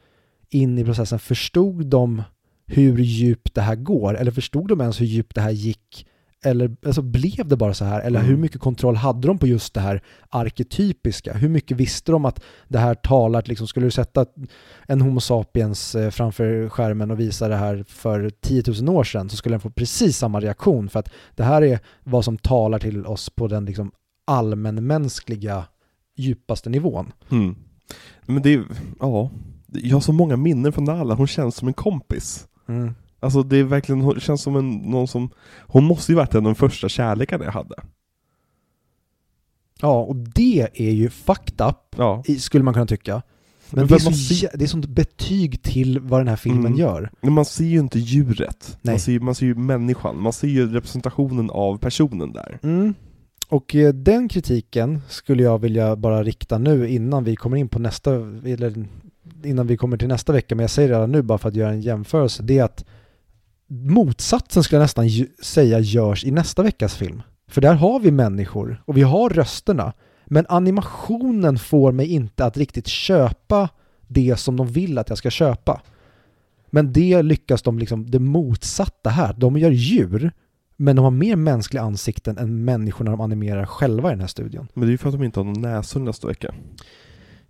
in 0.50 0.78
i 0.78 0.86
processen 0.86 1.20
förstod 1.20 1.86
de 1.86 2.24
hur 2.68 2.98
djupt 2.98 3.56
det 3.56 3.62
här 3.62 3.76
går? 3.76 4.18
Eller 4.18 4.32
förstod 4.32 4.68
de 4.68 4.82
ens 4.82 5.02
hur 5.02 5.06
djupt 5.06 5.36
det 5.36 5.42
här 5.42 5.52
gick? 5.52 6.06
Eller 6.44 6.76
alltså, 6.86 7.02
blev 7.02 7.48
det 7.48 7.56
bara 7.58 7.74
så 7.74 7.86
här? 7.86 8.02
Eller 8.02 8.20
Mm. 8.20 8.32
hur 8.32 8.38
mycket 8.38 8.62
kontroll 8.62 8.96
hade 8.96 9.28
de 9.28 9.38
på 9.38 9.48
just 9.48 9.74
det 9.74 9.80
här 9.82 10.02
arketypiska? 10.30 11.34
Hur 11.34 11.50
mycket 11.50 11.78
visste 11.78 12.12
de 12.12 12.26
att 12.26 12.42
det 12.68 12.80
här 12.80 12.94
talar, 12.96 13.44
liksom, 13.46 13.68
skulle 13.68 13.86
du 13.86 13.92
sätta 13.92 14.26
en 14.88 15.02
Homo 15.02 15.20
sapiens 15.20 15.96
eh, 15.96 16.10
framför 16.10 16.70
skärmen 16.70 17.12
och 17.12 17.20
visa 17.20 17.48
det 17.48 17.56
här 17.56 17.84
för 17.88 18.30
10 18.30 18.64
000 18.82 18.90
år 18.96 19.04
sedan 19.04 19.30
så 19.30 19.36
skulle 19.38 19.54
den 19.54 19.60
få 19.60 19.70
precis 19.70 20.18
samma 20.18 20.40
reaktion 20.40 20.90
för 20.90 21.00
att 21.00 21.10
det 21.36 21.44
här 21.44 21.62
är 21.62 21.80
vad 22.04 22.26
som 22.26 22.38
talar 22.38 22.80
till 22.80 23.06
oss 23.06 23.30
på 23.30 23.48
den 23.48 23.66
liksom 23.66 23.92
allmänmänskliga 24.30 25.66
djupaste 26.16 26.70
nivån. 26.70 27.12
Mm. 27.32 27.56
Men 28.26 28.42
det 28.42 28.54
är, 28.54 28.64
ja, 29.00 29.32
jag 29.68 29.96
har 29.96 30.02
så 30.02 30.14
många 30.14 30.38
minnen 30.38 30.74
från 30.74 30.84
Nala, 30.84 31.14
hon 31.16 31.28
känns 31.28 31.56
som 31.56 31.68
en 31.68 31.74
kompis. 31.74 32.48
Alltså 33.20 33.44
det 33.44 33.58
är 33.58 33.64
verkligen, 33.64 34.02
hon 34.02 34.20
känns 34.20 34.42
som 34.42 34.56
en, 34.56 34.72
någon 34.76 35.08
som, 35.08 35.30
hon 35.60 35.84
måste 35.84 36.12
ju 36.12 36.16
varit 36.16 36.34
en 36.36 36.38
av 36.46 36.54
de 36.54 36.56
första 36.56 36.90
kärlekarna 36.90 37.46
jag 37.46 37.52
hade. 37.52 37.76
Ja, 39.82 40.02
och 40.04 40.16
det 40.16 40.68
är 40.74 40.92
ju 40.92 41.10
fucked 41.10 41.68
up, 41.68 41.96
Ja. 41.98 42.24
i- 42.26 42.40
skulle 42.40 42.64
man 42.64 42.74
kunna 42.74 42.86
tycka. 42.86 43.22
Men 43.72 43.88
För 43.88 43.96
det 43.98 44.02
är, 44.02 44.12
så, 44.12 44.14
ser- 44.14 44.58
det 44.58 44.64
är 44.66 44.68
sånt 44.68 44.86
betyg 44.86 45.62
till 45.62 46.00
vad 46.00 46.20
den 46.20 46.28
här 46.28 46.36
filmen 46.36 46.66
Mm. 46.66 46.78
gör. 46.80 47.12
Men 47.22 47.34
man 47.34 47.46
ser 47.46 47.66
ju 47.66 47.80
inte 47.80 48.00
djuret. 48.00 48.78
Nej. 48.82 48.94
Man 48.94 49.00
ser, 49.00 49.12
ju- 49.12 49.20
man 49.20 49.36
ser 49.36 49.46
ju 49.46 49.56
människan. 49.56 50.22
Man 50.22 50.34
ser 50.34 50.48
ju 50.48 50.74
representationen 50.74 51.50
av 51.50 51.78
personen 51.78 52.34
där. 52.34 52.60
Mm. 52.64 52.94
Och 53.50 53.76
eh, 53.76 53.94
den 53.94 54.30
kritiken 54.30 55.02
skulle 55.08 55.44
jag 55.44 55.60
vilja 55.60 55.96
bara 55.96 56.24
rikta 56.24 56.58
nu 56.58 56.90
innan 56.90 57.24
vi 57.24 57.36
kommer 57.36 57.58
in 57.58 57.70
på 57.70 57.80
nästa, 57.80 58.14
eller 58.46 58.86
innan 59.44 59.68
vi 59.68 59.78
kommer 59.78 59.98
till 59.98 60.08
nästa 60.08 60.34
vecka, 60.34 60.56
men 60.56 60.64
jag 60.64 60.70
säger 60.70 60.90
det 60.90 60.96
redan 60.96 61.12
nu 61.12 61.22
bara 61.22 61.38
för 61.38 61.50
att 61.50 61.56
göra 61.56 61.72
en 61.72 61.82
jämförelse, 61.82 62.44
det 62.44 62.58
är 62.58 62.64
att 62.64 62.86
motsatsen 63.68 64.64
skulle 64.64 64.78
jag 64.78 64.84
nästan 64.84 65.10
säga 65.44 65.80
görs 65.80 66.26
i 66.26 66.32
nästa 66.32 66.64
veckas 66.64 66.96
film. 66.96 67.22
För 67.48 67.62
där 67.62 67.74
har 67.74 68.00
vi 68.00 68.12
människor 68.12 68.84
och 68.86 68.98
vi 68.98 69.02
har 69.02 69.30
rösterna, 69.30 69.94
men 70.26 70.46
animationen 70.50 71.58
får 71.58 71.92
mig 71.92 72.08
inte 72.08 72.46
att 72.46 72.58
riktigt 72.58 72.88
köpa 72.88 73.70
det 74.08 74.40
som 74.40 74.58
de 74.58 74.68
vill 74.68 74.98
att 74.98 75.10
jag 75.10 75.18
ska 75.18 75.30
köpa. 75.30 75.82
Men 76.70 76.94
det 76.94 77.22
lyckas 77.22 77.62
de 77.62 77.80
liksom, 77.80 78.12
det 78.12 78.20
motsatta 78.20 79.10
här. 79.10 79.34
De 79.38 79.58
gör 79.58 79.72
djur, 79.72 80.32
men 80.82 80.96
de 80.96 81.02
har 81.02 81.12
mer 81.12 81.36
mänskliga 81.36 81.84
ansikten 81.84 82.38
än 82.38 82.66
människorna 82.66 83.12
de 83.12 83.22
animerar 83.22 83.66
själva 83.66 84.10
i 84.10 84.12
den 84.12 84.20
här 84.20 84.28
studion. 84.28 84.68
Men 84.74 84.82
det 84.82 84.88
är 84.88 84.92
ju 84.92 84.98
för 84.98 85.10
att 85.10 85.16
de 85.16 85.24
inte 85.24 85.40
har 85.40 85.46
någon 85.46 85.62
näsor 85.62 86.00
nästa 86.00 86.28
vecka. 86.28 86.54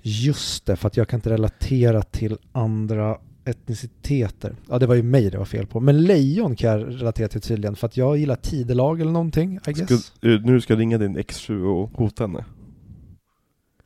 Just 0.01 0.65
det, 0.65 0.75
för 0.75 0.88
att 0.88 0.97
jag 0.97 1.07
kan 1.07 1.17
inte 1.17 1.30
relatera 1.30 2.01
till 2.01 2.38
andra 2.51 3.17
etniciteter. 3.45 4.55
Ja, 4.69 4.80
det 4.80 4.88
var 4.88 4.95
ju 4.95 5.03
mig 5.03 5.30
det 5.30 5.38
var 5.38 5.45
fel 5.45 5.67
på. 5.67 5.80
Men 5.80 6.03
lejon 6.03 6.55
kan 6.55 6.69
jag 6.69 7.01
relatera 7.01 7.27
till 7.27 7.41
tydligen, 7.41 7.75
för 7.75 7.88
att 7.88 7.97
jag 7.97 8.17
gillar 8.17 8.36
tidelag 8.36 9.01
eller 9.01 9.11
någonting, 9.11 9.59
I 9.67 9.71
guess. 9.73 10.05
Ska, 10.05 10.27
nu 10.27 10.61
ska 10.61 10.73
jag 10.73 10.80
ringa 10.80 10.97
din 10.97 11.17
exfru 11.17 11.63
och 11.63 11.89
hota 11.89 12.23
henne. 12.23 12.45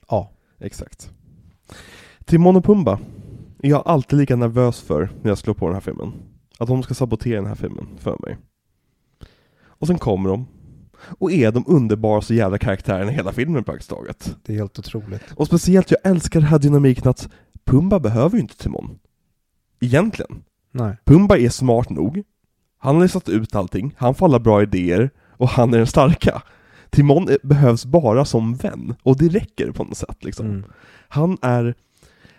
Ja. 0.09 0.31
Exakt. 0.59 1.11
Timon 2.25 2.55
och 2.55 2.65
Pumba 2.65 2.99
är 3.63 3.69
jag 3.69 3.83
alltid 3.85 4.19
lika 4.19 4.35
nervös 4.35 4.81
för 4.81 5.09
när 5.21 5.31
jag 5.31 5.37
slår 5.37 5.53
på 5.53 5.65
den 5.65 5.73
här 5.73 5.81
filmen. 5.81 6.13
Att 6.59 6.67
de 6.67 6.83
ska 6.83 6.93
sabotera 6.93 7.35
den 7.35 7.47
här 7.47 7.55
filmen 7.55 7.87
för 7.97 8.17
mig. 8.19 8.37
Och 9.83 9.87
sen 9.87 9.99
kommer 9.99 10.29
de 10.29 10.47
och 11.19 11.31
är 11.31 11.51
de 11.51 11.63
underbaraste 11.67 12.35
jävla 12.35 12.57
karaktärerna 12.57 13.11
i 13.11 13.15
hela 13.15 13.31
filmen 13.31 13.63
praktiskt 13.63 13.89
taget. 13.89 14.35
Det 14.43 14.53
är 14.53 14.57
helt 14.57 14.79
otroligt. 14.79 15.31
Och 15.35 15.47
speciellt, 15.47 15.91
jag 15.91 15.99
älskar 16.03 16.39
den 16.39 16.49
här 16.49 16.59
dynamiken 16.59 17.09
att 17.09 17.29
Pumba 17.65 17.99
behöver 17.99 18.35
ju 18.35 18.41
inte 18.41 18.57
Timon. 18.57 18.99
Egentligen. 19.81 20.43
Nej. 20.71 20.97
Pumba 21.05 21.37
är 21.37 21.49
smart 21.49 21.89
nog. 21.89 22.23
Han 22.77 22.95
har 22.95 23.03
listat 23.03 23.29
ut 23.29 23.55
allting, 23.55 23.95
han 23.97 24.15
får 24.15 24.25
alla 24.25 24.39
bra 24.39 24.61
idéer 24.61 25.09
och 25.29 25.49
han 25.49 25.73
är 25.73 25.77
den 25.77 25.87
starka. 25.87 26.41
Timon 26.89 27.29
behövs 27.43 27.85
bara 27.85 28.25
som 28.25 28.55
vän, 28.55 28.95
och 29.03 29.17
det 29.17 29.29
räcker 29.29 29.71
på 29.71 29.83
något 29.83 29.97
sätt 29.97 30.23
liksom. 30.23 30.45
Mm. 30.45 30.63
Han 31.07 31.37
är, 31.41 31.75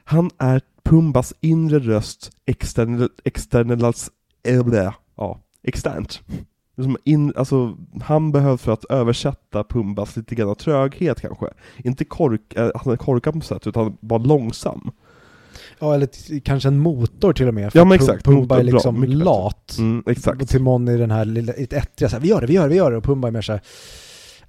han 0.04 0.30
är 0.38 0.60
Pumbas 0.84 1.34
inre 1.40 1.78
röst 1.78 2.30
external, 3.24 3.94
äh, 4.42 4.92
ja, 5.16 5.40
externt. 5.62 6.22
Liksom 6.76 6.96
in, 7.04 7.32
alltså, 7.36 7.76
han 8.02 8.32
behövs 8.32 8.62
för 8.62 8.72
att 8.72 8.84
översätta 8.84 9.64
Pumbas 9.64 10.16
lite 10.16 10.34
grann 10.34 10.54
tröghet 10.54 11.20
kanske. 11.20 11.46
Inte 11.84 12.04
kork, 12.04 12.54
äh, 12.56 12.70
han 12.74 12.92
är 12.92 12.96
korkad 12.96 13.32
på 13.32 13.38
något 13.38 13.46
sätt, 13.46 13.66
utan 13.66 13.96
bara 14.00 14.18
långsam. 14.18 14.90
Ja, 15.78 15.94
eller 15.94 16.40
kanske 16.40 16.68
en 16.68 16.78
motor 16.78 17.32
till 17.32 17.48
och 17.48 17.54
med. 17.54 17.70
Ja, 17.74 17.84
men 17.84 17.94
exakt. 17.94 18.24
Pumba 18.24 18.40
Motor, 18.40 18.58
är 18.60 18.64
bra. 18.64 18.72
liksom 18.72 19.00
bättre. 19.00 19.14
lat. 19.16 19.76
Mm, 19.78 20.00
Och 20.00 20.12
exakt. 20.12 20.48
Timon 20.48 20.88
är 20.88 20.98
den 20.98 21.10
här 21.10 21.24
lilla, 21.24 21.52
lite 21.58 21.76
ettriga 21.76 22.08
så 22.08 22.16
här, 22.16 22.20
vi 22.22 22.28
gör 22.28 22.40
det, 22.40 22.46
vi 22.46 22.54
gör 22.54 22.62
det, 22.62 22.68
vi 22.68 22.76
gör 22.76 22.90
det. 22.90 22.96
Och 22.96 23.04
Pumba 23.04 23.28
är 23.28 23.32
mer 23.32 23.42
så 23.42 23.52
här, 23.52 23.60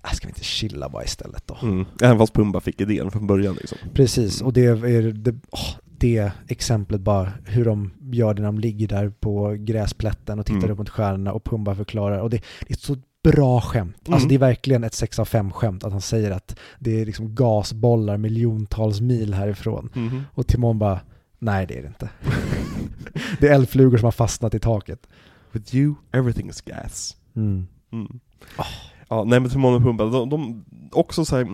"Ah, 0.01 0.09
ska 0.09 0.27
vi 0.27 0.31
inte 0.31 0.43
chilla 0.43 0.89
bara 0.89 1.03
istället 1.03 1.47
då? 1.47 1.57
Mm. 1.61 1.85
Även 2.01 2.17
fast 2.17 2.33
Pumba 2.33 2.59
fick 2.59 2.81
idén 2.81 3.11
från 3.11 3.27
början 3.27 3.55
liksom. 3.55 3.77
Precis, 3.93 4.41
och 4.41 4.53
det 4.53 4.65
är 4.65 5.11
det, 5.13 5.35
åh, 5.51 5.59
det 6.05 6.31
exemplet 6.47 7.01
bara 7.01 7.31
hur 7.45 7.65
de 7.65 7.91
gör 8.11 8.33
det 8.33 8.41
när 8.41 8.47
de 8.47 8.59
ligger 8.59 8.87
där 8.87 9.09
på 9.09 9.55
gräsplätten 9.59 10.39
och 10.39 10.45
tittar 10.45 10.57
Mm. 10.59 10.71
upp 10.71 10.77
mot 10.77 10.89
stjärnorna 10.89 11.33
och 11.33 11.43
Pumba 11.43 11.75
förklarar. 11.75 12.19
Och 12.19 12.29
det, 12.29 12.41
det 12.67 12.73
är 12.73 12.77
så 12.77 12.97
bra 13.23 13.61
skämt. 13.61 13.95
Alltså 13.97 14.13
Mm. 14.15 14.27
det 14.27 14.35
är 14.35 14.39
verkligen 14.39 14.83
ett 14.83 14.93
6 14.93 15.19
av 15.19 15.25
5 15.25 15.51
skämt 15.51 15.83
att 15.83 15.91
han 15.91 16.01
säger 16.01 16.31
att 16.31 16.55
det 16.79 17.01
är 17.01 17.05
liksom 17.05 17.35
gasbollar 17.35 18.17
miljontals 18.17 19.01
mil 19.01 19.33
härifrån. 19.33 19.89
Mhm. 19.93 20.23
Och 20.33 20.47
Timon 20.47 20.79
bara, 20.79 20.99
nej 21.39 21.65
det 21.67 21.77
är 21.77 21.81
det 21.81 21.87
inte. 21.87 22.09
det 23.39 23.47
är 23.47 23.53
eldflugor 23.53 23.97
som 23.97 24.05
har 24.05 24.11
fastnat 24.11 24.53
i 24.53 24.59
taket. 24.59 25.07
With 25.51 25.75
you, 25.75 25.95
everything 26.11 26.49
is 26.49 26.61
gas. 26.61 27.17
Mm. 27.35 27.67
Mm. 27.91 28.19
Ja, 29.09 29.23
nej 29.23 29.39
men 29.39 29.49
Timon 29.49 29.73
och 29.75 29.81
Pumba, 29.81 30.05
de, 30.05 30.29
de 30.29 30.65
också 30.91 31.25
såhär 31.25 31.47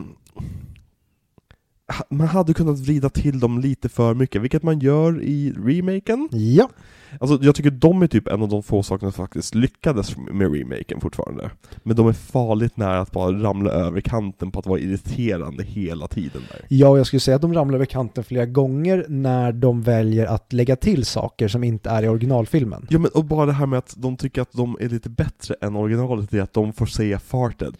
man 2.09 2.27
hade 2.27 2.53
kunnat 2.53 2.79
vrida 2.79 3.09
till 3.09 3.39
dem 3.39 3.59
lite 3.59 3.89
för 3.89 4.13
mycket, 4.13 4.41
vilket 4.41 4.63
man 4.63 4.79
gör 4.79 5.21
i 5.21 5.53
remaken. 5.57 6.29
Ja, 6.31 6.69
Alltså 7.19 7.39
jag 7.41 7.55
tycker 7.55 7.71
de 7.71 8.01
är 8.01 8.07
typ 8.07 8.27
en 8.27 8.41
av 8.41 8.49
de 8.49 8.63
få 8.63 8.83
sakerna 8.83 9.11
som 9.11 9.23
faktiskt 9.23 9.55
lyckades 9.55 10.17
med 10.17 10.53
remaken 10.53 11.01
fortfarande. 11.01 11.51
Men 11.83 11.95
de 11.95 12.07
är 12.07 12.13
farligt 12.13 12.77
nära 12.77 12.99
att 12.99 13.11
bara 13.11 13.43
ramla 13.43 13.71
över 13.71 14.01
kanten 14.01 14.51
på 14.51 14.59
att 14.59 14.65
vara 14.65 14.79
irriterande 14.79 15.63
hela 15.63 16.07
tiden 16.07 16.41
där. 16.51 16.65
Ja, 16.67 16.97
jag 16.97 17.07
skulle 17.07 17.19
säga 17.19 17.35
att 17.35 17.41
de 17.41 17.53
ramlar 17.53 17.75
över 17.75 17.85
kanten 17.85 18.23
flera 18.23 18.45
gånger 18.45 19.05
när 19.09 19.51
de 19.51 19.81
väljer 19.81 20.25
att 20.25 20.53
lägga 20.53 20.75
till 20.75 21.05
saker 21.05 21.47
som 21.47 21.63
inte 21.63 21.89
är 21.89 22.03
i 22.03 22.07
originalfilmen. 22.07 22.87
Ja 22.89 22.99
men 22.99 23.11
och 23.11 23.25
bara 23.25 23.45
det 23.45 23.53
här 23.53 23.65
med 23.65 23.79
att 23.79 23.93
de 23.97 24.17
tycker 24.17 24.41
att 24.41 24.51
de 24.51 24.77
är 24.79 24.89
lite 24.89 25.09
bättre 25.09 25.55
än 25.61 25.75
originalet 25.75 26.33
i 26.33 26.39
att 26.39 26.53
de 26.53 26.73
får 26.73 26.85
säga 26.85 27.19
farted. 27.19 27.75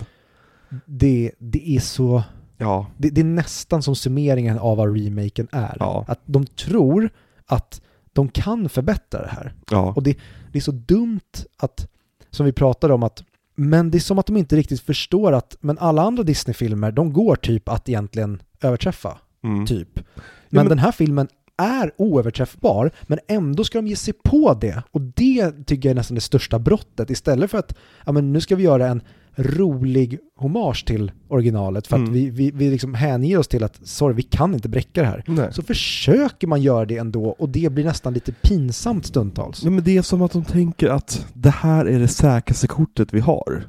Det, 0.86 1.32
det 1.38 1.76
är 1.76 1.80
så... 1.80 2.24
Ja, 2.62 2.86
Det, 2.98 3.10
det 3.10 3.22
är 3.22 3.26
nästan 3.26 3.84
som 3.84 3.96
summeringen 3.96 4.60
av 4.60 4.78
vad 4.78 4.98
remaken 5.04 5.48
är. 5.52 5.78
Ja. 5.80 6.06
Att 6.08 6.20
de 6.26 6.46
tror 6.46 7.10
att 7.46 7.82
de 8.14 8.30
kan 8.30 8.70
förbättra 8.70 9.22
det 9.22 9.28
här. 9.28 9.54
ja. 9.72 9.94
Och 9.96 10.04
det, 10.04 10.18
det 10.52 10.60
är 10.60 10.62
så 10.62 10.72
dumt 10.72 11.20
att, 11.58 11.88
som 12.30 12.46
vi 12.46 12.52
pratade 12.52 12.94
om, 12.94 13.04
att 13.04 13.24
men 13.56 13.92
det 13.92 13.98
är 13.98 14.00
som 14.00 14.20
att 14.20 14.26
de 14.26 14.38
inte 14.38 14.56
riktigt 14.56 14.82
förstår 14.82 15.32
att 15.32 15.56
men 15.62 15.78
alla 15.78 16.02
andra 16.02 16.24
Disney-filmer, 16.24 16.92
de 16.92 17.14
går 17.14 17.36
typ 17.36 17.70
att 17.70 17.90
egentligen 17.90 18.42
överträffa. 18.62 19.18
Mm. 19.44 19.66
Typ. 19.66 19.90
Men, 19.96 20.04
men- 20.50 20.68
den 20.70 20.80
här 20.80 20.92
filmen 20.92 21.28
är 21.58 21.92
oöverträffbar, 21.98 22.92
men 23.04 23.20
ändå 23.28 23.64
ska 23.64 23.78
de 23.78 23.88
ge 23.88 23.96
sig 23.96 24.14
på 24.14 24.54
det. 24.54 24.84
Och 24.92 25.02
det 25.02 25.52
tycker 25.66 25.90
jag 25.90 25.92
är 25.92 25.96
nästan 25.96 26.16
det 26.16 26.22
största 26.22 26.60
brottet. 26.60 27.10
Istället 27.10 27.52
för 27.52 27.58
att, 27.58 27.76
ja 28.06 28.12
men 28.12 28.34
nu 28.34 28.42
ska 28.42 28.56
vi 28.56 28.64
göra 28.64 28.88
en 28.88 29.02
rolig 29.36 30.20
hommage 30.38 30.86
till 30.88 31.12
originalet 31.28 31.88
för 31.88 31.96
att 31.96 32.00
Mm. 32.02 32.14
vi, 32.14 32.30
vi, 32.30 32.52
vi 32.52 32.70
liksom 32.70 32.94
hänger 32.94 33.38
oss 33.38 33.48
till 33.48 33.64
att, 33.64 33.80
sorry, 33.88 34.16
vi 34.16 34.22
kan 34.24 34.54
inte 34.54 34.70
bräcka 34.70 35.02
det 35.02 35.08
här. 35.08 35.24
Nej. 35.28 35.54
Så 35.54 35.62
försöker 35.64 36.48
man 36.48 36.62
göra 36.62 36.86
det 36.86 36.98
ändå 36.98 37.26
och 37.26 37.50
det 37.50 37.72
blir 37.72 37.84
nästan 37.86 38.14
lite 38.14 38.32
pinsamt 38.32 39.06
stundtals. 39.06 39.64
Ja, 39.64 39.70
men 39.70 39.84
det 39.84 39.98
är 39.98 40.02
som 40.02 40.22
att 40.22 40.32
de 40.32 40.44
tänker 40.46 40.90
att 40.90 41.26
det 41.34 41.50
här 41.50 41.86
är 41.86 42.00
det 42.00 42.08
säkraste 42.08 42.68
kortet 42.68 43.14
vi 43.14 43.20
har. 43.20 43.64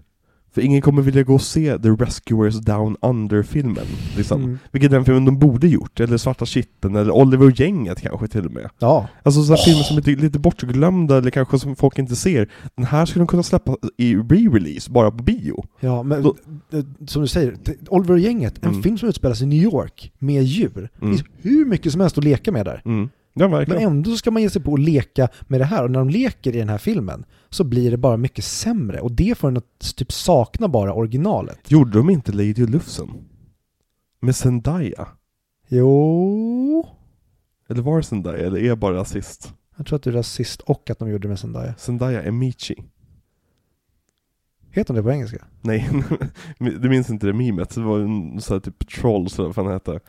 För 0.54 0.60
ingen 0.62 0.80
kommer 0.82 1.02
vilja 1.02 1.22
gå 1.22 1.34
och 1.34 1.42
se 1.42 1.78
The 1.78 1.88
Rescuers 1.88 2.60
Down 2.60 2.96
Under-filmen. 3.02 3.84
Liksom. 4.16 4.42
Mm. 4.42 4.58
Vilket 4.72 4.90
är 4.90 4.94
den 4.96 5.04
filmen 5.04 5.24
de 5.24 5.38
borde 5.38 5.68
gjort, 5.68 6.00
eller 6.00 6.16
Svarta 6.16 6.46
Kitteln, 6.46 6.96
eller 6.96 7.10
Oliver 7.12 7.46
och 7.46 7.60
gänget 7.60 8.00
kanske 8.00 8.28
till 8.28 8.46
och 8.46 8.52
med. 8.52 8.70
Ja, 8.78 9.08
Alltså 9.22 9.42
sådana 9.42 9.58
Åh. 9.60 9.64
filmer 9.64 9.82
som 9.82 9.96
är 9.96 10.02
lite- 10.02 10.22
lite 10.22 10.38
bortglömda, 10.38 11.16
eller 11.18 11.30
kanske 11.30 11.58
som 11.58 11.76
folk 11.76 11.98
inte 11.98 12.16
ser. 12.16 12.48
Den 12.76 12.84
här 12.86 13.06
skulle 13.06 13.20
de 13.20 13.26
kunna 13.26 13.42
släppa 13.42 13.76
i 13.96 14.14
re-release, 14.14 14.90
bara 14.90 15.10
på 15.10 15.22
bio. 15.22 15.64
ja 15.80 16.02
men 16.02 16.22
Då- 16.22 16.36
eh, 16.72 16.84
som 17.06 17.22
du 17.22 17.28
säger, 17.28 17.56
Oliver 17.88 18.12
och 18.14 18.20
gänget, 18.20 18.58
en 18.64 18.70
Mm. 18.70 18.82
film 18.82 18.98
som 18.98 19.08
utspelar 19.08 19.34
sig 19.34 19.46
i 19.46 19.48
New 19.48 19.62
York 19.62 20.12
med 20.18 20.44
djur. 20.44 20.70
Det 20.98 21.04
Mm. 21.06 21.16
finns 21.16 21.28
hur 21.42 21.64
mycket 21.64 21.92
som 21.92 22.00
helst 22.00 22.18
att 22.18 22.24
leka 22.24 22.52
med 22.52 22.66
där. 22.66 22.82
Mm. 22.84 23.08
Ja, 23.34 23.48
Men 23.48 23.78
ändå 23.78 24.16
ska 24.16 24.30
man 24.30 24.42
ge 24.42 24.50
sig 24.50 24.62
på 24.62 24.74
att 24.74 24.80
leka 24.80 25.28
med 25.48 25.60
det 25.60 25.64
här 25.64 25.84
och 25.84 25.90
när 25.90 25.98
de 25.98 26.08
leker 26.10 26.54
i 26.56 26.58
den 26.58 26.68
här 26.68 26.78
filmen 26.78 27.24
så 27.50 27.64
blir 27.64 27.90
det 27.90 27.96
bara 27.96 28.16
mycket 28.16 28.44
sämre 28.44 29.00
och 29.00 29.12
det 29.12 29.38
får 29.38 29.48
en 29.48 29.56
att 29.56 29.96
typ 29.96 30.12
sakna 30.12 30.68
bara 30.68 30.94
originalet. 30.94 31.70
Gjorde 31.70 31.98
de 31.98 32.10
inte 32.10 32.32
Lady 32.32 32.66
Lufsen? 32.66 33.08
Med 34.20 34.36
Zendaya? 34.36 35.08
Jo, 35.68 36.86
Eller 37.68 37.82
var 37.82 37.96
det 37.96 38.02
Zendaya, 38.02 38.46
eller 38.46 38.60
är 38.60 38.66
jag 38.66 38.78
bara 38.78 38.96
rasist? 38.96 39.54
jag 39.76 39.86
tror 39.86 39.96
att 39.96 40.02
du 40.02 40.10
är 40.10 40.14
rasist 40.14 40.60
och 40.60 40.90
att 40.90 40.98
de 40.98 41.10
gjorde 41.10 41.22
det 41.22 41.28
med 41.28 41.38
Zendaya. 41.38 41.74
Zendaya 41.78 42.22
Emichi. 42.22 42.74
Heter 44.70 44.94
hon 44.94 44.96
det 44.96 45.02
på 45.02 45.12
engelska? 45.12 45.44
Nej, 45.60 45.90
du 46.58 46.88
minns 46.88 47.10
inte 47.10 47.26
det 47.26 47.32
memet? 47.32 47.74
Det 47.74 47.80
var 47.80 48.00
en 48.00 48.40
sån 48.40 48.54
här 48.54 48.60
typ 48.60 48.88
troll, 48.88 49.30
så 49.30 49.48
vad 49.48 49.66
det 49.66 49.72
hette. 49.72 50.00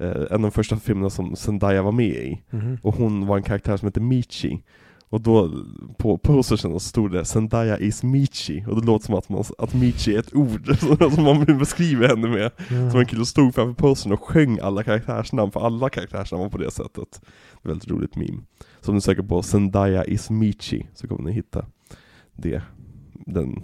Eh, 0.00 0.10
en 0.10 0.34
av 0.34 0.40
de 0.40 0.50
första 0.50 0.76
filmerna 0.76 1.10
som 1.10 1.36
Zendaya 1.36 1.82
var 1.82 1.92
med 1.92 2.16
i. 2.16 2.42
Och 2.82 2.94
hon 2.94 3.26
var 3.26 3.36
en 3.36 3.42
karaktär 3.42 3.76
som 3.76 3.86
hette 3.86 4.00
Michi. 4.00 4.62
Och 5.08 5.20
då 5.20 5.64
på 5.98 6.18
postersen 6.18 6.80
stod 6.80 7.12
det 7.12 7.24
Zendaya 7.24 7.78
is 7.78 8.02
Michi. 8.02 8.64
Och 8.68 8.80
det 8.80 8.86
låter 8.86 9.06
som 9.06 9.14
att, 9.14 9.28
man, 9.28 9.44
att 9.58 9.74
Michi 9.74 10.14
är 10.14 10.18
ett 10.18 10.34
ord 10.34 10.76
som 11.14 11.24
man 11.24 11.58
beskriver 11.58 12.08
henne 12.08 12.28
med. 12.28 12.50
Ja. 12.70 12.90
Som 12.90 13.00
en 13.00 13.06
kille 13.06 13.26
stod 13.26 13.54
framför 13.54 13.82
postern 13.82 14.12
och 14.12 14.22
sjöng 14.22 14.58
alla 14.58 14.82
karaktärsnamn, 14.82 15.52
för 15.52 15.66
alla 15.66 15.90
karaktärsnamn 15.90 16.42
var 16.42 16.50
på 16.50 16.58
det 16.58 16.70
sättet. 16.70 17.20
Det 17.62 17.68
är 17.68 17.68
väldigt 17.68 17.90
roligt 17.90 18.16
meme. 18.16 18.38
Så 18.80 18.90
om 18.90 18.94
ni 18.94 19.00
söker 19.00 19.22
på 19.22 19.42
Zendaya 19.42 20.04
is 20.04 20.30
Michi 20.30 20.86
så 20.94 21.08
kommer 21.08 21.22
ni 21.22 21.32
hitta 21.32 21.66
det, 22.32 22.62
den, 23.12 23.62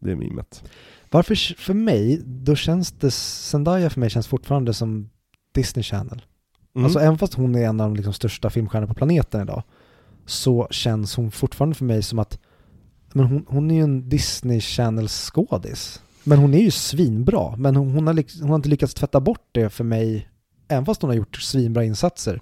det 0.00 0.16
memet. 0.16 0.70
Varför 1.10 1.34
för 1.58 1.74
mig, 1.74 2.22
då 2.24 2.54
känns 2.54 2.92
det, 2.92 3.10
Zendaya 3.10 3.90
för 3.90 4.00
mig 4.00 4.10
känns 4.10 4.28
fortfarande 4.28 4.74
som 4.74 5.08
Disney 5.56 5.82
Channel. 5.82 6.22
Mm. 6.74 6.84
Alltså 6.84 6.98
även 6.98 7.18
fast 7.18 7.34
hon 7.34 7.54
är 7.54 7.66
en 7.66 7.80
av 7.80 7.88
de 7.88 7.96
liksom, 7.96 8.12
största 8.12 8.50
filmstjärnorna 8.50 8.88
på 8.88 8.94
planeten 8.94 9.42
idag 9.42 9.62
så 10.26 10.68
känns 10.70 11.16
hon 11.16 11.30
fortfarande 11.30 11.74
för 11.74 11.84
mig 11.84 12.02
som 12.02 12.18
att 12.18 12.38
men 13.12 13.26
hon, 13.26 13.46
hon 13.48 13.70
är 13.70 13.74
ju 13.74 13.82
en 13.82 14.08
Disney 14.08 14.60
Channel 14.60 15.08
skådis. 15.08 16.02
Men 16.24 16.38
hon 16.38 16.54
är 16.54 16.58
ju 16.62 16.70
svinbra. 16.70 17.56
Men 17.56 17.76
hon, 17.76 17.90
hon, 17.90 18.06
har, 18.06 18.40
hon 18.40 18.48
har 18.48 18.56
inte 18.56 18.68
lyckats 18.68 18.94
tvätta 18.94 19.20
bort 19.20 19.48
det 19.52 19.70
för 19.70 19.84
mig 19.84 20.28
även 20.68 20.84
fast 20.84 21.02
hon 21.02 21.10
har 21.10 21.16
gjort 21.16 21.36
svinbra 21.36 21.84
insatser. 21.84 22.40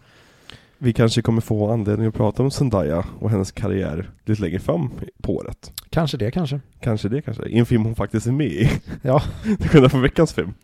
Vi 0.79 0.93
kanske 0.93 1.23
kommer 1.23 1.41
få 1.41 1.71
anledning 1.71 2.07
att 2.07 2.15
prata 2.15 2.43
om 2.43 2.51
Zendaya 2.51 3.05
och 3.21 3.31
hennes 3.31 3.53
karriär 3.53 4.11
lite 4.25 4.43
längre 4.43 4.59
fram 4.59 4.91
på 5.23 5.37
året. 5.37 5.73
Kanske 5.91 6.17
det 6.17 6.31
kanske. 6.31 6.61
Kanske 6.81 7.09
det 7.09 7.23
kanske, 7.23 7.45
i 7.45 7.59
en 7.59 7.67
film 7.67 7.85
hon 7.85 7.95
faktiskt 7.95 8.27
är 8.27 8.33
med 8.33 8.47
i. 8.47 8.71
Ja. 9.03 9.23
Det 9.59 9.69
kunde 9.69 9.89
få 9.89 9.99
veckans 9.99 10.33
film. 10.33 10.55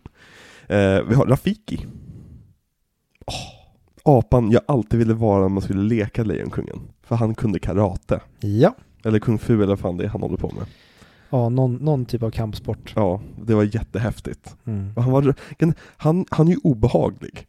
Eh, 0.68 1.02
vi 1.09 1.14
har 1.14 1.27
Rafiki. 1.27 1.86
Åh, 3.26 4.18
apan 4.18 4.51
jag 4.51 4.62
alltid 4.68 4.98
ville 4.98 5.14
vara 5.14 5.40
när 5.40 5.48
man 5.48 5.62
skulle 5.62 5.82
leka 5.82 6.24
Lejonkungen. 6.24 6.80
För 7.02 7.16
han 7.16 7.34
kunde 7.34 7.59
karate. 7.59 8.20
Ja. 8.40 8.74
Eller 9.05 9.18
kung 9.18 9.38
fu 9.38 9.55
eller 9.55 9.66
vad 9.66 9.78
fan 9.78 9.97
det 9.97 10.05
är 10.05 10.09
han 10.09 10.22
håller 10.22 10.36
på 10.36 10.51
med. 10.51 10.66
Ja, 11.30 11.48
någon, 11.48 11.74
någon 11.74 12.05
typ 12.05 12.22
av 12.22 12.30
kampsport. 12.30 12.92
Ja, 12.97 13.20
det 13.44 13.55
var 13.55 13.74
jättehäftigt. 13.74 14.56
Mm. 14.64 14.92
Han, 14.97 15.12
var, 15.12 15.34
han, 15.97 16.24
han 16.30 16.48
är 16.48 16.52
ju 16.52 16.59
obehaglig, 16.62 17.47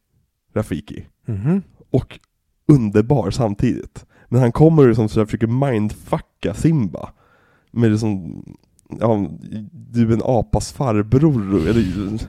Rafiki. 0.54 1.06
Mhm. 1.26 1.62
Och 1.90 2.20
underbar 2.68 3.32
samtidigt. 3.32 4.06
Men 4.28 4.42
han 4.42 4.52
kommer 4.52 4.88
liksom 4.88 5.10
så 5.10 5.20
jag 5.20 5.28
försöker 5.28 5.48
mindfucka 5.48 6.54
Simba. 6.54 7.10
Med 7.72 7.92
liksom, 7.92 8.44
ja, 9.00 9.28
du 9.72 10.10
är 10.10 10.14
en 10.14 10.22
apas 10.26 10.74
farbror. 10.74 11.68
Eller, 11.68 12.20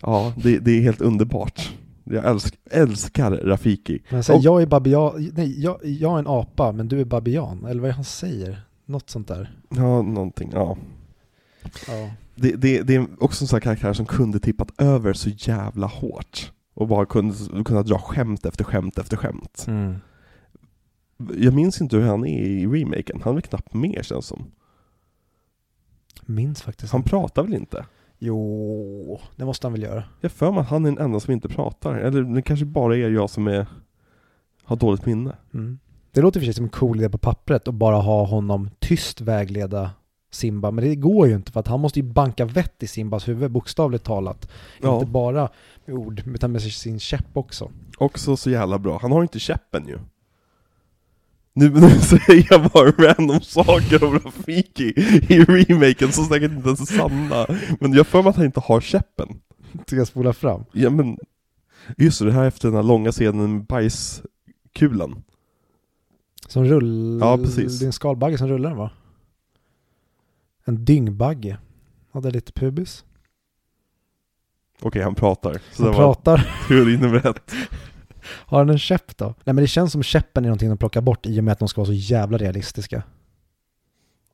ja, 0.00 0.32
det, 0.36 0.58
det 0.58 0.70
är 0.70 0.80
helt 0.80 1.00
underbart. 1.00 1.72
Jag 2.04 2.24
älsk, 2.24 2.58
älskar 2.70 3.30
Rafiki. 3.30 4.02
Men 4.10 4.24
säg, 4.24 4.36
Och- 4.36 4.42
jag 4.42 4.62
är 4.62 4.66
babian, 4.66 5.30
nej 5.34 5.60
jag, 5.62 5.78
jag 5.82 6.14
är 6.14 6.18
en 6.18 6.26
apa 6.26 6.72
men 6.72 6.88
du 6.88 7.00
är 7.00 7.04
babian, 7.04 7.64
eller 7.64 7.80
vad 7.80 7.90
är 7.90 7.94
han 7.94 8.04
säger? 8.04 8.62
Något 8.84 9.10
sånt 9.10 9.28
där. 9.28 9.56
Ja, 9.68 10.02
någonting, 10.02 10.50
ja. 10.52 10.76
Ja. 11.88 12.10
Det, 12.34 12.56
det, 12.56 12.82
det 12.82 12.94
är 12.94 13.06
också 13.20 13.44
en 13.44 13.48
sån 13.48 13.56
här 13.56 13.60
karaktär 13.60 13.92
som 13.92 14.06
kunde 14.06 14.38
tippat 14.40 14.80
över 14.80 15.12
så 15.12 15.28
jävla 15.28 15.86
hårt. 15.86 16.52
Och 16.74 16.88
bara 16.88 17.06
kunde, 17.06 17.34
kunde 17.64 17.82
dra 17.82 17.98
skämt 17.98 18.46
efter 18.46 18.64
skämt 18.64 18.98
efter 18.98 19.16
skämt. 19.16 19.64
Mm. 19.68 19.96
Jag 21.36 21.54
minns 21.54 21.80
inte 21.80 21.96
hur 21.96 22.06
han 22.06 22.26
är 22.26 22.42
i 22.42 22.66
remaken, 22.66 23.20
han 23.24 23.36
är 23.36 23.40
knappt 23.40 23.74
med 23.74 24.04
känns 24.04 24.26
som. 24.26 24.44
Minns 26.26 26.62
faktiskt. 26.62 26.92
Han 26.92 27.02
pratar 27.02 27.42
väl 27.42 27.54
inte? 27.54 27.86
Jo, 28.24 29.20
det 29.36 29.44
måste 29.44 29.66
han 29.66 29.72
väl 29.72 29.82
göra. 29.82 30.04
Jag 30.20 30.32
för 30.32 30.52
mig 30.52 30.60
att 30.60 30.68
han 30.68 30.84
är 30.84 30.90
den 30.90 31.04
enda 31.04 31.20
som 31.20 31.32
inte 31.32 31.48
pratar. 31.48 31.94
Eller 31.94 32.22
det 32.22 32.42
kanske 32.42 32.66
bara 32.66 32.96
är 32.96 33.10
jag 33.10 33.30
som 33.30 33.46
är, 33.46 33.66
har 34.64 34.76
dåligt 34.76 35.06
minne. 35.06 35.36
Mm. 35.54 35.78
Det 36.12 36.20
låter 36.20 36.40
för 36.40 36.44
sig 36.44 36.54
som 36.54 36.64
en 36.64 36.70
cool 36.70 37.00
idé 37.00 37.10
på 37.10 37.18
pappret 37.18 37.68
att 37.68 37.74
bara 37.74 37.96
ha 37.96 38.24
honom 38.24 38.70
tyst 38.78 39.20
vägleda 39.20 39.90
Simba, 40.30 40.70
men 40.70 40.84
det 40.84 40.96
går 40.96 41.28
ju 41.28 41.34
inte 41.34 41.52
för 41.52 41.60
att 41.60 41.68
han 41.68 41.80
måste 41.80 41.98
ju 41.98 42.02
banka 42.02 42.44
vett 42.44 42.82
i 42.82 42.86
Simbas 42.86 43.28
huvud, 43.28 43.50
bokstavligt 43.50 44.04
talat. 44.04 44.50
Ja. 44.82 44.94
Inte 44.94 45.06
bara 45.06 45.48
med 45.84 45.96
ord, 45.96 46.22
utan 46.26 46.52
med 46.52 46.62
sin 46.62 47.00
käpp 47.00 47.36
också. 47.36 47.70
Också 47.98 48.36
så 48.36 48.50
jävla 48.50 48.78
bra. 48.78 48.98
Han 49.02 49.12
har 49.12 49.22
inte 49.22 49.38
käppen 49.38 49.88
ju. 49.88 49.98
Nu, 51.54 51.70
nu 51.70 51.90
säger 52.00 52.46
jag 52.50 52.70
bara 52.70 52.90
random 52.90 53.40
saker 53.40 54.04
om 54.04 54.18
Rafiki 54.18 54.92
i 55.28 55.44
remaken 55.44 56.12
som 56.12 56.24
säkert 56.24 56.52
inte 56.52 56.68
ens 56.68 56.80
är 56.80 56.96
sanna. 56.96 57.46
Men 57.80 57.92
jag 57.92 58.06
för 58.06 58.22
mig 58.22 58.30
att 58.30 58.36
han 58.36 58.44
inte 58.44 58.60
har 58.60 58.80
käppen. 58.80 59.28
Ska 59.86 59.96
jag 59.96 60.06
spola 60.06 60.32
fram? 60.32 60.64
Ja 60.72 60.90
men, 60.90 61.18
just 61.96 62.18
det, 62.18 62.24
det 62.24 62.32
här 62.32 62.42
är 62.42 62.48
efter 62.48 62.68
den 62.68 62.76
här 62.76 62.82
långa 62.82 63.12
scenen 63.12 63.52
med 63.52 63.64
bajskulan. 63.66 65.22
Som 66.48 66.64
rull... 66.64 67.18
Ja, 67.20 67.36
precis. 67.36 67.78
Det 67.78 67.84
är 67.84 67.86
en 67.86 67.92
skalbagge 67.92 68.38
som 68.38 68.48
rullar 68.48 68.70
den 68.70 68.78
va? 68.78 68.90
En 70.64 70.84
dyngbagge. 70.84 71.58
Hade 72.12 72.30
lite 72.30 72.52
pubis. 72.52 73.04
Okej, 74.80 75.02
han 75.02 75.14
pratar. 75.14 75.60
Så 75.72 75.82
Han 75.82 75.92
det 75.92 75.98
var 75.98 76.14
pratar. 76.14 76.50
teori 76.68 76.96
nummer 76.96 77.26
ett. 77.26 77.52
Har 78.24 78.58
han 78.58 78.70
en 78.70 78.78
käpp 78.78 79.16
då? 79.16 79.24
Nej 79.24 79.34
men 79.54 79.56
det 79.56 79.66
känns 79.66 79.92
som 79.92 80.02
käppen 80.02 80.44
är 80.44 80.48
någonting 80.48 80.68
de 80.68 80.78
plockar 80.78 81.00
bort 81.00 81.26
i 81.26 81.40
och 81.40 81.44
med 81.44 81.52
att 81.52 81.58
de 81.58 81.68
ska 81.68 81.80
vara 81.80 81.86
så 81.86 81.92
jävla 81.92 82.38
realistiska. 82.38 83.02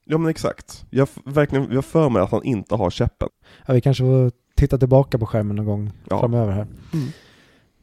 Ja 0.04 0.18
men 0.18 0.30
exakt. 0.30 0.84
Jag 0.90 1.08
verkligen, 1.24 1.72
jag 1.72 1.84
för 1.84 2.08
mig 2.08 2.22
att 2.22 2.30
han 2.30 2.44
inte 2.44 2.74
har 2.74 2.90
käppen. 2.90 3.28
Ja, 3.66 3.74
vi 3.74 3.80
kanske 3.80 4.02
får 4.04 4.32
titta 4.56 4.78
tillbaka 4.78 5.18
på 5.18 5.26
skärmen 5.26 5.56
någon 5.56 5.66
gång 5.66 5.90
Ja. 6.10 6.20
framöver 6.20 6.52
här. 6.52 6.66
Mm. 6.92 7.08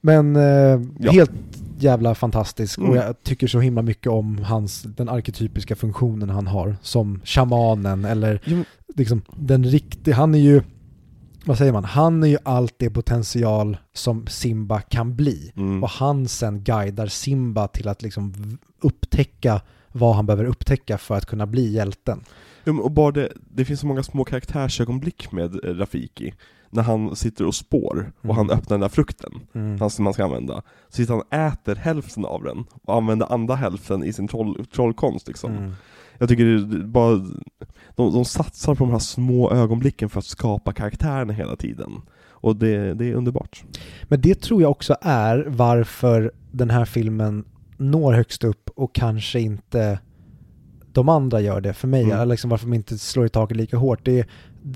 Men 0.02 0.36
eh, 0.36 0.82
Ja. 1.00 1.12
helt 1.12 1.32
jävla 1.80 2.16
fantastisk 2.16 2.80
och 2.80 2.86
Mm. 2.86 2.96
jag 2.98 3.24
tycker 3.24 3.48
så 3.48 3.60
himla 3.60 3.82
mycket 3.82 4.12
om 4.12 4.38
hans, 4.44 4.84
den 4.84 5.10
arketypiska 5.10 5.76
funktionen 5.76 6.30
han 6.30 6.48
har 6.48 6.76
som 6.82 7.22
shamanen 7.24 8.06
eller 8.06 8.42
Jo, 8.46 8.56
men- 8.56 8.66
liksom 8.96 9.22
den 9.36 9.64
riktiga, 9.66 10.16
han 10.16 10.36
är 10.36 10.40
ju, 10.40 10.62
vad 11.46 11.58
säger 11.58 11.72
man, 11.74 11.84
han 11.84 12.24
är 12.24 12.28
ju 12.28 12.38
allt 12.44 12.74
det 12.78 12.90
potential 12.90 13.78
som 13.94 14.28
Simba 14.28 14.82
kan 14.82 15.16
bli. 15.16 15.52
Mm. 15.56 15.84
Och 15.84 15.90
han 15.90 16.28
sen 16.28 16.64
guidar 16.64 17.08
Simba 17.08 17.68
till 17.68 17.88
att 17.88 18.02
liksom 18.02 18.58
upptäcka 18.82 19.62
vad 19.92 20.16
han 20.16 20.26
behöver 20.26 20.46
upptäcka 20.46 20.98
för 20.98 21.16
att 21.16 21.26
kunna 21.26 21.46
bli 21.46 21.74
hjälten. 21.74 22.24
Och 22.84 22.92
bara 22.92 23.12
det, 23.12 23.30
det 23.56 23.66
finns 23.66 23.80
så 23.80 23.88
många 23.88 24.04
små 24.04 24.24
karaktärsögonblick 24.24 25.32
med 25.32 25.66
eh, 25.66 25.70
Rafiki. 25.74 26.34
När 26.70 26.84
han 26.84 27.16
sitter 27.16 27.46
och 27.46 27.56
spår 27.56 28.12
och 28.18 28.26
Mm. 28.26 28.36
han 28.38 28.50
öppnar 28.50 28.74
den 28.78 28.80
där 28.82 28.90
frukten, 28.90 29.34
Mm. 29.54 29.80
han 29.80 29.90
som 29.90 30.04
man 30.04 30.14
ska 30.14 30.24
använda. 30.24 30.62
Så 30.90 30.96
sitter 30.96 31.14
han 31.14 31.22
och 31.22 31.34
äter 31.34 31.76
hälften 31.76 32.26
av 32.26 32.44
den 32.44 32.66
och 32.84 32.96
använder 32.96 33.34
andra 33.34 33.56
hälften 33.56 34.04
i 34.04 34.14
sin 34.14 34.28
troll, 34.28 34.66
trollkonst 34.76 35.28
liksom. 35.28 35.76
Jag 36.18 36.30
tycker 36.30 36.46
det, 36.46 36.84
bara, 36.86 37.16
de, 37.96 38.14
de 38.14 38.26
satsar 38.26 38.76
på 38.76 38.84
de 38.84 38.92
här 38.92 39.00
små 39.00 39.52
ögonblicken 39.52 40.10
för 40.10 40.20
att 40.20 40.26
skapa 40.26 40.74
karaktärerna 40.74 41.34
hela 41.34 41.56
tiden. 41.56 41.92
Och 42.28 42.56
det, 42.56 42.94
det 42.94 43.06
är 43.10 43.14
underbart. 43.14 43.64
Men 44.04 44.22
det 44.22 44.42
tror 44.42 44.62
jag 44.62 44.72
också 44.72 44.96
är 45.02 45.46
varför 45.48 46.32
den 46.52 46.70
här 46.70 46.86
filmen 46.86 47.46
når 47.78 48.14
högst 48.14 48.44
upp 48.44 48.70
och 48.76 48.96
kanske 48.96 49.40
inte 49.40 50.00
de 50.92 51.10
andra 51.10 51.42
gör 51.42 51.62
det 51.62 51.74
för 51.74 51.88
mig. 51.88 52.04
Mm. 52.04 52.30
Liksom 52.30 52.50
varför 52.50 52.66
de 52.66 52.74
inte 52.74 52.98
slår 52.98 53.26
i 53.26 53.30
taket 53.30 53.58
lika 53.58 53.78
hårt. 53.78 54.00
Det 54.06 54.20
är, 54.20 54.26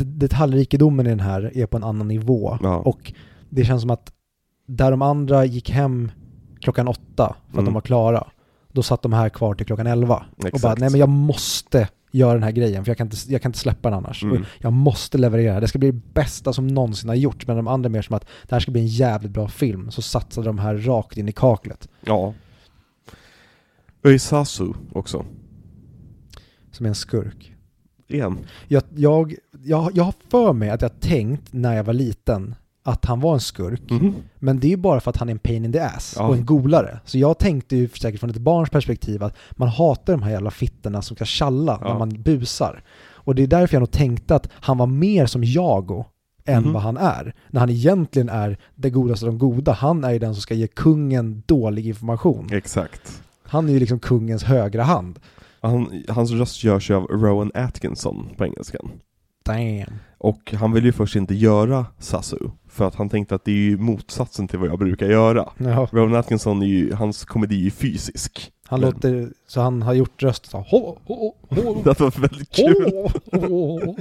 detaljrikedomen 0.06 1.08
i 1.08 1.10
den 1.10 1.20
här 1.20 1.58
är 1.58 1.66
på 1.66 1.78
en 1.78 1.84
annan 1.84 2.08
nivå. 2.08 2.58
Ja. 2.64 2.76
Och 2.78 3.14
det 3.50 3.66
känns 3.66 3.82
som 3.82 3.90
att 3.92 4.12
där 4.68 4.92
de 4.92 5.02
andra 5.02 5.46
gick 5.46 5.70
hem 5.70 6.12
klockan 6.62 6.88
åtta 6.88 7.36
för 7.46 7.50
att 7.50 7.54
Mm. 7.54 7.66
de 7.66 7.74
var 7.74 7.82
klara, 7.82 8.28
då 8.74 8.84
satt 8.84 9.02
de 9.02 9.14
här 9.14 9.30
kvar 9.30 9.54
till 9.54 9.66
klockan 9.66 9.88
elva. 9.88 10.26
Och 10.38 10.46
Exakt. 10.46 10.62
bara, 10.62 10.76
nej 10.76 10.90
men 10.90 11.00
jag 11.00 11.10
måste 11.10 11.90
göra 12.12 12.34
den 12.34 12.44
här 12.44 12.52
grejen 12.52 12.86
för 12.86 12.90
jag 12.90 12.98
kan 12.98 13.08
inte, 13.08 13.18
jag 13.28 13.42
kan 13.42 13.50
inte 13.50 13.60
släppa 13.60 13.90
den 13.90 13.98
annars. 13.98 14.24
Mm. 14.24 14.42
Och 14.42 14.48
Jag 14.58 14.74
måste 14.74 15.18
leverera. 15.18 15.60
Det 15.60 15.68
ska 15.68 15.80
bli 15.80 15.92
det 15.92 16.14
bästa 16.14 16.54
som 16.54 16.68
någonsin 16.68 17.10
har 17.10 17.16
gjorts. 17.16 17.48
Men 17.48 17.56
de 17.56 17.68
andra 17.68 17.90
mer 17.90 18.02
som 18.02 18.16
att 18.16 18.26
det 18.48 18.56
här 18.56 18.60
ska 18.60 18.72
bli 18.72 18.82
en 18.82 18.88
jävligt 18.88 19.32
bra 19.32 19.48
film. 19.48 19.92
Så 19.92 20.02
satsade 20.02 20.48
de 20.48 20.60
här 20.60 20.78
rakt 20.78 21.18
in 21.18 21.30
i 21.30 21.32
kaklet. 21.32 21.90
Ja. 22.02 22.34
Öisasu 24.04 24.74
också. 24.94 25.26
Som 26.72 26.86
är 26.86 26.90
en 26.90 26.96
skurk. 26.96 27.56
Igen. 28.08 28.40
Jag, 28.68 28.84
jag, 28.96 29.36
jag, 29.64 29.92
jag 29.94 30.04
har 30.04 30.14
för 30.30 30.54
mig 30.54 30.70
att 30.70 30.82
jag 30.82 31.00
tänkt 31.00 31.54
när 31.54 31.76
jag 31.76 31.84
var 31.84 31.94
liten 31.94 32.56
att 32.90 33.06
han 33.06 33.20
var 33.20 33.34
en 33.34 33.40
skurk. 33.40 33.82
Mhm. 33.90 34.16
Men 34.40 34.60
det 34.60 34.68
är 34.68 34.70
ju 34.70 34.78
bara 34.78 35.00
för 35.00 35.10
att 35.10 35.18
han 35.18 35.30
är 35.30 35.32
en 35.34 35.40
pain 35.40 35.66
in 35.66 35.74
the 35.74 35.80
ass 35.80 36.14
Ja. 36.18 36.28
och 36.28 36.36
en 36.36 36.46
golare. 36.46 37.00
Så 37.06 37.18
jag 37.18 37.38
tänkte 37.38 37.76
ju 37.76 37.90
säkert 37.90 38.20
från 38.20 38.30
ett 38.30 38.38
barns 38.38 38.70
perspektiv 38.70 39.24
att 39.24 39.36
man 39.52 39.68
hatar 39.70 40.14
de 40.14 40.24
här 40.24 40.32
jävla 40.32 40.52
fittorna 40.52 41.02
som 41.02 41.16
ska 41.16 41.26
tjalla 41.26 41.78
Ja. 41.82 41.88
när 41.88 42.00
man 42.00 42.22
busar. 42.22 42.84
Och 43.12 43.36
det 43.36 43.44
är 43.44 43.48
därför 43.48 43.76
jag 43.76 43.82
nog 43.82 43.92
tänkte 43.92 44.36
att 44.36 44.50
han 44.52 44.78
var 44.78 44.88
mer 44.88 45.26
som 45.26 45.44
Jago 45.44 46.06
än 46.46 46.64
Mhm. 46.64 46.74
vad 46.74 46.82
han 46.82 46.98
är. 46.98 47.36
När 47.50 47.60
han 47.60 47.70
egentligen 47.70 48.30
är 48.30 48.58
det 48.76 48.90
godaste 48.90 49.26
av 49.26 49.32
de 49.32 49.38
goda. 49.40 49.72
Han 49.72 50.04
är 50.04 50.12
ju 50.12 50.20
den 50.20 50.34
som 50.36 50.42
ska 50.42 50.54
ge 50.54 50.68
kungen 50.68 51.44
dålig 51.46 51.88
information. 51.88 52.48
Exakt. 52.52 53.22
Han 53.44 53.70
är 53.70 53.74
ju 53.74 53.80
liksom 53.80 54.00
kungens 54.00 54.44
högra 54.44 54.84
hand. 54.84 55.20
Han, 55.62 56.04
hans 56.10 56.32
röst 56.32 56.64
görs 56.64 56.90
ju 56.90 56.94
av 56.96 57.04
Rowan 57.04 57.52
Atkinson 57.56 58.30
på 58.38 58.46
engelskan. 58.46 58.92
Damn. 59.46 59.94
Och 60.18 60.54
han 60.60 60.72
vill 60.72 60.86
ju 60.86 60.92
först 60.92 61.16
inte 61.16 61.36
göra 61.36 61.86
Sasu, 62.00 62.38
för 62.70 62.88
att 62.88 62.96
han 62.96 63.10
tänkte 63.10 63.36
att 63.36 63.46
det 63.46 63.52
är 63.52 63.56
ju 63.56 63.78
motsatsen 63.78 64.48
till 64.48 64.60
vad 64.60 64.70
jag 64.70 64.80
brukar 64.80 65.08
göra. 65.10 65.50
Ja, 65.58 65.88
Rowan 65.92 66.16
Atkinson 66.16 66.62
är 66.62 66.68
ju, 66.68 66.94
hans 66.94 67.26
komedi 67.26 67.56
är 67.56 67.64
ju 67.64 67.72
fysisk. 67.72 68.52
han 68.66 68.80
Men- 68.80 68.90
låter, 68.90 69.30
så 69.48 69.62
han 69.62 69.82
har 69.82 69.94
gjort 69.94 70.24
röst 70.24 70.46
så 70.46 70.58
ho, 70.58 70.98
ho, 71.06 71.34
ho, 71.50 71.82
Det 71.84 72.00
var 72.00 72.22
väldigt 72.22 72.52
kul. 72.56 72.92
ho, 72.94 73.10
ho, 73.32 73.80
ho. 73.86 73.96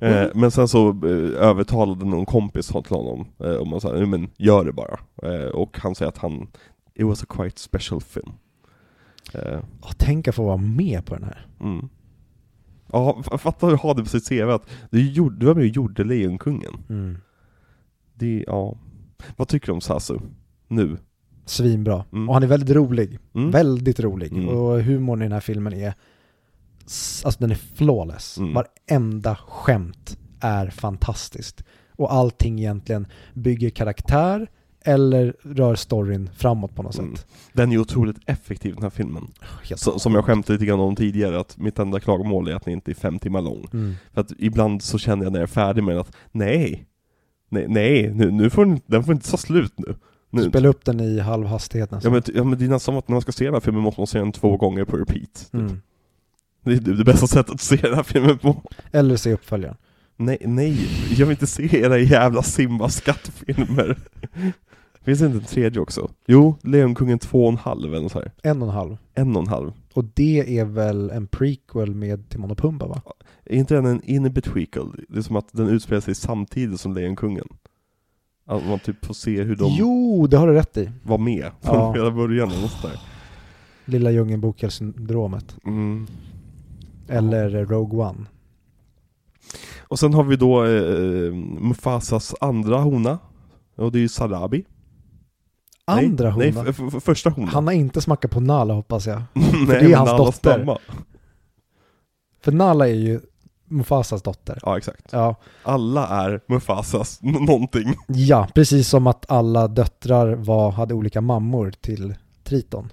Eh, 0.06 0.26
men 0.34 0.50
sen 0.50 0.68
så 0.68 0.88
eh, 0.88 1.48
övertalade 1.48 2.04
någon 2.04 2.26
kompis 2.26 2.66
till 2.66 2.96
honom 2.96 3.26
eh, 3.44 3.54
om 3.54 3.72
att 3.72 3.82
säga, 3.82 3.94
"Nej, 3.94 4.06
men 4.06 4.28
gör 4.36 4.64
det 4.64 4.72
bara. 4.72 4.98
Eh, 5.22 5.46
och 5.48 5.78
han 5.78 5.94
säger 5.94 6.08
att 6.08 6.18
han, 6.18 6.46
it 6.94 7.06
was 7.06 7.22
a 7.22 7.26
quite 7.28 7.60
special 7.60 8.00
film. 8.00 8.32
Eh, 9.34 9.60
Tänk 9.96 10.28
att 10.28 10.34
få 10.34 10.44
vara 10.44 10.56
med 10.56 11.06
på 11.06 11.14
den 11.14 11.24
här. 11.24 11.46
mm. 11.60 11.88
Ja, 12.94 13.22
fatta 13.38 13.66
att 13.66 13.80
ha 13.80 13.94
det 13.94 14.02
på 14.02 14.08
sitt 14.08 14.28
CV 14.28 14.50
att 14.50 14.66
du, 14.90 15.10
gjorde, 15.12 15.36
du 15.36 15.46
var 15.46 15.54
med 15.54 15.62
och 15.62 15.68
gjorde 15.76 16.04
Lejonkungen. 16.04 16.72
Mm. 16.88 17.18
Det, 18.22 18.44
ja. 18.46 18.76
Vad 19.36 19.48
tycker 19.48 19.66
du 19.66 19.72
om 19.72 19.80
Sasu? 19.80 20.18
Nu? 20.68 20.96
Svinbra. 21.46 22.04
Mm. 22.12 22.28
Och 22.28 22.34
han 22.34 22.42
är 22.42 22.46
väldigt 22.46 22.76
rolig. 22.76 23.18
Mm. 23.34 23.50
Väldigt 23.50 24.00
rolig. 24.00 24.32
Mm. 24.32 24.48
Och 24.48 24.82
humorn 24.82 25.22
i 25.22 25.24
den 25.24 25.32
här 25.32 25.40
filmen 25.40 25.72
är, 25.72 25.94
alltså 27.24 27.40
den 27.40 27.50
är 27.50 27.54
flawless. 27.54 28.38
Mm. 28.38 28.54
Varenda 28.54 29.36
skämt 29.48 30.18
är 30.40 30.66
fantastiskt. 30.70 31.64
Och 31.96 32.12
allting 32.12 32.58
egentligen 32.58 33.06
bygger 33.34 33.70
karaktär 33.70 34.50
eller 34.84 35.36
rör 35.42 35.74
storyn 35.74 36.30
framåt 36.36 36.74
på 36.74 36.82
något 36.82 36.98
Mm. 36.98 37.16
sätt. 37.16 37.26
Den 37.52 37.72
är 37.72 37.78
otroligt 37.78 38.16
effektiv 38.26 38.74
den 38.74 38.82
här 38.82 38.90
filmen. 38.90 39.30
Så, 39.76 39.98
som 39.98 40.14
jag 40.14 40.24
skämtade 40.24 40.52
lite 40.52 40.66
grann 40.66 40.80
om 40.80 40.96
tidigare, 40.96 41.40
att 41.40 41.58
mitt 41.58 41.78
enda 41.78 42.00
klagomål 42.00 42.48
är 42.48 42.54
att 42.54 42.64
den 42.64 42.74
inte 42.74 42.90
är 42.90 42.94
fem 42.94 43.18
timmar 43.18 43.42
lång. 43.42 43.66
Mm. 43.72 43.94
För 44.12 44.20
att 44.20 44.32
ibland 44.38 44.82
så 44.82 44.98
känner 44.98 45.24
jag 45.24 45.32
när 45.32 45.38
jag 45.40 45.48
är 45.48 45.52
färdig 45.52 45.84
med 45.84 45.94
den 45.94 46.00
att 46.00 46.16
nej, 46.32 46.86
nej, 47.52 47.66
nej 47.68 48.12
nu, 48.14 48.30
nu 48.30 48.50
får 48.50 48.64
den, 48.64 48.80
den 48.86 49.04
får 49.04 49.14
inte 49.14 49.30
ta 49.30 49.36
slut 49.36 49.72
nu. 49.76 49.94
nu 50.30 50.48
Spela 50.48 50.68
upp 50.68 50.84
den 50.84 51.00
i 51.00 51.18
halv 51.18 51.46
hastighet 51.46 51.88
ja, 51.90 51.96
nästan. 51.96 52.12
men, 52.12 52.22
ja 52.34 52.44
men 52.44 52.58
det 52.58 52.64
är 52.64 52.68
nästan 52.68 52.80
som 52.80 52.96
att 52.96 53.08
när 53.08 53.14
man 53.14 53.22
ska 53.22 53.32
se 53.32 53.44
den 53.44 53.54
här 53.54 53.60
filmen 53.60 53.82
måste 53.82 54.00
man 54.00 54.06
se 54.06 54.18
den 54.18 54.32
två 54.32 54.56
gånger 54.56 54.84
på 54.84 54.96
repeat. 54.96 55.50
Mm. 55.52 55.80
Det 56.64 56.72
är 56.72 56.80
det 56.80 57.04
bästa 57.04 57.26
sättet 57.26 57.54
att 57.54 57.60
se 57.60 57.76
den 57.76 57.94
här 57.94 58.02
filmen 58.02 58.38
på. 58.38 58.62
Eller 58.92 59.16
se 59.16 59.32
uppföljaren. 59.32 59.76
Nej, 60.16 60.38
nej, 60.40 60.88
jag 61.10 61.26
vill 61.26 61.30
inte 61.30 61.46
se 61.46 61.80
era 61.80 61.98
jävla 61.98 62.42
Simba 62.42 62.88
skattfilmer. 62.88 63.98
Finns 65.04 65.18
det 65.20 65.26
inte 65.26 65.38
en 65.38 65.44
tredje 65.44 65.80
också? 65.80 66.10
Jo, 66.26 66.56
Lejonkungen 66.62 67.18
två 67.18 67.44
och 67.44 67.52
en 67.52 67.58
halv 67.58 67.94
eller 67.94 68.08
så 68.08 68.18
här. 68.18 68.32
En 68.42 68.62
och 68.62 68.68
en 68.68 68.74
halv. 68.74 68.96
En 69.14 69.36
och 69.36 69.42
en 69.42 69.48
halv. 69.48 69.72
Och 69.94 70.04
det 70.14 70.58
är 70.58 70.64
väl 70.64 71.10
en 71.10 71.26
prequel 71.26 71.94
med 71.94 72.28
Timon 72.28 72.50
och 72.50 72.58
Pumba 72.58 72.86
va? 72.86 73.02
Är 73.44 73.56
inte 73.56 73.74
den 73.74 73.86
en 73.86 74.02
in-betweakle? 74.04 74.82
Det 75.08 75.18
är 75.18 75.22
som 75.22 75.36
att 75.36 75.48
den 75.52 75.68
utspelar 75.68 76.00
sig 76.00 76.14
samtidigt 76.14 76.80
som 76.80 76.94
Lejonkungen. 76.94 77.48
Att 78.46 78.66
man 78.66 78.78
typ 78.78 79.04
får 79.04 79.14
se 79.14 79.42
hur 79.42 79.56
de 79.56 79.74
Jo, 79.78 80.26
det 80.26 80.36
har 80.36 80.46
du 80.46 80.52
rätt 80.54 80.76
i. 80.76 80.90
var 81.02 81.18
med 81.18 81.50
från 81.60 81.74
Ja. 81.74 81.92
hela 81.96 82.10
början 82.10 82.50
eller 82.50 82.60
något 82.62 82.70
sånt 82.70 82.82
där. 82.82 83.00
Lilla 83.84 84.10
Djungelboken-syndromet. 84.10 85.56
Mm. 85.66 86.06
Eller 87.08 87.50
Rogue 87.66 88.04
One. 88.06 88.26
Och 89.78 89.98
sen 89.98 90.14
har 90.14 90.24
vi 90.24 90.36
då 90.36 90.64
eh, 90.64 91.32
Mufasas 91.60 92.34
andra 92.40 92.78
hona. 92.78 93.18
Och 93.76 93.92
det 93.92 93.98
är 93.98 94.00
ju 94.00 94.08
Sarabi. 94.08 94.64
Andra 95.86 96.36
nej, 96.36 96.50
hona. 96.52 96.62
Nej, 96.62 96.74
f- 96.78 96.92
f- 96.96 97.02
första 97.04 97.30
hona. 97.30 97.50
Han 97.50 97.66
har 97.66 97.74
inte 97.74 98.00
smakat 98.00 98.30
på 98.30 98.40
Nala 98.40 98.74
hoppas 98.74 99.06
jag. 99.06 99.22
nej, 99.32 99.66
det 99.66 99.74
är 99.92 99.96
hans 99.96 100.10
alla 100.10 100.18
dotter. 100.18 100.32
stamma. 100.32 100.78
För 102.40 102.52
Nala 102.52 102.88
är 102.88 102.94
ju 102.94 103.20
Mufasas 103.64 104.22
dotter. 104.22 104.58
Ja, 104.62 104.78
exakt. 104.78 105.06
Ja. 105.10 105.36
Alla 105.62 106.08
är 106.08 106.40
Mufasas 106.48 107.18
någonting. 107.22 107.94
ja, 108.06 108.48
precis 108.54 108.88
som 108.88 109.06
att 109.06 109.30
alla 109.30 109.68
döttrar 109.68 110.34
var, 110.34 110.70
hade 110.70 110.94
olika 110.94 111.20
mammor 111.20 111.70
till 111.80 112.14
Triton. 112.44 112.92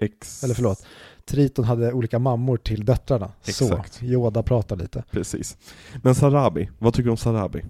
Ex 0.00 0.44
Eller 0.44 0.54
förlåt. 0.54 0.86
Triton 1.26 1.64
hade 1.64 1.92
olika 1.92 2.18
mammor 2.18 2.56
till 2.56 2.84
döttrarna. 2.84 3.32
Exakt. 3.46 3.94
Så, 3.94 4.04
Yoda 4.04 4.42
pratar 4.42 4.76
lite. 4.76 5.04
Precis. 5.10 5.56
Men 6.02 6.14
Sarabi, 6.14 6.70
vad 6.78 6.94
tycker 6.94 7.04
du 7.04 7.10
om 7.10 7.16
Sarabi? 7.16 7.64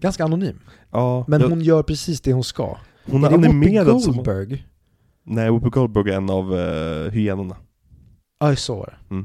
Ganska 0.00 0.24
anonym. 0.24 0.60
Ja, 0.90 1.24
Men 1.28 1.40
jag- 1.40 1.48
hon 1.48 1.60
gör 1.60 1.82
precis 1.82 2.20
det 2.20 2.32
hon 2.32 2.44
ska. 2.44 2.76
Hon 3.10 3.24
är 3.24 3.28
är 3.28 3.30
Whoopi 3.30 3.48
animerad 3.48 4.00
som... 4.00 4.14
Goldberg? 4.14 4.66
Nej, 5.24 5.50
Whoopi 5.50 5.68
Goldberg 5.68 6.10
är 6.10 6.16
en 6.16 6.30
av 6.30 6.52
uh, 6.52 7.10
hyenorna. 7.10 7.56
Ja, 8.40 8.56
så 8.56 8.76
var 8.76 8.98
det. 9.08 9.24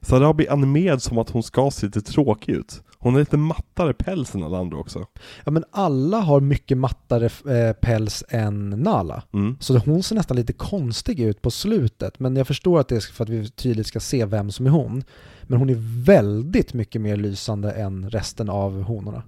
Sarabi 0.00 0.46
är 0.46 0.52
animerad 0.52 1.02
som 1.02 1.18
att 1.18 1.30
hon 1.30 1.42
ska 1.42 1.70
se 1.70 1.86
lite 1.86 2.00
tråkig 2.00 2.52
ut. 2.52 2.82
Hon 2.98 3.12
har 3.12 3.20
lite 3.20 3.36
mattare 3.36 3.92
päls 3.92 4.34
än 4.34 4.42
alla 4.42 4.58
andra 4.58 4.78
också. 4.78 5.06
Ja, 5.44 5.50
men 5.50 5.64
alla 5.70 6.20
har 6.20 6.40
mycket 6.40 6.78
mattare 6.78 7.26
eh, 7.56 7.72
päls 7.72 8.24
än 8.28 8.70
Nala. 8.70 9.22
Mm. 9.32 9.56
Så 9.60 9.78
hon 9.78 10.02
ser 10.02 10.14
nästan 10.14 10.36
lite 10.36 10.52
konstig 10.52 11.20
ut 11.20 11.42
på 11.42 11.50
slutet. 11.50 12.18
Men 12.18 12.36
jag 12.36 12.46
förstår 12.46 12.80
att 12.80 12.88
det 12.88 12.96
är 12.96 13.12
för 13.12 13.24
att 13.24 13.30
vi 13.30 13.50
tydligt 13.50 13.86
ska 13.86 14.00
se 14.00 14.24
vem 14.24 14.50
som 14.50 14.66
är 14.66 14.70
hon. 14.70 15.04
Men 15.42 15.58
hon 15.58 15.70
är 15.70 16.04
väldigt 16.04 16.74
mycket 16.74 17.00
mer 17.00 17.16
lysande 17.16 17.72
än 17.72 18.10
resten 18.10 18.48
av 18.48 18.82
honorna. 18.82 19.22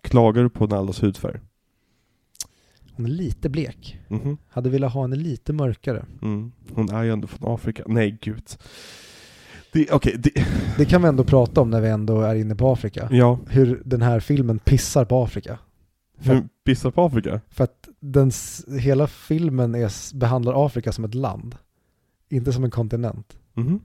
Klagar 0.00 0.42
du 0.42 0.50
på 0.50 0.66
Nallas 0.66 1.02
hudfärg? 1.02 1.40
Hon 2.98 3.06
är 3.06 3.10
lite 3.10 3.48
blek. 3.48 3.98
Mhm. 4.08 4.36
Hade 4.48 4.70
velat 4.70 4.92
ha 4.92 5.02
henne 5.02 5.16
lite 5.16 5.52
mörkare. 5.52 6.04
Mm. 6.22 6.52
Hon 6.74 6.90
är 6.90 7.02
ju 7.02 7.12
ändå 7.12 7.26
från 7.26 7.54
Afrika. 7.54 7.82
Nej, 7.86 8.18
gud. 8.22 8.42
Det, 9.72 9.90
okej, 9.92 10.14
det, 10.18 10.30
Det 10.78 10.84
kan 10.84 11.02
vi 11.02 11.08
ändå 11.08 11.24
prata 11.24 11.60
om 11.60 11.70
när 11.70 11.80
vi 11.80 11.88
ändå 11.88 12.20
är 12.20 12.34
inne 12.34 12.54
på 12.56 12.72
Afrika. 12.72 13.08
ja. 13.10 13.38
Hur 13.48 13.82
den 13.84 14.02
här 14.02 14.20
filmen 14.20 14.58
pissar 14.58 15.04
på 15.04 15.22
Afrika. 15.22 15.58
Hur 16.18 16.48
pissar 16.64 16.90
på 16.90 17.02
Afrika? 17.04 17.40
För 17.50 17.64
att 17.64 17.88
den, 18.00 18.30
hela 18.80 19.06
filmen 19.06 19.74
är, 19.74 20.16
behandlar 20.16 20.66
Afrika 20.66 20.92
som 20.92 21.04
ett 21.04 21.14
land. 21.14 21.54
Inte 22.28 22.52
som 22.52 22.64
en 22.64 22.70
kontinent. 22.70 23.36
Mhm. 23.54 23.80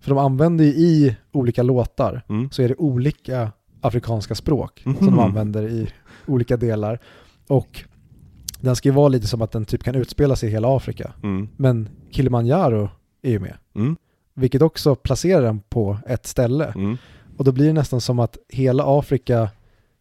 För 0.00 0.10
de 0.10 0.18
använder 0.18 0.64
ju 0.64 0.70
i 0.70 1.16
olika 1.32 1.62
låtar 1.62 2.22
Mm. 2.28 2.50
så 2.50 2.62
är 2.62 2.68
det 2.68 2.74
olika 2.76 3.52
afrikanska 3.80 4.34
språk 4.34 4.82
Mhm. 4.86 4.96
som 4.96 5.06
de 5.06 5.18
använder 5.18 5.62
i 5.68 5.88
olika 6.26 6.56
delar. 6.56 6.98
Och 7.48 7.84
den 8.62 8.76
ska 8.76 8.88
ju 8.88 8.94
vara 8.94 9.08
lite 9.08 9.26
som 9.26 9.42
att 9.42 9.52
den 9.52 9.64
typ 9.64 9.84
kan 9.84 9.94
utspela 9.94 10.36
sig 10.36 10.48
i 10.48 10.52
hela 10.52 10.76
Afrika. 10.76 11.12
Mm. 11.22 11.48
Men 11.56 11.88
Kilimanjaro 12.10 12.90
är 13.22 13.30
ju 13.30 13.38
med. 13.38 13.54
Mm. 13.74 13.96
Vilket 14.34 14.62
också 14.62 14.94
placerar 14.94 15.42
den 15.42 15.60
på 15.60 15.98
ett 16.06 16.26
ställe. 16.26 16.72
Mm. 16.74 16.96
Och 17.36 17.44
då 17.44 17.52
blir 17.52 17.66
det 17.66 17.72
nästan 17.72 18.00
som 18.00 18.18
att 18.18 18.38
hela 18.48 18.84
Afrika 18.98 19.50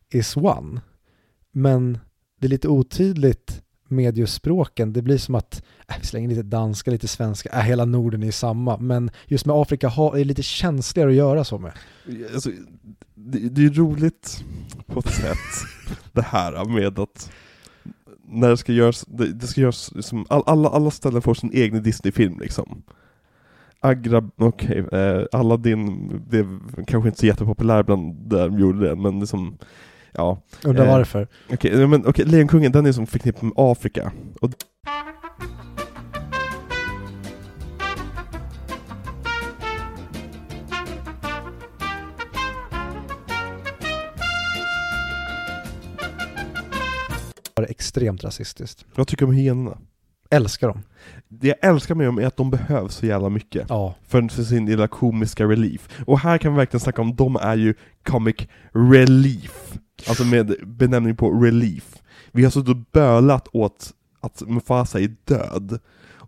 is 0.10 0.38
one. 0.38 0.82
Men 1.52 2.00
det 2.40 2.48
är 2.48 2.50
lite 2.50 2.68
otydligt 2.68 3.62
med 3.88 4.18
just 4.18 4.34
språken. 4.34 4.94
Det 4.94 5.02
blir 5.02 5.18
som 5.18 5.36
att, 5.36 5.64
äh, 5.88 5.96
vi 6.00 6.06
slänger 6.06 6.30
lite 6.30 6.44
danska, 6.44 6.92
lite 6.92 7.08
svenska, 7.08 7.50
äh, 7.50 7.62
hela 7.62 7.86
Norden 7.86 8.22
är 8.22 8.26
ju 8.26 8.32
samma. 8.32 8.78
Men 8.78 9.12
just 9.26 9.46
med 9.46 9.56
Afrika 9.56 9.88
har, 9.88 10.14
är 10.14 10.18
det 10.18 10.24
lite 10.24 10.44
känsligare 10.44 11.10
att 11.10 11.16
göra 11.16 11.44
så 11.44 11.58
med. 11.58 11.72
Alltså, 12.34 12.50
det, 13.16 13.40
det 13.40 13.66
är 13.66 13.70
roligt 13.70 14.44
på 14.86 15.00
ett 15.00 15.14
sätt, 15.14 15.38
det 16.12 16.22
här 16.22 16.66
med 16.66 17.00
att 17.00 17.32
när 18.32 18.50
det 18.50 18.58
ska 18.58 18.72
göras, 18.72 19.06
det, 19.08 19.34
det 19.34 19.48
ska 19.48 19.62
göras 19.62 19.92
liksom, 19.96 20.26
all, 20.30 20.44
alla, 20.46 20.70
alla 20.70 20.92
ställen 20.92 21.22
får 21.22 21.34
sin 21.34 21.52
egen 21.54 21.84
Disney-film 21.84 22.40
liksom. 22.40 22.84
Agra, 23.80 24.30
okej, 24.38 24.86
eh, 24.92 25.26
Aladdin, 25.32 26.10
det 26.30 26.38
är 26.38 26.46
kanske 26.88 27.10
inte 27.10 27.20
så 27.20 27.26
jättepopulär 27.26 27.84
bland 27.84 28.30
där 28.30 28.50
de 28.50 28.60
gjorde 28.60 28.90
det, 28.90 28.96
men 28.96 29.20
liksom, 29.20 29.58
ja. 30.12 30.42
Undrar 30.64 30.86
Eh, 30.86 30.92
varför. 30.92 31.28
Okej, 31.54 31.88
men 31.88 32.06
okej, 32.08 32.26
Lejonkungen 32.26 32.72
den 32.72 32.86
är 32.86 32.92
som 32.92 33.08
förknippad 33.08 33.44
med 33.44 33.54
Afrika. 33.56 34.12
Och 34.42 34.50
Det 47.62 47.72
extremt 47.72 48.24
rasistiskt. 48.24 48.86
jag 48.96 49.08
tycker 49.08 49.26
om 49.26 49.34
hyenorna. 49.34 49.78
Älskar 50.30 50.68
dem. 50.68 50.82
Det 51.28 51.48
jag 51.48 51.58
älskar 51.62 51.96
med 51.96 52.08
dem 52.08 52.18
är 52.20 52.26
att 52.26 52.38
de 52.38 52.52
behövs 52.52 52.96
så 52.96 53.06
jävla 53.06 53.30
mycket. 53.30 53.66
Ja. 53.70 53.96
för 54.08 54.44
sin 54.44 54.66
lilla 54.66 54.88
komiska 54.88 55.46
relief. 55.46 55.90
Och 56.06 56.20
här 56.20 56.38
kan 56.38 56.54
vi 56.54 56.58
verkligen 56.58 56.80
snacka 56.80 57.02
om, 57.02 57.16
de 57.16 57.36
är 57.36 57.56
ju 57.56 57.74
comic 58.06 58.36
relief. 58.74 59.78
Alltså 60.08 60.24
med 60.24 60.56
benämning 60.66 61.16
på 61.16 61.32
relief. 61.32 61.98
Vi 62.32 62.44
har 62.44 62.52
suttit 62.52 62.70
och 62.70 62.84
bölat 62.92 63.48
åt 63.52 63.94
att 64.20 64.42
Mufasa 64.48 65.00
är 65.00 65.16
död. 65.26 65.80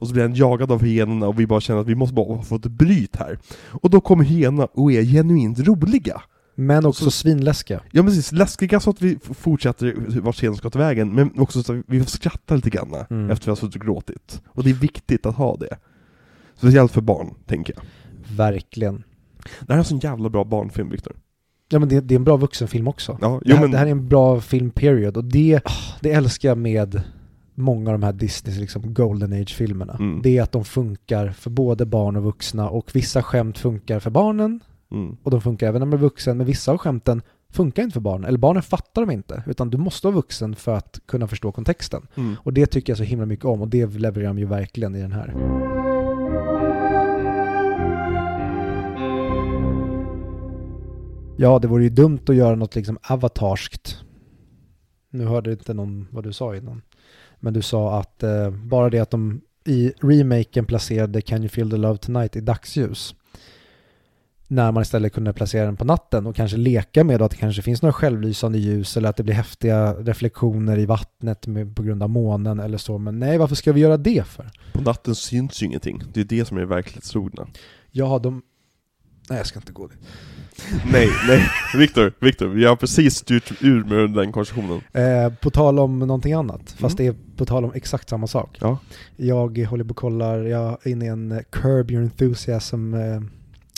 Och 0.03 0.07
så 0.07 0.13
blir 0.13 0.23
han 0.23 0.35
jagad 0.35 0.71
av 0.71 0.81
hyenorna 0.83 1.27
och 1.27 1.39
vi 1.39 1.47
bara 1.47 1.61
känner 1.61 1.81
att 1.81 1.87
vi 1.87 1.95
måste 1.95 2.13
bara 2.13 2.41
få 2.41 2.55
ett 2.55 2.65
bryt 2.65 3.15
här. 3.15 3.39
Och 3.55 3.89
då 3.89 4.01
kommer 4.01 4.23
hyenorna 4.23 4.65
och 4.65 4.91
är 4.91 5.03
genuint 5.03 5.59
roliga. 5.59 6.21
Men 6.55 6.85
också 6.85 7.03
Så- 7.03 7.11
svinläskiga. 7.11 7.81
Ja 7.91 8.03
precis, 8.03 8.31
läskiga 8.31 8.79
så 8.79 8.89
att 8.89 9.01
vi 9.01 9.17
fortsätter 9.21 9.95
vart 10.21 10.35
scenen 10.35 10.55
ska 10.55 10.69
ta 10.69 10.79
vägen, 10.79 11.15
men 11.15 11.39
också 11.39 11.63
så 11.63 11.73
att 11.73 11.83
vi 11.87 11.99
får 11.99 12.09
skratta 12.09 12.55
lite 12.55 12.69
grann 12.69 12.95
Mm. 13.09 13.29
efter 13.29 13.45
vi 13.45 13.51
har 13.51 13.55
suttit 13.55 13.75
och 13.75 13.81
gråtit. 13.81 14.41
Och 14.47 14.63
det 14.63 14.69
är 14.69 14.73
viktigt 14.73 15.25
att 15.25 15.35
ha 15.35 15.57
det. 15.57 15.77
Speciellt 16.55 16.91
för 16.91 17.01
barn, 17.01 17.33
tänker 17.45 17.73
jag. 17.77 17.83
Verkligen. 18.37 19.03
Det 19.59 19.67
här 19.73 19.75
är 19.75 19.77
en 19.79 19.85
sån 19.85 19.99
jävla 19.99 20.29
bra 20.29 20.43
barnfilm, 20.43 20.89
Viktor. 20.89 21.13
Ja 21.69 21.79
men 21.79 21.89
det, 21.89 22.01
det 22.01 22.13
är 22.13 22.19
en 22.19 22.23
bra 22.23 22.37
vuxenfilm 22.37 22.87
också. 22.87 23.17
Ja, 23.21 23.27
det, 23.43 23.49
jo, 23.49 23.55
här, 23.55 23.61
men, 23.61 23.71
det 23.71 23.77
här 23.77 23.85
är 23.85 23.91
en 23.91 24.07
bra 24.09 24.41
film 24.41 24.71
period 24.71 25.17
och 25.17 25.23
det, 25.25 25.61
det 26.01 26.11
älskar 26.11 26.49
jag 26.49 26.57
med 26.57 27.01
många 27.55 27.89
av 27.91 27.99
de 27.99 28.05
här 28.05 28.13
Disneys 28.13 28.59
liksom 28.59 28.93
Golden 28.93 29.33
Age-filmerna. 29.33 29.93
Mm. 29.93 30.21
Det 30.21 30.37
är 30.37 30.41
att 30.43 30.51
de 30.51 30.65
funkar 30.65 31.29
för 31.29 31.49
både 31.49 31.85
barn 31.85 32.15
och 32.15 32.23
vuxna 32.23 32.69
och 32.69 32.89
vissa 32.95 33.23
skämt 33.23 33.57
funkar 33.57 33.99
för 33.99 34.09
barnen 34.09 34.59
mm, 34.93 35.17
och 35.23 35.31
de 35.31 35.41
funkar 35.41 35.67
även 35.67 35.79
när 35.79 35.85
man 35.85 35.99
är 35.99 36.01
vuxen 36.01 36.37
men 36.37 36.47
vissa 36.47 36.71
av 36.71 36.77
skämten 36.77 37.21
funkar 37.49 37.83
inte 37.83 37.93
för 37.93 38.01
barnen 38.01 38.27
eller 38.27 38.37
barnen 38.37 38.63
fattar 38.63 39.01
dem 39.01 39.11
inte 39.11 39.43
utan 39.47 39.69
du 39.69 39.77
måste 39.77 40.07
vara 40.07 40.15
vuxen 40.15 40.55
för 40.55 40.75
att 40.75 40.99
kunna 41.05 41.27
förstå 41.27 41.51
kontexten. 41.51 42.07
mm. 42.15 42.35
Och 42.39 42.53
det 42.53 42.65
tycker 42.65 42.91
jag 42.91 42.97
så 42.97 43.03
himla 43.03 43.25
mycket 43.25 43.45
om 43.45 43.61
och 43.61 43.67
det 43.67 43.85
levererar 43.85 44.27
de 44.27 44.39
ju 44.39 44.45
verkligen 44.45 44.95
i 44.95 45.01
den 45.01 45.11
här. 45.11 45.33
Ja, 51.37 51.59
det 51.59 51.67
vore 51.67 51.83
ju 51.83 51.89
dumt 51.89 52.19
att 52.27 52.35
göra 52.35 52.55
något 52.55 52.75
liksom 52.75 52.97
avatarskt. 53.01 54.03
Nu 55.09 55.25
hörde 55.25 55.51
inte 55.51 55.73
någon 55.73 56.07
vad 56.11 56.23
du 56.23 56.33
sa 56.33 56.55
innan. 56.55 56.81
Men 57.39 57.53
du 57.53 57.61
sa 57.61 57.99
att 57.99 58.23
eh, 58.23 58.49
bara 58.49 58.89
det 58.89 58.99
att 58.99 59.11
de 59.11 59.41
i 59.65 59.93
remaken 60.01 60.65
placerade 60.65 61.21
Can 61.21 61.39
you 61.39 61.49
feel 61.49 61.71
the 61.71 61.77
love 61.77 61.97
tonight 61.97 62.35
i 62.35 62.41
dagsljus. 62.41 63.15
När 64.53 64.71
man 64.71 64.81
istället 64.81 65.13
kunde 65.13 65.33
placera 65.33 65.65
den 65.65 65.77
på 65.77 65.85
natten 65.85 66.25
och 66.27 66.35
kanske 66.35 66.57
leka 66.57 67.03
med 67.03 67.21
att 67.21 67.31
det 67.31 67.37
kanske 67.37 67.61
finns 67.61 67.81
några 67.81 67.93
självlysande 67.93 68.57
ljus 68.57 68.97
eller 68.97 69.09
att 69.09 69.15
det 69.17 69.23
blir 69.23 69.33
häftiga 69.35 69.93
reflektioner 69.93 70.79
i 70.79 70.85
vattnet 70.85 71.47
med, 71.47 71.75
på 71.75 71.83
grund 71.83 72.03
av 72.03 72.09
månen 72.09 72.59
eller 72.59 72.77
så. 72.77 72.97
Men 72.97 73.19
nej, 73.19 73.37
varför 73.37 73.55
ska 73.55 73.73
vi 73.73 73.79
göra 73.81 73.97
det 73.97 74.27
för? 74.27 74.51
På 74.73 74.81
natten 74.81 75.15
syns 75.15 75.61
ju 75.61 75.65
ingenting. 75.65 76.01
Det 76.13 76.19
är 76.19 76.25
det 76.25 76.45
som 76.45 76.57
är 76.57 76.65
verklighetstrogna. 76.65 77.47
Ja, 77.91 78.19
de... 78.19 78.41
Nej, 79.29 79.37
jag 79.37 79.47
ska 79.47 79.59
inte 79.59 79.71
gå 79.71 79.87
dit. 79.87 79.97
nej, 80.91 81.07
nej. 81.27 81.47
Viktor, 81.77 82.13
Viktor, 82.19 82.47
vi 82.47 82.65
har 82.65 82.75
precis 82.75 83.15
styrt 83.15 83.51
ur 83.61 83.83
med 83.83 84.09
den 84.13 84.31
konversationen. 84.31 84.81
Eh, 84.93 85.33
på 85.33 85.49
tal 85.49 85.79
om 85.79 85.99
någonting 85.99 86.33
annat, 86.33 86.71
fast 86.77 86.99
Mm. 86.99 87.13
det 87.15 87.19
är 87.19 87.37
på 87.37 87.45
tal 87.45 87.65
om 87.65 87.71
exakt 87.75 88.09
samma 88.09 88.27
sak. 88.27 88.57
Ja. 88.61 88.77
Jag 89.15 89.57
håller 89.57 89.83
på 89.83 89.89
och 89.89 89.97
kollar, 89.97 90.43
jag 90.43 90.77
är 90.83 90.91
inne 90.91 91.05
i 91.05 91.07
en 91.07 91.39
Curb 91.49 91.91
Your 91.91 92.03
Enthusiasm 92.03 92.93
eh, 92.93 93.21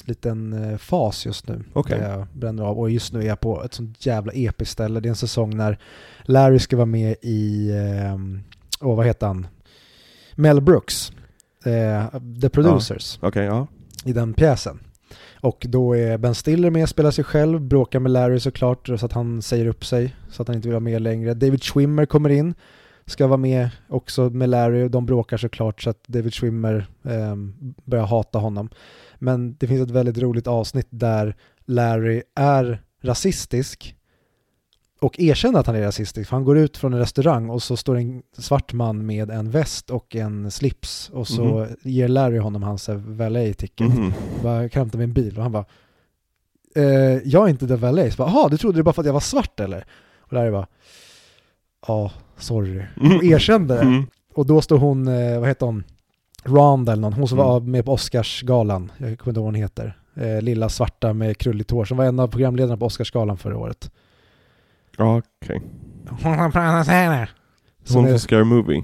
liten 0.07 0.53
eh, 0.53 0.77
fas 0.77 1.25
just 1.25 1.47
nu. 1.47 1.63
Okej. 1.73 1.99
Där 1.99 2.09
jag 2.09 2.27
bränner 2.33 2.63
av 2.63 2.79
och 2.79 2.91
just 2.91 3.13
nu 3.13 3.19
är 3.19 3.27
jag 3.27 3.39
på 3.39 3.63
ett 3.63 3.73
sånt 3.73 4.05
jävla 4.05 4.31
episkt 4.35 4.73
ställe. 4.73 4.99
Det 4.99 5.07
är 5.07 5.09
en 5.09 5.15
säsong 5.15 5.57
när 5.57 5.79
Larry 6.23 6.59
ska 6.59 6.75
vara 6.75 6.85
med 6.85 7.15
i, 7.21 7.69
eh, 7.69 8.15
åh 8.81 8.95
vad 8.95 9.05
heter 9.05 9.27
han? 9.27 9.47
Mel 10.35 10.61
Brooks, 10.61 11.11
eh, 11.65 12.19
The 12.41 12.49
Producers, 12.49 13.19
Okej, 13.21 13.45
ja. 13.45 13.67
i 14.05 14.13
den 14.13 14.33
pjäsen. 14.33 14.79
Och 15.45 15.65
då 15.69 15.95
är 15.95 16.17
Ben 16.17 16.35
Stiller 16.35 16.69
med, 16.69 16.89
spelar 16.89 17.11
sig 17.11 17.23
själv, 17.23 17.61
bråkar 17.61 17.99
med 17.99 18.11
Larry 18.11 18.39
såklart 18.39 18.87
så 18.87 19.05
att 19.05 19.13
han 19.13 19.41
säger 19.41 19.67
upp 19.67 19.85
sig 19.85 20.15
så 20.29 20.41
att 20.41 20.47
han 20.47 20.55
inte 20.55 20.67
vill 20.67 20.73
vara 20.73 20.79
med 20.79 21.01
längre. 21.01 21.33
David 21.33 21.63
Schwimmer 21.63 22.05
kommer 22.05 22.29
in, 22.29 22.53
ska 23.05 23.27
vara 23.27 23.37
med 23.37 23.69
också 23.87 24.29
med 24.29 24.49
Larry 24.49 24.83
och 24.83 24.91
de 24.91 25.05
bråkar 25.05 25.37
såklart 25.37 25.81
så 25.81 25.89
att 25.89 26.03
David 26.07 26.33
Schwimmer 26.33 26.87
eh, 27.03 27.35
börjar 27.83 28.05
hata 28.05 28.39
honom. 28.39 28.69
Men 29.25 29.55
det 29.59 29.67
finns 29.67 29.81
ett 29.81 29.91
väldigt 29.95 30.17
roligt 30.17 30.47
avsnitt 30.47 30.87
där 30.89 31.35
Larry 31.65 32.21
är 32.35 32.81
rasistisk 33.01 33.95
och 35.01 35.19
erkänner 35.19 35.59
att 35.59 35.67
han 35.67 35.75
är 35.75 35.81
rasistisk. 35.81 36.29
För 36.29 36.35
han 36.35 36.43
går 36.45 36.57
ut 36.57 36.77
från 36.77 36.93
en 36.93 36.99
restaurang 36.99 37.49
och 37.49 37.63
så 37.63 37.77
står 37.77 37.97
en 37.97 38.23
svart 38.37 38.73
man 38.73 39.05
med 39.05 39.29
en 39.31 39.51
väst 39.51 39.89
och 39.89 40.15
en 40.15 40.51
slips 40.51 41.09
och 41.09 41.27
så 41.27 41.43
Mhm. 41.43 41.67
ger 41.83 42.07
Larry 42.07 42.37
honom 42.37 42.63
hans 42.63 42.89
eh, 42.89 42.95
valet-ticket. 42.95 43.87
Mhm. 43.87 44.13
Bara, 44.43 44.69
kan 44.69 44.79
hämta 44.81 44.97
min 44.97 45.13
bil 45.13 45.37
och 45.37 45.43
han 45.43 45.51
bara 45.51 45.65
eh, 46.75 46.83
jag 47.25 47.45
är 47.45 47.49
inte 47.49 47.67
the 47.67 47.75
valet. 47.75 48.13
Så 48.13 48.17
bara, 48.23 48.29
Jaha, 48.31 48.49
du 48.49 48.57
trodde 48.57 48.79
det 48.79 48.83
bara 48.83 48.93
för 48.93 49.01
att 49.01 49.05
jag 49.05 49.13
var 49.13 49.19
svart 49.19 49.59
eller? 49.59 49.85
Och 50.19 50.33
Larry 50.33 50.51
bara 50.51 50.67
ja, 51.87 52.11
sorry. 52.37 52.83
Och 53.17 53.23
erkände 53.23 53.73
det. 53.75 53.81
Mm. 53.81 54.03
Och 54.33 54.45
då 54.45 54.61
står 54.61 54.77
hon, 54.77 55.07
eh, 55.07 55.39
vad 55.39 55.47
heter 55.47 55.65
hon? 55.65 55.83
Rhonda 56.45 56.91
eller 56.91 57.01
någon, 57.01 57.13
hon 57.13 57.27
som 57.27 57.39
Mm. 57.39 57.47
var 57.51 57.59
med 57.59 57.85
på 57.85 57.93
Oscarsgalan. 57.93 58.91
Jag 58.97 58.99
kommer 58.99 59.11
inte 59.11 59.27
ihåg 59.29 59.35
vad 59.35 59.43
hon 59.45 59.55
heter. 59.55 59.97
Eh, 60.15 60.41
lilla 60.41 60.69
svarta 60.69 61.13
med 61.13 61.37
krulligt 61.37 61.71
hår 61.71 61.85
som 61.85 61.97
var 61.97 62.05
en 62.05 62.19
av 62.19 62.27
programledarna 62.27 62.77
på 62.77 62.85
Oscarsgalan 62.85 63.37
förra 63.37 63.57
året. 63.57 63.91
Ja, 64.97 65.21
okej. 65.43 65.61
Hon 66.09 66.51
pratar 66.51 66.83
så 66.83 66.91
här. 66.91 67.29
Som 67.83 67.95
Hon 67.95 68.07
från 68.09 68.19
Scary 68.19 68.43
Movie? 68.43 68.83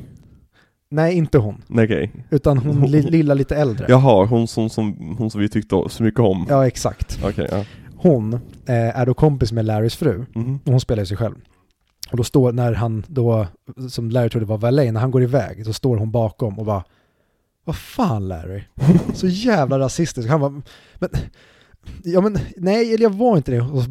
Nej, 0.90 1.14
inte 1.18 1.38
hon. 1.38 1.62
Nej, 1.68 1.86
okej. 1.86 2.12
Utan 2.30 2.58
hon 2.58 2.82
li, 2.92 3.02
lilla 3.02 3.34
lite 3.34 3.56
äldre. 3.56 3.86
Jaha, 3.90 4.26
hon 4.26 4.48
som, 4.48 4.70
som, 4.70 5.16
hon 5.18 5.32
som 5.32 5.42
vi 5.42 5.50
tyckte 5.50 5.84
så 5.90 6.04
mycket 6.04 6.20
om? 6.20 6.46
Ja, 6.50 6.68
exakt. 6.68 7.20
Okej, 7.26 7.48
ja. 7.52 7.66
Hon 7.96 8.34
eh, 8.34 8.40
är 9.00 9.06
då 9.06 9.14
kompis 9.14 9.52
med 9.52 9.66
Larrys 9.66 9.96
fru. 9.96 10.26
Mhm. 10.36 10.60
Och 10.66 10.72
hon 10.72 10.80
spelar 10.80 11.06
sig 11.06 11.18
själv. 11.18 11.36
Och 12.12 12.18
då 12.18 12.24
står, 12.24 12.52
när 12.52 12.74
han 12.74 13.04
då, 13.08 13.48
som 13.90 14.10
Larry 14.10 14.30
trodde 14.30 14.46
var 14.46 14.58
valet, 14.58 14.94
när 14.94 15.02
han 15.02 15.12
går 15.12 15.24
iväg, 15.24 15.66
så 15.66 15.74
står 15.74 15.98
hon 15.98 16.12
bakom 16.12 16.60
och 16.60 16.66
bara 16.66 16.84
Vad 17.66 17.76
fan 17.76 18.28
Larry? 18.28 18.64
Så 19.14 19.28
jävla 19.28 19.80
rasistisk. 19.80 20.30
Han 20.30 20.40
bara, 20.40 20.62
men, 21.00 21.10
ja 22.04 22.22
men 22.22 22.38
nej, 22.58 22.94
eller 22.94 23.04
jag 23.04 23.10
var 23.10 23.38
inte 23.38 23.52
det. 23.52 23.62
Och 23.62 23.84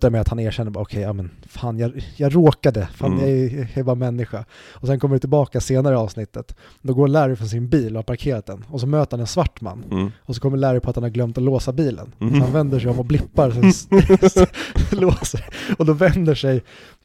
det 0.00 0.10
med 0.10 0.20
att 0.20 0.28
han 0.28 0.38
erkänner 0.40 0.70
bara 0.70 0.80
okej, 0.82 1.02
ja 1.02 1.12
men 1.12 1.30
fan 1.48 1.78
jag, 1.78 2.04
jag 2.16 2.34
råkade, 2.36 2.88
fan 2.94 3.12
Mm. 3.12 3.58
jag, 3.58 3.66
jag 3.74 3.86
bara 3.86 3.94
människa. 3.96 4.44
Och 4.70 4.86
sen 4.86 5.00
kommer 5.00 5.14
det 5.16 5.20
tillbaka 5.20 5.60
senare 5.60 5.94
i 5.94 5.96
avsnittet. 5.96 6.56
Då 6.82 6.94
går 6.94 7.08
Larry 7.08 7.36
från 7.36 7.48
sin 7.48 7.68
bil 7.68 7.88
och 7.96 7.98
har 7.98 8.02
parkerat 8.02 8.46
den. 8.46 8.64
Och 8.68 8.80
så 8.80 8.86
möter 8.86 9.16
han 9.16 9.20
en 9.20 9.26
svart 9.26 9.60
man. 9.60 9.84
Mm. 9.90 10.10
Och 10.20 10.34
så 10.34 10.40
kommer 10.40 10.56
Larry 10.58 10.80
på 10.80 10.90
att 10.90 10.96
han 10.96 11.02
har 11.02 11.10
glömt 11.10 11.38
att 11.38 11.44
låsa 11.44 11.72
bilen. 11.72 12.12
Mhm. 12.18 12.34
Så 12.34 12.40
han 12.40 12.52
vänder 12.52 12.80
sig 12.80 12.90
om 12.90 12.98
och 12.98 13.04
blippar 13.06 13.50
så 13.50 14.46
låser. 15.00 15.44
Och 15.78 15.86
då 15.86 15.92
vänder 15.92 16.34
sig 16.34 16.56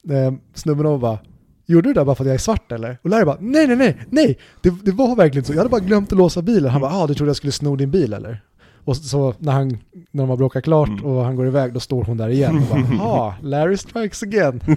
eh, 0.09 0.33
snubben 0.53 0.85
om 0.85 0.93
och 0.93 0.99
bara 0.99 1.19
Gjorde 1.67 1.89
du 1.89 1.93
det 1.93 1.99
där 1.99 2.05
bara 2.05 2.15
för 2.15 2.23
att 2.23 2.27
jag 2.27 2.33
är 2.35 2.39
svart 2.39 2.71
eller? 2.71 2.97
Och 3.03 3.09
Larry 3.09 3.25
bara 3.25 3.37
nej 3.39 3.67
nej 3.67 3.75
nej 3.75 3.97
nej 4.09 4.37
det, 4.61 4.73
det 4.83 4.91
var 4.91 5.15
verkligen 5.15 5.45
så, 5.45 5.51
jag 5.53 5.57
hade 5.57 5.69
bara 5.69 5.81
glömt 5.81 6.11
att 6.11 6.17
låsa 6.17 6.41
bilen. 6.41 6.71
Han 6.71 6.81
bara 6.81 6.91
ah 6.91 7.07
du 7.07 7.13
trodde 7.13 7.29
jag 7.29 7.35
skulle 7.35 7.51
sno 7.51 7.75
din 7.75 7.91
bil 7.91 8.13
eller? 8.13 8.43
Och 8.85 8.97
så 8.97 9.33
när, 9.39 9.51
han, 9.51 9.67
när 10.11 10.23
de 10.23 10.29
har 10.29 10.37
bråkat 10.37 10.63
klart 10.63 10.89
Mm. 10.89 11.05
och 11.05 11.23
han 11.25 11.35
går 11.35 11.47
iväg 11.47 11.73
då 11.73 11.79
står 11.79 12.03
hon 12.03 12.17
där 12.17 12.29
igen 12.29 12.55
och 12.57 12.77
bara 12.77 13.01
ah 13.03 13.35
Larry 13.41 13.77
strikes 13.77 14.23
again. 14.23 14.61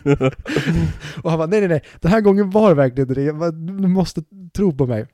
och 1.23 1.31
han 1.31 1.39
bara 1.39 1.47
nej 1.47 1.61
nej 1.61 1.69
nej 1.69 1.83
den 2.01 2.11
här 2.11 2.21
gången 2.21 2.51
var 2.51 2.69
det 2.69 2.75
verkligen 2.75 3.15
det, 3.15 3.23
Jag 3.23 3.55
du 3.55 3.73
måste 3.89 4.23
tro 4.57 4.73
på 4.73 4.87
mig. 4.87 5.07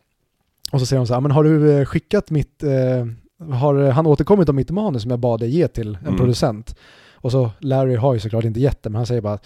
Och 0.73 0.81
så 0.81 0.87
säger 0.87 0.99
hon 0.99 1.07
så 1.07 1.15
här, 1.15 1.21
men 1.21 1.31
har 1.31 1.45
du 1.45 1.73
eh, 1.79 1.85
skickat 1.85 2.31
mitt, 2.31 2.63
eh, 2.63 3.51
har 3.55 3.91
han 3.91 4.07
återkommit 4.07 4.49
om 4.49 4.57
mitt 4.57 4.71
manus 4.71 5.03
som 5.03 5.11
jag 5.11 5.21
bad 5.21 5.41
dig 5.41 5.51
ge 5.51 5.69
till 5.69 5.95
en 5.95 6.07
Mm. 6.07 6.17
producent? 6.17 6.77
Och 7.15 7.33
så 7.33 7.51
Larry 7.59 7.95
har 7.97 8.15
ju 8.15 8.21
såklart 8.21 8.45
inte 8.45 8.61
gett 8.61 8.83
det, 8.83 8.91
men 8.91 8.97
han 8.97 9.07
säger 9.07 9.21
bara 9.21 9.39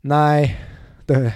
nej, 0.00 0.60
det, 1.08 1.34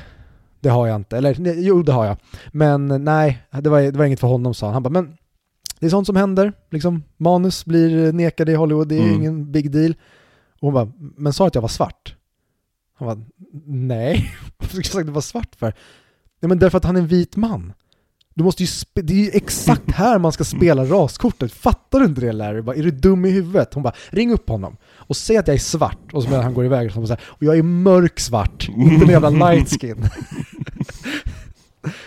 det 0.61 0.69
har 0.69 0.87
jag 0.87 0.97
inte. 0.97 1.17
Eller 1.17 1.37
nej, 1.39 1.67
jo, 1.67 1.83
det 1.83 1.93
har 1.93 2.05
jag. 2.07 2.17
Men 2.53 3.05
nej, 3.05 3.43
det 3.51 3.71
var, 3.71 3.81
det 3.81 3.99
var 3.99 4.05
inget 4.05 4.21
för 4.21 4.29
honom 4.29 4.55
sa 4.55 4.67
han. 4.67 4.73
Han 4.75 4.83
bara, 4.83 4.91
men 4.91 5.17
det 5.81 5.87
är 5.87 5.91
sånt 5.91 6.07
som 6.07 6.17
händer. 6.17 6.53
Liksom, 6.71 7.03
manus 7.17 7.65
blir 7.65 8.13
nekade 8.13 8.53
i 8.53 8.55
Hollywood, 8.55 8.89
det 8.89 8.97
är 8.97 9.03
Mm. 9.03 9.15
ingen 9.15 9.53
big 9.53 9.71
deal. 9.71 9.95
Och 10.61 10.73
hon 10.73 10.75
bara, 10.75 10.93
men 11.17 11.33
sa 11.33 11.47
att 11.47 11.55
jag 11.55 11.63
var 11.63 11.69
svart? 11.69 12.15
Han 12.99 13.07
bara, 13.09 13.25
nej. 13.67 14.35
Varför 14.59 14.69
skulle 14.69 14.81
jag 14.83 14.87
sagt 14.87 15.01
att 15.01 15.07
det 15.07 15.13
var 15.13 15.21
svart 15.21 15.55
för? 15.57 15.75
Nej 16.41 16.49
men 16.49 16.59
därför 16.59 16.79
att 16.79 16.85
han 16.85 16.97
är 16.97 17.01
en 17.01 17.07
vit 17.07 17.37
man. 17.37 17.73
Du 18.35 18.45
måste 18.45 18.63
ju 18.63 18.69
det 18.95 19.13
är 19.13 19.19
ju 19.25 19.31
exakt 19.33 19.91
här 19.95 20.19
man 20.19 20.33
ska 20.33 20.45
spela 20.45 20.85
raskortet. 20.85 21.53
Fattar 21.53 21.99
du 22.01 22.05
inte 22.07 22.21
det 22.21 22.33
Larry? 22.33 22.61
Bara, 22.63 22.77
är 22.77 22.83
du 22.83 22.91
dum 22.91 23.25
i 23.25 23.31
huvudet? 23.31 23.75
Hon 23.75 23.83
bara, 23.83 23.95
ring 24.11 24.33
upp 24.33 24.49
honom 24.49 24.77
och 24.95 25.17
säg 25.17 25.37
att 25.37 25.47
jag 25.49 25.55
är 25.55 25.59
svart. 25.61 26.13
Och 26.13 26.23
så 26.23 26.29
medan 26.29 26.45
han 26.45 26.55
går 26.55 26.65
iväg 26.65 26.93
så 26.93 26.99
hon 26.99 27.07
säger, 27.07 27.23
och 27.27 27.43
jag 27.45 27.59
är 27.59 27.63
mörk 27.63 28.21
svart, 28.21 28.52
inte 28.69 29.05
en 29.05 29.11
jävla 29.11 29.31
light 29.31 29.69
skin. 29.81 30.05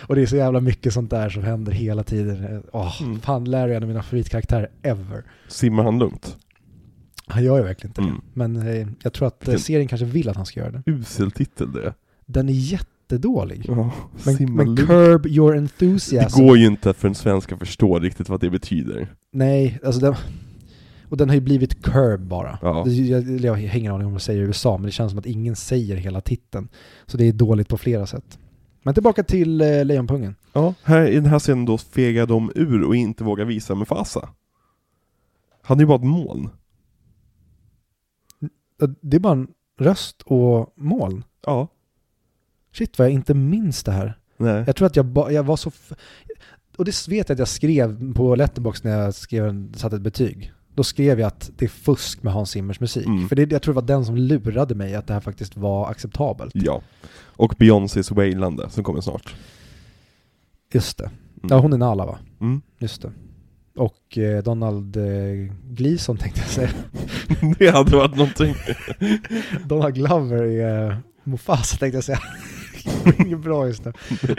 och 0.06 0.14
det 0.16 0.22
är 0.22 0.26
så 0.26 0.36
jävla 0.36 0.60
mycket 0.60 0.92
sånt 0.92 1.10
där 1.10 1.28
som 1.28 1.42
händer 1.44 1.72
hela 1.72 2.02
tiden. 2.04 2.62
Åh, 2.72 3.02
Mm. 3.02 3.20
fan 3.20 3.44
Larry 3.44 3.72
är 3.72 3.76
en 3.76 3.82
av 3.82 3.88
mina 3.88 4.02
favoritkaraktärer 4.02 4.68
ever. 4.82 5.24
Simmar 5.48 5.84
han 5.84 5.98
lugnt? 5.98 6.36
Han 7.26 7.44
gör 7.44 7.56
ju 7.58 7.62
verkligen 7.64 7.90
inte 7.90 8.00
det. 8.00 8.06
Mm. 8.08 8.20
Men 8.32 8.68
eh, 8.80 8.88
jag 9.02 9.12
tror 9.12 9.28
att 9.28 9.48
eh, 9.48 9.56
serien 9.56 9.88
kanske 9.88 10.04
vill 10.06 10.28
att 10.28 10.36
han 10.36 10.46
ska 10.46 10.60
göra 10.60 10.70
det. 10.70 10.82
Usel 10.86 11.30
titel 11.30 11.72
det. 11.72 11.94
Den 12.26 12.48
är 12.48 12.52
jättedålig. 12.52 13.64
Ja, 13.68 13.90
Men, 14.24 14.54
men 14.54 14.76
curb 14.76 15.26
your 15.26 15.52
Det 15.52 15.58
enthusiasm. 15.58 16.44
går 16.46 16.56
ju 16.58 16.66
inte 16.66 16.94
för 16.94 17.08
en 17.08 17.14
svensk 17.14 17.52
att 17.52 17.58
förstå 17.58 17.98
riktigt 17.98 18.28
vad 18.28 18.40
det 18.40 18.50
betyder. 18.50 19.08
Nej, 19.32 19.80
alltså 19.84 20.00
den, 20.00 20.14
och 21.08 21.16
den 21.16 21.28
har 21.28 21.34
ju 21.34 21.40
blivit 21.40 21.82
curb 21.82 22.20
bara. 22.20 22.58
Ja. 22.62 22.88
Jag, 22.88 23.40
jag 23.40 23.52
har 23.52 23.76
ingen 23.76 23.92
aning 23.92 24.06
om 24.06 24.12
vad 24.12 24.20
de 24.20 24.24
säger 24.24 24.42
i 24.42 24.44
USA, 24.44 24.76
men 24.76 24.86
det 24.86 24.92
känns 24.92 25.12
som 25.12 25.18
att 25.18 25.26
ingen 25.26 25.56
säger 25.56 25.96
hela 25.96 26.20
titeln. 26.20 26.68
Så 27.06 27.16
det 27.16 27.24
är 27.24 27.32
dåligt 27.32 27.68
på 27.68 27.78
flera 27.78 28.06
sätt. 28.06 28.38
Men 28.82 28.94
tillbaka 28.94 29.22
till 29.22 29.60
eh, 29.60 29.84
Lejonpungen. 29.84 30.34
Ja, 30.52 30.74
här, 30.82 31.08
i 31.08 31.14
den 31.14 31.26
här 31.26 31.38
scenen 31.38 31.64
då 31.64 31.78
fegar 31.78 32.26
de 32.26 32.52
ur 32.54 32.82
och 32.82 32.96
inte 32.96 33.24
vågar 33.24 33.44
visa 33.44 33.74
Mufasa. 33.74 34.28
Han 35.62 35.78
är 35.78 35.82
ju 35.82 35.86
bara 35.86 35.98
ett 35.98 36.04
moln. 36.04 36.48
Det 39.00 39.16
är 39.16 39.20
bara 39.20 39.32
en 39.32 39.48
röst 39.78 40.22
och 40.22 40.72
moln. 40.76 41.24
Ja. 41.46 41.68
Shit 42.72 42.98
vad 42.98 43.06
jag 43.06 43.12
inte 43.14 43.34
minns 43.34 43.84
det 43.84 43.92
här. 43.92 44.18
Nej. 44.36 44.64
Jag 44.66 44.76
tror 44.76 44.86
att 44.86 44.96
jag, 44.96 45.06
ba, 45.06 45.30
jag 45.30 45.42
var 45.42 45.56
så... 45.56 45.70
Och 46.76 46.84
det 46.84 47.08
vet 47.08 47.28
jag 47.28 47.34
att 47.34 47.38
jag 47.38 47.48
skrev 47.48 48.14
på 48.14 48.34
Letterbox 48.34 48.84
när 48.84 49.00
jag 49.00 49.14
skrev 49.14 49.72
satte 49.72 49.96
ett 49.96 50.02
betyg. 50.02 50.52
Då 50.76 50.84
skrev 50.84 51.20
jag 51.20 51.26
att 51.26 51.50
det 51.56 51.64
är 51.64 51.68
fusk 51.68 52.22
med 52.22 52.32
Hans 52.32 52.50
Zimmers 52.50 52.80
musik. 52.80 53.06
Mm. 53.06 53.28
För 53.28 53.36
det, 53.36 53.52
jag 53.52 53.62
tror 53.62 53.74
det 53.74 53.80
var 53.80 53.86
den 53.86 54.04
som 54.04 54.16
lurade 54.16 54.74
mig 54.74 54.94
att 54.94 55.06
det 55.06 55.14
här 55.14 55.20
faktiskt 55.20 55.56
var 55.56 55.90
acceptabelt. 55.90 56.52
Ja. 56.54 56.82
Och 57.18 57.54
Beyoncés 57.58 58.10
Wailande 58.10 58.70
som 58.70 58.84
kommer 58.84 59.00
snart. 59.00 59.34
Just 60.72 60.98
det. 60.98 61.04
Mm. 61.04 61.48
Ja, 61.50 61.58
hon 61.58 61.72
är 61.72 61.78
Nala 61.78 62.06
va? 62.06 62.18
Mm. 62.40 62.62
Just 62.78 63.02
det. 63.02 63.12
Och 63.76 64.18
eh, 64.18 64.42
Donald 64.42 64.96
eh, 64.96 65.54
Gleason 65.64 66.16
tänkte 66.16 66.40
jag 66.40 66.48
säga. 66.48 66.70
Det 67.58 67.70
hade 67.70 67.96
varit 67.96 68.16
någonting. 68.16 68.54
Donald 69.64 69.94
Glover 69.94 70.42
är 70.42 70.90
eh, 70.90 70.96
Mufasa 71.24 71.76
tänkte 71.76 71.96
jag 71.96 72.04
säga. 72.04 72.20
Inget 73.18 73.40
bra 73.40 73.66
just 73.66 73.84
nu. 73.84 73.92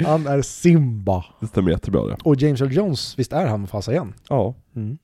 Han 0.05 0.27
är 0.27 0.41
Simba. 0.41 1.25
Det 1.39 1.47
stämmer 1.47 1.71
jättebra 1.71 2.05
det. 2.05 2.17
Och 2.23 2.35
James 2.35 2.61
Earl 2.61 2.73
Jones, 2.73 3.19
visst 3.19 3.33
är 3.33 3.45
han 3.45 3.61
Mufasa 3.61 3.91
igen? 3.91 4.13
Ja. 4.29 4.55
Mm. 4.75 4.97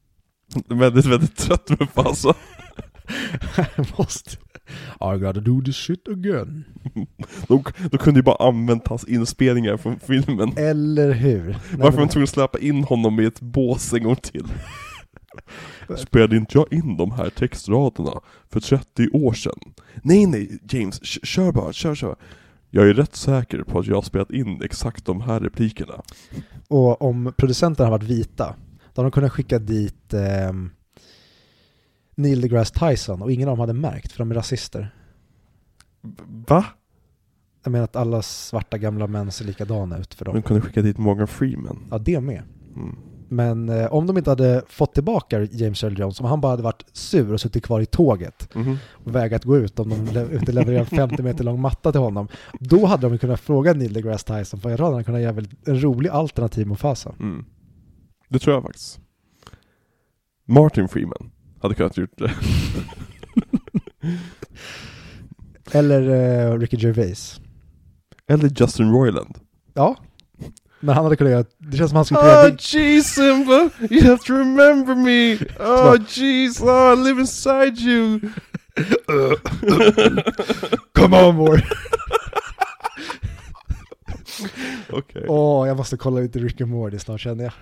Väldigt, 0.67 1.05
väldigt 1.05 1.35
trött 1.35 1.69
Mufasa. 1.79 2.33
måste, 3.97 4.31
I 5.01 5.17
gotta 5.19 5.39
do 5.39 5.61
this 5.61 5.75
shit 5.75 6.07
again. 6.07 6.63
De, 7.47 7.63
de 7.91 7.97
kunde 7.97 8.19
ju 8.19 8.23
bara 8.23 8.47
använt 8.47 8.87
hans 8.87 9.03
inspelningar 9.03 9.77
från 9.77 9.99
filmen. 9.99 10.53
Eller 10.57 11.11
hur? 11.11 11.43
Nej, 11.45 11.55
Varför 11.71 11.77
var 11.83 11.91
men- 11.91 12.07
de 12.07 12.11
tvungna 12.11 12.23
att 12.23 12.29
släppa 12.29 12.59
in 12.59 12.83
honom 12.83 13.19
i 13.19 13.25
ett 13.25 13.41
bås 13.41 13.93
en 13.93 14.03
gång 14.03 14.15
till? 14.15 14.45
Spelade 15.97 16.37
inte 16.37 16.57
jag 16.57 16.73
in 16.73 16.97
de 16.97 17.11
här 17.11 17.29
textraderna 17.29 18.11
för 18.49 18.59
30 18.59 19.09
år 19.13 19.33
sedan? 19.33 19.59
Nej 20.03 20.25
nej, 20.25 20.59
James, 20.69 20.99
kör 21.03 21.51
bara, 21.51 21.73
kör 21.73 21.95
kör. 21.95 22.15
Jag 22.69 22.89
är 22.89 22.93
rätt 22.93 23.15
säker 23.15 23.63
på 23.63 23.79
att 23.79 23.87
jag 23.87 23.95
har 23.95 24.01
spelat 24.01 24.31
in 24.31 24.61
exakt 24.63 25.05
de 25.05 25.21
här 25.21 25.39
replikerna. 25.39 25.93
Och 26.67 27.01
om 27.01 27.33
producenterna 27.37 27.85
har 27.89 27.91
varit 27.97 28.09
vita, 28.09 28.55
då 28.93 29.01
hade 29.01 29.09
de 29.09 29.11
kunnat 29.11 29.31
skicka 29.31 29.59
dit 29.59 30.13
ehm, 30.13 30.69
Neil 32.15 32.41
deGrasse 32.41 32.73
Tyson 32.79 33.21
och 33.21 33.31
ingen 33.31 33.47
av 33.49 33.51
dem 33.51 33.59
hade 33.59 33.73
märkt 33.73 34.11
för 34.11 34.19
de 34.19 34.31
är 34.31 34.35
rasister. 34.35 34.95
Va? 36.47 36.65
Jag 37.63 37.71
menar 37.71 37.83
att 37.83 37.95
alla 37.95 38.21
svarta 38.21 38.77
gamla 38.77 39.07
män 39.07 39.31
ser 39.31 39.45
likadana 39.45 39.97
ut 39.97 40.13
för 40.13 40.25
dem. 40.25 40.33
De 40.35 40.41
kunde 40.41 40.61
skicka 40.61 40.81
dit 40.81 40.97
Morgan 40.97 41.27
Freeman. 41.27 41.79
Ja, 41.91 41.97
det 41.97 42.21
med. 42.21 42.41
Mm. 42.75 42.95
Men 43.29 43.69
eh, 43.69 43.93
om 43.93 44.07
de 44.07 44.17
inte 44.17 44.29
hade 44.29 44.63
fått 44.67 44.93
tillbaka 44.93 45.41
James 45.51 45.83
Earl 45.83 45.99
Jones, 45.99 46.19
om 46.19 46.25
han 46.25 46.41
bara 46.41 46.49
hade 46.51 46.63
varit 46.63 46.85
sur 46.93 47.33
och 47.33 47.41
suttit 47.41 47.63
kvar 47.63 47.81
i 47.81 47.85
tåget 47.85 48.55
Mhm. 48.55 48.77
och 48.91 49.15
vägrat 49.15 49.43
gå 49.43 49.57
ut 49.57 49.79
om 49.79 49.89
de 49.89 49.95
inte 50.37 50.51
levererar 50.51 50.79
en 50.79 50.85
50 50.85 51.23
meter 51.23 51.43
lång 51.43 51.61
matta 51.61 51.91
till 51.91 52.01
honom, 52.01 52.27
då 52.59 52.85
hade 52.85 53.09
de 53.09 53.17
kunnat 53.17 53.39
fråga 53.39 53.73
Neil 53.73 53.93
deGrasse 53.93 54.37
Tyson, 54.39 54.59
för 54.59 54.69
jag 54.69 54.77
tror 54.77 54.87
att 54.87 54.93
han 54.93 55.03
kunnat 55.03 55.21
göra 55.21 55.31
väldigt- 55.33 55.67
en 55.67 55.81
rolig 55.83 56.09
alternativ 56.09 56.67
Mufasa. 56.67 57.15
Mm. 57.19 57.45
Det 58.33 58.39
tror 58.39 58.53
jag 58.53 58.63
faktiskt. 58.63 58.99
Martin 60.45 60.87
Freeman 60.87 61.31
hade 61.61 61.75
kunnat 61.75 61.97
gjort 61.97 62.17
det. 62.17 62.31
Eller 65.77 66.09
eh, 66.09 66.59
Ricky 66.59 66.77
Gervais. 66.77 67.39
Eller 68.27 68.51
Justin 68.61 68.91
Roiland. 68.91 69.39
Ja, 69.73 69.97
men 70.79 70.95
han 70.95 71.03
hade 71.03 71.15
kunnat 71.15 71.31
göra, 71.31 71.45
det 71.57 71.77
känns 71.77 71.89
som 71.89 71.95
han 71.95 72.05
skulle 72.05 72.19
kunna 72.19 72.31
göra 72.31 72.47
Oh 72.51 72.55
jeez 72.59 73.13
Simba, 73.13 73.69
you 73.89 74.03
have 74.03 74.17
to 74.17 74.33
remember 74.33 74.95
me! 74.95 75.33
Oh 75.59 75.95
jeez, 76.07 76.61
oh, 76.61 76.93
I 76.93 76.95
live 77.03 77.21
inside 77.21 77.79
you! 77.79 78.19
Come 80.93 81.17
on 81.23 81.37
boy! 81.37 81.61
Okej, 84.89 85.25
Åh, 85.27 85.67
jag 85.67 85.77
måste 85.77 85.97
kolla 85.97 86.19
lite 86.19 86.39
Rick 86.39 86.61
and 86.61 86.71
Morty 86.71 86.99
snart 86.99 87.21
känner 87.21 87.43
jag. 87.43 87.53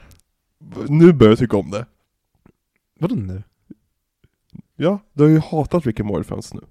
Nu 0.88 1.14
börjar 1.14 1.32
jag 1.32 1.40
tycka 1.40 1.58
om 1.58 1.72
det. 1.72 1.86
Vadå 3.00 3.16
nu? 3.16 3.44
Ja, 4.76 5.00
du 5.14 5.24
har 5.24 5.30
ju 5.30 5.40
hatat 5.40 5.86
Rick 5.86 6.00
and 6.00 6.08
Morty 6.08 6.24
främst 6.24 6.54
nu. 6.54 6.62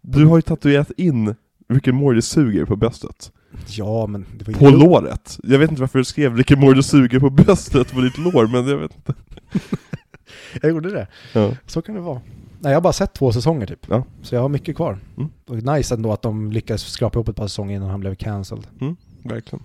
Du 0.00 0.26
har 0.26 0.36
ju 0.36 0.42
tatuerat 0.42 0.90
in 0.90 1.34
Rick 1.68 1.88
and 1.88 1.96
Morty 1.96 2.22
suger 2.22 2.64
på 2.64 2.76
bröstet. 2.76 3.32
Ja, 3.66 4.06
men 4.06 4.26
det 4.36 4.46
var 4.46 4.52
ju 4.52 4.58
På 4.58 4.70
låret. 4.70 5.38
Jag 5.42 5.58
vet 5.58 5.70
inte 5.70 5.80
varför 5.80 5.98
du 5.98 6.04
skrev 6.04 6.36
Rick 6.36 6.50
and 6.50 6.60
Morty 6.60 6.82
suger 6.82 7.20
på 7.20 7.30
bröstet 7.30 7.92
på 7.92 8.00
ditt 8.00 8.18
lår, 8.18 8.46
men 8.46 8.68
jag 8.68 8.78
vet 8.78 8.96
inte. 8.96 9.14
Jag 10.62 10.70
gjorde 10.70 10.90
det. 10.90 11.06
Ja. 11.32 11.52
Så 11.66 11.82
kan 11.82 11.94
det 11.94 12.00
vara. 12.00 12.20
Nej, 12.60 12.72
jag 12.72 12.76
har 12.76 12.80
bara 12.80 12.92
sett 12.92 13.14
två 13.14 13.32
säsonger 13.32 13.66
typ. 13.66 13.86
Ja. 13.88 14.04
Så 14.22 14.34
jag 14.34 14.42
har 14.42 14.48
mycket 14.48 14.76
kvar. 14.76 14.98
Mm. 15.16 15.28
Och 15.46 15.76
nice 15.76 15.94
ändå 15.94 16.12
att 16.12 16.22
de 16.22 16.52
lyckades 16.52 16.82
skrapa 16.82 17.18
ihop 17.18 17.28
ett 17.28 17.36
par 17.36 17.46
säsonger 17.46 17.76
innan 17.76 17.90
han 17.90 18.00
blev 18.00 18.14
cancelled. 18.14 18.66
Verkligen. 19.22 19.64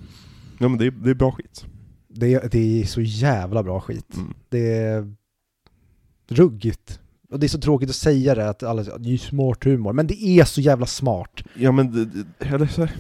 Ja 0.60 0.68
men 0.68 0.78
det 0.78 0.86
är, 0.86 0.92
det 0.92 1.10
är 1.10 1.14
bra 1.16 1.32
skit. 1.32 1.66
Det 2.16 2.34
är, 2.34 2.50
det 2.52 2.82
är 2.82 2.86
så 2.86 3.02
jävla 3.02 3.64
bra 3.64 3.80
skit. 3.80 4.16
Mm. 4.16 4.34
Det 4.50 4.74
är 4.78 5.14
ruggigt. 6.28 7.00
Och 7.32 7.40
det 7.40 7.46
är 7.46 7.50
så 7.50 7.60
tråkigt 7.60 7.90
att 7.90 7.96
säga 7.96 8.36
det, 8.36 8.50
att 8.50 8.64
alla 8.64 8.84
det 8.84 9.14
är 9.14 9.18
smart 9.18 9.64
humor. 9.64 9.94
Men 9.94 10.08
det 10.08 10.24
är 10.24 10.44
så 10.44 10.62
jävla 10.62 10.86
smart. 10.86 11.44
Ja 11.56 11.72
men 11.72 11.92
det, 11.92 12.06
det, 12.06 12.46
eller 12.46 12.68
så 12.68 12.82
här, 12.82 12.96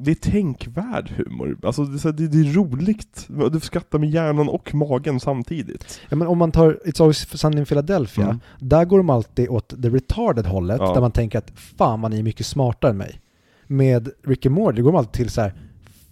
det 0.00 0.10
är 0.10 0.14
tänkvärd 0.14 1.10
humor. 1.16 1.58
Alltså 1.62 1.84
det, 1.84 2.04
är 2.04 2.12
det, 2.12 2.28
det 2.28 2.38
är 2.48 2.52
roligt. 2.52 3.28
Du 3.52 3.60
skrattar 3.60 3.98
med 3.98 4.10
hjärnan 4.10 4.48
och 4.48 4.74
magen 4.74 5.20
samtidigt. 5.20 6.00
Ja, 6.08 6.16
men 6.16 6.28
om 6.28 6.38
man 6.38 6.52
tar 6.52 6.78
It's 6.84 7.00
Always 7.02 7.28
Sunny 7.40 7.58
in 7.58 7.66
Philadelphia, 7.66 8.24
Mm. 8.24 8.40
där 8.60 8.84
går 8.84 8.98
de 8.98 9.10
alltid 9.10 9.48
åt 9.48 9.68
the 9.82 9.88
retarded 9.90 10.46
hållet, 10.46 10.76
Ja. 10.80 10.94
där 10.94 11.00
man 11.00 11.12
tänker 11.12 11.38
att 11.38 11.50
fan 11.56 12.10
ni 12.10 12.18
är 12.18 12.22
mycket 12.22 12.46
smartare 12.46 12.90
än 12.90 12.96
mig. 12.96 13.20
Med 13.66 14.08
Rick 14.24 14.46
and 14.46 14.54
Morty 14.54 14.82
går 14.82 14.92
de 14.92 14.98
alltid 14.98 15.12
till 15.12 15.30
så 15.30 15.40
här, 15.40 15.54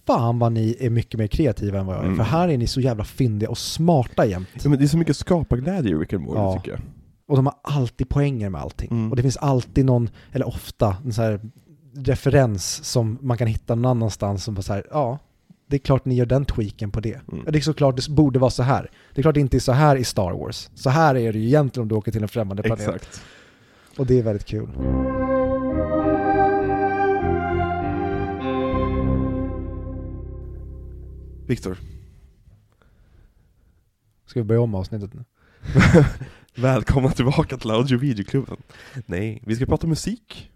fan 0.07 0.39
vad 0.39 0.53
ni 0.53 0.77
är 0.81 0.91
mycket 0.91 1.19
mer 1.21 1.27
kreativa 1.27 1.79
än 1.81 1.87
vad 1.87 1.97
jag 1.97 2.01
är, 2.03 2.07
Mm. 2.07 2.17
för 2.17 2.25
här 2.25 2.49
är 2.49 2.59
ni 2.59 2.67
så 2.67 2.81
jävla 2.81 3.05
fyndiga 3.05 3.51
och 3.51 3.59
smarta 3.59 4.27
jämt. 4.27 4.49
Ja, 4.63 4.69
men 4.71 4.79
det 4.79 4.85
är 4.85 4.89
så 4.89 4.99
mycket 4.99 5.17
skaparglädje 5.17 5.91
i 5.91 5.95
Rick 5.95 6.13
and 6.13 6.23
Morty 6.25 6.39
Ja. 6.41 6.57
tycker 6.59 6.71
jag. 6.71 6.81
Och 7.29 7.37
de 7.37 7.47
har 7.47 7.55
alltid 7.63 8.09
poänger 8.09 8.51
med 8.51 8.61
allting. 8.61 8.91
Mm. 8.91 9.11
Och 9.11 9.17
det 9.17 9.23
finns 9.23 9.37
alltid 9.37 9.85
någon, 9.85 10.11
eller 10.33 10.49
ofta, 10.49 10.97
en 11.05 11.13
så 11.13 11.23
här 11.23 11.41
referens 11.97 12.85
som 12.85 13.19
man 13.21 13.39
kan 13.39 13.47
hitta 13.49 13.75
någon 13.75 13.91
annanstans 13.91 14.45
som 14.45 14.55
bara 14.55 14.63
så 14.63 14.73
här, 14.73 14.87
ja, 14.91 15.19
det 15.67 15.77
är 15.77 15.81
klart 15.81 16.05
ni 16.05 16.15
gör 16.15 16.27
den 16.27 16.45
tweaken 16.45 16.91
på 16.91 17.01
det. 17.01 17.21
Mm. 17.33 17.45
Det 17.49 17.59
är 17.59 17.61
såklart 17.61 17.97
det 17.97 18.09
borde 18.09 18.39
vara 18.39 18.51
så 18.51 18.63
här. 18.63 18.91
Det 19.15 19.21
är 19.21 19.23
klart 19.23 19.35
det 19.35 19.41
inte 19.41 19.57
är 19.57 19.61
så 19.61 19.73
här 19.73 19.97
i 19.97 20.05
Star 20.05 20.33
Wars. 20.33 20.71
Så 20.75 20.91
här 20.91 21.15
är 21.15 21.33
det 21.33 21.39
ju 21.39 21.47
egentligen 21.47 21.83
om 21.83 21.89
du 21.89 21.95
åker 21.95 22.13
till 22.13 22.23
en 22.23 22.29
främmande 22.29 22.63
planet. 22.63 22.87
Exakt. 22.89 23.23
Och 23.99 24.07
det 24.07 24.19
är 24.19 24.23
väldigt 24.23 24.47
kul. 24.47 24.69
Viktor, 31.47 31.79
Ska 34.27 34.41
vi 34.41 34.45
börja 34.45 34.61
om 34.61 34.75
avsnittet 34.75 35.15
nu? 35.15 35.25
välkomna 36.63 37.11
tillbaka 37.11 37.57
till 37.57 37.71
Audio 37.71 37.99
Videoklubben. 37.99 38.57
Nej, 39.07 39.43
vi 39.47 39.57
ska 39.57 39.67
prata 39.67 39.87
musik. 39.87 40.51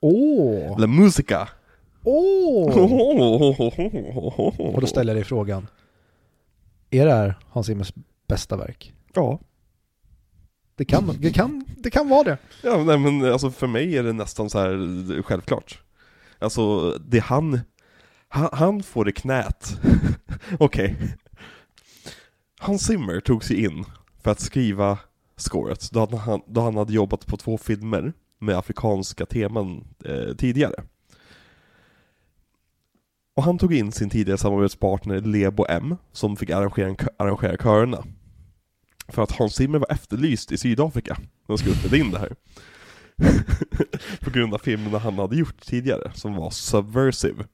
Åh! 0.00 0.80
La 0.80 0.86
musica. 0.86 1.48
Åh! 2.04 2.78
Oh. 2.78 4.60
Och 4.60 4.80
då 4.80 4.86
ställer 4.86 5.12
jag 5.12 5.16
dig 5.16 5.24
frågan. 5.24 5.66
Är 6.90 7.06
det 7.06 7.12
här 7.12 7.34
Hans 7.48 7.66
Zimmers 7.66 7.92
bästa 8.28 8.56
verk? 8.56 8.94
Ja. 9.14 9.40
Det 10.74 10.84
kan, 10.84 11.16
det 11.20 11.30
kan, 11.30 11.64
det 11.76 11.90
kan 11.90 12.08
vara 12.08 12.24
det. 12.24 12.38
Ja, 12.62 12.84
nej, 12.84 12.98
men 12.98 13.32
alltså 13.32 13.50
för 13.50 13.66
mig 13.66 13.98
är 13.98 14.02
det 14.02 14.12
nästan 14.12 14.50
så 14.50 14.58
här 14.58 15.22
självklart. 15.22 15.82
Alltså, 16.38 16.90
det 16.90 17.18
han, 17.18 17.60
han, 18.32 18.48
han 18.52 18.82
får 18.82 19.08
i 19.08 19.12
knät. 19.12 19.80
Okej. 20.58 20.96
Hans 22.58 22.86
Zimmer 22.86 23.20
tog 23.20 23.44
sig 23.44 23.64
in 23.64 23.84
för 24.22 24.30
att 24.30 24.40
skriva 24.40 24.98
scoret, 25.36 25.90
då 25.92 26.16
han, 26.16 26.40
då 26.46 26.60
han 26.60 26.76
hade 26.76 26.92
jobbat 26.92 27.26
på 27.26 27.36
två 27.36 27.58
filmer 27.58 28.12
med 28.38 28.58
afrikanska 28.58 29.26
teman 29.26 29.84
eh, 30.04 30.36
tidigare. 30.36 30.84
Och 33.36 33.42
han 33.42 33.58
tog 33.58 33.74
in 33.74 33.92
sin 33.92 34.10
tidigare 34.10 34.38
samarbetspartner 34.38 35.20
Lebo 35.20 35.66
M, 35.68 35.96
som 36.12 36.36
fick 36.36 36.50
arrangera, 36.50 36.96
arrangera 37.16 37.56
körerna. 37.56 38.04
För 39.08 39.22
att 39.22 39.32
Hans 39.32 39.54
Zimmer 39.54 39.78
var 39.78 39.92
efterlyst 39.92 40.52
i 40.52 40.58
Sydafrika, 40.58 41.16
när 41.18 41.46
de 41.46 41.58
skulle 41.58 41.76
spela 41.76 41.96
in 41.96 42.10
det 42.10 42.18
här. 42.18 42.36
på 44.20 44.30
grund 44.30 44.54
av 44.54 44.58
filmerna 44.58 44.98
han 44.98 45.18
hade 45.18 45.36
gjort 45.36 45.60
tidigare, 45.60 46.12
som 46.14 46.34
var 46.34 46.50
subversive. 46.50 47.44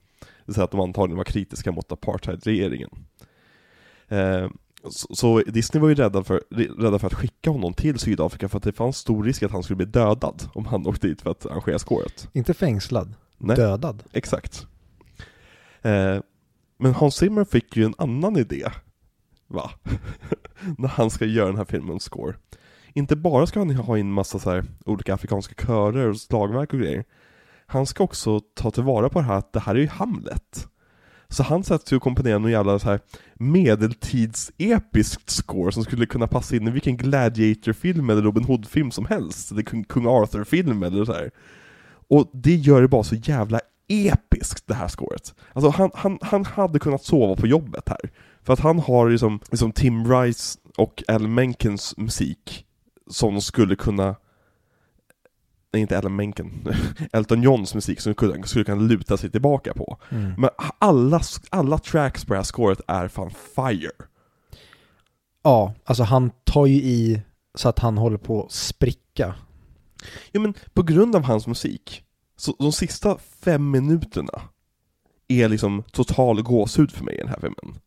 Det 0.49 0.51
vill 0.51 0.55
säga 0.55 0.65
att 0.65 0.71
de 0.71 0.81
antagligen 0.81 1.17
var 1.17 1.25
kritiska 1.25 1.73
mot 1.73 1.93
apartheidregeringen. 1.93 2.91
Eh, 4.09 4.49
så, 4.91 5.15
så 5.15 5.39
Disney 5.39 5.81
var 5.81 5.89
ju 5.89 5.95
rädda 5.95 6.25
för, 6.25 6.43
rädda 6.83 6.99
för 6.99 7.07
att 7.07 7.15
skicka 7.15 7.51
honom 7.51 7.75
till 7.75 7.99
Sydafrika 7.99 8.49
för 8.49 8.57
att 8.57 8.63
det 8.63 8.73
fanns 8.73 8.97
stor 8.97 9.25
risk 9.25 9.43
att 9.43 9.51
han 9.51 9.63
skulle 9.63 9.77
bli 9.77 9.87
dödad 9.87 10.43
om 10.55 10.67
han 10.67 10.87
åkte 10.87 11.07
dit 11.07 11.23
för 11.23 11.31
att 11.31 11.47
arrangera 11.47 11.79
scoret. 11.79 12.29
Inte 12.33 12.55
fängslad, 12.55 13.15
Nej. 13.39 13.57
dödad. 13.57 14.03
Exakt. 14.13 14.67
Eh, 15.83 16.19
men 16.79 16.95
Hans 16.95 17.17
Zimmer 17.17 17.45
fick 17.45 17.77
ju 17.77 17.85
en 17.85 17.95
annan 17.99 18.37
idé, 18.37 18.69
va? 19.47 19.71
När 20.79 20.89
han 20.89 21.11
ska 21.11 21.25
göra 21.25 21.47
den 21.47 21.57
här 21.57 21.65
filmens 21.65 22.03
score. 22.03 22.35
Inte 22.93 23.17
bara 23.17 23.47
ska 23.47 23.61
han 23.61 23.71
ha 23.71 23.99
in 23.99 24.13
massa 24.13 24.39
så 24.39 24.63
olika 24.85 25.15
afrikanska 25.15 25.67
körer 25.67 26.09
och 26.09 26.21
slagverk 26.21 26.73
och 26.73 26.79
grejer. 26.79 27.05
Han 27.71 27.87
ska 27.87 28.05
också 28.05 28.41
ta 28.41 28.71
tillvara 28.71 29.09
på 29.09 29.21
det 29.21 29.27
här 29.27 29.39
att 29.39 29.53
det 29.53 29.61
här 29.61 29.75
är 29.75 29.79
ju 29.79 29.89
Hamlet. 29.89 30.69
Så 31.29 31.43
han 31.43 31.65
sätter 31.65 31.89
sig 31.89 31.97
och 31.97 32.03
komponerar 32.03 32.39
någon 32.39 32.51
jävla 32.51 32.79
så 32.79 32.89
här 32.89 33.01
medeltidsepiskt 33.35 35.31
score 35.31 35.73
som 35.73 35.85
skulle 35.85 36.07
kunna 36.07 36.27
passa 36.27 36.57
in 36.57 36.69
i 36.69 36.71
vilken 36.71 36.97
Gladiator-film 36.97 38.11
eller 38.11 38.23
Robin 38.23 38.45
Hood-film 38.45 38.91
som 38.91 39.07
helst. 39.07 39.53
Eller 39.53 39.63
Kung, 39.63 39.85
Kung 39.85 40.07
Arthur-film 40.07 40.83
eller 40.83 41.05
så 41.05 41.13
här. 41.13 41.31
Och 42.09 42.31
det 42.33 42.55
gör 42.55 42.83
det 42.83 42.89
bara 42.89 43.05
så 43.05 43.15
jävla 43.15 43.61
episkt 43.89 44.67
det 44.67 44.75
här 44.75 44.89
scoret. 44.89 45.35
Alltså 45.53 45.71
han, 45.71 45.91
han, 45.95 46.19
han 46.23 46.45
hade 46.45 46.79
kunnat 46.79 47.05
sova 47.05 47.37
på 47.37 47.47
jobbet 47.47 47.89
här. 47.89 48.11
För 48.43 48.53
att 48.53 48.61
han 48.61 48.79
har 48.79 49.11
liksom, 49.11 49.41
liksom 49.51 49.73
Tim 49.73 50.13
Rice 50.13 50.59
och 50.77 51.03
Al 51.09 51.29
Menkens 51.29 51.95
musik 51.97 52.67
som 53.11 53.41
skulle 53.41 53.77
kunna 53.77 54.17
Nej 55.73 55.83
inte 55.83 55.99
Alan 55.99 56.17
Menken, 56.17 56.75
Elton 57.13 57.43
Johns 57.43 57.75
musik 57.75 58.01
som 58.01 58.13
skulle, 58.13 58.43
skulle 58.47 58.65
kunna 58.65 58.83
luta 58.83 59.17
sig 59.17 59.31
tillbaka 59.31 59.75
på. 59.75 59.99
Mm. 60.11 60.35
Men 60.39 60.51
alla, 60.79 61.21
alla 61.51 61.79
tracks 61.79 62.25
på 62.25 62.33
det 62.33 62.39
här 62.39 62.45
scoret 62.45 62.81
är 62.87 63.09
fan 63.09 63.31
fire. 63.31 63.91
Ja, 65.43 65.75
alltså 65.85 66.03
han 66.03 66.31
tar 66.45 66.67
ju 66.67 66.75
i 66.75 67.23
så 67.55 67.69
att 67.69 67.79
han 67.79 67.99
håller 67.99 68.19
på 68.19 68.45
att 68.45 68.53
spricka. 68.53 69.35
Ja 70.33 70.41
men 70.41 70.55
på 70.75 70.83
grund 70.83 71.17
av 71.17 71.23
hans 71.23 71.47
musik, 71.47 72.03
så 72.37 72.57
de 72.59 72.73
sista 72.73 73.19
fem 73.19 73.71
minuterna 73.71 74.43
är 75.29 75.49
liksom 75.49 75.83
total 75.83 76.43
gåshud 76.43 76.91
för 76.93 77.05
mig 77.05 77.15
i 77.15 77.19
den 77.19 77.29
här 77.29 77.41
filmen. 77.41 77.79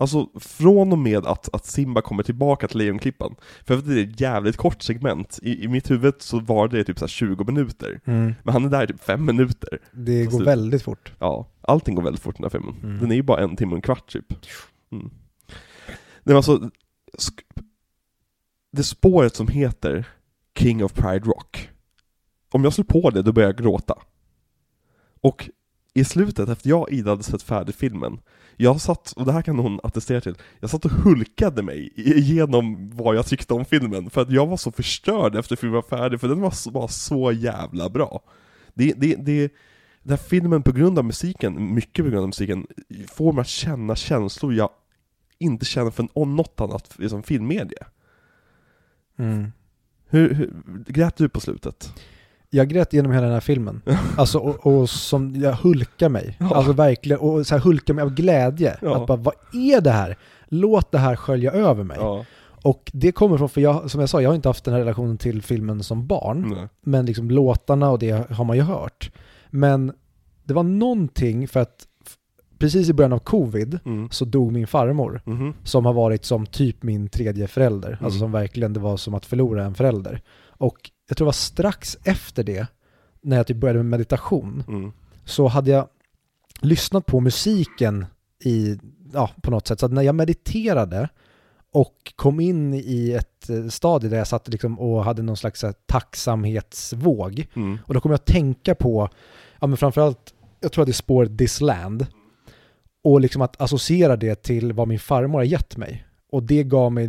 Alltså 0.00 0.28
från 0.40 0.92
och 0.92 0.98
med 0.98 1.26
att, 1.26 1.54
att 1.54 1.66
Simba 1.66 2.02
kommer 2.02 2.22
tillbaka 2.22 2.68
till 2.68 2.78
Lejonklippan, 2.78 3.36
för 3.64 3.74
att 3.78 3.86
det 3.86 4.00
är 4.00 4.04
ett 4.04 4.20
jävligt 4.20 4.56
kort 4.56 4.82
segment, 4.82 5.38
i, 5.42 5.64
i 5.64 5.68
mitt 5.68 5.90
huvud 5.90 6.14
så 6.18 6.40
var 6.40 6.68
det 6.68 6.84
typ 6.84 6.98
så 6.98 7.02
här 7.04 7.08
20 7.08 7.44
minuter, 7.44 8.00
men 8.04 8.34
han 8.52 8.64
är 8.64 8.68
där 8.68 8.84
i 8.84 8.86
typ 8.86 9.00
fem 9.04 9.24
minuter. 9.26 9.78
Det 9.92 10.24
Fast 10.24 10.32
går 10.32 10.44
det- 10.44 10.50
väldigt 10.50 10.82
fort. 10.82 11.12
Ja, 11.18 11.48
allting 11.60 11.94
går 11.94 12.02
väldigt 12.02 12.22
fort 12.22 12.34
i 12.34 12.42
den 12.42 12.44
här 12.44 12.50
filmen. 12.58 12.74
Mm. 12.82 12.98
Den 12.98 13.10
är 13.10 13.14
ju 13.16 13.22
bara 13.22 13.40
en 13.44 13.56
timme 13.56 13.70
och 13.72 13.76
en 13.78 13.82
kvart 13.82 14.12
typ. 14.12 14.26
Mm. 14.92 15.10
Nej 16.22 16.36
alltså, 16.36 16.70
det 18.72 18.82
spåret 18.84 19.34
som 19.36 19.48
heter 19.48 20.06
King 20.58 20.84
of 20.84 20.92
Pride 20.92 21.24
Rock, 21.26 21.70
om 22.52 22.64
jag 22.64 22.72
slår 22.72 22.84
på 22.84 23.10
det, 23.10 23.22
då 23.22 23.32
börjar 23.32 23.48
jag 23.48 23.56
gråta. 23.58 23.94
Och 25.20 25.50
i 25.94 26.04
slutet, 26.04 26.48
efter 26.48 26.68
jag 26.70 26.80
och 26.80 26.90
Ida 26.90 27.10
hade 27.10 27.22
sett 27.22 27.42
färdigt 27.42 27.76
filmen, 27.76 28.18
jag 28.56 28.80
satt, 28.80 29.12
och 29.12 29.26
det 29.26 29.32
här 29.32 29.42
kan 29.42 29.58
hon 29.58 29.80
attestera 29.82 30.20
till, 30.20 30.34
jag 30.60 30.70
satt 30.70 30.84
och 30.84 30.90
hulkade 30.90 31.62
mig 31.62 31.92
igenom 31.96 32.90
vad 32.90 33.16
jag 33.16 33.26
tyckte 33.26 33.54
om 33.54 33.64
filmen, 33.64 34.10
för 34.10 34.22
att 34.22 34.30
jag 34.30 34.46
var 34.46 34.56
så 34.56 34.72
förstörd 34.72 35.36
efter 35.36 35.56
filmen 35.56 35.74
var 35.74 35.98
färdig, 35.98 36.20
för 36.20 36.28
den 36.28 36.40
var 36.40 36.50
så, 36.50 36.70
var 36.70 36.88
så 36.88 37.32
jävla 37.32 37.88
bra. 37.88 38.22
Det, 38.74 38.92
det, 38.96 39.14
det, 39.14 39.52
den 40.02 40.10
här 40.10 40.16
filmen 40.16 40.62
på 40.62 40.72
grund 40.72 40.98
av 40.98 41.04
musiken, 41.04 41.74
mycket 41.74 42.04
på 42.04 42.10
grund 42.10 42.22
av 42.22 42.28
musiken, 42.28 42.66
får 43.08 43.32
mig 43.32 43.40
att 43.40 43.48
känna 43.48 43.96
känslor 43.96 44.54
jag 44.54 44.70
inte 45.38 45.64
känner 45.64 45.90
för 45.90 46.08
något 46.14 46.60
annat 46.60 46.98
liksom, 46.98 47.22
filmmedie. 47.22 47.86
Mm. 49.18 49.52
Hur, 50.08 50.34
hur, 50.34 50.52
grät 50.86 51.16
du 51.16 51.28
på 51.28 51.40
slutet? 51.40 51.92
Jag 52.50 52.68
grät 52.68 52.92
genom 52.92 53.12
hela 53.12 53.24
den 53.24 53.32
här 53.32 53.40
filmen. 53.40 53.82
Alltså, 54.16 54.38
och, 54.38 54.66
och 54.66 54.90
som 54.90 55.36
jag 55.36 55.52
hulkar 55.52 56.08
mig. 56.08 56.36
Ja. 56.40 56.54
Alltså 56.54 56.72
verkligen, 56.72 57.18
och 57.20 57.46
så 57.46 57.54
här 57.54 57.62
hulkar 57.62 57.94
mig 57.94 58.02
av 58.02 58.14
glädje. 58.14 58.76
Ja. 58.82 58.96
Att 58.96 59.06
bara, 59.06 59.16
vad 59.18 59.34
är 59.52 59.80
det 59.80 59.90
här? 59.90 60.16
Låt 60.48 60.90
det 60.92 60.98
här 60.98 61.16
skölja 61.16 61.52
över 61.52 61.84
mig. 61.84 61.96
Ja. 62.00 62.24
Och 62.62 62.90
det 62.94 63.12
kommer 63.12 63.38
från, 63.38 63.48
för 63.48 63.60
jag, 63.60 63.90
som 63.90 64.00
jag 64.00 64.08
sa, 64.10 64.20
jag 64.22 64.30
har 64.30 64.34
inte 64.34 64.48
haft 64.48 64.64
den 64.64 64.74
här 64.74 64.80
relationen 64.80 65.18
till 65.18 65.42
filmen 65.42 65.82
som 65.82 66.06
barn. 66.06 66.52
Nej. 66.56 66.68
Men 66.82 67.06
liksom 67.06 67.30
låtarna 67.30 67.90
och 67.90 67.98
det 67.98 68.30
har 68.32 68.44
man 68.44 68.56
ju 68.56 68.62
hört. 68.62 69.10
Men 69.50 69.92
det 70.44 70.54
var 70.54 70.62
någonting 70.62 71.48
för 71.48 71.60
att 71.60 71.86
precis 72.58 72.88
i 72.88 72.92
början 72.92 73.12
av 73.12 73.18
covid 73.18 73.78
Mm. 73.84 74.08
så 74.10 74.24
dog 74.24 74.52
min 74.52 74.66
farmor. 74.66 75.20
Mhm. 75.24 75.54
Som 75.64 75.86
har 75.86 75.92
varit 75.92 76.24
som 76.24 76.46
typ 76.46 76.82
min 76.82 77.08
tredje 77.08 77.46
förälder. 77.46 77.90
Alltså 77.90 78.06
Mm. 78.06 78.18
som 78.20 78.32
verkligen, 78.32 78.72
det 78.72 78.80
var 78.80 78.96
som 78.96 79.14
att 79.14 79.26
förlora 79.26 79.64
en 79.64 79.74
förälder. 79.74 80.20
Och 80.48 80.76
jag 81.08 81.16
tror 81.16 81.24
det 81.24 81.28
var 81.28 81.32
strax 81.32 81.96
efter 82.04 82.44
det, 82.44 82.66
när 83.20 83.36
jag 83.36 83.46
typ 83.46 83.56
började 83.56 83.78
med 83.78 83.86
meditation, 83.86 84.64
Mm. 84.68 84.92
så 85.24 85.46
hade 85.48 85.70
jag 85.70 85.88
lyssnat 86.60 87.06
på 87.06 87.20
musiken 87.20 88.06
i, 88.44 88.78
ja, 89.12 89.30
på 89.42 89.50
något 89.50 89.66
sätt. 89.66 89.80
Så 89.80 89.88
när 89.88 90.02
jag 90.02 90.14
mediterade 90.14 91.08
och 91.72 92.12
kom 92.16 92.40
in 92.40 92.74
i 92.74 93.12
ett 93.12 93.50
eh, 93.50 93.68
stadie 93.68 94.10
där 94.10 94.16
jag 94.18 94.26
satt 94.26 94.48
liksom 94.48 94.80
och 94.80 95.04
hade 95.04 95.22
någon 95.22 95.36
slags 95.36 95.62
här, 95.62 95.74
tacksamhetsvåg. 95.86 97.46
Mm. 97.56 97.78
Och 97.86 97.94
då 97.94 98.00
kom 98.00 98.10
jag 98.10 98.16
att 98.18 98.26
tänka 98.26 98.74
på, 98.74 99.08
ja 99.60 99.66
men 99.66 99.76
framförallt, 99.76 100.34
jag 100.60 100.72
tror 100.72 100.82
att 100.82 100.86
det 100.86 100.90
är 100.90 100.94
spåret 100.94 101.38
This 101.38 101.60
Land. 101.60 102.06
Och 103.04 103.20
liksom 103.20 103.42
att 103.42 103.60
associera 103.60 104.16
det 104.16 104.42
till 104.42 104.72
vad 104.72 104.88
min 104.88 104.98
farmor 104.98 105.38
har 105.38 105.44
gett 105.44 105.76
mig. 105.76 106.06
Och 106.32 106.42
det 106.42 106.62
gav 106.64 106.92
mig, 106.92 107.08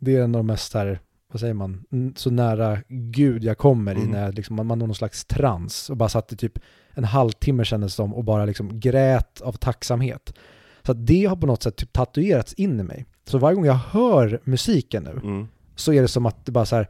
det 0.00 0.16
är 0.16 0.22
en 0.22 0.34
av 0.34 0.38
de 0.38 0.46
mest 0.46 0.74
här, 0.74 1.00
vad 1.32 1.40
säger 1.40 1.54
man, 1.54 1.84
så 2.16 2.30
nära 2.30 2.78
Gud 2.88 3.44
jag 3.44 3.58
kommer 3.58 3.92
i 3.94 3.98
Mm. 3.98 4.10
när 4.10 4.24
jag 4.24 4.34
liksom, 4.34 4.56
man, 4.56 4.66
man 4.66 4.78
når 4.78 4.86
någon 4.86 4.94
slags 4.94 5.24
trans 5.24 5.90
och 5.90 5.96
bara 5.96 6.08
satt 6.08 6.32
i 6.32 6.36
typ 6.36 6.58
en 6.94 7.04
halvtimme 7.04 7.64
kändes 7.64 7.94
som 7.94 8.14
och 8.14 8.24
bara 8.24 8.44
liksom 8.44 8.80
grät 8.80 9.40
av 9.40 9.52
tacksamhet. 9.52 10.34
Så 10.82 10.92
det 10.92 11.24
har 11.24 11.36
på 11.36 11.46
något 11.46 11.62
sätt 11.62 11.76
typ 11.76 11.92
tatuerats 11.92 12.52
in 12.52 12.80
i 12.80 12.82
mig. 12.82 13.04
Så 13.24 13.38
varje 13.38 13.54
gång 13.54 13.64
jag 13.64 13.74
hör 13.74 14.40
musiken 14.44 15.02
nu 15.04 15.20
Mm. 15.30 15.48
så 15.76 15.92
är 15.92 16.02
det 16.02 16.08
som 16.08 16.26
att 16.26 16.46
det 16.46 16.52
bara 16.52 16.66
så 16.66 16.76
här 16.76 16.88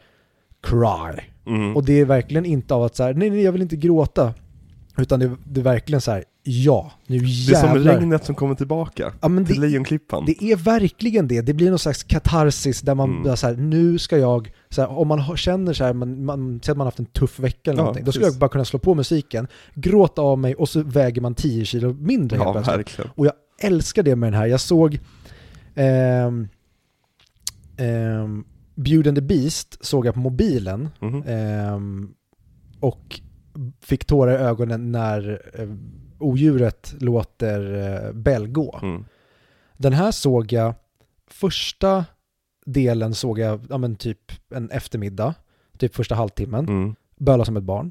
cry. 0.62 1.22
Mm. 1.46 1.76
Och 1.76 1.84
det 1.84 2.00
är 2.00 2.04
verkligen 2.04 2.44
inte 2.46 2.74
av 2.74 2.82
att 2.82 2.96
så 2.96 3.02
här, 3.02 3.14
nej, 3.14 3.30
nej, 3.30 3.42
jag 3.42 3.52
vill 3.52 3.62
inte 3.62 3.76
gråta. 3.76 4.34
Utan 4.98 5.20
det, 5.20 5.30
det 5.44 5.60
är 5.60 5.64
verkligen 5.64 6.00
så 6.00 6.10
här, 6.10 6.24
ja, 6.42 6.92
nu 7.06 7.18
det 7.18 7.24
är 7.24 7.54
som 7.54 7.68
jävlar. 7.74 7.92
regnet 7.94 8.24
som 8.24 8.34
kommer 8.34 8.54
tillbaka 8.54 9.12
Ja, 9.20 9.28
men 9.28 9.46
till 9.46 9.60
det, 9.60 9.66
Lejonklippan. 9.66 10.24
det 10.26 10.44
är 10.44 10.56
verkligen 10.56 11.28
det. 11.28 11.40
Det 11.40 11.54
blir 11.54 11.70
någon 11.70 11.78
slags 11.78 12.02
katarsis 12.04 12.80
där 12.80 12.94
man 12.94 13.10
Mm. 13.20 13.36
så 13.36 13.46
här, 13.46 13.54
nu 13.56 13.98
ska 13.98 14.18
jag, 14.18 14.52
så 14.70 14.80
här, 14.80 14.98
om 14.98 15.08
man 15.08 15.36
känner 15.36 15.72
så 15.72 15.84
här, 15.84 15.92
man, 15.92 16.24
man, 16.24 16.56
att 16.56 16.68
man 16.68 16.78
har 16.78 16.84
haft 16.84 16.98
en 16.98 17.06
tuff 17.06 17.38
vecka 17.38 17.70
eller 17.70 17.80
Ja, 17.80 17.82
någonting, 17.84 18.04
då 18.04 18.12
skulle 18.12 18.26
jag 18.26 18.34
bara 18.38 18.50
kunna 18.50 18.64
slå 18.64 18.78
på 18.78 18.94
musiken, 18.94 19.46
gråta 19.74 20.22
av 20.22 20.38
mig 20.38 20.54
och 20.54 20.68
så 20.68 20.82
väger 20.82 21.20
man 21.22 21.34
10 21.34 21.64
kilo 21.64 21.92
mindre 21.92 22.36
helt 22.36 22.46
ja, 22.46 22.52
plötsligt. 22.52 22.76
verkligen. 22.78 23.10
Och 23.14 23.26
jag 23.26 23.32
älskar 23.60 24.02
det 24.02 24.16
med 24.16 24.32
den 24.32 24.40
här. 24.40 24.46
Jag 24.46 24.60
såg 24.60 24.98
ehm, 25.74 26.48
ehm, 27.76 28.44
Beauty 28.74 29.08
and 29.08 29.16
the 29.18 29.22
Beast 29.22 29.84
såg 29.84 30.06
jag 30.06 30.14
på 30.14 30.20
mobilen 30.20 30.88
Mhm. 31.00 31.22
ehm, 31.26 32.08
och 32.80 33.20
fick 33.80 34.04
tårar 34.04 34.32
i 34.32 34.36
ögonen 34.36 34.92
när 34.92 35.42
eh, 35.54 35.68
odjuret 36.18 36.94
låter 37.00 37.74
eh, 38.06 38.12
Bell 38.12 38.48
gå. 38.48 38.78
Mm. 38.82 39.04
Den 39.76 39.92
här 39.92 40.10
såg 40.10 40.52
jag, 40.52 40.74
första 41.30 42.04
delen 42.66 43.14
såg 43.14 43.38
jag, 43.38 43.60
ja 43.70 43.78
men 43.78 43.96
typ 43.96 44.32
en 44.54 44.70
eftermiddag, 44.70 45.34
typ 45.78 45.94
första 45.94 46.14
halvtimmen, 46.14 46.68
Mm. 46.68 46.94
böla 47.18 47.44
som 47.44 47.56
ett 47.56 47.62
barn. 47.62 47.90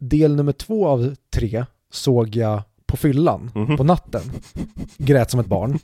Del 0.00 0.36
nummer 0.36 0.52
två 0.52 0.86
av 0.86 1.14
tre 1.34 1.64
såg 1.90 2.36
jag 2.36 2.62
på 2.86 2.96
fyllan, 2.96 3.50
Mhm. 3.54 3.76
på 3.76 3.84
natten, 3.84 4.22
grät 4.98 5.30
som 5.30 5.40
ett 5.40 5.46
barn. 5.46 5.78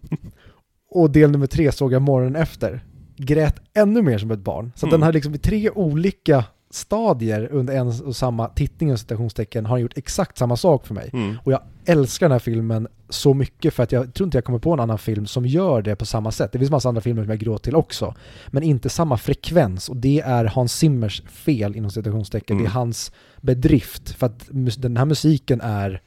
Och 0.91 1.11
del 1.11 1.31
nummer 1.31 1.47
tre 1.47 1.73
såg 1.73 1.93
jag 1.93 2.03
morgonen 2.03 2.37
efter, 2.43 2.81
grät 3.17 3.61
ännu 3.75 4.03
mer 4.03 4.19
som 4.19 4.31
ett 4.31 4.39
barn. 4.39 4.73
Så 4.77 4.87
Mm. 4.87 4.91
den 4.93 5.03
har 5.03 5.13
liksom 5.13 5.35
i 5.35 5.39
tre 5.39 5.71
olika 5.71 6.45
stadier 6.71 7.49
under 7.53 7.75
en 7.75 7.89
och 7.89 8.17
samma 8.17 8.49
tittning 8.49 8.93
och 8.93 9.01
citationstecken 9.01 9.67
har 9.67 9.79
gjort 9.79 9.99
exakt 9.99 10.39
samma 10.39 10.57
sak 10.57 10.87
för 10.87 10.95
mig. 10.95 11.11
Mm. 11.13 11.37
Och 11.45 11.53
jag 11.53 11.61
älskar 11.85 12.27
den 12.27 12.33
här 12.33 12.39
filmen 12.39 12.89
så 13.09 13.35
mycket 13.35 13.75
för 13.75 13.83
att 13.83 13.93
jag 13.93 14.15
tror 14.15 14.27
inte 14.27 14.37
jag 14.37 14.45
kommer 14.45 14.59
på 14.59 14.73
en 14.73 14.81
annan 14.81 14.99
film 14.99 15.27
som 15.27 15.47
gör 15.47 15.83
det 15.83 15.97
på 15.97 16.07
samma 16.07 16.33
sätt. 16.33 16.53
Det 16.53 16.59
finns 16.59 16.71
massa 16.71 16.89
andra 16.89 17.01
filmer 17.01 17.23
som 17.23 17.31
jag 17.31 17.39
gråter 17.39 17.65
till 17.65 17.77
också. 17.77 18.15
Men 18.49 18.63
inte 18.63 18.89
samma 18.89 19.19
frekvens 19.19 19.89
och 19.89 19.97
det 19.97 20.21
är 20.21 20.45
Hans 20.45 20.73
Zimmers 20.73 21.23
fel 21.23 21.77
inom 21.77 21.91
citationstecken. 21.91 22.57
Mm. 22.57 22.65
Det 22.65 22.71
är 22.71 22.73
hans 22.73 23.13
bedrift 23.41 24.11
för 24.11 24.27
att 24.27 24.49
den 24.79 24.97
här 24.97 25.05
musiken 25.05 25.61
är 25.61 26.03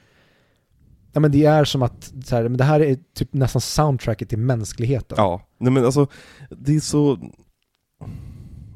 Ja 1.13 1.19
men 1.19 1.31
det 1.31 1.45
är 1.45 1.65
som 1.65 1.81
att, 1.81 2.13
så 2.23 2.35
här, 2.35 2.43
men 2.43 2.57
det 2.57 2.63
här 2.63 2.79
är 2.79 2.97
typ 3.15 3.33
nästan 3.33 3.61
soundtracket 3.61 4.29
till 4.29 4.37
mänskligheten. 4.37 5.15
Ja, 5.17 5.41
nej 5.57 5.71
men 5.71 5.85
alltså, 5.85 6.07
det 6.49 6.75
är 6.75 6.79
så... 6.79 7.31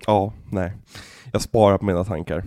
Ja, 0.06 0.34
nej. 0.52 0.74
Jag 1.36 1.42
sparar 1.42 1.78
på 1.78 1.86
mina 1.86 2.04
tankar. 2.04 2.44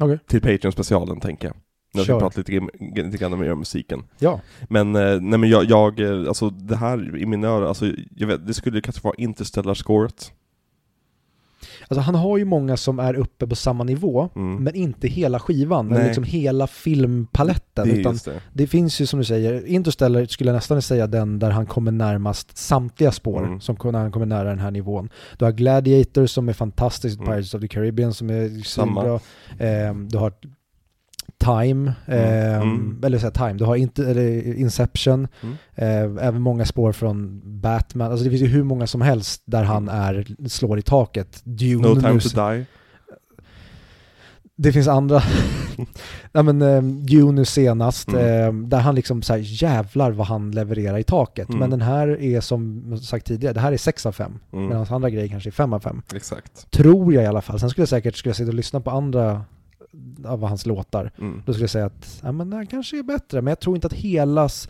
Okej. 0.00 0.18
Till 0.26 0.40
Patreon-specialen 0.40 1.20
tänker 1.20 1.48
jag. 1.48 1.56
När 1.94 2.02
vi 2.02 2.20
pratar 2.20 2.38
lite, 2.38 2.68
lite 3.02 3.18
grann 3.18 3.38
mer 3.38 3.52
om 3.52 3.58
musiken. 3.58 4.02
Ja. 4.18 4.40
Men, 4.68 4.96
eh, 4.96 5.20
nej 5.20 5.38
men 5.38 5.48
jag, 5.48 5.64
jag, 5.64 6.00
eh, 6.00 6.28
alltså 6.28 6.50
det 6.50 6.76
här 6.76 7.16
i 7.16 7.26
mina 7.26 7.48
öron, 7.48 7.68
alltså 7.68 7.92
jag 8.16 8.26
vet, 8.26 8.46
det 8.46 8.54
skulle 8.54 8.80
kanske 8.80 9.02
vara 9.02 9.14
Interstellar-scoret. 9.18 10.32
Alltså 11.88 12.00
han 12.00 12.14
har 12.14 12.38
ju 12.38 12.44
många 12.44 12.76
som 12.76 12.98
är 12.98 13.14
uppe 13.14 13.46
på 13.46 13.54
samma 13.56 13.84
nivå, 13.84 14.28
Mm. 14.36 14.64
men 14.64 14.74
inte 14.74 15.08
hela 15.08 15.38
skivan, 15.40 15.86
Nej. 15.88 15.96
eller 15.96 16.06
liksom 16.06 16.24
hela 16.24 16.66
filmpaletten. 16.66 17.88
det 17.88 17.94
utan 18.00 18.18
det. 18.24 18.40
Det 18.52 18.66
finns 18.66 19.00
ju 19.00 19.06
som 19.06 19.18
du 19.18 19.24
säger, 19.24 19.66
Interstellar 19.66 20.24
skulle 20.26 20.50
jag 20.50 20.54
nästan 20.54 20.82
säga 20.82 21.06
den 21.06 21.38
där 21.38 21.50
han 21.50 21.66
kommer 21.66 21.92
närmast 21.92 22.56
samtliga 22.58 23.12
spår, 23.12 23.44
Mm. 23.44 23.60
som 23.60 23.76
när 23.84 23.98
han 23.98 24.12
kommer 24.12 24.26
nära 24.26 24.48
den 24.48 24.58
här 24.58 24.70
nivån. 24.70 25.08
Du 25.38 25.44
har 25.44 25.52
Gladiator 25.52 26.26
som 26.26 26.48
är 26.48 26.52
fantastiskt, 26.52 27.16
Mm. 27.20 27.26
Pirates 27.26 27.54
of 27.54 27.60
the 27.60 27.68
Caribbean 27.68 28.14
som 28.14 28.30
är 28.30 28.64
Samma. 28.64 29.02
bra. 29.02 29.20
Ehm, 29.58 30.08
du 30.08 30.18
har 30.18 30.32
Time, 31.38 31.92
ehm, 32.06 32.62
Mm. 32.62 33.00
eller 33.04 33.18
så 33.18 33.26
här, 33.26 33.30
Time, 33.30 33.52
du 33.52 33.64
har 33.64 33.76
inte, 33.76 34.10
eller 34.10 34.54
Inception, 34.54 35.28
Mm. 35.42 35.56
eh, 35.74 36.26
även 36.26 36.42
många 36.42 36.64
spår 36.64 36.92
från 36.92 37.40
Batman, 37.60 38.10
alltså 38.10 38.24
det 38.24 38.30
finns 38.30 38.42
ju 38.42 38.46
hur 38.46 38.62
många 38.64 38.86
som 38.86 39.00
helst 39.00 39.42
där 39.44 39.64
han 39.64 39.88
är, 39.88 40.26
slår 40.48 40.78
i 40.78 40.82
taket. 40.82 41.40
Dune, 41.44 41.88
No 41.88 41.94
time 41.94 42.12
nu- 42.12 42.20
to 42.20 42.50
die. 42.50 42.64
det 44.56 44.72
finns 44.72 44.88
andra, 44.88 45.22
nej 46.32 46.44
men 46.44 46.62
eh, 46.62 46.82
Dune 46.82 47.44
senast, 47.44 48.08
Mm. 48.08 48.20
eh, 48.62 48.68
där 48.68 48.78
han 48.80 48.94
liksom 48.94 49.22
så 49.22 49.32
här 49.32 49.40
jävlar 49.62 50.10
vad 50.10 50.26
han 50.26 50.50
levererar 50.50 50.98
i 50.98 51.02
taket. 51.04 51.48
Mm. 51.48 51.58
Men 51.60 51.70
den 51.70 51.80
här 51.82 52.22
är 52.22 52.40
som 52.40 52.98
sagt 53.02 53.26
tidigare, 53.26 53.54
det 53.54 53.60
här 53.60 53.72
är 53.72 53.76
6 53.76 54.06
av 54.06 54.12
5. 54.12 54.38
Mm. 54.52 54.66
Medan 54.68 54.86
andra 54.90 55.10
grejer 55.10 55.28
kanske 55.28 55.48
är 55.48 55.52
5 55.52 55.72
av 55.72 55.80
5. 55.80 56.02
Exakt. 56.14 56.70
Tror 56.70 57.14
jag 57.14 57.24
i 57.24 57.26
alla 57.26 57.42
fall. 57.42 57.60
Sen 57.60 57.70
skulle 57.70 57.82
jag 57.82 57.88
säkert 57.88 58.16
skulle 58.16 58.30
jag 58.30 58.36
sitta 58.36 58.48
och 58.48 58.54
lyssna 58.54 58.80
på 58.80 58.90
andra 58.90 59.44
av 60.24 60.42
hans 60.46 60.66
låtar. 60.66 61.12
Mm. 61.18 61.42
Då 61.46 61.52
skulle 61.52 61.62
jag 61.62 61.70
säga 61.70 61.86
att 61.86 62.20
ja, 62.22 62.32
men 62.32 62.52
här 62.52 62.64
kanske 62.64 62.98
är 62.98 63.02
bättre. 63.02 63.42
Men 63.42 63.50
jag 63.50 63.60
tror 63.60 63.76
inte 63.76 63.86
att 63.86 63.92
hela, 63.92 64.44
s- 64.44 64.68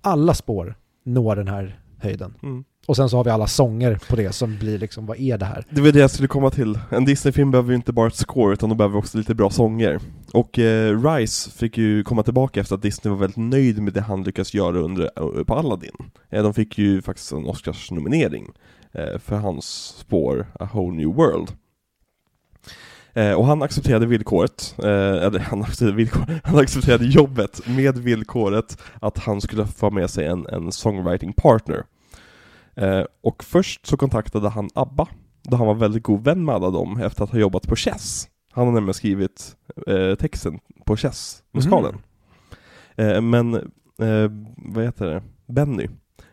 alla 0.00 0.34
spår 0.34 0.74
når 1.04 1.36
den 1.36 1.48
här 1.48 1.80
höjden. 1.98 2.34
Mm. 2.42 2.64
Och 2.86 2.96
sen 2.96 3.08
så 3.08 3.16
har 3.16 3.24
vi 3.24 3.30
alla 3.30 3.46
sånger 3.46 3.98
på 4.10 4.16
det 4.16 4.32
som 4.32 4.58
blir 4.58 4.78
liksom, 4.78 5.06
vad 5.06 5.18
är 5.20 5.38
det 5.38 5.44
här? 5.44 5.64
Det 5.70 5.80
var 5.80 5.92
det 5.92 5.98
jag 5.98 6.10
skulle 6.10 6.28
komma 6.28 6.50
till. 6.50 6.78
En 6.90 7.04
Disney-film 7.04 7.50
behöver 7.50 7.70
ju 7.70 7.76
inte 7.76 7.92
bara 7.92 8.06
ett 8.06 8.14
score, 8.14 8.52
utan 8.52 8.68
de 8.68 8.78
behöver 8.78 8.98
också 8.98 9.18
lite 9.18 9.34
bra 9.34 9.50
sånger. 9.50 10.00
Och 10.32 10.58
eh, 10.58 11.02
Rice 11.02 11.50
fick 11.50 11.78
ju 11.78 12.02
komma 12.04 12.22
tillbaka 12.22 12.60
efter 12.60 12.74
att 12.74 12.82
Disney 12.82 13.10
var 13.10 13.18
väldigt 13.20 13.36
nöjd 13.36 13.82
med 13.82 13.92
det 13.92 14.00
han 14.00 14.22
lyckades 14.22 14.54
göra 14.54 14.78
under, 14.78 15.10
eh, 15.16 15.44
på 15.44 15.54
Aladdin. 15.54 15.90
Eh, 16.30 16.42
de 16.42 16.54
fick 16.54 16.78
ju 16.78 17.02
faktiskt 17.02 17.32
en 17.32 17.46
Oscars-nominering 17.46 18.46
eh, 18.92 19.18
för 19.18 19.36
hans 19.36 19.64
spår 19.98 20.46
A 20.60 20.68
Whole 20.72 20.96
New 20.96 21.08
World. 21.14 21.52
Eh, 23.14 23.32
och 23.32 23.46
han 23.46 23.62
accepterade 23.62 24.06
villkoret, 24.06 24.74
eh, 24.78 25.24
eller 25.24 25.38
han 25.38 25.62
accepterade, 25.62 25.96
villkor, 25.96 26.24
han 26.44 26.58
accepterade 26.58 27.06
jobbet 27.06 27.66
med 27.66 27.98
villkoret 27.98 28.82
att 29.00 29.18
han 29.18 29.40
skulle 29.40 29.66
få 29.66 29.90
med 29.90 30.10
sig 30.10 30.26
en, 30.26 30.46
en 30.46 30.72
songwriting 30.72 31.32
partner. 31.32 31.84
Eh, 32.76 33.02
och 33.22 33.44
först 33.44 33.86
så 33.86 33.96
kontaktade 33.96 34.48
han 34.48 34.70
ABBA, 34.74 35.08
då 35.42 35.56
han 35.56 35.66
var 35.66 35.74
väldigt 35.74 36.02
god 36.02 36.24
vän 36.24 36.44
med 36.44 36.54
alla 36.54 36.70
dem 36.70 37.00
efter 37.00 37.24
att 37.24 37.30
ha 37.30 37.38
jobbat 37.38 37.68
på 37.68 37.76
Chess. 37.76 38.28
Han 38.52 38.66
har 38.66 38.72
nämligen 38.72 38.94
skrivit 38.94 39.56
eh, 39.86 40.14
texten 40.14 40.58
på 40.86 40.96
Chess-musikalen. 40.96 41.94
Eh, 42.96 43.20
men, 43.20 43.54
eh, 43.54 44.30
vad 44.56 44.84
heter 44.84 45.06
det, 45.06 45.22
Benny 45.46 45.88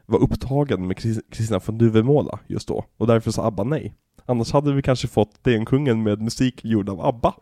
var 0.05 0.19
upptagen 0.19 0.87
med 0.87 0.97
Kristina 1.31 1.59
von 1.65 1.77
Duvemåla 1.77 2.39
just 2.47 2.67
då, 2.67 2.85
och 2.97 3.07
därför 3.07 3.31
sa 3.31 3.45
ABBA 3.45 3.63
nej. 3.63 3.93
Annars 4.25 4.51
hade 4.51 4.73
vi 4.73 4.81
kanske 4.81 5.07
fått 5.07 5.39
Lejonkungen 5.43 6.03
med 6.03 6.21
musik 6.21 6.65
gjord 6.65 6.89
av 6.89 7.05
ABBA. 7.05 7.33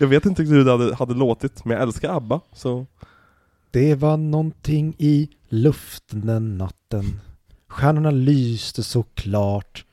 Jag 0.00 0.08
vet 0.08 0.26
inte 0.26 0.42
hur 0.42 0.64
det 0.64 0.70
hade, 0.70 0.94
hade 0.94 1.14
låtit, 1.14 1.64
men 1.64 1.74
jag 1.76 1.82
älskar 1.82 2.16
ABBA, 2.16 2.40
så 2.52 2.86
Det 3.70 3.94
var 3.94 4.16
någonting 4.16 4.94
i 4.98 5.28
luften 5.48 6.26
den 6.26 6.58
natten. 6.58 7.20
Stjärnorna 7.68 8.10
lyste 8.10 8.82
så 8.82 9.02
klart. 9.02 9.84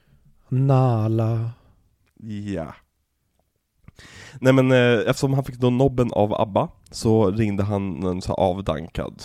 Nala. 0.49 1.51
Ja. 2.53 2.76
Nej 4.39 4.53
men 4.53 4.72
eh, 4.72 5.10
eftersom 5.10 5.34
han 5.34 5.43
fick 5.43 5.57
då 5.57 5.69
nobben 5.69 6.14
av 6.14 6.34
ABBA 6.34 6.69
så 6.91 7.31
ringde 7.31 7.64
han 7.64 8.03
en 8.03 8.22
så 8.22 8.34
avdankad 8.34 9.23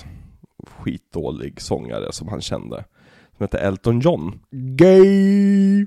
skitdålig 0.66 1.60
sångare 1.60 2.12
som 2.12 2.28
han 2.28 2.40
kände. 2.40 2.84
Som 3.36 3.44
hette 3.44 3.58
Elton 3.58 4.00
John. 4.00 4.40
Gay! 4.50 5.86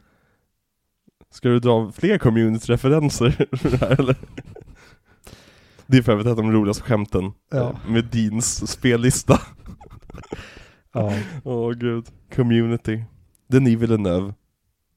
Ska 1.38 1.50
du 1.50 1.60
dra 1.60 1.92
fler 1.92 2.18
community-referenser 2.18 3.48
här 3.82 4.00
eller? 4.00 4.16
Det 5.88 5.98
är 5.98 6.02
för 6.02 6.12
övrigt 6.12 6.28
ett 6.28 6.32
av 6.32 6.38
de 6.38 6.52
roligaste 6.52 6.84
skämten 6.84 7.32
Ja. 7.52 7.70
eh, 7.86 7.92
med 7.92 8.06
Deans 8.06 8.72
spellista. 8.72 9.42
Ja. 10.94 11.14
Åh 11.44 11.72
gud. 11.74 12.06
Community. 12.36 13.04
Denis 13.48 13.80
Villeneuve. 13.80 14.34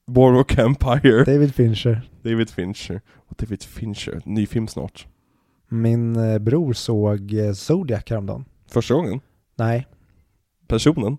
Boardwalk 0.07 0.57
Empire. 0.57 1.23
David 1.23 1.55
Fincher. 1.55 2.09
David 2.23 2.49
Fincher. 2.49 3.01
Och 3.27 3.35
David 3.37 3.63
Fincher. 3.63 4.21
Ny 4.25 4.45
film 4.45 4.67
snart. 4.67 5.07
Min 5.69 6.15
eh, 6.15 6.39
bror 6.39 6.73
såg 6.73 7.33
eh, 7.33 7.53
Zodiac 7.53 8.03
häromdagen. 8.09 8.45
Första 8.71 8.93
gången. 8.93 9.19
Nej, 9.57 9.87
Personen. 10.67 11.17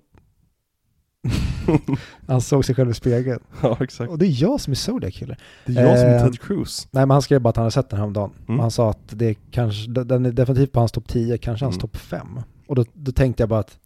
han 2.26 2.40
såg 2.40 2.64
sig 2.64 2.74
själv 2.74 2.90
i 2.90 2.94
spegeln. 2.94 3.40
Ja, 3.62 3.76
exakt. 3.80 4.10
Och 4.10 4.18
det 4.18 4.26
är 4.26 4.42
jag 4.42 4.60
som 4.60 4.70
är 4.70 4.74
Zodiac-kille. 4.74 5.36
Det 5.66 5.72
är 5.76 5.86
jag 5.86 5.98
som 5.98 6.08
är 6.08 6.14
Eh, 6.16 6.24
Ted 6.24 6.40
Cruz. 6.40 6.88
Nej 6.90 7.02
men 7.06 7.10
han 7.10 7.22
skrev 7.22 7.40
bara 7.40 7.48
att 7.50 7.56
han 7.56 7.62
hade 7.62 7.72
sett 7.72 7.90
den 7.90 7.98
häromdagen. 7.98 8.30
Mm. 8.48 8.58
Och 8.58 8.62
han 8.64 8.70
sa 8.70 8.90
att 8.90 8.98
det 9.18 9.26
är 9.26 9.36
kanske, 9.50 9.90
den 9.90 10.26
är 10.26 10.32
definitivt 10.32 10.72
på 10.72 10.80
hans 10.80 10.92
topp 10.92 11.08
10, 11.08 11.38
kanske 11.38 11.64
hans 11.64 11.74
Mm. 11.76 11.80
topp 11.80 11.96
5. 11.96 12.40
Och 12.66 12.74
då, 12.74 12.84
då 12.92 13.12
tänkte 13.12 13.42
jag 13.42 13.48
bara 13.48 13.60
att 13.60 13.78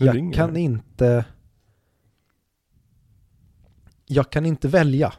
Nu 0.00 0.06
jag 0.06 0.16
ringer 0.16 0.32
kan 0.32 0.56
inte 0.56 1.24
Jag 4.06 4.30
kan 4.30 4.46
inte 4.46 4.68
välja. 4.68 5.12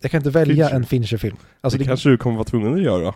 Jag 0.00 0.10
kan 0.10 0.18
inte 0.18 0.30
välja 0.30 0.66
Fincher. 0.68 0.76
en 0.76 0.86
Fincher-film. 0.86 1.36
Alltså 1.60 1.78
det, 1.78 1.84
det, 1.84 1.88
kanske 1.88 2.08
du 2.08 2.16
kommer 2.18 2.36
vara 2.36 2.44
tvungen 2.44 2.74
att 2.74 2.82
göra. 2.82 3.14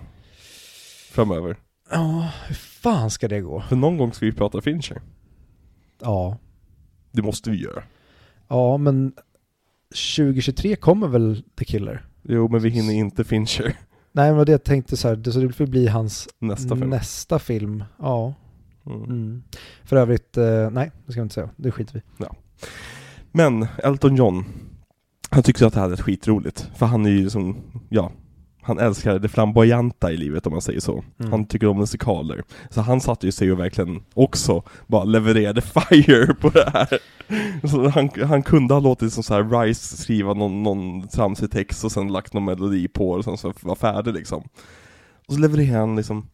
Framöver. 1.11 1.57
Ja, 1.91 2.31
hur 2.47 2.55
fan 2.55 3.11
ska 3.11 3.29
det 3.29 3.41
gå? 3.41 3.61
För 3.69 3.77
någon 3.77 3.99
gång 3.99 4.13
ska 4.13 4.27
vi 4.27 4.33
prata 4.33 4.61
Fincher. 4.61 5.01
Ja. 6.01 6.39
Det 7.11 7.23
måste 7.23 7.51
vi 7.51 7.57
göra. 7.63 7.83
Ja, 8.49 8.77
men 8.77 9.13
2023 10.15 10.77
kommer 10.77 11.09
väl 11.09 11.43
The 11.59 11.65
Killer? 11.65 12.07
Jo, 12.23 12.49
men 12.49 12.61
vi 12.61 12.71
hinner 12.71 12.95
inte 12.95 13.25
Fincher. 13.25 13.77
Nej, 14.13 14.33
men 14.35 14.47
det 14.47 14.53
jag 14.53 14.65
tänkte 14.65 14.97
så 14.97 15.09
här, 15.09 15.17
det, 15.17 15.33
så 15.33 15.41
det 15.41 15.53
får 15.53 15.67
bli 15.67 15.87
hans 15.87 16.29
Nästa 16.39 16.77
film. 16.77 16.91
nästa 16.91 17.39
film. 17.39 17.85
Ja. 17.99 18.35
Mm. 18.87 19.03
Mm. 19.05 19.43
För 19.85 19.97
övrigt, 19.97 20.37
eh, 20.37 20.71
nej, 20.71 20.91
det 21.07 21.13
ska 21.13 21.21
vi 21.21 21.23
inte 21.23 21.35
säga. 21.35 21.51
Det 21.57 21.71
skiter 21.71 21.95
vi 21.95 22.27
Men 23.33 23.67
Elton 23.85 24.17
John, 24.17 24.45
han 25.31 25.43
tyckte 25.43 25.67
att 25.67 25.73
det 25.75 25.81
här 25.81 25.91
är 25.91 25.97
skitroligt. 25.97 26.71
För 26.77 26.87
han 26.87 27.07
är 27.07 27.11
ju 27.11 27.31
som, 27.31 27.57
ja, 27.89 28.13
han 28.69 28.79
älskar 28.79 29.19
det 29.19 29.29
flamboyanta 29.29 30.13
i 30.13 30.17
livet 30.17 30.47
om 30.47 30.53
man 30.53 30.63
säger 30.63 30.81
så. 30.81 31.05
Mm. 31.21 31.33
Han 31.33 31.47
tycker 31.47 31.67
om 31.67 31.79
musikaler. 31.79 32.43
Så 32.71 32.81
han 32.81 33.01
satte 33.01 33.27
ju 33.27 33.33
sig 33.33 33.53
och 33.53 33.59
verkligen 33.59 34.03
också 34.15 34.63
bara 34.87 35.05
levererade 35.05 35.61
fire 35.91 36.35
på 36.35 36.49
det 36.49 36.71
här. 36.73 36.99
Så 37.69 37.89
han, 37.89 38.11
han 38.29 38.43
kunde 38.43 38.75
ha 38.75 38.81
låtit 38.81 39.13
som 39.13 39.23
så 39.23 39.35
här 39.35 39.63
Rice 39.63 39.97
skriva 39.97 40.35
någon, 40.35 40.63
någon 40.63 41.09
tramsig 41.09 41.51
text 41.51 41.85
och 41.85 41.93
sen 41.93 42.13
lagt 42.13 42.33
någon 42.33 42.45
melodi 42.45 42.89
på 42.89 43.11
och 43.11 43.25
sen 43.25 43.39
så 43.39 43.53
var 43.61 43.75
färdig 43.75 44.15
liksom. 44.15 44.43
Och 45.27 45.35
så 45.35 45.41
levererar 45.41 45.81
han 45.81 45.97
liksom 45.97 46.27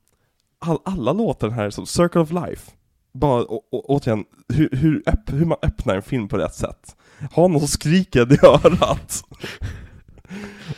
all, 0.58 0.78
alla 0.84 1.12
låtar 1.12 1.50
här 1.50 1.70
som 1.70 1.86
Circle 1.86 2.20
of 2.20 2.30
Life. 2.30 2.70
Bara 3.12 3.42
å, 3.42 3.62
å, 3.70 3.84
återigen, 3.88 4.24
hur, 4.48 4.68
hur, 4.72 5.02
öpp, 5.06 5.32
hur 5.32 5.44
man 5.44 5.58
öppnar 5.62 5.96
en 5.96 6.02
film 6.02 6.28
på 6.28 6.36
rätt 6.36 6.54
sätt. 6.54 6.96
Ha 7.32 7.48
någon 7.48 7.60
som 7.60 7.68
skriker 7.68 8.32
i 8.32 8.38
örat. 8.46 9.24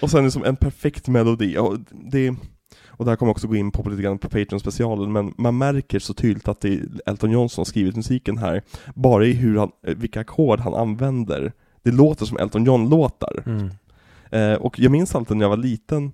Och 0.01 0.11
sen 0.11 0.25
liksom 0.25 0.45
en 0.45 0.57
perfekt 0.57 1.09
melodi. 1.09 1.57
Och 1.59 1.79
det 1.91 2.35
och 2.97 3.05
det 3.05 3.11
här 3.11 3.17
kommer 3.17 3.33
också 3.33 3.49
gå 3.49 3.57
in 3.57 3.71
på 3.71 3.89
lite 3.89 4.03
grann 4.03 4.19
på 4.19 4.29
Patreon-specialen, 4.29 5.13
men 5.13 5.35
man 5.39 5.59
märker 5.59 5.99
så 5.99 6.15
tydligt 6.15 6.49
att 6.49 6.61
det 6.61 6.69
är 6.69 6.89
Elton 7.07 7.31
John 7.31 7.49
som 7.49 7.65
skrivit 7.65 7.97
musiken 7.97 8.39
här, 8.39 8.63
bara 8.95 9.27
i 9.27 9.33
hur 9.33 9.59
han, 9.59 9.71
eh, 9.87 9.95
vilka 9.97 10.21
ackord 10.21 10.61
han 10.61 10.75
använder. 10.75 11.53
Det 11.83 11.91
låter 11.91 12.27
som 12.27 12.39
Elton 12.39 12.65
John-låtar. 12.65 13.43
Mm. 13.47 13.71
Eh, 14.31 14.59
och 14.59 14.79
jag 14.79 14.93
minns 14.93 15.15
alltid 15.15 15.37
när 15.37 15.45
jag 15.45 15.51
var 15.51 15.57
liten 15.57 16.13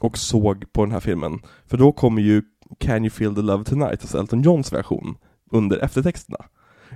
och 0.00 0.18
såg 0.18 0.72
på 0.72 0.84
den 0.84 0.92
här 0.92 1.00
filmen, 1.00 1.40
för 1.66 1.76
då 1.76 1.92
kommer 1.92 2.22
ju 2.22 2.42
Can 2.78 3.04
you 3.04 3.10
feel 3.10 3.34
the 3.34 3.42
love 3.42 3.64
tonight, 3.64 4.00
alltså 4.00 4.18
Elton 4.18 4.42
Johns 4.42 4.72
version, 4.72 5.16
under 5.50 5.78
eftertexterna. 5.78 6.44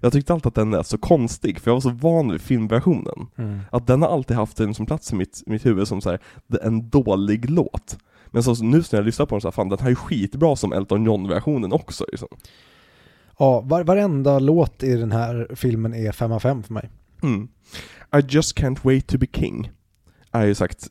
Jag 0.02 0.12
tyckte 0.12 0.32
alltid 0.32 0.46
att 0.46 0.54
den 0.54 0.70
lät 0.70 0.86
så 0.86 0.98
konstig, 0.98 1.60
för 1.60 1.70
jag 1.70 1.74
var 1.74 1.80
så 1.80 1.90
van 1.90 2.32
vid 2.32 2.40
filmversionen. 2.40 3.26
Mm. 3.36 3.60
Att 3.72 3.86
den 3.86 4.02
har 4.02 4.08
alltid 4.08 4.36
haft 4.36 4.60
en 4.60 4.74
som 4.74 4.86
plats 4.86 5.12
i 5.12 5.16
mitt, 5.16 5.42
mitt 5.46 5.66
huvud 5.66 5.88
som 5.88 6.00
så 6.00 6.10
här, 6.10 6.18
en 6.62 6.90
dålig 6.90 7.50
låt. 7.50 7.98
Men 8.26 8.42
så, 8.42 8.64
nu 8.64 8.76
när 8.76 8.98
jag 8.98 9.04
lyssnar 9.04 9.26
på 9.26 9.34
den 9.34 9.40
så 9.40 9.48
här, 9.48 9.52
fan 9.52 9.68
den 9.68 9.78
här 9.78 9.90
är 9.90 9.94
skitbra 9.94 10.56
som 10.56 10.72
Elton 10.72 11.04
John-versionen 11.04 11.72
också 11.72 12.04
liksom. 12.08 12.28
Ja, 13.38 13.60
var, 13.60 13.84
varenda 13.84 14.38
låt 14.38 14.82
i 14.82 14.96
den 14.96 15.12
här 15.12 15.48
filmen 15.54 15.94
är 15.94 16.12
5 16.12 16.32
av 16.32 16.40
5 16.40 16.62
för 16.62 16.74
mig. 16.74 16.90
Mm. 17.22 17.48
I 18.16 18.26
just 18.28 18.58
can't 18.58 18.78
wait 18.82 19.06
to 19.06 19.18
be 19.18 19.26
king. 19.32 19.70
Är 20.32 20.46
ju 20.46 20.54
sagt 20.54 20.88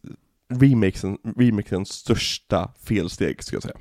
remakesen, 0.53 1.17
remakens 1.37 1.89
största 1.89 2.71
felsteg 2.79 3.43
ska 3.43 3.55
jag 3.55 3.63
säga. 3.63 3.77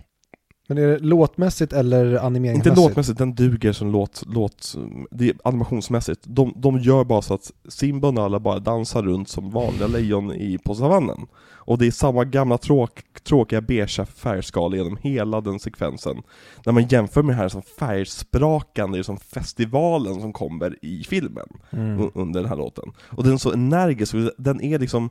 Men 0.68 0.78
är 0.78 0.86
det 0.86 0.98
låtmässigt 0.98 1.72
eller 1.72 2.06
Inte 2.10 2.20
animeringsmässigt? 2.22 2.76
låtmässigt, 2.76 3.18
den 3.18 3.34
duger 3.34 3.72
som 3.72 3.92
låt, 3.92 4.22
låt 4.26 4.74
det 5.10 5.28
är 5.28 5.36
animationsmässigt. 5.44 6.20
De, 6.24 6.52
de 6.56 6.78
gör 6.78 7.04
bara 7.04 7.22
så 7.22 7.34
att 7.34 7.52
Simba 7.68 8.08
och 8.08 8.14
Nala 8.14 8.40
bara 8.40 8.58
dansar 8.58 9.02
runt 9.02 9.28
som 9.28 9.50
vanliga 9.50 9.86
lejon 9.86 10.32
i, 10.32 10.58
på 10.58 10.74
savannen. 10.74 11.26
Och 11.64 11.78
det 11.78 11.86
är 11.86 11.90
samma 11.90 12.24
gamla 12.24 12.58
tråk, 12.58 13.00
tråkiga 13.24 13.60
beigea 13.60 14.06
färgskala 14.06 14.76
genom 14.76 14.96
hela 15.02 15.40
den 15.40 15.58
sekvensen. 15.58 16.22
När 16.66 16.72
man 16.72 16.86
jämför 16.86 17.22
med 17.22 17.34
det 17.36 17.38
här 17.38 17.48
som 17.48 17.62
färgsprakande, 17.62 19.04
som 19.04 19.16
festivalen 19.16 20.20
som 20.20 20.32
kommer 20.32 20.84
i 20.84 21.04
filmen 21.04 21.46
Mm. 21.70 22.10
under 22.14 22.40
den 22.40 22.48
här 22.48 22.56
låten. 22.56 22.84
Och 23.08 23.24
den 23.24 23.32
är 23.32 23.36
så 23.36 23.52
energisk, 23.52 24.14
den 24.38 24.60
är 24.60 24.78
liksom 24.78 25.10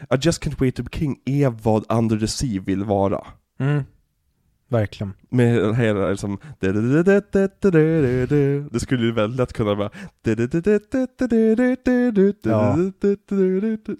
I 0.00 0.16
just 0.20 0.42
can't 0.44 0.60
wait 0.60 0.74
to 0.76 0.82
be 0.82 0.98
king 0.98 1.16
är 1.24 1.50
vad 1.62 1.84
Under 1.92 2.18
the 2.18 2.28
Sea 2.28 2.62
vill 2.62 2.84
vara. 2.84 3.26
Mm. 3.60 3.82
Verkligen. 4.70 5.12
Med 5.28 5.76
hela 5.76 6.10
liksom 6.10 6.38
Det 6.60 6.68
skulle 8.80 9.04
ju 9.04 9.12
väldigt 9.12 9.38
lätt 9.38 9.52
kunna 9.52 9.74
vara 9.74 9.90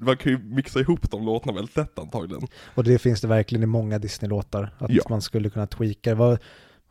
Man 0.01 0.17
kan 0.17 0.33
ju 0.33 0.39
mixa 0.39 0.81
ihop 0.81 1.11
de 1.11 1.27
låtarna 1.27 1.53
väldigt 1.53 1.77
lätt 1.77 1.99
antagligen 1.99 2.47
Och 2.75 2.85
det 2.85 2.99
finns 2.99 3.21
det 3.21 3.29
verkligen 3.29 3.63
i 3.63 3.67
många 3.67 3.99
Disney-låtar. 3.99 4.75
Att 4.79 4.91
Ja. 4.91 5.03
man 5.09 5.23
skulle 5.23 5.51
kunna 5.51 5.67
tweaka. 5.67 6.11
Det 6.11 6.17
var, 6.17 6.39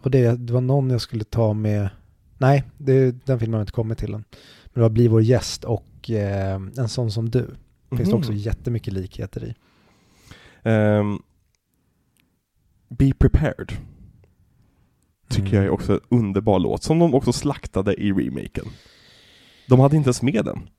och 0.01 0.11
det, 0.11 0.35
det 0.37 0.53
var 0.53 0.61
någon 0.61 0.89
jag 0.89 1.01
skulle 1.01 1.23
ta 1.23 1.53
med, 1.53 1.89
nej, 2.37 2.63
det, 2.77 3.25
den 3.25 3.39
filmen 3.39 3.53
har 3.53 3.61
inte 3.61 3.71
kommit 3.73 3.97
till 3.97 4.13
än. 4.13 4.23
Men 4.65 4.73
det 4.73 4.81
var 4.81 4.89
Bli 4.89 5.07
vår 5.07 5.21
gäst 5.21 5.63
och 5.63 6.09
eh, 6.11 6.55
En 6.77 6.89
sån 6.89 7.11
som 7.11 7.29
du. 7.29 7.45
Finns 7.97 8.09
det 8.09 8.15
också 8.15 8.33
jättemycket 8.33 8.93
likheter 8.93 9.43
i. 9.45 9.55
Ehm, 10.63 11.19
Be 12.89 13.13
prepared 13.13 13.71
tycker 15.29 15.47
Mm. 15.47 15.55
jag 15.55 15.65
är 15.65 15.69
också 15.69 15.93
en 15.93 15.99
underbar 16.09 16.59
låt, 16.59 16.83
som 16.83 16.99
de 16.99 17.13
också 17.13 17.33
slaktade 17.33 17.93
i 17.93 18.11
remaken. 18.11 18.65
De 19.69 19.79
hade 19.79 19.95
inte 19.97 20.07
ens 20.07 20.21
med 20.21 20.45
den. 20.45 20.69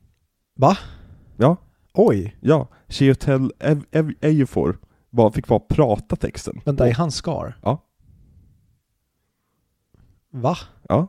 Va? 0.56 0.78
Ja, 1.36 1.56
Oj, 1.94 2.36
ja. 2.40 2.68
Chiotel 2.88 3.52
Ev- 3.58 3.84
Ev- 3.90 4.14
Ejiofor 4.20 4.78
bara 5.10 5.32
fick 5.32 5.46
bara 5.46 5.58
prata 5.60 6.16
texten. 6.16 6.60
vänta, 6.64 6.88
är 6.88 6.94
han 6.94 7.10
Scar? 7.12 7.58
Ja. 7.62 7.84
Va? 10.30 10.56
Ja. 10.88 11.08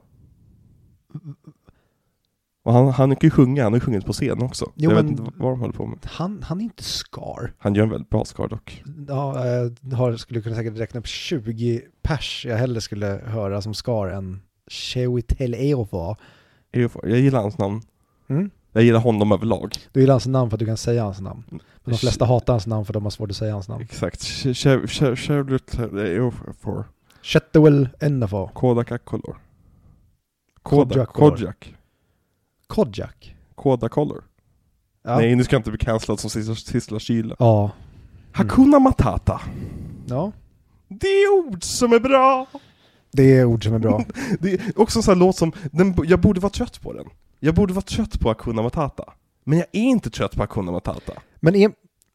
Och 2.63 2.73
han, 2.73 2.87
han 2.87 3.15
kan 3.15 3.27
ju 3.27 3.31
sjunga, 3.31 3.63
han 3.63 3.73
har 3.73 3.77
ju 3.77 3.81
sjungit 3.85 4.05
på 4.05 4.13
scen 4.13 4.43
också. 4.43 4.71
Jo, 4.75 4.91
jag 4.91 4.95
men- 4.95 5.05
vet 5.15 5.19
inte 5.19 5.31
vad 5.37 5.51
de 5.51 5.59
håller 5.59 5.73
på 5.73 5.85
med. 5.85 5.99
Han, 6.05 6.43
han 6.43 6.59
är 6.59 6.63
inte 6.63 6.83
Scar. 6.83 7.53
Han 7.57 7.75
gör 7.75 7.83
en 7.83 7.89
väldigt 7.89 8.09
bra 8.09 8.25
Scar 8.25 8.47
dock. 8.47 8.83
Ja, 9.07 9.45
jag 9.81 9.97
har, 9.97 10.17
skulle 10.17 10.41
kunna 10.41 10.55
säkert 10.55 10.77
räkna 10.77 10.99
upp 10.99 11.07
20 11.07 11.81
pers 12.01 12.45
jag 12.49 12.57
hellre 12.57 12.81
skulle 12.81 13.05
höra 13.25 13.61
som 13.61 13.73
Scar 13.73 14.07
än 14.07 14.41
Ejiofor. 15.39 16.15
Ejiofor, 16.71 17.09
jag 17.09 17.19
gillar 17.19 17.41
hans 17.41 17.57
namn. 17.57 17.81
Mm? 18.27 18.49
Jag 18.71 18.83
gillar 18.83 18.99
honom 18.99 19.31
överlag. 19.31 19.73
Du 19.91 19.99
gillar 19.99 20.13
hans 20.13 20.25
namn 20.27 20.49
för 20.49 20.55
att 20.55 20.59
du 20.59 20.65
kan 20.65 20.77
säga 20.77 21.03
hans 21.03 21.19
namn. 21.21 21.43
Men 21.49 21.59
de 21.83 21.97
flesta 21.97 22.25
hatar 22.25 22.53
hans 22.53 22.67
namn 22.67 22.85
för 22.85 22.93
att 22.93 22.95
de 22.95 23.03
har 23.03 23.09
svårt 23.09 23.29
att 23.29 23.35
säga 23.37 23.53
hans 23.53 23.67
namn. 23.69 23.81
Exakt. 23.83 24.21
Ch- 24.21 24.53
Ch- 24.53 24.85
Ch- 24.85 25.15
Chevrolet 25.15 25.79
Ejiofor. 25.93 26.85
Chetewell 27.21 27.89
Ennafo. 27.99 28.47
Kodak 30.63 31.75
Kodjak. 32.69 33.35
Koda 33.55 33.89
Color. 33.89 34.23
Ja. 35.03 35.15
Nej, 35.15 35.35
nu 35.35 35.43
ska 35.43 35.55
jag 35.55 35.59
inte 35.59 35.71
bli 35.71 35.79
cancellad 35.79 36.19
som 36.19 36.55
sista 36.55 36.99
kyla. 36.99 37.35
Ja. 37.39 37.71
Hakuna 38.31 38.79
Matata. 38.79 39.41
ja. 40.07 40.31
Det 40.87 41.07
är 41.07 41.47
ord 41.47 41.63
som 41.63 41.93
är 41.93 41.99
bra. 41.99 42.47
Det 43.11 43.37
är 43.37 43.45
ord 43.45 43.63
som 43.63 43.73
är 43.73 43.79
bra. 43.79 44.05
Det 44.39 44.53
är 44.53 44.79
också 44.79 44.99
en 44.99 45.03
sån 45.03 45.11
här 45.11 45.19
låt 45.19 45.35
som, 45.35 45.51
den, 45.71 45.95
jag 46.05 46.21
borde 46.21 46.39
vara 46.39 46.49
trött 46.49 46.81
på 46.81 46.93
den. 46.93 47.05
Jag 47.39 47.55
borde 47.55 47.73
vara 47.73 47.85
trött 47.85 48.19
på 48.19 48.27
Hakuna 48.27 48.61
Matata. 48.61 49.13
Men 49.43 49.57
jag 49.57 49.67
är 49.71 49.81
inte 49.81 50.09
trött 50.09 50.35
på 50.35 50.41
Hakuna 50.43 50.71
Matata. 50.71 51.13
Men 51.35 51.55
är, 51.55 51.71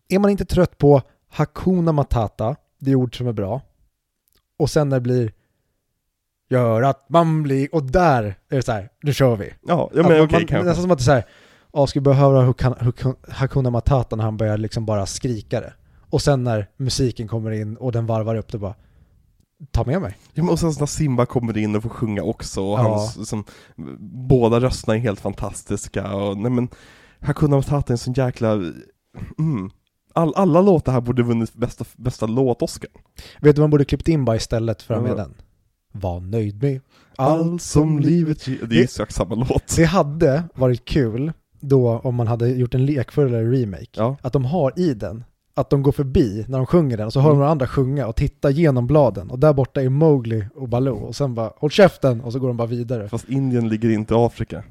är 0.08 0.18
man 0.18 0.30
inte 0.30 0.44
trött 0.44 0.78
på 0.78 1.02
Hakuna 1.28 1.92
Matata, 1.92 2.56
det 2.78 2.90
är 2.90 2.94
ord 2.94 3.16
som 3.16 3.26
är 3.26 3.32
bra, 3.32 3.60
och 4.58 4.70
sen 4.70 4.88
när 4.88 4.96
det 4.96 5.00
blir 5.00 5.32
Gör 6.50 6.82
att 6.82 7.06
man 7.08 7.42
blir, 7.42 7.74
och 7.74 7.82
där 7.82 8.22
är 8.50 8.56
det 8.56 8.62
så 8.62 8.72
här, 8.72 8.88
nu 9.02 9.12
kör 9.12 9.36
vi. 9.36 9.52
Ja, 9.66 9.90
ja 9.94 10.02
men 10.02 10.12
Att 10.12 10.24
okej 10.24 10.38
man, 10.38 10.46
kanske. 10.46 10.62
Nästan 10.68 10.82
som 10.82 10.90
att 10.90 10.98
det 10.98 11.02
är 11.02 11.04
så 11.04 11.12
här, 11.12 11.24
ja, 11.72 11.86
ska 11.86 12.00
vi 12.00 12.04
behöva 12.04 12.42
Hakuna- 13.28 13.70
Matata 13.70 14.16
när 14.16 14.24
han 14.24 14.36
börjar 14.36 14.58
liksom 14.58 14.86
bara 14.86 15.06
skrika 15.06 15.60
det. 15.60 15.72
Och 16.10 16.22
sen 16.22 16.44
när 16.44 16.68
musiken 16.76 17.28
kommer 17.28 17.50
in 17.50 17.76
och 17.76 17.92
den 17.92 18.06
varvar 18.06 18.34
upp 18.36 18.52
det 18.52 18.58
bara, 18.58 18.74
ta 19.70 19.84
med 19.84 20.00
mig. 20.00 20.16
Ja, 20.32 20.42
men 20.42 20.52
och 20.52 20.58
sen 20.58 20.72
när 20.78 20.86
Simba 20.86 21.26
kommer 21.26 21.56
in 21.58 21.76
och 21.76 21.82
får 21.82 21.90
sjunga 21.90 22.22
också, 22.22 22.62
och 22.62 22.78
Ja. 22.78 22.82
hans, 22.82 23.28
som, 23.28 23.44
båda 24.28 24.60
rösterna 24.60 24.94
är 24.96 25.00
helt 25.00 25.20
fantastiska, 25.20 26.14
och 26.14 26.38
nej 26.38 26.50
men 26.50 26.68
Hakuna 27.20 27.56
Matata 27.56 27.86
är 27.88 27.94
en 27.94 27.98
sån 27.98 28.14
jäkla, 28.14 28.52
mm. 29.38 29.70
All, 30.16 30.34
alla 30.34 30.60
låtar 30.60 30.92
här 30.92 31.00
borde 31.00 31.22
vunnit 31.22 31.54
bästa, 31.54 31.84
bästa 31.96 32.26
låt-Oscar. 32.26 32.90
Vet 33.40 33.56
du 33.56 33.60
vad 33.60 33.64
man 33.64 33.70
borde 33.70 33.84
klippt 33.84 34.08
in 34.08 34.24
bara 34.24 34.36
istället 34.36 34.82
för 34.82 34.94
att 34.94 35.00
ha 35.00 35.08
med 35.08 35.16
den? 35.16 35.34
Var 35.96 36.20
nöjd 36.20 36.62
med 36.62 36.80
Allt 37.16 37.62
som 37.62 37.98
livet 37.98 38.48
ger, 38.48 38.66
det 38.66 38.78
är 38.78 38.82
exakt 38.82 39.14
samma 39.14 39.34
låt. 39.34 39.76
Det 39.76 39.84
hade 39.84 40.44
varit 40.54 40.84
kul 40.84 41.32
då 41.60 41.98
om 41.98 42.14
man 42.14 42.26
hade 42.26 42.48
gjort 42.48 42.74
en 42.74 42.86
lekfullare 42.86 43.44
remake. 43.44 43.86
Ja. 43.92 44.16
Att 44.22 44.32
de 44.32 44.44
har 44.44 44.72
i 44.76 44.94
den, 44.94 45.24
att 45.54 45.70
de 45.70 45.82
går 45.82 45.92
förbi 45.92 46.44
när 46.48 46.58
de 46.58 46.66
sjunger 46.66 46.96
den 46.96 47.06
och 47.06 47.12
så 47.12 47.20
hör 47.20 47.28
de 47.28 47.32
Mm. 47.32 47.38
några 47.38 47.50
andra 47.50 47.66
sjunga 47.66 48.06
och 48.06 48.16
tittar 48.16 48.50
genom 48.50 48.86
bladen 48.86 49.30
och 49.30 49.38
där 49.38 49.52
borta 49.52 49.82
är 49.82 49.88
Mowgli 49.88 50.44
och 50.54 50.68
Baloo 50.68 50.96
och 50.98 51.16
sen 51.16 51.34
bara 51.34 51.52
håll 51.56 51.70
käften 51.70 52.20
och 52.20 52.32
så 52.32 52.38
går 52.38 52.48
de 52.48 52.56
bara 52.56 52.68
vidare. 52.68 53.08
Fast 53.08 53.28
Indien 53.28 53.68
ligger 53.68 53.90
inte 53.90 54.14
i 54.14 54.16
Afrika. 54.16 54.64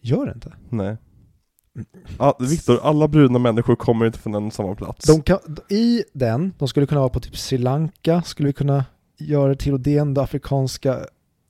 Gör 0.00 0.26
det 0.26 0.32
inte? 0.32 0.52
Nej. 0.68 0.96
Ah, 2.18 2.32
Viktor, 2.40 2.80
alla 2.82 3.08
bruna 3.08 3.38
människor 3.38 3.76
kommer 3.76 4.06
inte 4.06 4.18
från 4.18 4.34
en 4.34 4.50
samma 4.50 4.74
plats. 4.74 5.06
De 5.06 5.22
kan, 5.22 5.38
I 5.68 6.02
den, 6.12 6.52
de 6.58 6.68
skulle 6.68 6.86
kunna 6.86 7.00
vara 7.00 7.10
på 7.10 7.20
typ 7.20 7.36
Sri 7.36 7.58
Lanka, 7.58 8.22
skulle 8.22 8.46
vi 8.46 8.52
kunna 8.52 8.84
göra 9.18 9.48
det 9.48 9.56
till 9.56 9.72
och 9.72 9.80
det 9.80 9.96
är 9.96 10.00
ändå 10.00 10.20
afrikanska 10.20 11.06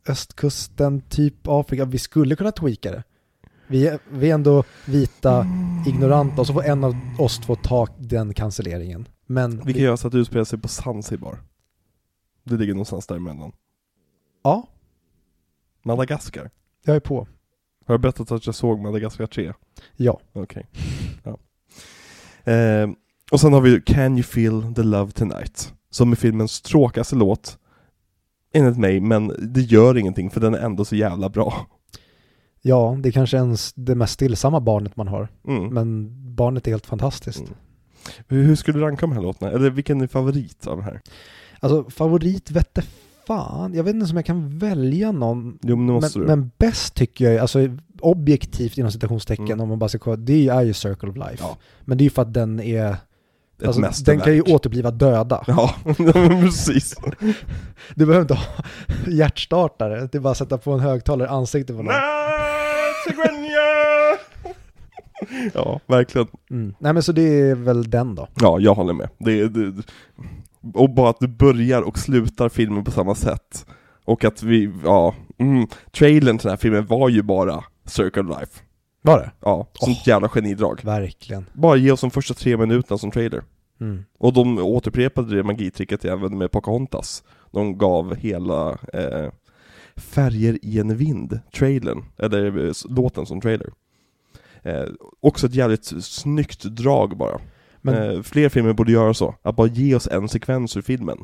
östkusten, 0.09 1.01
typ 1.01 1.35
Afrika. 1.49 1.85
Vi 1.85 1.99
skulle 1.99 2.37
kunna 2.37 2.53
tweaka 2.53 2.91
det. 2.91 3.03
Vi 3.67 3.87
är, 3.87 3.99
vi 4.11 4.31
är 4.31 4.35
ändå 4.35 4.65
vita, 4.87 5.47
ignoranta 5.87 6.41
och 6.41 6.47
så 6.47 6.53
får 6.53 6.65
en 6.65 6.85
av 6.85 6.95
oss 7.19 7.39
två 7.39 7.57
ta 7.57 7.89
den 7.99 8.35
cancelleringen. 8.35 9.09
Men 9.27 9.63
Vi 9.65 9.73
kan 9.73 9.83
göra 9.83 9.97
så 9.97 10.07
att 10.07 10.13
det 10.13 10.19
utspelar 10.19 10.45
sig 10.45 10.59
på 10.59 10.69
Zanzibar. 10.69 11.39
Det 12.45 12.57
ligger 12.57 12.75
någonstans 12.75 13.07
däremellan. 13.07 13.53
ja, 14.43 14.69
Madagaskar. 15.83 16.51
jag 16.85 16.97
är 16.97 17.01
på. 17.01 17.27
Har 17.87 17.95
jag 17.95 18.01
berättat 18.01 18.33
att 18.33 18.47
jag 18.47 18.55
såg 18.55 18.81
Madagaskar 18.81 19.27
3? 19.27 19.53
Ja. 19.97 20.21
Okej. 20.33 20.67
Ja. 21.23 21.39
Eh, 22.53 22.91
och 23.31 23.41
sen 23.41 23.53
har 23.53 23.61
vi 23.61 23.81
Can 23.81 24.13
You 24.13 24.23
Feel 24.23 24.75
The 24.75 24.83
Love 24.83 25.13
Tonight? 25.13 25.73
Som 25.91 26.13
är 26.13 26.17
filmens 26.17 26.61
tråkigaste 26.63 27.17
låt, 27.17 27.59
enligt 28.53 28.79
mig, 28.79 29.01
men 29.01 29.33
det 29.55 29.61
gör 29.61 29.97
ingenting 29.97 30.31
för 30.31 30.41
den 30.41 30.55
är 30.55 30.59
ändå 30.59 30.85
så 30.85 30.97
jävla 30.97 31.29
bra. 31.29 31.67
Ja, 32.63 32.97
det 33.01 33.09
är 33.09 33.13
kanske 33.13 33.37
ens 33.37 33.73
det 33.73 33.95
mest 33.95 34.13
stillsamma 34.13 34.61
barnet 34.61 34.97
man 34.97 35.09
har. 35.09 35.29
Mm. 35.49 35.75
Men 35.75 36.13
barnet 36.35 36.67
är 36.67 36.71
helt 36.71 36.87
fantastiskt. 36.87 37.41
Mm. 37.41 37.55
Hur, 38.29 38.57
skulle 38.57 38.79
du 38.79 38.85
ranka 38.85 39.07
de 39.07 39.13
här 39.13 39.23
låtarna? 39.23 39.53
Eller 39.53 39.71
vilken 39.71 40.01
är 40.01 40.07
favorit 40.07 40.67
av 40.67 40.77
de 40.77 40.83
här? 40.85 41.01
Alltså 41.61 41.91
favorit 41.91 42.51
vette 42.51 42.83
fan. 43.27 43.75
Jag 43.75 43.85
vet 43.85 43.95
inte 43.95 44.11
om 44.11 44.17
jag 44.17 44.27
kan 44.27 44.59
välja 44.59 45.13
någon. 45.13 45.59
Jo 45.63 45.77
men 45.77 46.01
Men, 46.15 46.23
men 46.27 46.51
bäst 46.59 46.95
tycker 46.95 47.31
jag, 47.31 47.39
alltså 47.39 47.59
objektivt 48.01 48.79
inom 48.79 48.93
citationstecken 48.93 49.47
Mm. 49.47 49.61
om 49.61 49.69
man 49.69 49.79
bara 49.79 49.89
ska 49.89 49.99
kolla, 49.99 50.17
det 50.17 50.49
är 50.49 50.63
ju 50.63 50.73
Circle 50.73 51.09
of 51.09 51.17
Life. 51.17 51.37
Ja. 51.39 51.57
Men 51.85 51.99
det 51.99 52.03
är 52.03 52.07
ju 52.07 52.11
för 52.11 52.23
att 52.23 52.35
den 52.35 52.61
är, 52.61 52.97
Ett 53.59 53.67
alltså, 53.67 53.81
mästerverk. 53.81 54.19
den 54.19 54.25
kan 54.25 54.35
ju 54.35 54.55
återbliva 54.55 54.91
döda. 54.91 55.45
Ja, 55.47 55.75
precis. 56.41 56.95
Du 57.95 58.07
behöver 58.07 58.21
inte 58.21 58.35
ha 58.35 58.65
hjärtstartare, 59.07 60.09
det 60.13 60.19
är 60.19 60.21
bara 60.21 60.31
att 60.31 60.37
sätta 60.37 60.59
på 60.59 60.73
en 60.73 60.81
högtalare 60.81 61.29
i 61.29 61.31
ansiktet 61.31 61.77
på 61.77 61.83
någon. 61.83 61.95
Ja, 65.55 65.81
verkligen. 65.87 66.29
Mm. 66.51 66.75
Nej 66.79 66.93
men 66.93 67.03
så 67.03 67.13
det 67.13 67.23
är 67.23 67.55
väl 67.55 67.91
den 67.91 68.15
då. 68.15 68.29
Ja, 68.41 68.59
jag 68.61 68.75
håller 68.75 68.93
med. 68.93 69.09
Det, 69.19 69.49
det, 69.49 69.83
och 70.75 70.91
bara 70.91 71.11
att 71.11 71.21
du 71.21 71.29
börjar 71.29 71.83
och 71.83 71.99
slutar 71.99 72.49
filmen 72.49 72.85
på 72.85 72.91
samma 72.91 73.15
sätt. 73.15 73.67
Och 74.05 74.25
att 74.25 74.43
vi, 74.43 74.73
ja, 74.85 75.15
mm, 75.39 75.67
trailern 75.93 76.39
till 76.39 76.47
den 76.47 76.53
här 76.53 76.57
filmen 76.57 76.87
var 76.87 77.09
ju 77.09 77.23
bara 77.23 77.65
Circle 77.85 78.23
Life. 78.23 78.61
Var 79.07 79.19
det? 79.19 79.31
Ja, 79.41 79.67
sånt 79.75 80.07
jävla 80.07 80.29
genidrag. 80.29 80.81
Verkligen. 80.85 81.47
Bara 81.53 81.77
ge 81.77 81.91
oss 81.91 82.01
de 82.01 82.11
första 82.11 82.35
tre 82.35 82.57
minuterna 82.57 82.99
som 82.99 83.11
trailer. 83.11 83.43
Mm. 83.81 84.05
Och 84.19 84.33
de 84.33 84.59
återupprepade 84.59 85.37
det 85.37 85.43
magitricket 85.43 86.05
även 86.05 86.39
med 86.39 86.51
Pocahontas. 86.51 87.25
De 87.53 87.79
gav 87.79 88.15
hela 88.15 88.71
eh, 88.93 89.31
Färger 89.97 90.59
i 90.63 90.79
en 90.79 90.97
vind, 90.97 91.41
trailern, 91.55 92.05
eller 92.19 92.67
eh, 92.67 92.73
låten 92.89 93.27
som 93.27 93.41
trailer. 93.41 93.69
Eh, 94.63 94.85
också 95.21 95.47
ett 95.47 95.55
jävligt 95.55 95.85
snyggt 96.05 96.63
drag 96.65 97.17
bara. 97.17 97.41
Men 97.81 97.95
Eh, 98.17 98.23
fler 98.23 98.49
filmer 98.49 98.73
borde 98.73 98.93
göra 98.93 99.15
så, 99.15 99.35
att 99.43 99.57
bara 99.57 99.67
ge 99.69 99.95
oss 99.95 100.09
en 100.09 100.29
sekvens 100.29 100.77
ur 100.77 100.83
filmen. 100.83 101.19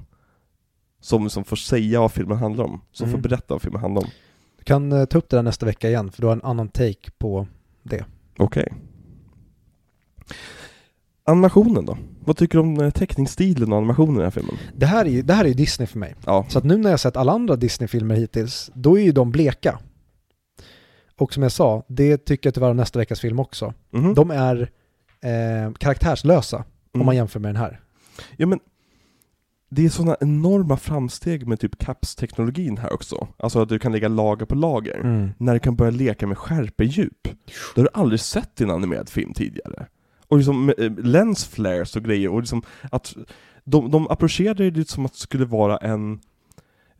Som, 1.00 1.30
som 1.30 1.44
får 1.44 1.56
säga 1.56 2.00
vad 2.00 2.12
filmen 2.12 2.38
handlar 2.38 2.64
om, 2.64 2.80
som 2.92 3.09
Mm. 3.09 3.20
får 3.22 3.28
berätta 3.28 3.54
vad 3.54 3.62
filmen 3.62 3.80
handlar 3.80 4.02
om. 4.02 4.09
du 4.59 4.64
kan 4.64 4.92
eh, 4.92 5.04
ta 5.04 5.18
upp 5.18 5.28
det 5.28 5.36
där 5.36 5.42
nästa 5.42 5.66
vecka 5.66 5.88
igen, 5.88 6.10
för 6.12 6.20
du 6.22 6.26
har 6.26 6.32
en 6.34 6.42
annan 6.42 6.68
take 6.68 7.10
på 7.18 7.46
det. 7.82 8.04
Okej. 8.38 8.72
Animationen 11.24 11.86
då? 11.86 11.98
Vad 12.24 12.36
tycker 12.36 12.59
du 12.59 12.62
om 12.64 12.80
eh, 12.80 12.90
teckningsstilen 12.90 13.72
och 13.72 13.78
animationen 13.78 14.14
i 14.14 14.16
den 14.16 14.24
här 14.24 14.30
filmen? 14.30 14.56
Det 14.76 14.86
här 14.86 15.04
är 15.04 15.10
ju 15.10 15.22
det 15.22 15.34
här 15.34 15.44
är 15.44 15.48
ju 15.48 15.54
Disney 15.54 15.86
för 15.86 15.98
mig. 15.98 16.14
Ja, 16.26 16.46
Så 16.48 16.59
att 16.59 16.64
nu 16.64 16.76
när 16.76 16.90
jag 16.90 17.00
sett 17.00 17.16
alla 17.16 17.32
andra 17.32 17.56
Disney-filmer 17.56 18.14
hittills, 18.14 18.70
då 18.74 18.98
är 18.98 19.02
ju 19.02 19.12
de 19.12 19.30
bleka. 19.32 19.78
Och 21.18 21.32
som 21.34 21.42
jag 21.42 21.52
sa, 21.52 21.84
det 21.88 22.16
tycker 22.18 22.46
jag 22.46 22.54
tyvärr 22.54 22.70
om 22.70 22.76
nästa 22.76 22.98
veckas 22.98 23.20
film 23.20 23.40
också. 23.40 23.74
mhm. 23.90 24.14
De 24.14 24.30
är 24.30 24.70
eh, 25.20 25.72
karaktärslösa 25.72 26.56
om 26.56 26.64
Mm. 27.00 27.06
man 27.06 27.16
jämför 27.16 27.40
med 27.40 27.48
den 27.48 27.62
här. 27.62 27.80
Ja 28.36 28.46
men, 28.46 28.60
det 29.74 29.85
är 29.85 29.89
sådana 29.89 30.16
enorma 30.20 30.77
framsteg 30.77 31.47
med 31.47 31.61
typ 31.61 31.78
CAPS-teknologin 31.78 32.78
här 32.78 32.93
också. 32.93 33.28
Alltså 33.36 33.62
att 33.62 33.69
du 33.69 33.78
kan 33.78 33.93
lägga 33.93 34.09
lager 34.09 34.47
på 34.47 34.55
lager. 34.55 35.32
När 35.39 35.55
du 35.55 35.61
kan 35.61 35.77
börja 35.77 35.90
leka 35.90 36.27
med 36.27 36.39
skärpedjup. 36.39 37.23
Det 37.74 37.81
har 37.81 37.82
du 37.82 37.89
aldrig 37.94 38.20
sett 38.20 38.61
i 38.61 38.65
en 38.65 38.70
animerad 38.70 39.09
film 39.09 39.32
tidigare. 39.35 39.86
Och 40.28 40.36
liksom 40.36 40.69
eh, 40.78 40.90
lens 40.99 41.44
flares 41.47 41.97
och 41.97 42.05
grejer, 42.05 42.28
och 42.28 42.40
liksom 42.40 42.62
att 42.90 43.16
de, 43.65 43.90
de 43.90 44.09
approcherade 44.09 44.70
det 44.70 44.89
som 44.89 45.07
att 45.07 45.12
det 45.12 45.19
skulle 45.19 45.44
vara 45.44 45.77
en 45.77 46.20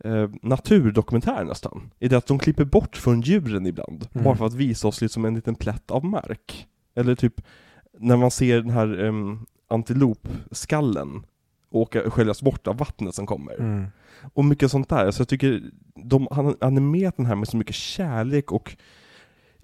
eh, 0.03 0.29
naturdokumentär 0.41 1.43
nästan. 1.43 1.91
I 1.99 2.07
det 2.07 2.17
att 2.17 2.27
de 2.27 2.39
klipper 2.39 2.65
bort 2.65 2.95
från 2.97 3.21
djuren 3.21 3.65
ibland, 3.65 4.07
Mm. 4.13 4.23
bara 4.23 4.35
för 4.35 4.45
att 4.45 4.53
visa 4.53 4.87
oss 4.87 5.01
liksom 5.01 5.25
en 5.25 5.35
liten 5.35 5.55
plätt 5.55 5.91
av 5.91 6.05
mark. 6.05 6.67
Eller 6.95 7.15
typ 7.15 7.41
när 7.99 8.17
man 8.17 8.31
ser 8.31 8.61
den 8.61 8.69
här 8.69 8.99
um, 9.03 9.45
antilopskallen 9.67 11.23
åka, 11.73 12.09
sköljas 12.09 12.41
bort 12.41 12.67
av 12.67 12.77
vattnet 12.77 13.15
som 13.15 13.25
kommer. 13.25 13.59
Mm. 13.59 13.85
Och 14.33 14.45
mycket 14.45 14.71
sånt 14.71 14.89
där. 14.89 15.11
Så 15.11 15.21
jag 15.21 15.27
tycker 15.27 15.61
de 15.95 16.27
har 16.31 16.55
animerat 16.61 17.17
den 17.17 17.25
här 17.25 17.35
med 17.35 17.47
så 17.47 17.57
mycket 17.57 17.75
kärlek 17.75 18.51
och 18.51 18.77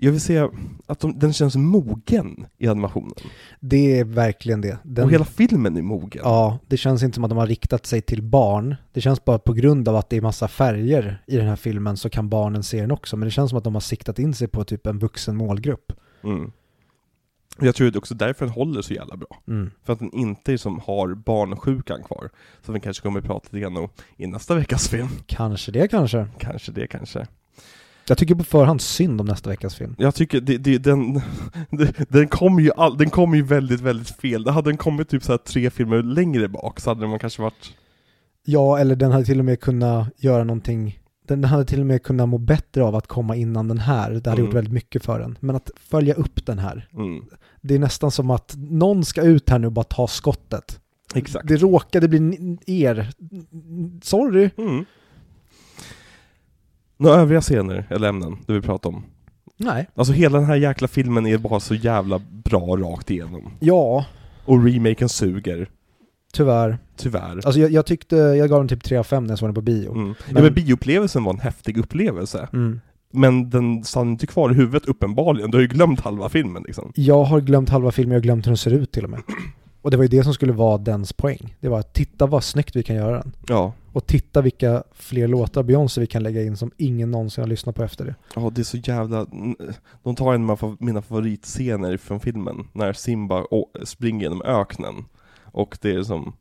jag 0.01 0.11
vill 0.11 0.21
säga 0.21 0.49
att 0.85 0.99
de, 0.99 1.19
den 1.19 1.33
känns 1.33 1.55
mogen 1.55 2.45
i 2.57 2.67
animationen. 2.67 3.13
Det 3.59 3.99
är 3.99 4.03
verkligen 4.03 4.61
det. 4.61 4.77
Den, 4.83 5.05
Och 5.05 5.11
hela 5.11 5.25
filmen 5.25 5.77
är 5.77 5.81
mogen. 5.81 6.21
Ja, 6.23 6.59
det 6.67 6.77
känns 6.77 7.03
inte 7.03 7.15
som 7.15 7.23
att 7.23 7.29
de 7.29 7.37
har 7.37 7.47
riktat 7.47 7.85
sig 7.85 8.01
till 8.01 8.23
barn. 8.23 8.75
Det 8.93 9.01
känns 9.01 9.25
bara 9.25 9.39
på 9.39 9.53
grund 9.53 9.87
av 9.87 9.95
att 9.95 10.09
det 10.09 10.17
är 10.17 10.21
massa 10.21 10.47
färger 10.47 11.23
i 11.27 11.37
den 11.37 11.47
här 11.47 11.55
filmen 11.55 11.97
så 11.97 12.09
kan 12.09 12.29
barnen 12.29 12.63
se 12.63 12.81
den 12.81 12.91
också. 12.91 13.17
Men 13.17 13.25
det 13.25 13.31
känns 13.31 13.49
som 13.49 13.57
att 13.57 13.63
de 13.63 13.73
har 13.73 13.81
siktat 13.81 14.19
in 14.19 14.33
sig 14.33 14.47
på 14.47 14.63
typ 14.63 14.87
en 14.87 14.99
vuxen 14.99 15.35
målgrupp. 15.35 15.93
Mm. 16.23 16.51
Jag 17.61 17.75
tror 17.75 17.87
att 17.87 17.93
det 17.93 17.97
är 17.97 17.99
också 17.99 18.15
därför 18.15 18.45
den 18.45 18.53
håller 18.53 18.81
så 18.81 18.93
jävla 18.93 19.17
bra. 19.17 19.41
Mm. 19.47 19.71
För 19.83 19.93
att 19.93 19.99
den 19.99 20.13
inte 20.13 20.57
som 20.57 20.79
har 20.79 21.13
barnsjukan 21.13 22.03
kvar. 22.03 22.29
Som 22.65 22.73
vi 22.73 22.79
kanske 22.79 23.03
kommer 23.03 23.19
att 23.19 23.25
prata 23.25 23.47
lite 23.51 23.59
grann 23.59 23.77
om 23.77 23.89
i 24.17 24.27
nästa 24.27 24.55
veckas 24.55 24.89
film. 24.89 25.07
Kanske 25.25 25.71
det 25.71 25.87
kanske. 25.87 26.27
Kanske 26.37 26.71
det 26.71 26.87
kanske. 26.87 27.27
Jag 28.07 28.17
tycker 28.17 28.35
på 28.35 28.43
förhand 28.43 28.81
synd 28.81 29.21
om 29.21 29.27
nästa 29.27 29.49
veckas 29.49 29.75
film. 29.75 29.95
Jag 29.97 30.15
tycker 30.15 30.41
det, 30.41 30.57
det, 30.57 30.77
den, 30.77 31.13
det, 31.69 32.09
den 32.09 32.27
kommer 32.27 32.61
ju, 32.61 32.71
all, 32.77 32.97
den 32.97 33.09
kom 33.09 33.35
ju 33.35 33.41
väldigt, 33.41 33.81
väldigt 33.81 34.09
fel. 34.09 34.43
Det 34.43 34.51
hade 34.51 34.69
den 34.69 34.77
kommit 34.77 35.09
typ 35.09 35.23
så 35.23 35.37
tre 35.37 35.69
filmer 35.69 36.03
längre 36.03 36.47
bak 36.47 36.79
så 36.79 36.89
hade 36.89 37.07
man 37.07 37.19
kanske 37.19 37.41
varit... 37.41 37.73
Ja, 38.45 38.79
eller 38.79 38.95
den 38.95 39.11
hade 39.11 39.25
till 39.25 39.39
och 39.39 39.45
med 39.45 39.59
kunnat 39.59 40.07
göra 40.17 40.43
någonting 40.43 40.99
den 41.35 41.43
hade 41.43 41.65
till 41.65 41.79
och 41.79 41.85
med 41.85 42.03
kunnat 42.03 42.29
må 42.29 42.37
bättre 42.37 42.83
av 42.83 42.95
att 42.95 43.07
komma 43.07 43.35
innan 43.35 43.67
den 43.67 43.77
här. 43.77 44.11
Det 44.11 44.29
hade 44.29 44.41
Mm. 44.41 44.45
gjort 44.45 44.55
väldigt 44.55 44.73
mycket 44.73 45.05
för 45.05 45.19
den. 45.19 45.37
Men 45.39 45.55
att 45.55 45.71
följa 45.75 46.13
upp 46.13 46.45
den 46.45 46.59
här. 46.59 46.87
Mm, 46.93 47.25
Det 47.61 47.75
är 47.75 47.79
nästan 47.79 48.11
som 48.11 48.29
att 48.31 48.55
någon 48.57 49.05
ska 49.05 49.21
ut 49.21 49.49
här 49.49 49.59
nu 49.59 49.67
och 49.67 49.73
bara 49.73 49.83
ta 49.83 50.07
skottet. 50.07 50.79
exakt. 51.15 51.47
Det 51.47 51.57
råkade 51.57 52.07
bli 52.07 52.57
er. 52.65 53.09
Sorry. 54.03 54.49
Mm. 54.57 54.85
Några 56.97 57.15
övriga 57.15 57.41
scener 57.41 57.85
eller 57.89 58.09
ämnen 58.09 58.37
du 58.47 58.53
vill 58.53 58.61
prata 58.61 58.89
om? 58.89 59.03
Nej. 59.57 59.87
Alltså 59.95 60.13
hela 60.13 60.37
den 60.37 60.47
här 60.47 60.55
jäkla 60.55 60.87
filmen 60.87 61.25
är 61.27 61.37
bara 61.37 61.59
så 61.59 61.75
jävla 61.75 62.21
bra 62.43 62.77
rakt 62.77 63.11
igenom. 63.11 63.51
Ja, 63.59 64.05
Och 64.45 64.65
remaken 64.65 65.09
suger, 65.09 65.69
tyvärr. 66.33 66.77
tyvärr. 66.95 67.35
Alltså 67.45 67.59
jag, 67.59 67.71
jag 67.71 67.85
tyckte, 67.85 68.15
jag 68.15 68.49
gav 68.49 68.59
den 68.59 68.67
typ 68.67 68.83
3 68.83 68.97
av 68.97 69.03
5 69.03 69.23
när 69.23 69.31
jag 69.31 69.39
såg 69.39 69.47
den 69.49 69.55
på 69.55 69.61
bio. 69.61 69.91
Mm. 69.91 70.07
Ja, 70.27 70.33
Men- 70.33 70.43
men 70.43 70.53
bioupplevelsen 70.53 71.23
var 71.23 71.33
en 71.33 71.39
häftig 71.39 71.77
upplevelse. 71.77 72.47
Mm. 72.53 72.81
Men 73.13 73.49
den 73.49 73.83
stann 73.83 74.09
inte 74.09 74.27
kvar 74.27 74.51
i 74.51 74.53
huvudet 74.53 74.85
uppenbarligen, 74.85 75.51
du 75.51 75.57
har 75.57 75.61
ju 75.61 75.67
glömt 75.67 75.99
halva 75.99 76.29
filmen 76.29 76.63
liksom. 76.63 76.91
Jag 76.95 77.23
har 77.23 77.41
glömt 77.41 77.69
halva 77.69 77.91
filmen, 77.91 78.11
jag 78.11 78.19
har 78.19 78.23
glömt 78.23 78.45
hur 78.45 78.49
den 78.49 78.57
ser 78.57 78.73
ut 78.73 78.91
till 78.91 79.03
och 79.03 79.09
med. 79.09 79.21
Och 79.81 79.91
det 79.91 79.97
var 79.97 80.03
ju 80.03 80.07
det 80.07 80.23
som 80.23 80.33
skulle 80.33 80.53
vara 80.53 80.77
dens 80.77 81.13
poäng. 81.13 81.55
Det 81.59 81.69
var 81.69 81.79
att 81.79 81.93
titta 81.93 82.25
vad 82.25 82.43
snyggt 82.43 82.75
vi 82.75 82.83
kan 82.83 82.95
göra 82.95 83.17
den. 83.17 83.31
Ja. 83.47 83.73
Och 83.93 84.07
titta 84.07 84.41
vilka 84.41 84.83
fler 84.93 85.27
låtar 85.27 85.63
Beyoncé 85.63 86.01
vi 86.01 86.07
kan 86.07 86.23
lägga 86.23 86.43
in 86.43 86.57
som 86.57 86.71
ingen 86.77 87.11
någonsin 87.11 87.41
har 87.41 87.49
lyssnat 87.49 87.75
på 87.75 87.83
efter 87.83 88.05
det. 88.05 88.15
Ja, 88.35 88.51
det 88.55 88.61
är 88.61 88.63
så 88.63 88.77
jävla... 88.77 89.25
De 90.03 90.15
tar 90.15 90.33
en 90.33 90.49
av 90.49 90.77
mina 90.79 91.01
favoritscener 91.01 91.97
från 91.97 92.19
filmen, 92.19 92.67
när 92.73 92.93
Simba 92.93 93.43
springer 93.83 94.21
genom 94.21 94.41
öknen. 94.41 95.05
Och 95.51 95.77
det 95.81 95.91
är 95.91 96.03
som 96.03 96.33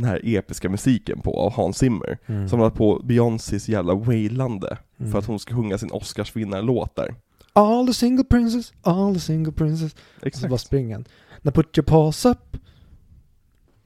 den 0.00 0.04
här 0.08 0.20
episka 0.24 0.68
musiken 0.68 1.20
på 1.20 1.40
av 1.40 1.52
Hans 1.52 1.78
Zimmer. 1.78 2.18
Mm. 2.26 2.48
Som 2.48 2.60
har 2.60 2.70
på 2.70 3.00
Beyoncés 3.04 3.68
jävla 3.68 3.94
wailande 3.94 4.78
Mm. 5.00 5.12
för 5.12 5.18
att 5.18 5.26
hon 5.26 5.38
ska 5.38 5.54
sjunga 5.54 5.78
sin 5.78 5.90
Oscarsvinnarlåt 5.92 6.96
där. 6.96 7.14
All 7.52 7.86
the 7.86 7.94
single 7.94 8.24
princess, 8.24 8.72
all 8.82 9.14
the 9.14 9.20
single 9.20 9.52
princess. 9.52 9.92
Och 9.94 10.00
så 10.00 10.20
bara 10.20 10.26
Exakt. 10.54 10.60
springer 10.60 10.94
han. 10.94 11.04
Now 11.42 11.52
put 11.52 11.78
your 11.78 11.84
paws 11.86 12.24
up. 12.26 12.56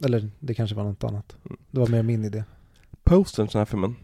Eller 0.05 0.31
det 0.39 0.55
kanske 0.55 0.77
var 0.77 0.85
något 0.85 1.05
annat. 1.05 1.37
Mm. 1.45 1.59
Det 1.71 1.81
var 1.81 1.89
mer 1.89 2.03
min 2.03 2.25
idé. 2.25 2.45
Postern 3.05 3.47
till 3.47 3.53
den 3.53 3.61
här 3.61 3.65
filmen. 3.67 3.97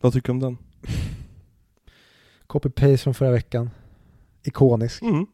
Vad 0.00 0.12
tycker 0.12 0.26
du 0.26 0.32
om 0.32 0.40
den? 0.40 0.58
Copy-paste 2.46 2.96
från 2.96 3.14
förra 3.14 3.30
veckan. 3.30 3.70
Ikonisk. 4.42 5.02
Mm. 5.02 5.26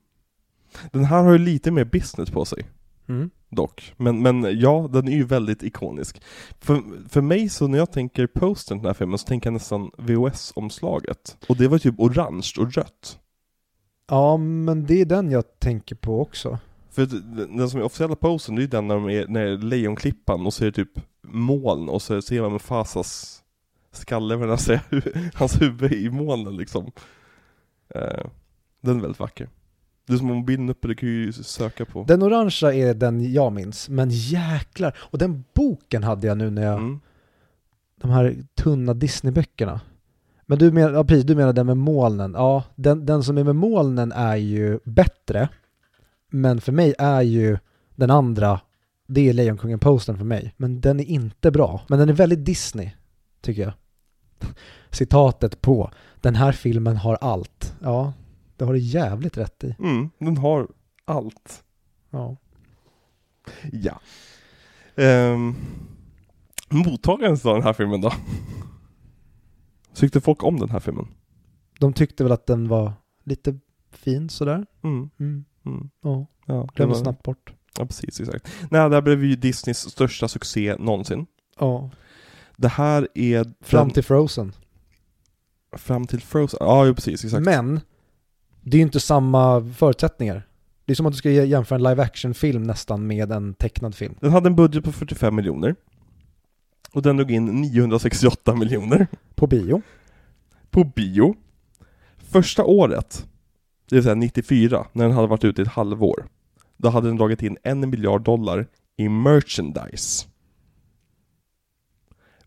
Den 0.93 1.05
här 1.05 1.23
har 1.23 1.33
ju 1.33 1.39
lite 1.39 1.71
mer 1.71 1.85
business 1.85 2.31
på 2.31 2.45
sig. 2.45 2.67
Mm. 3.09 3.31
Dock. 3.57 3.95
Men, 3.97 4.23
men 4.23 4.61
ja, 4.61 4.89
den 4.93 5.09
är 5.09 5.13
ju 5.13 5.25
väldigt 5.25 5.63
ikonisk. 5.63 6.23
För, 6.61 6.83
för 7.09 7.21
mig 7.21 7.49
så 7.49 7.67
när 7.69 7.79
jag 7.79 7.93
tänker 7.93 8.27
postern 8.27 8.79
till 8.79 8.83
den 8.83 8.89
här 8.89 8.95
filmen 8.95 9.19
så 9.19 9.27
tänker 9.27 9.47
jag 9.47 9.55
nästan 9.55 9.91
VHS-omslaget. 9.99 11.37
Och 11.49 11.57
det 11.57 11.69
var 11.69 11.79
typ 11.79 11.95
orange 11.99 12.53
och 12.59 12.75
rött. 12.75 13.19
Ja, 14.09 14.37
men 14.37 14.87
det 14.87 15.01
är 15.01 15.05
den 15.05 15.31
jag 15.31 15.59
tänker 15.59 15.95
på 15.97 16.21
också. 16.21 16.59
För 16.91 17.07
den 17.57 17.71
som 17.71 17.81
är 17.81 17.85
officiella 17.85 18.17
postern, 18.17 18.55
det 18.55 18.61
är 18.61 18.63
ju 18.63 18.69
den 18.69 18.89
när, 18.89 18.95
de 18.95 19.11
är, 19.11 19.27
när 19.27 19.45
det 19.45 19.51
är 19.51 19.57
lejonklippan 19.57 20.47
och 20.47 20.55
så 20.55 20.65
är 20.65 20.67
det 20.67 20.73
typ 20.73 21.01
moln 21.23 21.89
och 21.89 22.03
så 22.03 22.23
ser 22.23 22.43
man 22.43 22.53
Mufasas 22.53 23.43
skalle, 23.93 24.37
men 24.37 24.51
alltså 24.51 24.79
hans 25.35 25.61
huvud 25.61 25.93
i 25.93 26.11
molnen 26.11 26.57
liksom. 26.57 26.91
Eh, 27.95 28.27
den 28.81 28.97
är 28.97 29.01
väldigt 29.01 29.21
vacker. 29.21 29.49
Det 30.07 30.19
som 30.19 30.31
om 30.31 30.37
mobilen 30.37 30.69
uppe, 30.71 30.89
du 30.89 30.95
kan 30.95 31.09
ju 31.09 31.33
söka 31.33 31.85
på. 31.85 32.05
Den 32.09 32.23
orangea 32.23 32.75
är 32.75 32.95
den 32.95 33.33
jag 33.33 33.53
minns, 33.53 33.89
men 33.89 34.09
jäklar. 34.11 34.97
Och 34.99 35.19
den 35.19 35.45
boken 35.55 36.03
hade 36.05 36.27
jag 36.27 36.39
nu 36.39 36.51
när 36.51 36.63
jag, 36.63 36.79
Mm. 36.79 37.01
de 38.01 38.11
här 38.11 38.37
tunna 38.55 38.95
Disney-böckerna. 38.95 39.81
Men 40.47 40.59
du 40.59 40.73
menar, 40.73 40.93
ja, 40.93 41.05
precis, 41.05 41.25
du 41.25 41.35
menar 41.35 41.53
den 41.53 41.67
med 41.67 41.77
molnen. 41.77 42.33
Ja, 42.37 42.65
den, 42.75 43.07
den 43.07 43.23
som 43.23 43.39
är 43.39 43.45
med 43.45 43.57
molnen 43.57 44.13
är 44.13 44.37
ju 44.37 44.79
bättre. 44.85 45.49
Men 46.31 46.61
för 46.61 46.73
mig 46.73 46.95
är 46.99 47.23
ju 47.23 47.59
den 47.95 48.11
andra, 48.11 48.61
det 49.07 49.29
är 49.29 49.33
Lejonkungen-postern 49.33 50.17
för 50.19 50.25
mig. 50.25 50.55
Men 50.57 50.81
den 50.81 51.01
är 51.01 51.05
inte 51.05 51.51
bra. 51.51 51.81
Men 51.89 51.99
den 51.99 52.09
är 52.09 52.13
väldigt 52.13 52.45
Disney, 52.45 52.91
tycker 53.41 53.63
jag. 53.63 53.73
Citatet 54.91 55.61
på, 55.61 55.91
den 56.21 56.35
här 56.35 56.53
filmen 56.53 56.97
har 56.97 57.19
allt. 57.21 57.75
Ja, 57.83 58.13
det 58.57 58.65
har 58.65 58.73
du 58.73 58.79
jävligt 58.79 59.37
rätt 59.37 59.65
i. 59.65 59.75
Mm, 59.79 60.11
den 60.19 60.37
har 60.37 60.69
allt. 61.05 61.65
Ja. 62.11 62.37
Ja. 63.73 64.01
Um, 65.33 65.57
mottagandet 66.69 67.47
av 67.47 67.55
den 67.55 67.63
här 67.63 67.73
filmen 67.73 68.01
då? 68.01 68.13
Tyckte 69.95 70.21
folk 70.21 70.45
om 70.45 70.61
den 70.61 70.71
här 70.71 70.81
filmen? 70.81 71.07
De 71.81 71.93
tyckte 71.93 72.23
väl 72.25 72.33
att 72.33 72.47
den 72.47 72.69
var 72.69 72.93
lite 73.25 73.59
fin 73.91 74.29
sådär. 74.29 74.67
Mm, 74.83 75.11
Mm. 75.19 75.45
mm, 75.65 75.91
Ja, 76.03 76.67
glömde 76.75 76.95
var- 76.95 77.03
snabbt 77.03 77.23
bort. 77.23 77.53
Ja, 77.79 77.87
precis, 77.87 78.21
exakt. 78.21 78.49
Nej, 78.71 78.89
det 78.89 78.95
här 78.97 79.03
blev 79.03 79.25
ju 79.25 79.37
Disneys 79.37 79.79
största 79.91 80.29
succé 80.29 80.77
någonsin. 80.79 81.27
Ja, 81.59 81.91
Det 82.57 82.69
här 82.69 83.09
är 83.15 83.45
fram 83.61 83.89
den- 83.89 83.95
till 83.95 84.05
Frozen. 84.05 84.53
fram 85.73 86.07
till 86.07 86.21
Frozen. 86.21 86.59
Ja, 86.61 86.93
precis, 86.95 87.25
exakt. 87.25 87.45
Men, 87.45 87.81
det 88.71 88.77
är 88.77 88.79
ju 88.79 88.83
inte 88.83 89.01
samma 89.01 89.73
förutsättningar. 89.77 90.43
Det 90.85 90.93
är 90.93 90.95
som 90.95 91.07
att 91.07 91.13
du 91.13 91.17
ska 91.17 91.31
jämföra 91.31 91.77
en 91.77 91.83
live 91.83 92.03
action-film 92.03 92.63
nästan 92.63 93.07
med 93.07 93.33
en 93.33 93.55
tecknad 93.55 93.95
film. 93.95 94.15
Den 94.21 94.31
hade 94.33 94.47
en 94.47 94.57
budget 94.57 94.85
på 94.85 94.93
45 94.93 95.35
miljoner. 95.35 95.75
Och 96.93 97.03
den 97.03 97.17
drog 97.17 97.31
in 97.31 97.47
968 97.47 98.55
miljoner 98.55 99.07
På 99.35 99.47
bio. 99.47 99.83
på 100.71 100.85
bio. 100.85 101.35
Första 102.19 102.65
året, 102.65 103.27
det 103.89 103.97
vill 103.97 104.03
säga 104.03 104.15
94, 104.15 104.87
när 104.93 105.05
den 105.05 105.15
hade 105.15 105.27
varit 105.29 105.45
ute 105.45 105.63
i 105.63 105.65
ett 105.65 105.73
halvår, 105.73 106.27
då 106.77 106.89
hade 106.89 107.09
den 107.09 107.17
dragit 107.17 107.43
in 107.43 107.57
en 107.63 107.91
miljard 107.91 108.23
dollar 108.23 108.67
i 108.97 109.09
merchandise. 109.09 110.27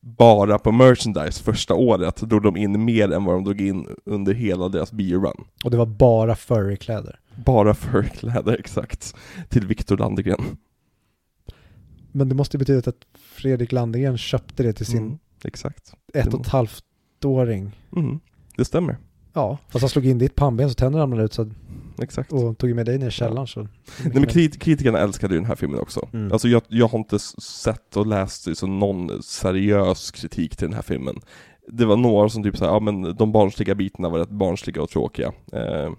Bara 0.01 0.59
på 0.59 0.71
merchandise 0.71 1.43
första 1.43 1.73
året 1.75 2.17
drog 2.17 2.43
de 2.43 2.57
in 2.57 2.85
mer 2.85 3.11
än 3.11 3.23
vad 3.23 3.35
de 3.35 3.43
drog 3.43 3.61
in 3.61 3.87
under 4.05 4.33
hela 4.33 4.69
deras 4.69 4.91
biorun. 4.91 5.43
Och 5.63 5.71
det 5.71 5.77
var 5.77 5.85
bara 5.85 6.35
furry-kläder. 6.35 7.19
Bara 7.45 7.73
för 7.73 8.03
kläder, 8.03 8.53
exakt. 8.59 9.15
Till 9.49 9.67
Victor 9.67 9.97
Landegren. 9.97 10.57
Men 12.11 12.29
det 12.29 12.35
måste 12.35 12.57
ju 12.57 12.59
betyda 12.59 12.89
att 12.89 13.05
Fredrik 13.19 13.71
Landegren 13.71 14.17
köpte 14.17 14.63
det 14.63 14.73
till 14.73 14.85
sin 14.85 14.97
Mm, 15.03 15.17
exakt. 15.43 15.93
ett 16.13 16.33
och 16.33 16.41
ett 16.41 16.47
halvt-åring. 16.47 17.71
Mm, 17.95 18.19
det 18.55 18.65
stämmer. 18.65 18.97
Ja, 19.33 19.57
fast 19.69 19.81
han 19.83 19.89
slog 19.89 20.05
in 20.05 20.17
ditt 20.17 20.35
pannben 20.35 20.69
så 20.69 20.75
tänderna 20.75 21.03
ramlade 21.03 21.23
ut 21.23 21.33
så, 21.33 21.49
Exakt. 22.01 22.31
och 22.33 22.57
tog 22.57 22.75
med 22.75 22.85
dig 22.85 22.97
ner 22.97 23.07
i 23.07 23.11
källaren 23.11 23.47
så. 23.47 23.61
Nej, 23.61 23.69
men 24.13 24.25
krit 24.27 24.59
kritikerna 24.61 24.99
älskade 24.99 25.33
ju 25.33 25.39
den 25.39 25.47
här 25.47 25.55
filmen 25.55 25.79
också. 25.79 26.09
Mm. 26.13 26.31
Alltså 26.31 26.47
jag, 26.47 26.61
jag 26.67 26.87
har 26.87 26.99
inte 26.99 27.19
sett 27.19 27.97
och 27.97 28.07
läst 28.07 28.47
liksom 28.47 28.79
någon 28.79 29.23
seriös 29.23 30.11
kritik 30.11 30.55
till 30.57 30.67
den 30.67 30.75
här 30.75 30.81
filmen. 30.81 31.19
Det 31.67 31.85
var 31.85 31.97
några 31.97 32.29
som 32.29 32.43
typ 32.43 32.57
såhär, 32.57 32.71
ja 32.71 32.79
men 32.79 33.15
de 33.15 33.31
barnsliga 33.31 33.75
bitarna 33.75 34.09
var 34.09 34.19
rätt 34.19 34.29
barnsliga 34.29 34.81
och 34.81 34.89
tråkiga. 34.89 35.31
Eh, 35.53 35.91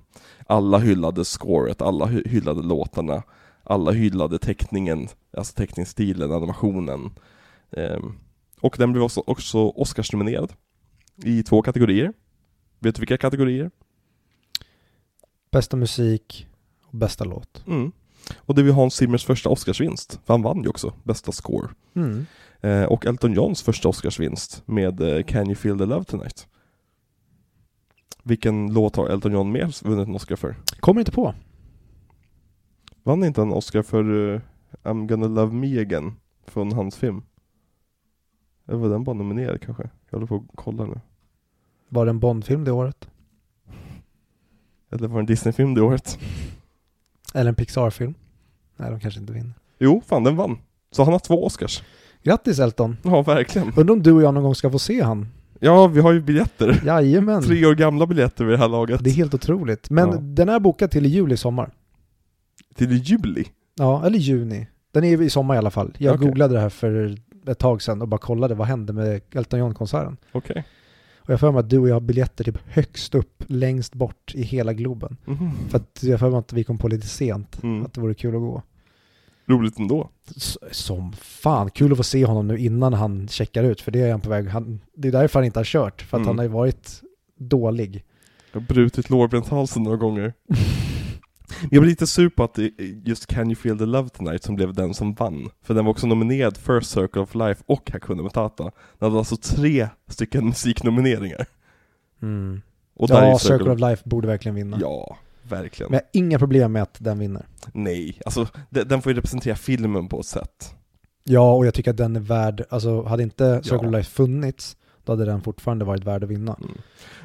alla 0.47 0.79
hyllade 0.79 1.25
scoret, 1.25 1.83
alla 1.83 2.07
hy- 2.07 2.29
hyllade 2.29 2.63
låtarna, 2.63 3.23
alla 3.65 3.91
hyllade 3.91 4.39
teckningen, 4.39 5.09
alltså 5.37 5.55
teckningsstilen, 5.55 6.33
animationen. 6.33 7.11
Eh, 7.77 7.99
och 8.61 8.75
den 8.79 8.93
blev 8.93 9.05
också, 9.05 9.23
också 9.27 9.59
Oscarsnominerad 9.59 10.53
i 11.25 11.43
två 11.43 11.63
kategorier. 11.63 12.13
Vet 12.79 12.95
du 12.95 13.01
vilka 13.01 13.17
kategorier? 13.17 13.71
Bästa 15.51 15.77
musik 15.77 16.47
och 16.83 16.99
bästa 16.99 17.25
låt. 17.25 17.67
Mm. 17.67 17.93
Och 18.37 18.55
det 18.55 18.63
var 18.63 18.73
Hans 18.73 18.95
Zimmers 18.95 19.25
första 19.25 19.49
Oscarsvinst, 19.49 20.21
för 20.25 20.35
han 20.35 20.43
vann 20.43 20.63
ju 20.63 20.69
också 20.69 20.93
bästa 21.03 21.33
score. 21.33 21.69
Mm. 21.95 22.27
Eh, 22.61 22.85
och 22.85 23.07
Elton 23.07 23.33
Johns 23.33 23.63
första 23.63 23.89
Oscarsvinst 23.89 24.63
med 24.67 25.01
eh, 25.01 25.23
Can 25.23 25.47
You 25.47 25.55
Feel 25.55 25.79
The 25.79 25.87
Love 25.87 26.05
Tonight. 26.05 26.49
Vilken 28.23 28.73
låt 28.73 28.97
har 28.97 29.09
Elton 29.09 29.33
John 29.33 29.53
mer 29.53 29.89
vunnit 29.89 30.09
en 30.09 30.15
Oscar 30.15 30.37
för? 30.37 30.57
Kommer 30.81 31.01
inte 31.01 31.13
på. 31.13 31.35
Vann 33.03 33.25
inte 33.25 33.43
en 33.43 33.53
Oscar 33.53 33.83
för 33.83 34.35
eh, 34.35 34.41
I'm 34.83 35.07
gonna 35.07 35.27
love 35.27 35.55
me 35.55 35.81
again? 35.81 36.17
Från 36.47 36.73
hans 36.73 36.97
film? 36.97 37.23
Eller 38.69 38.79
var 38.79 38.89
den 38.89 39.05
bara 39.05 39.17
nominerad 39.17 39.61
kanske? 39.63 39.91
Jag 40.11 40.19
håller 40.19 40.27
på 40.27 40.37
att 40.37 40.43
kolla 40.55 40.85
nu. 40.85 41.01
Var 41.89 42.05
det 42.05 42.11
en 42.11 42.21
Bondfilm 42.21 42.65
det 42.65 42.73
året? 42.73 43.10
Eller 44.91 45.09
var 45.09 45.15
det 45.17 45.21
en 45.23 45.27
Disney-film 45.27 45.75
det 45.75 45.81
året? 45.83 46.19
Eller 47.35 47.49
en 47.49 47.55
Pixar-film? 47.55 48.15
Nej, 48.77 48.91
de 48.91 49.01
kanske 49.01 49.21
inte 49.21 49.33
vinner. 49.33 49.53
Jo, 49.79 50.03
fan 50.07 50.25
den 50.25 50.37
vann. 50.37 50.59
Så 50.93 51.05
han 51.05 51.13
har 51.13 51.19
två 51.21 51.45
Oscars. 51.45 51.83
Grattis 52.23 52.59
Elton! 52.59 52.97
Ja, 53.03 53.23
verkligen. 53.23 53.73
Undrar 53.77 53.93
om 53.93 54.03
du 54.03 54.13
och 54.13 54.23
jag 54.23 54.35
någon 54.35 54.43
gång 54.43 54.55
ska 54.55 54.71
få 54.71 54.79
se 54.79 55.03
han? 55.03 55.27
Ja, 55.61 55.87
vi 55.87 56.01
har 56.01 56.13
ju 56.13 56.21
biljetter. 56.21 56.83
Jajamän! 56.87 57.43
Tre 57.43 57.67
år 57.67 57.75
gamla 57.75 58.07
biljetter 58.07 58.45
vid 58.45 58.55
det 58.55 58.59
här 58.59 58.69
laget. 58.69 59.05
Det 59.05 59.11
är 59.11 59.15
helt 59.15 59.35
otroligt. 59.35 59.91
Men 59.91 60.09
Ja. 60.11 60.17
den 60.21 60.49
är 60.49 60.61
bokad 60.61 60.91
till 60.91 61.07
i 61.07 61.09
juli 61.09 61.37
sommar. 61.37 61.71
Till 62.75 62.93
i 62.93 62.97
juli. 62.97 63.45
Ja, 63.75 64.07
eller 64.07 64.19
juni. 64.19 64.67
Den 64.93 65.05
är 65.05 65.23
i 65.23 65.31
sommar 65.31 65.55
i 65.55 65.59
alla 65.59 65.71
fall. 65.71 65.95
Jag 65.99 66.15
Okej. 66.15 66.27
googlade 66.29 66.55
det 66.55 66.61
här 66.61 66.69
för 66.69 67.17
ett 67.47 67.59
tag 67.59 67.83
sedan 67.83 68.03
och 68.03 68.09
bara 68.09 68.19
kollade 68.19 68.55
vad 68.55 68.67
hände 68.67 68.93
med 68.93 69.21
Elton 69.33 69.59
John-konserten. 69.61 70.17
Okej. 70.33 70.65
Och 71.23 71.31
jag 71.31 71.41
för 71.41 71.51
mig 71.53 71.61
att 71.61 71.71
du 71.71 71.79
och 71.79 71.89
jag 71.89 71.95
har 71.95 72.01
biljetter 72.01 72.45
typ 72.45 72.59
högst 72.67 73.15
upp, 73.15 73.45
längst 73.47 73.95
bort 73.95 74.33
i 74.35 74.43
hela 74.43 74.73
Globen. 74.73 75.17
Mhm. 75.25 75.51
För 75.69 75.77
att 75.79 76.03
jag 76.03 76.21
för 76.21 76.31
mig 76.31 76.39
att 76.39 76.53
vi 76.53 76.65
kom 76.65 76.79
på 76.79 76.89
lite 76.89 77.07
sent, 77.07 77.63
Mm. 77.63 77.85
att 77.85 77.95
det 77.95 78.01
vore 78.01 78.15
kul 78.15 78.35
att 78.35 78.41
gå. 78.41 78.63
Roligt 79.47 79.79
ändå. 79.79 80.09
S- 80.37 80.59
Som 80.71 81.13
fan, 81.13 81.71
kul 81.71 81.91
att 81.93 81.97
få 81.99 82.03
se 82.05 82.25
honom 82.27 82.47
nu 82.49 82.59
innan 82.59 82.93
han 82.93 83.29
checkar 83.29 83.65
ut, 83.65 83.81
för 83.81 83.91
det 83.93 84.01
är 84.01 84.11
han 84.11 84.21
på 84.21 84.29
väg. 84.31 84.49
Han, 84.49 84.81
det 84.97 85.09
är 85.09 85.13
därför 85.13 85.39
han 85.39 85.47
inte 85.47 85.59
har 85.59 85.65
kört, 85.65 86.03
för 86.03 86.17
att 86.17 86.21
Mm. 86.21 86.27
han 86.29 86.39
har 86.39 86.45
ju 86.45 86.51
varit 86.51 87.01
dålig. 87.39 88.05
Jag 88.53 88.61
har 88.61 88.67
brutit 88.67 89.11
lårbenshalsen 89.11 89.83
några 89.83 89.97
gånger. 89.97 90.33
Jag 91.71 91.83
blir 91.83 91.91
lite 91.91 92.07
sur 92.07 92.29
på 92.29 92.45
att 92.45 92.59
är 92.59 92.71
just 93.09 93.27
Can 93.27 93.47
You 93.47 93.55
Feel 93.55 93.79
The 93.79 93.87
Love 93.87 94.09
Tonight 94.09 94.43
som 94.45 94.55
blev 94.57 94.75
den 94.75 94.95
som 94.95 95.15
vann. 95.15 95.51
För 95.63 95.75
den 95.75 95.85
var 95.85 95.91
också 95.93 96.07
nominerad 96.07 96.57
för 96.57 96.81
Circle 96.81 97.21
of 97.23 97.35
Life 97.35 97.63
och 97.67 97.91
Hakuna 97.93 98.23
Matata. 98.23 98.63
Den 98.65 98.73
hade 99.09 99.19
alltså 99.19 99.37
tre 99.37 99.89
stycken 100.09 100.47
musiknomineringar. 100.49 101.47
Och 102.97 103.09
där 103.09 103.17
är 103.23 103.27
Ja, 103.27 103.33
ju 103.33 103.39
Circle 103.39 103.71
of 103.71 103.81
Life 103.81 104.03
borde 104.09 104.27
verkligen 104.29 104.55
vinna. 104.55 104.79
Ja, 104.81 105.17
verkligen. 105.43 105.91
Men 105.91 106.01
jag 106.13 106.21
har 106.21 106.25
inga 106.27 106.39
problem 106.39 106.73
med 106.73 106.83
att 106.83 106.97
den 106.99 107.19
vinner. 107.19 107.47
Nej, 107.75 108.21
alltså 108.25 108.47
de- 108.71 108.83
den 108.85 109.03
får 109.03 109.13
ju 109.13 109.17
representera 109.19 109.55
filmen 109.57 110.09
på 110.09 110.21
ett 110.21 110.27
sätt. 110.27 110.75
Ja, 111.25 111.55
och 111.55 111.67
jag 111.67 111.75
tycker 111.75 111.91
att 111.91 111.97
den 111.97 112.17
är 112.17 112.21
värd, 112.21 112.65
alltså 112.71 113.03
hade 113.03 113.23
inte 113.23 113.63
Circle 113.63 113.79
Ja. 113.83 113.89
of 113.89 113.93
Life 113.95 114.11
funnits, 114.11 114.77
då 115.11 115.23
hade 115.23 115.31
den 115.31 115.41
fortfarande 115.41 115.85
varit 115.85 116.05
värd 116.05 116.25
att 116.25 116.31
vinna. 116.31 116.57
Mm. 116.61 116.71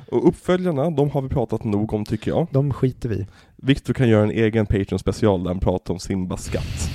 Och 0.09 0.27
uppföljarna, 0.27 0.89
de 0.89 1.09
har 1.09 1.21
vi 1.21 1.29
pratat 1.29 1.63
nog 1.63 1.93
om 1.93 2.05
tycker 2.05 2.31
jag. 2.31 2.47
De 2.51 2.73
skiter 2.73 3.09
vi 3.09 3.15
i. 3.15 3.27
Victor 3.55 3.93
kan 3.93 4.09
göra 4.09 4.23
en 4.23 4.31
egen 4.31 4.65
Patreon-special 4.65 5.43
där 5.43 5.49
han 5.49 5.59
pratar 5.59 5.93
om 5.93 5.99
Simbas 5.99 6.43
skatt. 6.45 6.89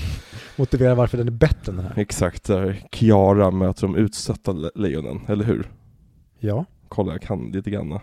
Motivera 0.57 0.95
varför 0.95 1.19
den 1.19 1.27
är 1.27 1.31
bättre 1.33 1.71
än 1.73 1.77
den 1.77 1.87
här. 1.87 1.99
Exakt, 1.99 2.45
där 2.45 2.83
Kiara 2.93 3.51
möter 3.51 3.83
de 3.83 3.97
utsatta 3.97 4.53
le- 4.53 4.71
lejonen, 4.75 5.21
eller 5.29 5.45
hur? 5.45 5.71
Ja. 6.39 6.65
Kolla, 6.89 7.13
jag 7.13 7.23
kan 7.23 7.51
lite 7.51 7.71
grann. 7.71 7.99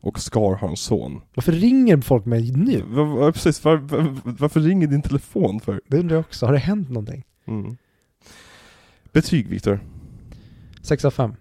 Och 0.00 0.20
Scar 0.20 0.54
har 0.54 0.68
en 0.68 0.76
son. 0.76 1.20
Varför 1.34 1.52
ringer 1.52 2.00
folk 2.00 2.24
mig 2.24 2.52
nu? 2.52 2.82
Va, 2.86 3.04
va, 3.04 3.32
precis, 3.32 3.64
var, 3.64 3.76
var, 3.76 4.16
varför 4.24 4.60
ringer 4.60 4.86
din 4.86 5.02
telefon 5.02 5.60
för? 5.60 5.80
Det 5.86 5.98
undrar 5.98 6.16
jag 6.16 6.20
också. 6.20 6.46
Har 6.46 6.52
det 6.52 6.58
hänt 6.58 6.88
någonting? 6.88 7.24
Mm. 7.46 7.76
Betyg 9.12 9.48
Viktor. 9.48 9.80
6 10.82 11.04
av 11.04 11.10
5. 11.10 11.34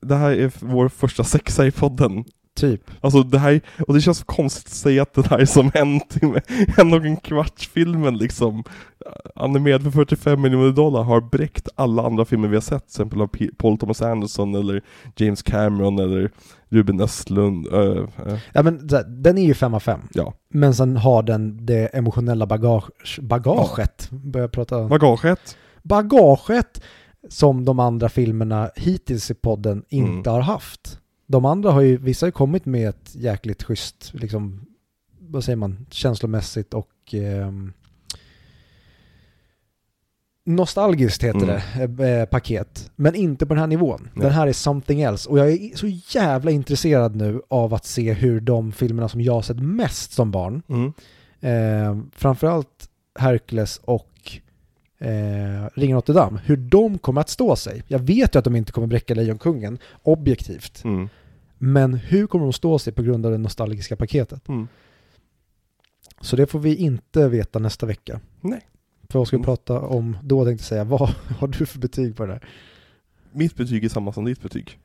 Det 0.00 0.14
här 0.16 0.30
är 0.30 0.52
vår 0.60 0.88
första 0.88 1.24
sexa 1.24 1.66
i 1.66 1.70
podden. 1.70 2.24
Typ. 2.56 2.90
Alltså 3.00 3.22
det 3.22 3.38
här, 3.38 3.60
och 3.88 3.94
det 3.94 4.00
känns 4.00 4.22
konstigt 4.24 4.66
att 4.66 4.72
säga 4.72 5.02
att 5.02 5.14
det 5.14 5.26
här 5.26 5.38
är 5.38 5.44
som 5.46 5.70
en 5.74 6.00
timme, 6.00 6.40
en 6.78 6.92
och 6.92 7.04
en 7.04 7.16
kvarts 7.16 7.68
filmen 7.68 8.18
liksom 8.18 8.64
animerad 9.34 9.82
för 9.82 9.90
45 9.90 10.40
miljoner 10.40 10.72
dollar 10.72 11.02
har 11.02 11.20
bräckt 11.20 11.68
alla 11.74 12.06
andra 12.06 12.24
filmer 12.24 12.48
vi 12.48 12.56
har 12.56 12.60
sett, 12.60 12.82
till 12.82 12.92
exempel 12.92 13.20
av 13.20 13.30
Paul 13.56 13.78
Thomas 13.78 14.02
Anderson 14.02 14.54
eller 14.54 14.82
James 15.16 15.42
Cameron 15.42 15.98
eller 15.98 16.30
Ruben 16.68 17.00
Östlund. 17.00 17.66
Uh, 17.72 18.08
Ja 18.52 18.62
men 18.62 18.88
den 19.06 19.38
är 19.38 19.42
ju 19.44 19.54
5 19.54 19.74
av 19.74 19.80
5. 19.80 20.00
ja, 20.12 20.34
Men 20.48 20.74
sen 20.74 20.96
har 20.96 21.22
den 21.22 21.66
det 21.66 21.86
emotionella 21.86 22.46
bagage, 22.46 23.18
bagaget. 23.22 24.08
Börjar 24.10 24.48
prata. 24.48 24.84
bagaget. 24.88 25.56
Bagaget 25.82 26.82
som 27.28 27.64
de 27.64 27.78
andra 27.80 28.08
filmerna 28.08 28.70
hittills 28.76 29.30
i 29.30 29.34
podden 29.34 29.84
inte 29.88 30.30
Mm. 30.30 30.34
har 30.34 30.40
haft. 30.40 31.00
De 31.26 31.44
andra 31.44 31.70
har 31.70 31.80
ju, 31.80 31.96
vissa 31.96 32.26
har 32.26 32.28
ju 32.28 32.32
kommit 32.32 32.66
med 32.66 32.88
ett 32.88 33.14
jäkligt 33.14 33.62
schysst, 33.62 34.10
liksom, 34.14 34.66
vad 35.18 35.44
säger 35.44 35.56
man, 35.56 35.86
känslomässigt 35.90 36.74
och 36.74 36.90
ehm, 37.12 37.72
nostalgiskt 40.44 41.22
heter 41.24 41.42
Mm. 41.42 41.96
det, 41.98 42.04
eh, 42.14 42.20
eh, 42.20 42.26
paket. 42.26 42.90
Men 42.96 43.14
inte 43.14 43.46
på 43.46 43.54
den 43.54 43.60
här 43.60 43.66
nivån. 43.66 44.08
Nej. 44.14 44.22
Den 44.22 44.32
här 44.32 44.46
är 44.46 44.52
something 44.52 45.00
else. 45.00 45.28
Och 45.30 45.38
jag 45.38 45.50
är 45.52 45.76
så 45.76 45.86
jävla 46.18 46.50
intresserad 46.50 47.16
nu 47.16 47.40
av 47.48 47.74
att 47.74 47.84
se 47.84 48.12
hur 48.12 48.40
de 48.40 48.72
filmerna 48.72 49.08
som 49.08 49.20
jag 49.20 49.32
har 49.32 49.42
sett 49.42 49.60
mest 49.60 50.12
som 50.12 50.30
barn, 50.30 50.62
Mm. 50.68 50.92
eh, 51.40 52.04
framförallt 52.16 52.88
Hercules 53.18 53.80
och 53.84 54.08
eh, 54.98 55.68
Ringen 55.74 55.94
Notre 55.94 56.14
Dame, 56.14 56.40
hur 56.44 56.56
de 56.56 56.98
kommer 56.98 57.20
att 57.20 57.28
stå 57.28 57.56
sig. 57.56 57.82
Jag 57.86 57.98
vet 57.98 58.34
ju 58.34 58.38
att 58.38 58.44
de 58.44 58.56
inte 58.56 58.72
kommer 58.72 58.86
bräcka 58.86 59.14
Lejonkungen, 59.14 59.78
objektivt. 60.02 60.84
Mm. 60.84 61.08
Men 61.58 61.94
hur 61.94 62.26
kommer 62.26 62.44
de 62.44 62.52
stå 62.52 62.78
sig 62.78 62.92
på 62.92 63.02
grund 63.02 63.26
av 63.26 63.32
det 63.32 63.38
nostalgiska 63.38 63.96
paketet? 63.96 64.48
Mm. 64.48 64.68
Så 66.20 66.36
det 66.36 66.46
får 66.46 66.58
vi 66.58 66.76
inte 66.76 67.28
veta 67.28 67.58
nästa 67.58 67.86
vecka. 67.86 68.20
Nej. 68.40 68.60
För 69.08 69.18
vad 69.18 69.28
ska 69.28 69.36
vi 69.36 69.38
Mm. 69.38 69.44
prata 69.44 69.80
om 69.80 70.16
då 70.22 70.44
tänkte 70.44 70.62
jag 70.62 70.68
säga, 70.68 70.84
vad 70.98 71.08
har 71.38 71.48
du 71.48 71.66
för 71.66 71.78
betyg 71.78 72.16
på 72.16 72.26
det 72.26 72.32
där? 72.32 72.48
Mitt 73.32 73.56
betyg 73.56 73.84
är 73.84 73.88
samma 73.88 74.12
som 74.12 74.24
ditt 74.24 74.42
betyg. 74.42 74.78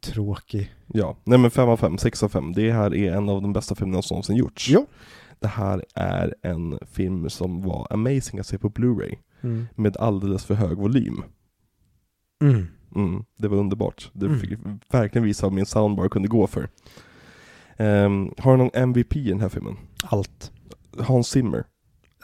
Tråkig. 0.00 0.74
Ja, 0.86 1.16
nej 1.24 1.38
men 1.38 1.50
5 1.50 1.68
av 1.68 1.76
5, 1.76 1.98
6 1.98 2.22
av 2.22 2.28
5. 2.28 2.52
Det 2.52 2.72
här 2.72 2.94
är 2.94 3.12
en 3.12 3.28
av 3.28 3.42
de 3.42 3.52
bästa 3.52 3.74
filmerna 3.74 4.02
som 4.02 4.14
någonsin 4.14 4.36
gjorts. 4.36 4.68
Jo. 4.70 4.86
Det 5.40 5.48
här 5.48 5.84
är 5.94 6.34
en 6.42 6.78
film 6.92 7.30
som 7.30 7.62
var 7.62 7.86
amazing 7.90 8.40
att 8.40 8.46
se 8.46 8.58
på 8.58 8.68
Blu-ray 8.68 9.16
Mm. 9.42 9.66
med 9.74 9.96
alldeles 9.96 10.44
för 10.44 10.54
hög 10.54 10.78
volym. 10.78 11.22
Mm. 12.42 12.66
Mm, 12.94 13.24
det 13.36 13.48
var 13.48 13.56
underbart. 13.56 14.10
Det 14.12 14.26
Mm. 14.26 14.38
fick 14.40 14.58
verkligen 14.90 15.24
visa 15.24 15.46
vad 15.46 15.52
min 15.52 15.66
soundbar 15.66 16.08
kunde 16.08 16.28
gå 16.28 16.46
för. 16.46 16.68
Ehm, 17.76 18.32
har 18.38 18.50
du 18.52 18.56
någon 18.58 18.70
MVP 18.74 19.16
i 19.16 19.28
den 19.30 19.40
här 19.40 19.48
filmen? 19.48 19.76
Allt. 20.04 20.52
Hans 20.98 21.28
Zimmer 21.28 21.64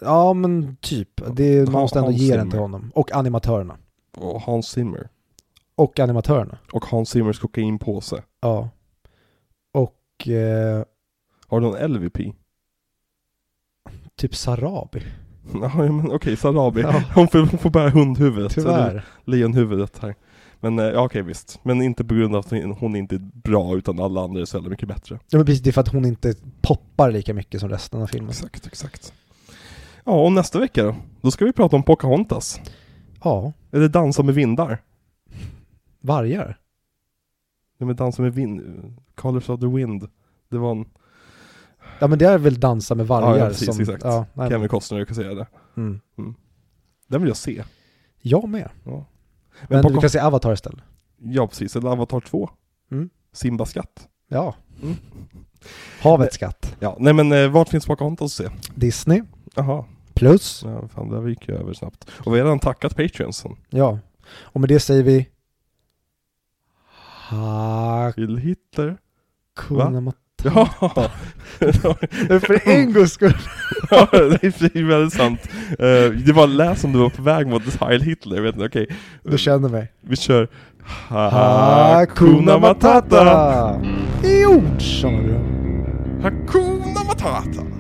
Ja 0.01 0.33
men 0.33 0.77
typ, 0.81 1.21
det, 1.37 1.65
man 1.73 1.81
måste 1.83 1.99
ändå 1.99 2.11
Hans 2.11 2.21
ge 2.23 2.37
den 2.37 2.51
till 2.51 2.59
honom. 2.59 2.93
Och 2.95 3.13
animatörerna. 3.13 3.77
och 4.17 4.41
Hans 4.43 4.69
Zimmer 4.69 5.09
Och 5.75 5.99
animatörerna. 6.01 6.59
och 6.73 6.85
Hans 6.85 7.09
Zimmers 7.11 7.39
kokainpåse. 7.39 8.23
Ja. 8.41 8.69
Och 9.73 10.29
eh, 10.29 10.85
Har 11.47 11.61
du 11.61 11.67
någon 11.67 11.93
LVP? 11.93 12.19
typ 14.17 14.35
Sarabi. 14.35 15.03
Ja 15.63 15.93
men 15.93 16.13
okej, 16.13 16.37
Sarabi. 16.37 16.81
Ja. 16.81 17.03
Hon, 17.15 17.29
får, 17.29 17.39
hon 17.39 17.59
får 17.59 17.71
bära 17.71 17.91
hundhuvudet. 17.91 18.57
eller 18.59 18.71
Tyvärr. 18.71 19.05
Lejonhuvudet 19.25 19.99
här. 19.99 20.15
Men 20.61 20.79
eh, 20.79 20.85
ja 20.85 21.05
okej 21.05 21.23
visst. 21.23 21.61
Men 21.63 21.83
inte 21.83 22.05
på 22.05 22.15
grund 22.15 22.35
av 22.35 22.41
att 22.41 22.51
hon 22.51 22.73
hon 22.73 22.97
inte 22.97 23.15
är 23.15 23.19
bra 23.35 23.77
utan 23.77 24.01
alla 24.01 24.25
andra 24.25 24.41
är 24.41 24.45
så 24.45 24.57
jävla 24.57 24.71
mycket 24.71 24.89
bättre. 24.89 25.19
Ja 25.31 25.39
men 25.39 25.47
precis, 25.47 25.63
det 25.63 25.71
är 25.71 25.73
för 25.73 25.81
att 25.81 25.89
hon 25.93 26.05
inte 26.05 26.35
poppar 26.63 27.11
lika 27.11 27.35
mycket 27.35 27.61
som 27.61 27.69
resten 27.69 28.03
av 28.03 28.07
filmen. 28.07 28.31
Exakt, 28.31 28.67
exakt. 28.67 29.13
Ja, 30.05 30.13
och 30.25 30.33
nästa 30.33 30.59
vecka 30.59 30.83
då? 30.85 30.97
Då 31.21 31.31
ska 31.31 31.45
vi 31.45 31.53
prata 31.53 31.77
om 31.77 31.83
Pocahontas. 31.83 32.61
Ja, 33.25 33.53
Eller 33.73 33.89
Dansa 33.89 34.23
med 34.23 34.35
vindar. 34.35 34.79
vargar. 36.01 36.59
Nej 37.79 37.87
men 37.87 37.97
Dansa 37.97 38.23
med 38.23 38.35
vind... 38.35 38.63
Colors 39.15 39.49
of 39.49 39.61
the 39.61 39.67
Wind. 39.67 40.09
Det 40.51 40.59
var 40.59 40.71
en... 40.71 40.85
Ja 41.99 42.07
men 42.07 42.19
det 42.19 42.25
är 42.27 42.39
väl 42.39 42.61
dansa 42.61 42.95
med 42.95 43.07
vargar 43.07 43.31
Ja, 43.31 43.39
ja, 43.39 43.47
precis, 43.49 43.67
som... 43.67 43.81
exakt. 43.81 44.05
Ja, 44.05 44.27
nej, 44.35 44.49
Kevin 44.51 44.69
Costner, 44.69 45.05
säga 45.15 45.35
det. 45.35 45.47
mm. 45.77 46.01
Den 47.09 47.21
vill 47.21 47.29
jag 47.29 47.37
se. 47.37 47.65
Jag 48.21 48.49
med. 48.49 48.71
Ja. 48.85 49.05
Men 49.69 49.85
Poca- 49.85 49.95
du 49.95 50.01
kan 50.01 50.11
se 50.11 50.19
Avatar 50.19 50.53
istället. 50.53 50.81
Ja 51.19 51.47
precis, 51.47 51.77
eller 51.77 51.91
Avatar 51.91 52.21
2. 52.21 52.51
Mm. 52.91 53.11
Simba 53.33 53.67
skatt. 53.67 54.09
Ja. 54.29 54.55
Mm. 54.83 54.95
Havets 56.03 56.35
skatt. 56.35 56.77
Ja, 56.81 56.97
nej 57.01 57.13
men 57.13 57.33
eh, 57.33 57.49
vart 57.49 57.69
finns 57.69 57.87
Pocahontas 57.87 58.41
att 58.41 58.47
se? 58.47 58.57
Disney. 58.75 59.23
Jaha, 59.55 59.85
Plus. 60.15 60.63
ja, 60.65 60.89
fan 60.89 61.09
det 61.25 61.31
gick 61.31 61.49
ju 61.49 61.55
över 61.55 61.73
snabbt. 61.73 62.11
Och 62.25 62.35
vi 62.35 62.39
har 62.39 62.45
redan 62.45 62.59
tackat 62.59 62.97
Patreonsen. 62.97 63.57
Ja. 63.71 63.99
Och 64.43 64.61
med 64.61 64.69
det 64.69 64.81
säger 64.81 65.03
vi... 65.03 65.29
Hakuna 67.29 68.13
Till 68.13 68.37
Hitler. 68.39 68.97
Va? 69.71 70.13
Ja! 70.55 71.11
För 72.41 72.69
en 72.69 72.93
gångs 72.93 73.13
skull. 73.13 73.37
ja, 73.91 74.09
det 74.13 74.45
är 74.45 74.85
väldigt 74.89 75.13
sant. 75.15 75.41
Eh, 75.71 76.11
det 76.27 76.33
var 76.33 76.47
läs 76.47 76.81
som 76.81 76.93
du 76.93 76.99
var 76.99 77.11
på 77.11 77.23
väg 77.23 77.47
mot 77.47 77.81
Heil 77.81 78.03
Hitler, 78.03 78.41
vet 78.41 78.57
ni, 78.57 78.67
okej. 78.67 78.87
Du 79.23 79.39
känner 79.39 79.69
mig. 79.69 79.93
Vi 80.01 80.17
kör 80.17 80.49
Hakuna 81.09 82.59
Matata! 82.59 83.81
I 84.25 84.47
ord. 84.47 84.83
Hakuna 86.23 87.05
Matata! 87.07 87.74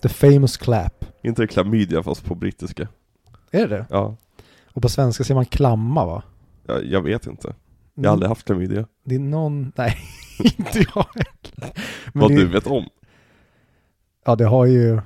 The 0.00 0.08
famous 0.08 0.56
clap. 0.56 1.04
Inte 1.22 1.46
klamydia 1.46 2.02
fast 2.02 2.24
på 2.24 2.34
brittiska. 2.34 2.88
Är 3.50 3.60
det 3.60 3.76
det? 3.76 3.86
Ja, 3.90 4.16
Och 4.72 4.82
på 4.82 4.88
svenska 4.88 5.24
säger 5.24 5.34
man 5.34 5.44
klamma 5.46 6.06
va? 6.06 6.22
jag, 6.66 6.84
jag 6.86 7.02
vet 7.02 7.26
inte. 7.26 7.54
Jag 7.94 8.04
har 8.04 8.12
aldrig 8.12 8.28
haft 8.28 8.46
klamydia. 8.46 8.86
Det 9.04 9.14
är 9.14 9.18
någon, 9.18 9.72
nej, 9.76 9.96
inte 10.58 10.78
jag 10.94 11.06
heller. 11.14 11.72
Men 12.12 12.20
Vad 12.22 12.30
det, 12.30 12.36
du 12.36 12.46
vet 12.46 12.66
om. 12.66 12.84
Ja, 14.24 14.36
det 14.36 14.44
har 14.44 14.66
ju 14.66 15.00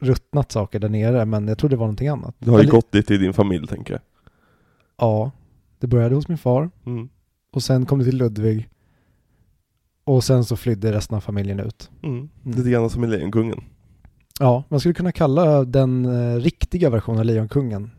ruttnat 0.00 0.52
saker 0.52 0.78
där 0.78 0.88
nere, 0.88 1.24
men 1.24 1.48
jag 1.48 1.58
tror 1.58 1.70
det 1.70 1.76
var 1.76 1.86
någonting 1.86 2.08
annat. 2.08 2.34
Du 2.38 2.50
har 2.50 2.58
ju 2.58 2.62
Eller- 2.62 2.70
gått 2.72 2.94
lite 2.94 3.14
i 3.14 3.18
din 3.18 3.32
familj, 3.32 3.66
tänker 3.66 3.94
jag. 3.94 4.00
Ja, 4.98 5.30
det 5.78 5.86
började 5.86 6.14
hos 6.14 6.28
min 6.28 6.38
far 6.38 6.70
Mm. 6.86 7.08
och 7.52 7.62
sen 7.62 7.86
kom 7.86 7.98
det 7.98 8.04
till 8.04 8.16
Ludvig. 8.16 8.68
Och 10.04 10.24
sen 10.24 10.44
så 10.44 10.56
flydde 10.56 10.92
resten 10.92 11.16
av 11.16 11.20
familjen 11.20 11.60
ut. 11.60 11.90
Mm. 12.02 12.28
Lite 12.42 12.70
grann 12.70 12.90
som 12.90 13.04
i 13.04 13.06
Lejonkungen. 13.06 13.64
Ja, 14.38 14.64
man 14.68 14.80
skulle 14.80 14.94
kunna 14.94 15.12
kalla 15.12 15.64
den 15.64 16.04
eh, 16.04 16.36
riktiga 16.40 16.90
versionen 16.90 17.18
av 17.18 17.24
Lejonkungen 17.24 17.90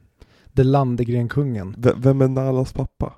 The 0.56 0.64
Landegrenkungen. 0.64 1.76
V- 1.78 1.94
vem 1.98 2.22
är 2.22 2.28
Nalas 2.28 2.74
pappa? 2.74 3.14